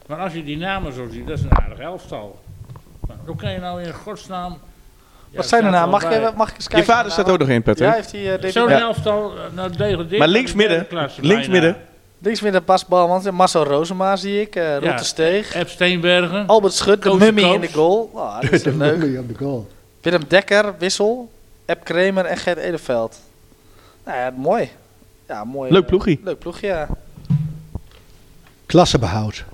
maar 0.07 0.19
als 0.19 0.33
je 0.33 0.45
die 0.45 0.57
namen 0.57 0.93
zo 0.93 1.07
ziet, 1.13 1.27
dat 1.27 1.39
is 1.39 1.45
een 1.45 1.59
aardig 1.59 1.79
elftal. 1.79 2.39
Hoe 3.27 3.37
kan 3.37 3.53
je 3.53 3.59
nou 3.59 3.83
in 3.83 3.93
godsnaam... 3.93 4.59
Ja, 5.31 5.37
Wat 5.37 5.49
zijn 5.49 5.65
er 5.65 5.71
nou? 5.71 5.91
Mag 5.91 6.03
ik, 6.05 6.11
even- 6.11 6.33
mag 6.37 6.49
ik 6.49 6.55
eens 6.55 6.65
Je 6.65 6.71
kijken? 6.71 6.93
vader 6.95 7.13
staat 7.13 7.31
ook 7.31 7.39
nog 7.39 7.49
in, 7.49 7.63
Patrick. 7.63 7.89
Ja, 7.89 7.95
heeft 7.95 8.13
hij 8.13 8.45
uh, 8.45 8.51
Zo'n 8.51 8.69
Ja. 8.69 8.79
elftal 8.81 9.33
eh, 9.37 9.43
nou, 9.55 9.71
degradeert 9.77 10.19
Maar 10.19 10.29
links 10.29 10.53
midden. 10.55 10.87
Links 11.21 11.49
midden. 11.49 11.77
Links 12.19 12.41
midden 12.41 12.65
Bas 12.65 12.87
Balmans 12.87 13.25
en 13.25 13.35
Marcel 13.35 13.65
Rozema 13.65 14.17
zie 14.17 14.41
ik. 14.41 14.57
eh 14.57 14.73
Rutte 14.73 14.87
Ja. 14.87 14.97
Steeg. 15.03 15.55
Eb 15.55 15.69
Steenbergen. 15.69 16.47
Albert 16.47 16.73
Schut, 16.73 17.03
de 17.03 17.15
mummy 17.15 17.43
in 17.43 17.61
de 17.61 17.73
goal. 17.73 18.11
Oh, 18.15 18.41
dat 18.41 18.51
is 18.53 18.63
De 18.73 18.77
leuk. 18.77 18.99
mummy 18.99 19.27
de 19.27 19.35
goal. 19.39 19.67
Willem 20.01 20.23
Dekker, 20.29 20.75
Wissel. 20.79 21.31
Eb 21.65 21.85
Kremer 21.85 22.25
en 22.25 22.37
Gert 22.37 22.59
Edeveld. 22.59 23.21
Nou 24.05 24.19
ja, 24.19 24.31
mooi. 24.37 24.71
Ja, 25.29 25.45
mooi. 25.45 25.73
Leuk 25.73 25.83
eh, 25.83 25.89
ploegie. 25.89 26.21
Leuk 26.25 26.39
ploegje, 26.39 26.67
ja. 26.67 26.87
Klassebehoud. 28.67 29.45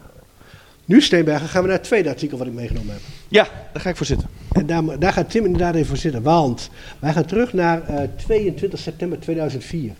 Nu 0.92 1.00
Steenbergen 1.00 1.48
gaan 1.48 1.62
we 1.62 1.68
naar 1.68 1.76
het 1.76 1.86
tweede 1.86 2.08
artikel 2.08 2.38
wat 2.38 2.46
ik 2.46 2.52
meegenomen 2.52 2.92
heb. 2.92 3.02
Ja, 3.28 3.48
daar 3.72 3.82
ga 3.82 3.90
ik 3.90 3.96
voor 3.96 4.06
zitten. 4.06 4.28
En 4.52 4.66
daar, 4.66 4.98
daar 4.98 5.12
gaat 5.12 5.30
Tim 5.30 5.44
inderdaad 5.44 5.74
even 5.74 5.86
voor 5.86 5.96
zitten. 5.96 6.22
Want 6.22 6.70
wij 6.98 7.12
gaan 7.12 7.24
terug 7.24 7.52
naar 7.52 7.82
eh, 7.82 8.08
22 8.16 8.78
september 8.78 9.18
2004. 9.20 9.92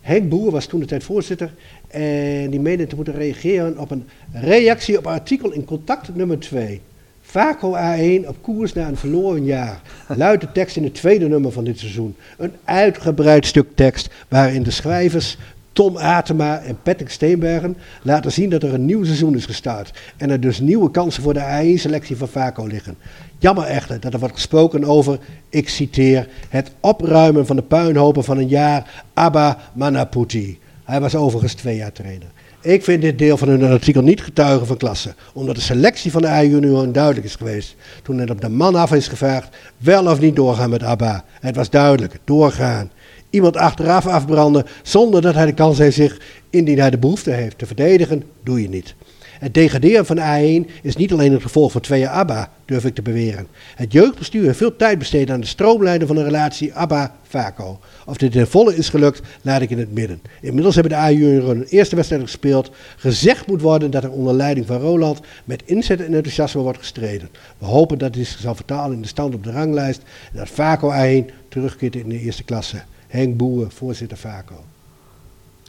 Henk 0.00 0.28
Boer 0.28 0.50
was 0.50 0.66
toen 0.66 0.80
de 0.80 0.86
tijd 0.86 1.04
voorzitter. 1.04 1.52
En 1.88 2.50
die 2.50 2.60
meende 2.60 2.86
te 2.86 2.96
moeten 2.96 3.14
reageren 3.14 3.78
op 3.78 3.90
een 3.90 4.08
reactie 4.32 4.98
op 4.98 5.06
artikel 5.06 5.52
in 5.52 5.64
contact 5.64 6.14
nummer 6.14 6.38
2. 6.38 6.80
Vaco 7.22 7.74
A1 7.74 8.28
op 8.28 8.36
koers 8.40 8.72
naar 8.72 8.88
een 8.88 8.96
verloren 8.96 9.44
jaar. 9.44 9.80
Luidt 10.08 10.40
de 10.40 10.52
tekst 10.52 10.76
in 10.76 10.84
het 10.84 10.94
tweede 10.94 11.28
nummer 11.28 11.52
van 11.52 11.64
dit 11.64 11.78
seizoen. 11.78 12.16
Een 12.38 12.52
uitgebreid 12.64 13.46
stuk 13.46 13.66
tekst 13.74 14.08
waarin 14.28 14.62
de 14.62 14.70
schrijvers 14.70 15.36
Tom 15.76 15.96
Atema 15.96 16.58
en 16.58 16.78
Patrick 16.82 17.10
Steenbergen 17.10 17.76
laten 18.02 18.32
zien 18.32 18.50
dat 18.50 18.62
er 18.62 18.74
een 18.74 18.84
nieuw 18.84 19.04
seizoen 19.04 19.34
is 19.34 19.46
gestart. 19.46 19.98
En 20.16 20.30
er 20.30 20.40
dus 20.40 20.60
nieuwe 20.60 20.90
kansen 20.90 21.22
voor 21.22 21.34
de 21.34 21.40
A1-selectie 21.40 22.16
van 22.16 22.28
Vaco 22.28 22.66
liggen. 22.66 22.96
Jammer 23.38 23.64
echter 23.64 24.00
dat 24.00 24.12
er 24.12 24.18
wordt 24.18 24.34
gesproken 24.34 24.84
over, 24.84 25.18
ik 25.48 25.68
citeer, 25.68 26.28
het 26.48 26.70
opruimen 26.80 27.46
van 27.46 27.56
de 27.56 27.62
puinhopen 27.62 28.24
van 28.24 28.38
een 28.38 28.48
jaar 28.48 29.04
Abba 29.14 29.58
Manaputi. 29.72 30.58
Hij 30.84 31.00
was 31.00 31.14
overigens 31.14 31.54
twee 31.54 31.76
jaar 31.76 31.92
trainer. 31.92 32.28
Ik 32.60 32.84
vind 32.84 33.02
dit 33.02 33.18
deel 33.18 33.36
van 33.36 33.48
hun 33.48 33.64
artikel 33.64 34.02
niet 34.02 34.22
getuigen 34.22 34.66
van 34.66 34.76
klasse, 34.76 35.14
omdat 35.32 35.54
de 35.54 35.60
selectie 35.60 36.10
van 36.10 36.22
de 36.22 36.28
A-junioren 36.28 36.92
duidelijk 36.92 37.26
is 37.26 37.34
geweest. 37.34 37.76
Toen 38.02 38.18
het 38.18 38.30
op 38.30 38.40
de 38.40 38.48
man 38.48 38.74
af 38.74 38.92
is 38.92 39.08
gevraagd, 39.08 39.56
wel 39.78 40.06
of 40.06 40.20
niet 40.20 40.36
doorgaan 40.36 40.70
met 40.70 40.82
Abba. 40.82 41.24
Het 41.40 41.56
was 41.56 41.70
duidelijk, 41.70 42.18
doorgaan. 42.24 42.90
Iemand 43.30 43.56
achteraf 43.56 44.06
afbranden 44.06 44.66
zonder 44.82 45.22
dat 45.22 45.34
hij 45.34 45.46
de 45.46 45.54
kans 45.54 45.78
heeft 45.78 45.96
zich, 45.96 46.20
indien 46.50 46.78
hij 46.78 46.90
de 46.90 46.98
behoefte 46.98 47.30
heeft, 47.30 47.58
te 47.58 47.66
verdedigen, 47.66 48.22
doe 48.42 48.62
je 48.62 48.68
niet. 48.68 48.94
Het 49.38 49.54
degraderen 49.54 50.06
van 50.06 50.16
de 50.16 50.64
A1 50.66 50.70
is 50.82 50.96
niet 50.96 51.12
alleen 51.12 51.32
het 51.32 51.42
gevolg 51.42 51.72
van 51.72 51.80
twee 51.80 52.00
jaar 52.00 52.12
ABBA, 52.12 52.50
durf 52.64 52.84
ik 52.84 52.94
te 52.94 53.02
beweren. 53.02 53.46
Het 53.74 53.92
jeugdbestuur 53.92 54.44
heeft 54.44 54.58
veel 54.58 54.76
tijd 54.76 54.98
besteed 54.98 55.30
aan 55.30 55.40
de 55.40 55.46
stroomlijnen 55.46 56.06
van 56.06 56.16
de 56.16 56.22
relatie 56.22 56.74
ABBA-VACO. 56.74 57.80
Of 58.06 58.16
dit 58.16 58.34
in 58.34 58.46
volle 58.46 58.76
is 58.76 58.88
gelukt, 58.88 59.20
laat 59.42 59.60
ik 59.60 59.70
in 59.70 59.78
het 59.78 59.92
midden. 59.92 60.20
Inmiddels 60.40 60.74
hebben 60.74 60.92
de 60.92 60.98
A-junioren 60.98 61.56
een 61.56 61.64
eerste 61.64 61.96
wedstrijd 61.96 62.22
gespeeld. 62.22 62.70
Gezegd 62.96 63.46
moet 63.46 63.60
worden 63.60 63.90
dat 63.90 64.04
er 64.04 64.10
onder 64.10 64.34
leiding 64.34 64.66
van 64.66 64.80
Roland 64.80 65.20
met 65.44 65.62
inzet 65.64 66.00
en 66.00 66.14
enthousiasme 66.14 66.60
wordt 66.60 66.78
gestreden. 66.78 67.28
We 67.58 67.66
hopen 67.66 67.98
dat 67.98 68.12
dit 68.12 68.26
zich 68.26 68.40
zal 68.40 68.54
vertalen 68.54 68.96
in 68.96 69.02
de 69.02 69.08
stand 69.08 69.34
op 69.34 69.44
de 69.44 69.50
ranglijst 69.50 70.02
en 70.32 70.38
dat 70.38 70.48
VACO 70.50 70.92
A1 70.92 71.32
terugkeert 71.48 71.96
in 71.96 72.08
de 72.08 72.20
eerste 72.20 72.44
klasse. 72.44 72.82
Henk 73.06 73.36
Boer, 73.36 73.70
voorzitter 73.70 74.16
VACO. 74.16 74.64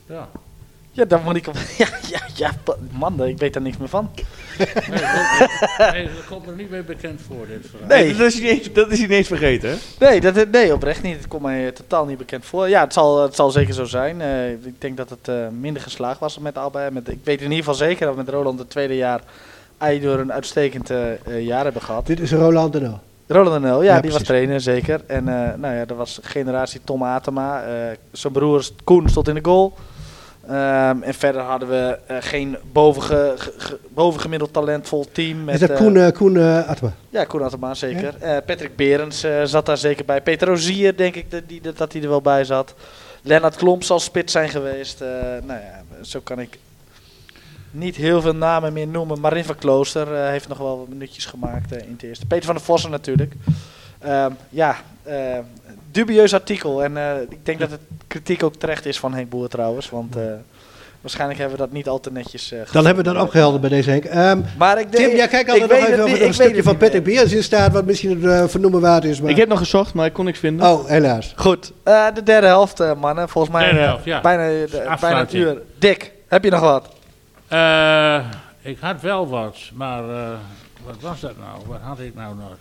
Ja. 0.06 0.30
Ja, 0.98 1.06
dan 1.06 1.24
moet 1.24 1.36
ik... 1.36 1.46
Ja, 1.78 1.88
ja, 2.10 2.22
ja, 2.36 2.52
man, 2.92 3.24
ik 3.24 3.38
weet 3.38 3.54
daar 3.54 3.62
niks 3.62 3.78
meer 3.78 3.88
van. 3.88 4.10
Nee, 4.58 4.68
dat, 4.76 5.92
nee, 5.92 6.04
dat 6.04 6.26
komt 6.30 6.48
er 6.48 6.56
niet 6.56 6.70
meer 6.70 6.84
bekend 6.84 7.22
voor, 7.22 7.48
dit 7.48 7.68
verhaal. 7.70 7.88
Nee. 7.88 8.16
Dat 8.16 8.28
is, 8.28 8.40
niet 8.40 8.50
eens, 8.50 8.74
dat 8.74 8.92
is 8.92 9.00
niet 9.00 9.10
eens 9.10 9.28
vergeten, 9.28 9.70
hè? 9.70 9.76
Nee, 10.00 10.22
dat, 10.22 10.52
nee, 10.52 10.74
oprecht 10.74 11.04
niet. 11.04 11.18
Het 11.18 11.28
komt 11.28 11.42
mij 11.42 11.72
totaal 11.72 12.06
niet 12.06 12.18
bekend 12.18 12.46
voor. 12.46 12.70
Ja, 12.70 12.84
het 12.84 12.94
zal, 12.94 13.22
het 13.22 13.36
zal 13.36 13.52
zeker 13.52 13.74
zo 13.74 13.86
zijn. 13.86 14.22
Eh, 14.22 14.52
ik 14.52 14.82
denk 14.82 14.98
dat 14.98 15.10
het 15.10 15.28
eh, 15.28 15.48
minder 15.60 15.82
geslaagd 15.82 16.20
was 16.20 16.40
met 16.40 16.58
Alba. 16.58 16.90
Met, 16.90 17.10
ik 17.10 17.20
weet 17.24 17.38
in 17.38 17.44
ieder 17.44 17.58
geval 17.58 17.74
zeker 17.74 18.06
dat 18.06 18.16
we 18.16 18.22
met 18.22 18.34
Roland 18.34 18.60
het 18.60 18.70
tweede 18.70 18.96
jaar 18.96 19.22
door 20.02 20.20
een 20.20 20.34
uitstekend 20.34 20.90
eh, 20.90 21.46
jaar 21.46 21.64
hebben 21.64 21.82
gehad. 21.82 22.08
Dit 22.08 22.20
is 22.20 22.32
Roland 22.32 22.74
de 22.74 22.80
Nul. 22.80 23.00
Roland 23.28 23.62
Nel, 23.62 23.84
ja, 23.84 23.96
Ja, 23.96 24.02
die 24.02 24.12
was 24.12 24.24
trainer, 24.24 24.62
zeker. 24.62 25.02
En 25.08 25.28
eh, 25.28 25.54
nou 25.58 25.76
ja, 25.76 25.86
er 25.88 25.96
was 25.96 26.20
generatie 26.24 26.82
Tom 26.84 27.04
Atema. 27.04 27.64
eh, 27.64 27.72
zijn 28.12 28.34
broer 28.34 28.68
Koen 28.84 29.10
stond 29.10 29.28
in 29.28 29.34
de 29.36 29.44
goal. 29.44 29.74
Ehm, 30.48 31.02
en 31.02 31.14
verder 31.14 31.42
hadden 31.42 31.70
we 31.70 32.00
eh, 32.08 32.18
geen 32.20 32.58
bovenge, 32.72 33.34
ge- 33.38 33.54
ge- 33.58 33.80
bovengemiddeld 33.90 34.54
talentvol 34.54 35.06
team. 35.12 35.44
Met, 35.44 35.62
Is 35.62 35.68
dat 35.68 35.78
Koen, 35.78 35.98
eh, 35.98 36.12
Koen 36.12 36.38
Atma? 36.68 36.94
ja, 37.10 37.24
Koen 37.26 37.44
Atema, 37.44 37.74
zeker. 37.74 38.14
Patrick 38.46 38.76
Berends 38.76 39.26
zat 39.44 39.66
daar 39.66 39.78
zeker 39.78 40.06
bij. 40.06 40.22
Peter 40.22 40.48
Rozier, 40.48 40.98
denk 40.98 41.16
ik 41.16 41.32
dat 41.64 41.78
dat 41.78 41.94
hij 41.94 42.02
er 42.02 42.10
wel 42.10 42.22
bij 42.22 42.44
zat. 42.44 42.74
Lennart 43.22 43.56
Klomp 43.56 43.84
zal 43.84 44.00
spits 44.00 44.32
zijn 44.32 44.50
geweest. 44.50 45.00
Nou 45.46 45.60
ja, 45.60 45.82
zo 46.02 46.20
kan 46.24 46.40
ik 46.40 46.58
niet 47.72 47.96
heel 47.96 48.22
veel 48.22 48.36
namen 48.36 48.74
meer 48.74 48.88
noemen. 48.88 49.20
Marin 49.20 49.44
van 49.46 49.56
Klooster 49.56 50.14
eh, 50.16 50.30
heeft 50.30 50.48
nog 50.48 50.58
wel 50.58 50.78
wat 50.78 50.88
minuutjes 50.88 51.26
gemaakt 51.26 51.72
eh, 51.72 51.80
in 51.84 51.92
het 51.92 52.04
eerste. 52.04 52.26
Peter 52.26 52.46
van 52.46 52.56
der 52.56 52.64
Vossen 52.64 52.92
natuurlijk. 52.92 53.34
Ehm, 54.00 54.32
ja, 54.50 54.76
eh, 55.04 55.16
dubieus 55.92 56.34
artikel. 56.34 56.84
En 56.84 56.98
eh, 56.98 57.22
ik 57.30 57.46
denk 57.46 57.60
dat 57.60 57.72
het 57.72 57.80
kritiek 58.08 58.44
ook 58.44 58.56
terecht 58.56 58.86
is 58.86 59.00
van 59.00 59.14
Henk 59.14 59.30
Boer 59.30 59.48
trouwens. 59.48 59.90
Want 59.90 60.16
eh, 60.16 60.24
waarschijnlijk 61.02 61.40
hebben 61.40 61.58
we 61.58 61.64
dat 61.64 61.74
niet 61.74 61.88
al 61.88 62.00
te 62.00 62.12
netjes 62.12 62.52
eh 62.52 62.60
Dan 62.72 62.86
hebben 62.86 63.04
we 63.06 63.14
dat 63.14 63.22
opgehelderd 63.24 63.62
bij 63.62 63.70
deze 63.70 63.90
Henk. 63.90 64.06
Ehm, 64.06 64.42
Maar 64.58 64.80
ik 64.80 64.92
denk, 64.92 65.08
Tim, 65.08 65.16
jij 65.16 65.28
kijkt 65.28 65.50
altijd 65.50 65.70
nog 65.70 65.80
even 65.80 66.10
er 66.20 66.26
een 66.26 66.34
stukje 66.34 66.64
van. 66.64 66.78
Patrick 66.78 67.04
Beers 67.04 67.34
in 67.34 67.44
staat, 67.44 67.72
wat 67.74 67.86
misschien 67.86 68.10
het 68.24 68.32
eh, 68.32 68.48
vernoemen 68.48 68.82
waard 68.82 69.04
is. 69.04 69.22
Maar... 69.22 69.30
Ik 69.30 69.38
heb 69.38 69.48
nog 69.50 69.60
gezocht, 69.60 69.94
maar 69.94 70.06
ik 70.06 70.14
kon 70.14 70.26
niks 70.26 70.40
vinden. 70.40 70.68
Oh, 70.72 70.86
helaas. 70.88 71.34
Goed, 71.36 71.72
eh, 71.84 72.06
de 72.14 72.24
derde 72.24 72.48
helft, 72.48 72.96
mannen. 73.00 73.30
Volgens 73.30 73.54
mij 73.54 73.64
Derde 73.66 73.80
helft, 73.80 74.04
ja. 74.06 74.22
bijna, 74.22 74.44
de- 74.48 74.96
bijna 75.02 75.20
een 75.20 75.38
uur. 75.38 75.62
Dick, 75.80 76.12
heb 76.28 76.44
je 76.44 76.50
nog 76.50 76.60
wat? 76.62 76.96
Eh, 77.48 78.26
ik 78.62 78.80
had 78.80 79.02
wel 79.02 79.28
wat, 79.28 79.58
maar 79.74 80.10
eh, 80.10 80.38
wat 80.86 81.00
was 81.00 81.20
dat 81.20 81.38
nou? 81.38 81.62
Wat 81.68 81.80
had 81.80 82.00
ik 82.00 82.16
nou 82.16 82.36
nog? 82.36 82.58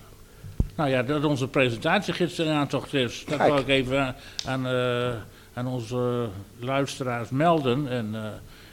Nou 0.74 0.90
ja, 0.90 1.02
dat 1.02 1.24
onze 1.24 1.48
presentatiegids 1.48 2.38
in 2.38 2.48
aantocht 2.48 2.94
is. 2.94 3.24
Dat 3.28 3.38
Kijk. 3.38 3.50
wil 3.50 3.60
ik 3.60 3.68
even 3.68 4.14
aan, 4.46 4.66
eh, 4.66 5.12
aan 5.54 5.66
onze 5.66 6.28
luisteraars 6.58 7.30
melden. 7.30 7.88
En 7.88 8.14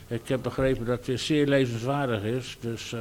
ik 0.06 0.28
heb 0.28 0.42
begrepen 0.42 0.86
dat 0.86 0.96
het 0.96 1.06
weer 1.06 1.18
zeer 1.18 1.46
lezenswaardig 1.46 2.22
is. 2.22 2.56
Dus 2.60 2.94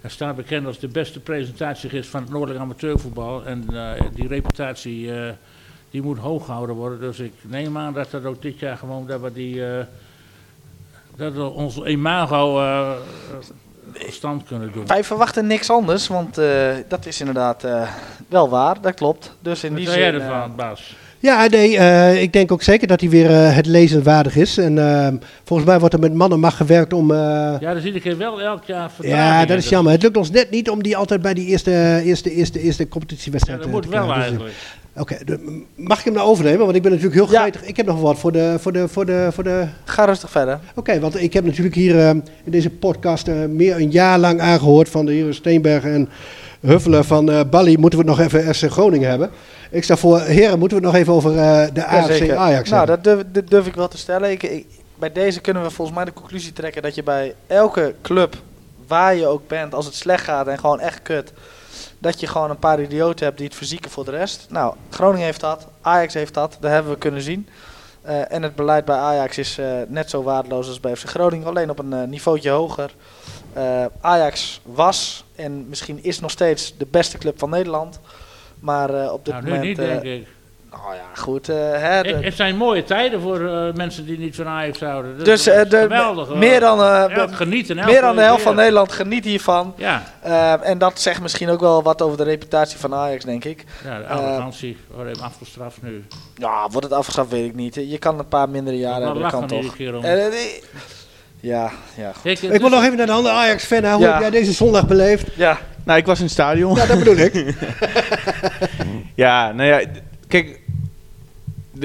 hij 0.00 0.10
staat 0.10 0.36
bekend 0.36 0.66
als 0.66 0.78
de 0.78 0.88
beste 0.88 1.20
presentatiegids 1.20 2.08
van 2.08 2.20
het 2.22 2.30
Noordelijk 2.30 2.60
Amateurvoetbal. 2.60 3.44
En 3.44 3.64
die 4.14 4.28
reputatie 4.28 5.10
die 5.90 6.02
moet 6.02 6.18
hoog 6.18 6.44
gehouden 6.44 6.76
worden. 6.76 7.00
Dus 7.00 7.18
ik 7.18 7.32
neem 7.40 7.78
aan 7.78 7.92
dat 7.92 8.10
dat 8.10 8.24
ook 8.24 8.42
dit 8.42 8.58
jaar 8.58 8.76
gewoon 8.76 9.06
dat 9.06 9.20
we 9.20 9.32
die... 9.32 9.62
eh, 11.16 11.24
dat 11.24 11.32
we 11.32 11.42
ons 11.50 11.76
imago 11.76 12.60
eh, 12.60 12.90
verstand 13.92 14.44
kunnen 14.44 14.72
doen. 14.72 14.86
Wij 14.86 15.04
verwachten 15.04 15.46
niks 15.46 15.70
anders, 15.70 16.08
want 16.08 16.34
dat 16.88 17.06
is 17.06 17.20
inderdaad 17.20 17.64
wel 18.28 18.48
waar, 18.48 18.80
dat 18.80 18.94
klopt. 18.94 19.36
Dus 19.40 19.64
in 19.64 19.70
Wat 19.70 19.78
die 19.78 19.88
zei 19.88 20.00
jij 20.00 20.10
zin... 20.10 20.20
ervan, 20.20 20.56
Bas? 20.56 20.96
Ja, 21.18 21.46
nee, 21.46 21.76
eh, 21.78 22.22
ik 22.22 22.32
denk 22.32 22.52
ook 22.52 22.62
zeker 22.62 22.86
dat 22.86 23.00
hij 23.00 23.10
weer 23.10 23.30
eh, 23.30 23.54
het 23.54 23.66
lezenswaardig 23.66 24.36
is. 24.36 24.58
En 24.58 24.78
ehm, 24.78 25.16
volgens 25.44 25.68
mij 25.68 25.78
wordt 25.78 25.94
er 25.94 26.00
met 26.00 26.14
mannenmacht 26.14 26.56
gewerkt 26.56 26.92
om... 26.92 27.10
eh, 27.10 27.16
Ja, 27.60 27.72
dan 27.72 27.80
zie 27.80 27.92
ik 27.92 28.04
er 28.04 28.16
wel 28.18 28.40
elk 28.42 28.64
jaar 28.64 28.90
ja, 29.00 29.44
dat 29.44 29.58
is 29.58 29.68
jammer. 29.68 29.92
Het 29.92 30.02
lukt 30.02 30.16
ons 30.16 30.30
net 30.30 30.50
niet 30.50 30.70
om 30.70 30.82
die 30.82 30.96
altijd 30.96 31.22
bij 31.22 31.34
die 31.34 31.46
eerste, 31.46 32.00
eerste, 32.04 32.30
eerste, 32.30 32.60
eerste 32.60 32.82
Ja, 32.82 32.88
competitiewedstrijd 32.88 33.58
dat 33.58 33.66
eh, 33.68 33.74
moet 33.74 33.82
te 33.82 33.88
wel 33.88 34.04
krijgen. 34.06 34.22
Dus, 34.22 34.30
eigenlijk. 34.30 34.54
Oké, 34.98 35.16
mag 35.74 35.98
ik 35.98 36.04
hem 36.04 36.14
nou 36.14 36.28
overnemen? 36.28 36.64
Want 36.64 36.76
ik 36.76 36.82
ben 36.82 36.90
natuurlijk 36.92 37.20
heel 37.20 37.30
Ja. 37.32 37.40
gretig. 37.40 37.62
Ik 37.64 37.76
heb 37.76 37.86
nog 37.86 38.00
wat 38.00 38.18
voor 38.18 38.32
de... 38.32 38.54
Voor 38.58 38.72
de, 38.72 38.88
voor 38.88 39.06
de, 39.06 39.28
voor 39.32 39.44
de 39.44 39.66
Ga 39.84 40.04
rustig 40.04 40.30
verder. 40.30 40.58
Oké, 40.74 41.00
want 41.00 41.20
ik 41.22 41.32
heb 41.32 41.44
natuurlijk 41.44 41.74
hier 41.74 41.98
eh, 42.00 42.08
in 42.08 42.24
deze 42.44 42.70
podcast 42.70 43.28
eh, 43.28 43.34
meer 43.48 43.76
een 43.76 43.90
jaar 43.90 44.18
lang 44.18 44.40
aangehoord 44.40 44.88
van 44.88 45.06
de 45.06 45.12
heren 45.12 45.34
Steenberg 45.34 45.84
en 45.84 46.08
Huffelen 46.60 47.04
van 47.04 47.30
eh 47.30 47.40
Bali. 47.50 47.78
Moeten 47.78 47.98
we 47.98 48.10
het 48.10 48.16
nog 48.18 48.26
even 48.26 48.54
SC 48.54 48.70
Groningen 48.70 49.08
hebben? 49.10 49.30
Ik 49.70 49.84
stel 49.84 49.96
voor, 49.96 50.20
heren, 50.20 50.58
moeten 50.58 50.78
we 50.78 50.84
het 50.84 50.92
nog 50.92 51.02
even 51.02 51.12
over 51.12 51.32
de 51.74 51.84
AFC. 51.86 52.30
Ajax 52.30 52.70
Nou, 52.70 52.86
hebben? 52.86 52.86
dat 52.86 53.04
durf, 53.04 53.24
dat 53.32 53.48
durf 53.48 53.66
ik 53.66 53.74
wel 53.74 53.88
te 53.88 53.98
stellen. 53.98 54.30
Ik, 54.30 54.42
ik- 54.42 54.66
bij 54.98 55.12
deze 55.12 55.40
kunnen 55.40 55.62
we 55.62 55.70
volgens 55.70 55.96
mij 55.96 56.04
de 56.06 56.12
conclusie 56.12 56.52
trekken 56.52 56.82
dat 56.82 56.94
je 56.94 57.02
bij 57.02 57.34
elke 57.46 57.94
club, 58.02 58.36
waar 58.86 59.14
je 59.16 59.26
ook 59.26 59.48
bent, 59.48 59.74
als 59.74 59.84
het 59.86 59.94
slecht 59.94 60.24
gaat 60.24 60.46
en 60.46 60.58
gewoon 60.58 60.80
echt 60.80 61.02
kut, 61.02 61.32
dat 61.98 62.20
je 62.20 62.26
gewoon 62.26 62.50
een 62.50 62.58
paar 62.58 62.82
idioten 62.82 63.24
hebt 63.24 63.38
die 63.38 63.46
het 63.46 63.56
verzieken 63.56 63.90
voor 63.90 64.04
de 64.04 64.10
rest. 64.10 64.46
Nou, 64.50 64.74
Groningen 64.90 65.24
heeft 65.24 65.40
dat, 65.40 65.68
Ajax 65.80 66.14
heeft 66.14 66.34
dat, 66.34 66.56
dat 66.60 66.70
hebben 66.70 66.92
we 66.92 66.98
kunnen 66.98 67.22
zien. 67.22 67.48
Eh, 68.02 68.32
en 68.32 68.42
het 68.42 68.54
beleid 68.54 68.84
bij 68.84 68.96
Ajax 68.96 69.38
is 69.38 69.58
eh, 69.58 69.66
net 69.88 70.10
zo 70.10 70.22
waardeloos 70.22 70.68
als 70.68 70.80
bij 70.80 70.96
FC 70.96 71.08
Groningen, 71.08 71.46
alleen 71.46 71.70
op 71.70 71.78
een 71.78 71.92
eh, 71.92 72.02
niveautje 72.02 72.50
hoger. 72.50 72.94
Ajax 74.00 74.60
was 74.64 75.24
en 75.34 75.68
misschien 75.68 76.04
is 76.04 76.20
nog 76.20 76.30
steeds 76.30 76.76
de 76.78 76.86
beste 76.90 77.18
club 77.18 77.38
van 77.38 77.50
Nederland. 77.50 78.00
Maar 78.60 79.12
op 79.12 79.24
dit 79.24 79.34
Nou, 79.34 79.46
moment. 79.46 80.02
niet. 80.02 80.26
Nou 80.82 80.94
ja, 80.94 81.02
goed. 81.20 81.48
eh, 81.48 81.56
hè, 81.56 82.02
de- 82.02 82.08
Het, 82.08 82.24
het 82.24 82.34
zijn 82.34 82.56
mooie 82.56 82.84
tijden 82.84 83.20
voor 83.20 83.48
eh, 83.48 83.72
mensen 83.74 84.06
die 84.06 84.18
niet 84.18 84.36
van 84.36 84.46
Ajax 84.46 84.80
houden. 84.80 85.16
Dat 85.16 85.26
Dus 85.26 85.46
eh, 85.46 85.70
de, 85.70 85.76
geweldig. 85.78 86.28
hoor. 86.28 86.38
meer 86.38 86.60
dan, 86.60 86.78
eh, 86.80 87.04
Ja, 87.16 87.26
be- 87.26 87.32
genieten. 87.34 87.76
meer 87.76 88.00
dan 88.00 88.16
de 88.16 88.22
helft 88.22 88.42
van 88.42 88.54
Nederland. 88.54 88.92
Geniet 88.92 89.24
hiervan. 89.24 89.74
Ja, 89.76 90.02
Eh, 90.22 90.68
en 90.68 90.78
dat 90.78 91.00
zegt 91.00 91.20
misschien 91.20 91.48
ook 91.48 91.60
wel 91.60 91.82
wat 91.82 92.02
over 92.02 92.16
de 92.16 92.24
reputatie 92.24 92.78
van 92.78 92.94
Ajax, 92.94 93.24
denk 93.24 93.44
ik. 93.44 93.64
ja 93.84 93.98
de 93.98 94.06
arrogantie 94.06 94.76
wordt 94.94 95.10
even 95.10 95.22
afgestraft 95.22 95.82
nu. 95.82 96.04
Ja, 96.34 96.68
wordt 96.70 96.86
het 96.86 96.96
afgeschaft, 96.96 97.30
weet 97.30 97.44
ik 97.44 97.54
niet. 97.54 97.74
Je 97.74 97.98
kan 97.98 98.18
een 98.18 98.28
paar 98.28 98.48
mindere 98.48 98.78
jaren 98.78 99.02
hebben, 99.04 99.22
dat 99.22 99.30
kan 99.30 99.46
toch. 99.46 99.58
iedere 99.58 99.76
keer 99.76 99.96
om. 99.96 100.04
Ja, 101.40 101.70
ja, 101.96 102.12
goed. 102.12 102.30
Ik 102.30 102.38
wil 102.40 102.50
is- 102.52 102.70
nog 102.70 102.84
even 102.84 102.96
naar 102.96 103.06
de 103.06 103.12
andere 103.12 103.34
Ajax-fan. 103.34 103.84
Hoe 103.92 104.02
Ja. 104.04 104.12
heb 104.12 104.20
jij 104.20 104.30
deze 104.30 104.52
zondag 104.52 104.86
beleefd? 104.86 105.26
Ja, 105.34 105.58
Nou, 105.84 105.98
ik 105.98 106.06
was 106.06 106.18
in 106.18 106.24
het 106.24 106.32
stadion. 106.32 106.74
Ja, 106.76 106.86
dat 106.86 106.98
bedoel 106.98 107.16
ik. 107.16 107.34
Ja, 109.14 109.52
nou 109.52 109.68
ja, 109.68 109.80
kijk, 110.28 110.60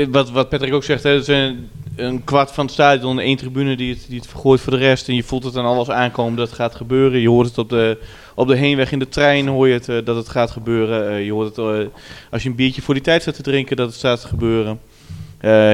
wat, 0.09 0.31
wat 0.31 0.49
Patrick 0.49 0.73
ook 0.73 0.83
zegt, 0.83 1.03
hè, 1.03 1.13
er 1.13 1.23
zijn 1.23 1.69
een 1.95 2.23
kwart 2.23 2.51
van 2.51 2.65
het 2.65 2.73
stadion, 2.73 3.19
één 3.19 3.37
tribune 3.37 3.75
die 3.75 3.93
het, 3.93 4.05
die 4.07 4.19
het 4.19 4.27
vergooit 4.27 4.61
voor 4.61 4.71
de 4.71 4.79
rest. 4.79 5.07
En 5.07 5.15
je 5.15 5.23
voelt 5.23 5.43
het 5.43 5.57
aan 5.57 5.65
alles 5.65 5.89
aankomen 5.89 6.35
dat 6.35 6.47
het 6.47 6.55
gaat 6.55 6.75
gebeuren. 6.75 7.19
Je 7.19 7.29
hoort 7.29 7.47
het 7.47 7.57
op 7.57 7.69
de, 7.69 7.97
op 8.35 8.47
de 8.47 8.55
heenweg 8.55 8.91
in 8.91 8.99
de 8.99 9.09
trein, 9.09 9.47
hoor 9.47 9.67
je 9.67 9.73
het 9.73 9.89
eh, 9.89 10.05
dat 10.05 10.15
het 10.15 10.29
gaat 10.29 10.51
gebeuren. 10.51 11.09
Eh, 11.09 11.25
je 11.25 11.31
hoort 11.31 11.55
het 11.55 11.57
eh, 11.57 11.93
als 12.31 12.43
je 12.43 12.49
een 12.49 12.55
biertje 12.55 12.81
voor 12.81 12.93
die 12.93 13.03
tijd 13.03 13.21
staat 13.21 13.35
te 13.35 13.41
drinken, 13.41 13.75
dat 13.75 13.87
het 13.87 13.97
staat 13.97 14.21
te 14.21 14.27
gebeuren. 14.27 14.79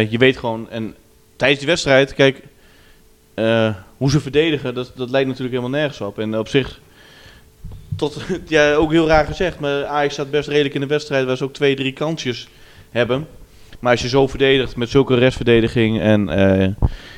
Je 0.10 0.18
weet 0.18 0.38
gewoon, 0.38 0.70
en 0.70 0.96
tijdens 1.36 1.60
die 1.60 1.70
wedstrijd, 1.70 2.14
kijk, 2.14 2.44
hoe 3.98 4.10
ze 4.10 4.20
verdedigen, 4.20 4.74
dat, 4.74 4.92
dat 4.96 5.10
lijkt 5.10 5.28
natuurlijk 5.28 5.56
helemaal 5.56 5.80
nergens 5.80 6.02
op. 6.02 6.20
En 6.20 6.38
op 6.38 6.48
zich, 6.48 6.80
tot, 7.96 8.22
ja, 8.48 8.74
ook 8.74 8.92
heel 8.92 9.08
raar 9.08 9.26
gezegd, 9.26 9.60
maar 9.60 9.86
Ajax 9.86 10.14
staat 10.14 10.32
best 10.32 10.48
redelijk 10.48 10.76
in 10.76 10.82
de 10.82 10.88
wedstrijd 10.88 11.26
waar 11.26 11.38
ze 11.38 11.44
ook 11.44 11.54
twee, 11.54 11.76
drie 11.76 11.94
kansjes 11.94 12.48
hebben. 12.90 13.28
Maar 13.80 13.92
als 13.92 14.02
je 14.02 14.10
zo 14.10 14.28
verdedigt 14.28 14.76
met 14.76 14.90
zulke 14.90 15.16
restverdediging 15.16 16.00
en 16.00 16.30
eh, 16.30 16.68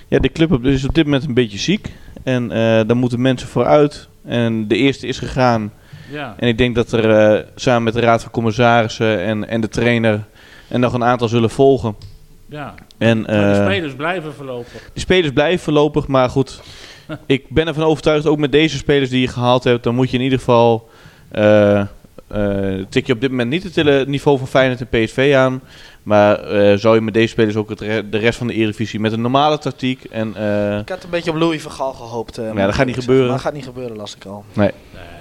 ja, 0.07 0.19
de 0.19 0.31
club 0.31 0.65
is 0.65 0.85
op 0.85 0.93
dit 0.95 1.05
moment 1.05 1.23
een 1.23 1.33
beetje 1.33 1.57
ziek. 1.57 1.91
En 2.23 2.51
eh 2.51 2.57
daar 2.59 2.97
moeten 2.97 3.21
mensen 3.21 3.47
vooruit. 3.47 4.07
En 4.25 4.67
de 4.67 4.75
eerste 4.75 5.07
is 5.07 5.17
gegaan. 5.17 5.73
Ja. 6.11 6.35
En 6.37 6.47
ik 6.47 6.57
denk 6.57 6.75
dat 6.75 6.91
er 6.91 7.09
eh, 7.09 7.45
samen 7.55 7.83
met 7.83 7.93
de 7.93 7.99
Raad 7.99 8.21
van 8.21 8.31
Commissarissen 8.31 9.19
en, 9.19 9.47
en 9.47 9.61
de 9.61 9.69
trainer 9.69 10.23
en 10.67 10.79
nog 10.79 10.93
een 10.93 11.03
aantal 11.03 11.27
zullen 11.27 11.49
volgen. 11.49 11.95
ja. 12.45 12.73
En, 12.97 13.23
de 13.23 13.61
spelers 13.65 13.93
blijven 13.93 14.33
voorlopig. 14.33 14.89
de 14.93 14.99
spelers 14.99 15.33
blijven 15.33 15.59
voorlopig, 15.59 16.07
maar 16.07 16.29
goed. 16.29 16.61
ik 17.25 17.49
ben 17.49 17.67
ervan 17.67 17.83
overtuigd, 17.83 18.25
ook 18.25 18.37
met 18.37 18.51
deze 18.51 18.77
spelers 18.77 19.09
die 19.09 19.21
je 19.21 19.27
gehaald 19.27 19.63
hebt, 19.63 19.83
dan 19.83 19.95
moet 19.95 20.11
je 20.11 20.17
in 20.17 20.23
ieder 20.23 20.39
geval. 20.39 20.89
Eh, 22.29 22.85
tik 22.89 23.07
je 23.07 23.13
op 23.13 23.21
dit 23.21 23.29
moment 23.29 23.49
niet 23.49 23.63
het 23.63 23.75
hele 23.75 24.03
niveau 24.07 24.37
van 24.37 24.47
Feyenoord 24.47 24.79
en 24.81 24.87
PSV 25.03 25.33
aan. 25.35 25.61
Maar 26.03 26.39
eh, 26.43 26.77
zou 26.77 26.95
je 26.95 27.01
met 27.01 27.13
deze 27.13 27.27
spelers 27.27 27.55
ook 27.55 27.69
het 27.69 27.81
re- 27.81 28.09
de 28.09 28.17
rest 28.17 28.37
van 28.37 28.47
de 28.47 28.53
Eredivisie 28.53 28.99
met 28.99 29.11
een 29.11 29.21
normale 29.21 29.57
tactiek. 29.57 30.03
En, 30.03 30.35
eh, 30.35 30.77
ik 30.79 30.89
had 30.89 31.03
een 31.03 31.09
beetje 31.09 31.31
op 31.31 31.37
Louis 31.37 31.61
van 31.61 31.71
Gaal 31.71 31.93
gehoopt. 31.93 32.37
eh, 32.37 32.45
moet 32.51 32.55
dat 32.57 32.73
gaat 32.73 32.85
niet 32.85 32.95
gebeuren. 32.95 32.97
zeggen. 32.99 33.25
Maar 33.27 33.33
dat 33.35 33.41
gaat 33.41 33.53
niet 33.53 33.63
gebeuren, 33.65 33.97
las 33.97 34.15
ik 34.15 34.25
al. 34.25 34.43
Nee, 34.53 34.71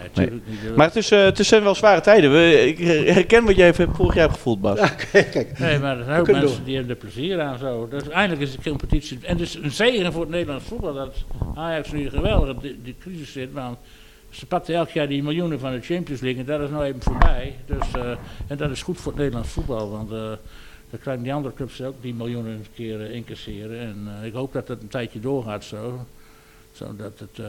natuurlijk 0.02 0.46
niet. 0.46 0.76
maar 0.76 0.86
het, 0.86 0.96
is, 0.96 1.10
eh, 1.10 1.22
het 1.22 1.46
zijn 1.46 1.62
wel 1.62 1.74
zware 1.74 2.00
tijden. 2.00 2.32
We, 2.32 2.66
ik 2.66 2.78
herken 3.14 3.44
wat 3.44 3.56
jij 3.56 3.74
vorig 3.74 4.14
jaar 4.14 4.24
hebt 4.24 4.34
gevoeld, 4.36 4.60
Bas. 4.60 4.78
Ja, 4.78 4.88
kijk, 5.12 5.30
kijk. 5.30 5.58
Nee, 5.58 5.78
maar 5.78 5.98
er 5.98 6.04
zijn 6.04 6.20
ook 6.20 6.30
mensen 6.30 6.64
die 6.64 6.76
hebben 6.76 6.92
er 6.94 7.00
plezier 7.00 7.40
aan 7.40 7.58
zo. 7.58 7.88
Dus 7.90 8.08
eindelijk 8.08 8.42
is 8.48 8.56
de 8.56 8.62
competitie. 8.70 9.18
En 9.22 9.32
het 9.38 9.40
is 9.40 9.54
een 9.62 9.70
zegen 9.70 10.12
voor 10.12 10.20
het 10.22 10.30
Nederlands 10.30 10.64
voetbal 10.64 10.94
dat 10.94 11.14
Ajax 11.54 11.92
nu 11.92 12.10
geweldig 12.10 12.50
op 12.50 12.62
die, 12.62 12.78
die 12.82 12.94
crisis 13.00 13.32
zit. 13.32 13.52
Want 13.52 13.76
ze 14.30 14.46
pakten 14.46 14.74
elk 14.74 14.88
jaar 14.88 15.08
die 15.08 15.22
miljoenen 15.22 15.60
van 15.60 15.72
de 15.72 15.80
Champions 15.80 16.20
League 16.20 16.40
en 16.40 16.46
dat 16.46 16.60
is 16.60 16.70
nou 16.70 16.84
even 16.84 17.02
voorbij. 17.02 17.56
Dus, 17.66 17.90
eh, 17.94 18.10
en 18.46 18.56
dat 18.56 18.70
is 18.70 18.82
goed 18.82 18.96
voor 19.00 19.12
het 19.12 19.20
Nederlands 19.20 19.48
voetbal. 19.48 19.90
Want 19.90 20.10
eh, 20.12 20.16
dan 20.90 21.00
krijgen 21.00 21.22
die 21.22 21.32
andere 21.34 21.54
clubs 21.54 21.82
ook 21.82 21.94
die 22.00 22.14
miljoenen 22.14 22.52
een 22.52 22.66
keer 22.74 23.00
eh, 23.00 23.14
incasseren. 23.14 23.78
En 23.80 24.08
eh, 24.20 24.26
ik 24.26 24.32
hoop 24.32 24.52
dat 24.52 24.68
het 24.68 24.82
een 24.82 24.88
tijdje 24.88 25.20
doorgaat 25.20 25.64
zo. 25.64 26.06
Zodat 26.72 27.18
het. 27.18 27.38
eh, 27.38 27.44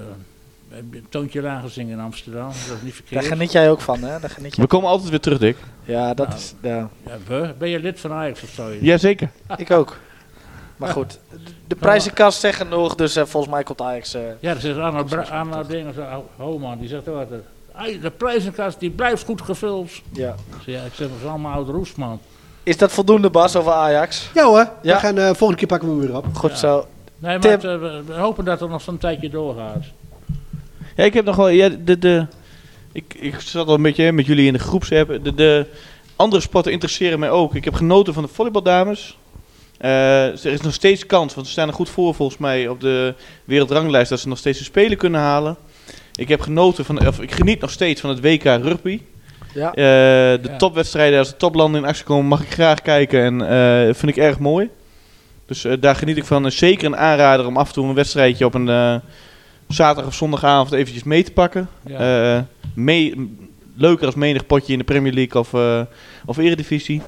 we 0.69 0.75
hebben 0.75 0.97
een 0.99 1.09
toontje 1.09 1.41
lager 1.41 1.69
zingen 1.69 1.91
in 1.97 2.03
Amsterdam. 2.03 2.47
Dat 2.47 2.55
is 2.55 2.67
niet 2.69 2.81
Daar 2.81 2.91
verkeerd. 2.93 3.25
geniet 3.25 3.51
jij 3.51 3.69
ook 3.69 3.81
van, 3.81 3.99
hè? 4.03 4.19
Daar 4.19 4.29
geniet 4.29 4.55
jij 4.55 4.63
We 4.63 4.69
komen 4.69 4.89
altijd 4.89 5.09
weer 5.09 5.19
terug, 5.19 5.37
Dick. 5.39 5.57
Ja, 5.85 6.13
dat 6.13 6.27
Nou. 6.27 6.39
is... 6.39 6.53
Ja, 6.61 6.89
Ja, 7.05 7.17
we? 7.27 7.53
Ben 7.57 7.69
je 7.69 7.79
lid 7.79 7.99
van 7.99 8.11
Ajax 8.11 8.43
of 8.43 8.49
zo? 8.49 8.73
Jazeker. 8.81 9.29
ik 9.57 9.71
ook. 9.71 9.97
Maar 10.79 10.89
goed, 10.89 11.19
de- 11.29 11.37
de 11.67 11.75
prijzenkast 11.75 12.39
zegt 12.39 12.57
genoeg, 12.57 12.95
dus 12.95 13.15
eh, 13.15 13.25
volgens 13.25 13.53
mij 13.53 13.63
komt 13.63 13.81
Ajax... 13.81 14.13
eh, 14.13 14.21
Ja, 14.39 14.55
Bra- 15.03 15.21
Arno 15.21 15.63
Dingen, 15.65 15.93
zo, 15.93 16.25
Homan, 16.37 16.77
die 16.79 16.87
zegt 16.87 17.07
altijd... 17.07 17.41
"Ai, 17.73 17.99
De 18.01 18.09
prijzenkast 18.11 18.79
die 18.79 18.89
blijft 18.89 19.23
goed 19.25 19.41
gevuld. 19.41 19.91
ja. 20.11 20.29
Ik 20.29 20.55
zeg, 20.65 20.75
ja, 20.75 20.81
ik 20.83 20.93
zeg, 20.93 21.07
dat 21.07 21.17
is 21.23 21.27
allemaal 21.27 21.53
oud 21.53 21.67
roestman. 21.67 22.19
Is 22.63 22.77
dat 22.77 22.91
voldoende, 22.91 23.29
Bas, 23.29 23.55
over 23.55 23.71
Ajax? 23.71 24.29
Ja 24.33 24.43
hoor, 24.45 24.69
Ja. 24.81 24.93
we 24.93 24.99
gaan, 24.99 25.17
eh, 25.17 25.25
volgende 25.25 25.55
keer 25.55 25.67
pakken 25.67 25.87
we 25.87 25.93
hem 25.99 26.07
weer 26.07 26.17
op. 26.17 26.25
Goed 26.35 26.49
Ja. 26.51 26.55
zo. 26.55 26.87
Nee, 27.17 27.31
maar 27.31 27.39
Tim. 27.39 27.51
het, 27.51 27.63
eh, 27.63 27.79
we, 28.05 28.13
hopen 28.13 28.45
dat 28.45 28.59
het 28.59 28.69
nog 28.69 28.81
zo'n 28.81 28.97
tijdje 28.97 29.29
doorgaat. 29.29 29.83
Ja, 30.95 31.03
ik 31.03 31.13
heb 31.13 31.25
nog 31.25 31.35
wel. 31.35 31.47
Ja, 31.47 31.69
de, 31.69 31.99
de, 31.99 32.25
ik, 32.91 33.13
ik 33.19 33.39
zat 33.39 33.67
al 33.67 33.73
een 33.73 33.81
beetje 33.81 34.11
met 34.11 34.25
jullie 34.25 34.47
in 34.47 34.53
de 34.53 34.59
groepsapp. 34.59 35.23
De, 35.23 35.33
de 35.35 35.65
andere 36.15 36.41
sporten 36.41 36.71
interesseren 36.71 37.19
mij 37.19 37.29
ook. 37.29 37.55
Ik 37.55 37.65
heb 37.65 37.73
genoten 37.73 38.13
van 38.13 38.23
de 38.23 38.29
volleybaldames. 38.29 39.17
Eh, 39.79 40.25
er 40.45 40.45
is 40.45 40.61
nog 40.61 40.73
steeds 40.73 41.05
kans, 41.05 41.33
want 41.33 41.45
ze 41.47 41.51
staan 41.53 41.67
er 41.67 41.73
goed 41.73 41.89
voor 41.89 42.15
volgens 42.15 42.37
mij 42.37 42.67
op 42.67 42.79
de 42.81 43.13
wereldranglijst 43.45 44.09
dat 44.09 44.19
ze 44.19 44.27
nog 44.27 44.37
steeds 44.37 44.57
de 44.57 44.63
spelen 44.63 44.97
kunnen 44.97 45.21
halen. 45.21 45.55
Ik 46.15 46.27
heb 46.27 46.41
genoten 46.41 46.85
van, 46.85 47.07
of 47.07 47.19
ik 47.21 47.31
geniet 47.31 47.61
nog 47.61 47.71
steeds 47.71 48.01
van 48.01 48.09
het 48.09 48.21
WK 48.21 48.43
rugby. 48.43 49.01
Ja. 49.53 49.69
Eh, 49.69 49.75
de 50.41 50.49
Ja. 50.49 50.57
topwedstrijden, 50.57 51.19
als 51.19 51.29
de 51.29 51.37
toplanden 51.37 51.81
in 51.81 51.87
actie 51.87 52.05
komen, 52.05 52.25
mag 52.25 52.41
ik 52.41 52.51
graag 52.53 52.81
kijken 52.81 53.21
en 53.23 53.41
eh, 53.49 53.93
vind 53.95 54.17
ik 54.17 54.23
erg 54.23 54.39
mooi. 54.39 54.69
Dus 55.45 55.63
eh, 55.65 55.73
daar 55.79 55.95
geniet 55.95 56.17
ik 56.17 56.25
van. 56.25 56.51
Zeker 56.51 56.85
een 56.85 56.97
aanrader 56.97 57.45
om 57.45 57.57
af 57.57 57.67
en 57.67 57.73
toe 57.73 57.87
een 57.87 57.93
wedstrijdje 57.93 58.45
op 58.45 58.53
een 58.53 58.69
eh, 58.69 58.95
zaterdag 59.67 60.05
of 60.11 60.13
zondagavond 60.15 60.71
eventjes 60.71 61.03
mee 61.03 61.23
te 61.23 61.31
pakken. 61.31 61.69
Ja. 61.85 62.35
Eh, 62.35 62.41
mee, 62.73 63.35
leuker 63.75 64.05
als 64.05 64.15
menig 64.15 64.45
potje 64.45 64.73
in 64.73 64.79
de 64.79 64.85
Premier 64.85 65.13
League 65.13 65.41
of, 65.41 65.53
eh 65.53 65.81
of 66.25 66.37
Eredivisie. 66.37 67.01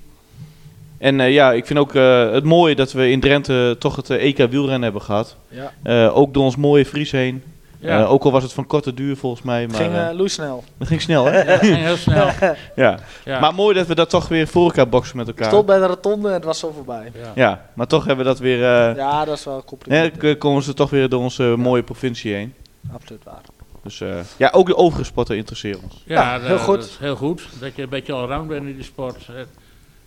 En 1.01 1.19
eh, 1.19 1.33
ja, 1.33 1.51
ik 1.53 1.65
vind 1.65 1.79
ook 1.79 1.95
eh, 1.95 2.31
het 2.31 2.43
mooie 2.43 2.75
dat 2.75 2.91
we 2.91 3.09
in 3.09 3.19
Drenthe 3.19 3.75
toch 3.79 3.95
het 3.95 4.09
eh, 4.09 4.23
EK 4.23 4.37
wielrennen 4.37 4.81
hebben 4.83 5.01
gehad. 5.01 5.35
Ja. 5.47 5.71
Eh, 5.83 6.17
ook 6.17 6.33
door 6.33 6.43
ons 6.43 6.55
mooie 6.55 6.85
Fries 6.85 7.11
heen. 7.11 7.43
ja, 7.79 7.99
Eh, 8.01 8.11
ook 8.11 8.23
al 8.23 8.31
was 8.31 8.43
het 8.43 8.53
van 8.53 8.67
korte 8.67 8.93
duur 8.93 9.17
volgens 9.17 9.41
mij. 9.41 9.67
Maar 9.67 9.75
Ging 9.75 9.93
eh, 9.93 10.09
eh 10.09 10.15
Loes 10.15 10.33
snel. 10.33 10.63
het 10.77 10.87
ging 10.87 11.01
snel 11.01 11.25
hè? 11.25 11.41
ja, 11.51 11.57
ging 11.57 11.75
heel 11.77 11.95
snel. 11.95 12.29
ja. 12.75 12.99
Ja. 13.25 13.39
Maar 13.39 13.53
mooi 13.53 13.75
dat 13.75 13.87
we 13.87 13.95
dat 13.95 14.09
toch 14.09 14.27
weer 14.27 14.47
voor 14.47 14.63
elkaar 14.65 14.89
boksen 14.89 15.17
met 15.17 15.27
Ik 15.27 15.33
elkaar. 15.33 15.51
stond 15.51 15.65
bij 15.65 15.79
de 15.79 15.85
rotonde 15.85 16.27
en 16.27 16.33
het 16.33 16.43
was 16.43 16.59
zo 16.59 16.71
voorbij. 16.75 17.11
ja. 17.23 17.31
Ja, 17.35 17.65
maar 17.73 17.87
toch 17.87 18.05
hebben 18.05 18.25
we 18.25 18.31
dat 18.31 18.39
weer... 18.39 18.63
eh 18.63 18.95
Ja, 18.95 19.25
dat 19.25 19.37
is 19.37 19.45
wel 19.45 19.55
een 19.55 19.63
compliment. 19.63 20.37
komen 20.37 20.63
ze 20.63 20.73
toch 20.73 20.89
weer 20.89 21.09
door 21.09 21.21
onze 21.21 21.43
mooie 21.43 21.83
provincie 21.83 22.33
heen. 22.33 22.53
Absoluut 22.93 23.23
waar. 23.23 23.41
Dus 23.83 24.01
eh, 24.01 24.09
ja, 24.37 24.49
ook 24.53 24.67
de 24.67 24.75
overige 24.77 25.05
sporten 25.05 25.37
interesseren 25.37 25.79
ons. 25.83 26.03
Ja, 26.05 26.35
Ja, 26.35 26.41
heel 26.41 26.57
goed. 26.57 26.75
dat 26.79 26.85
is 26.85 26.97
heel 26.99 27.15
goed. 27.15 27.47
Dat 27.59 27.75
je 27.75 27.81
een 27.81 27.89
beetje 27.89 28.13
allround 28.13 28.47
bent 28.47 28.65
in 28.67 28.75
die 28.75 28.83
sport. 28.83 29.17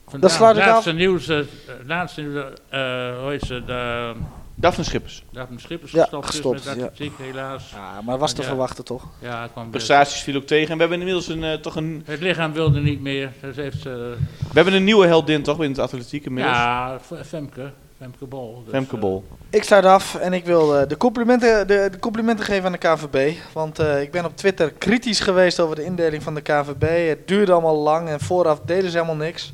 Dat 0.04 0.12
Vandaag, 0.12 0.30
sluit 0.30 0.56
ik 0.56 0.64
laatste 0.64 0.90
af. 0.90 0.96
nieuws, 0.96 1.28
eh, 1.28 1.38
laatste 1.86 2.20
nieuws, 2.20 2.44
eh, 2.68 2.80
hoe 3.20 3.30
heet 3.30 3.42
ze, 3.42 3.62
de 3.66 4.12
Daphne 4.54 4.84
Schippers. 4.84 5.24
Daphne 5.32 5.58
Schippers 5.60 5.92
Ja, 5.92 6.02
gestopt, 6.02 6.26
gestopt, 6.26 6.56
dus 6.56 6.66
met 6.66 6.76
ja. 6.76 6.84
atletiek 6.84 7.12
helaas. 7.18 7.70
Ja, 7.70 8.00
maar 8.00 8.18
was 8.18 8.32
te 8.32 8.42
Ja. 8.42 8.48
verwachten 8.48 8.84
toch? 8.84 9.06
Ja, 9.18 9.42
het 9.42 9.52
kwam 9.52 9.70
Prestaties 9.70 10.22
viel 10.22 10.36
ook 10.36 10.46
tegen. 10.46 10.68
En 10.70 10.74
we 10.74 10.80
hebben 10.80 10.98
inmiddels 10.98 11.28
een, 11.28 11.44
eh, 11.44 11.52
toch 11.54 11.76
een, 11.76 12.02
Het 12.06 12.20
lichaam 12.20 12.52
wilde 12.52 12.80
niet 12.80 13.00
meer. 13.00 13.32
Dus 13.40 13.56
heeft, 13.56 13.82
we 13.82 14.16
hebben 14.52 14.74
een 14.74 14.84
nieuwe 14.84 15.06
heldin 15.06 15.42
toch 15.42 15.62
in 15.62 15.68
het 15.70 15.78
atletiek 15.78 16.24
inmiddels. 16.24 16.56
ja, 16.56 16.98
Femke. 17.24 17.72
Femke 18.00 18.26
Bol. 18.26 18.62
Dus, 18.64 18.72
Femke 18.74 18.96
Bol. 18.96 19.24
Ik 19.50 19.62
sluit 19.64 19.84
af 19.84 20.14
en 20.14 20.32
ik 20.32 20.44
wil 20.44 20.76
eh, 20.76 20.88
de, 20.88 20.96
complimenten, 20.96 21.66
de, 21.66 21.88
de 21.90 21.98
complimenten 21.98 22.44
geven 22.44 22.64
aan 22.64 22.72
de 22.72 22.78
KVB. 22.78 23.36
Want 23.52 23.78
eh, 23.78 24.00
ik 24.02 24.10
ben 24.10 24.24
op 24.24 24.36
Twitter 24.36 24.72
kritisch 24.72 25.20
geweest 25.20 25.60
over 25.60 25.76
de 25.76 25.84
indeling 25.84 26.22
van 26.22 26.34
de 26.34 26.40
KVB. 26.40 27.08
Het 27.08 27.28
duurde 27.28 27.52
allemaal 27.52 27.76
lang 27.76 28.08
en 28.08 28.20
vooraf 28.20 28.60
deden 28.60 28.90
ze 28.90 28.96
helemaal 28.96 29.24
niks. 29.26 29.52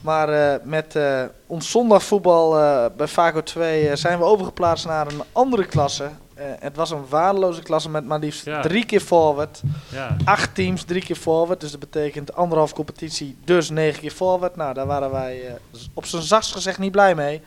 Maar 0.00 0.28
eh, 0.28 0.60
met 0.64 0.96
eh, 0.96 1.22
ons 1.46 1.70
zondagvoetbal 1.70 2.58
eh, 2.58 2.84
bij 2.96 3.06
Vaco 3.08 3.42
2 3.42 3.88
eh, 3.88 3.96
zijn 3.96 4.18
we 4.18 4.24
overgeplaatst 4.24 4.86
naar 4.86 5.06
een 5.06 5.22
andere 5.32 5.66
klasse. 5.66 6.08
Het 6.58 6.76
was 6.76 6.90
een 6.90 7.08
waardeloze 7.08 7.62
klasse 7.62 7.90
met 7.90 8.04
maar 8.04 8.18
liefst 8.18 8.44
Ja. 8.44 8.60
drie 8.60 8.84
keer 8.86 9.00
forward. 9.00 9.62
ja. 9.88 10.16
Acht 10.24 10.54
teams, 10.54 10.82
drie 10.84 11.02
keer 11.04 11.16
forward. 11.16 11.60
Dus 11.60 11.70
dat 11.70 11.80
betekent 11.80 12.34
anderhalf 12.34 12.72
competitie, 12.74 13.36
dus 13.44 13.70
negen 13.70 14.00
keer 14.00 14.10
forward. 14.10 14.56
Nou, 14.56 14.74
daar 14.74 14.86
waren 14.86 15.10
wij 15.10 15.58
op 15.94 16.04
zijn 16.06 16.22
zachtst 16.22 16.52
gezegd 16.52 16.78
niet 16.78 16.92
blij 16.92 17.14
mee. 17.14 17.42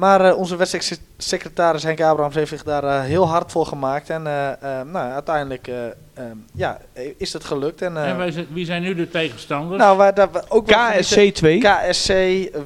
Maar 0.00 0.20
eh, 0.24 0.36
onze 0.36 0.56
wedstrijdsecretaris 0.56 1.82
Henk 1.82 2.00
Abrahams 2.00 2.34
heeft 2.34 2.48
zich 2.50 2.62
daar 2.62 2.84
eh, 2.84 3.00
heel 3.00 3.28
hard 3.28 3.52
voor 3.52 3.66
gemaakt. 3.66 4.10
En 4.10 4.26
eh, 4.26 4.50
eh, 4.52 4.86
nou, 4.86 5.10
uiteindelijk 5.12 5.68
eh, 5.68 5.86
eh, 5.86 6.24
ja, 6.54 6.78
is 7.16 7.32
het 7.32 7.44
gelukt. 7.44 7.82
En, 7.82 7.96
eh, 7.96 8.08
En 8.26 8.46
wie 8.52 8.64
zijn 8.64 8.82
nu 8.82 8.94
de 8.94 9.08
tegenstanders? 9.08 9.80
nou, 9.82 9.96
waar, 9.96 10.14
daar, 10.14 10.28
ook 10.48 10.66
KSC 10.66 11.12
genieten- 11.12 11.32
2. 11.32 11.58
KSC, 11.60 12.12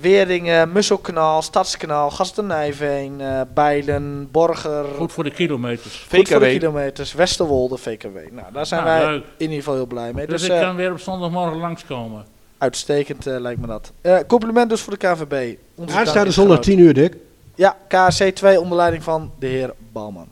Weringen, 0.01 0.73
Musselkanaal, 0.73 1.43
Stadskanaal, 1.43 2.11
Gasten-Nijveen, 2.11 3.21
eh, 3.21 3.41
Bijlen, 3.55 4.29
Borger. 4.31 4.85
Goed 4.97 5.13
voor 5.13 5.25
de 5.25 5.31
kilometers. 5.31 6.07
Goed 6.11 6.29
voor 6.29 6.41
de 6.41 6.47
VKW. 6.47 6.59
kilometers, 6.59 7.13
Westerwolde, 7.13 7.77
VKW. 7.79 8.17
Nou, 8.31 8.53
daar 8.53 8.67
zijn 8.67 8.85
Nou, 8.85 9.01
wij 9.03 9.11
leuk. 9.13 9.23
in 9.25 9.31
ieder 9.39 9.57
geval 9.57 9.75
heel 9.75 9.87
blij 9.87 10.13
mee. 10.13 10.27
Dus, 10.27 10.41
Dus, 10.41 10.51
ik 10.57 10.61
kan 10.61 10.77
weer 10.77 10.91
op 10.93 10.99
zondagmorgen 11.01 11.59
langskomen. 11.59 12.25
Uitstekend 12.65 13.27
eh, 13.27 13.41
lijkt 13.41 13.61
me 13.61 13.67
dat. 13.67 13.93
Eh, 14.01 14.19
compliment 14.27 14.69
dus 14.71 14.81
voor 14.81 14.99
de 14.99 15.07
KVB. 15.07 15.57
Aanstaande 15.91 16.31
zondag 16.31 16.53
groot. 16.55 16.63
10 16.63 16.79
uur, 16.79 16.95
Dick. 16.95 17.17
Ja, 17.55 17.77
KSC 17.89 18.23
2 18.25 18.61
onder 18.61 18.77
leiding 18.77 19.03
van 19.03 19.33
de 19.39 19.47
heer 19.47 19.75
Balman. 19.93 20.29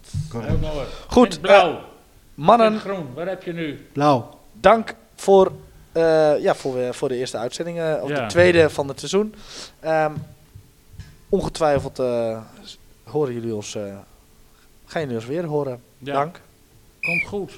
Goed, 1.09 1.35
In 1.35 1.41
blauw. 1.41 1.70
eh, 1.70 1.76
mannen, 2.35 2.72
In 2.72 2.78
groen. 2.78 3.07
Wat 3.14 3.26
heb 3.26 3.43
je 3.43 3.53
nu? 3.53 3.87
Blauw. 3.93 4.39
dank 4.61 4.95
voor, 5.14 5.53
eh, 5.93 6.39
ja, 6.43 6.55
voor, 6.55 6.95
voor 6.95 7.09
de 7.09 7.16
eerste 7.16 7.37
uitzending, 7.39 7.78
of 8.03 8.09
Ja. 8.09 8.20
de 8.22 8.26
tweede 8.26 8.70
van 8.70 8.89
het 8.89 8.99
seizoen. 8.99 9.35
Ehm, 9.80 10.12
ongetwijfeld 11.28 11.99
eh, 11.99 12.39
horen 13.05 13.35
jullie 13.35 13.55
ons, 13.55 13.74
eh, 13.74 13.83
gaan 14.87 15.01
jullie 15.01 15.16
ons 15.16 15.26
weer 15.26 15.45
horen. 15.45 15.80
Ja, 15.99 16.12
Dank. 16.12 16.41
Komt 17.01 17.24
goed. 17.28 17.53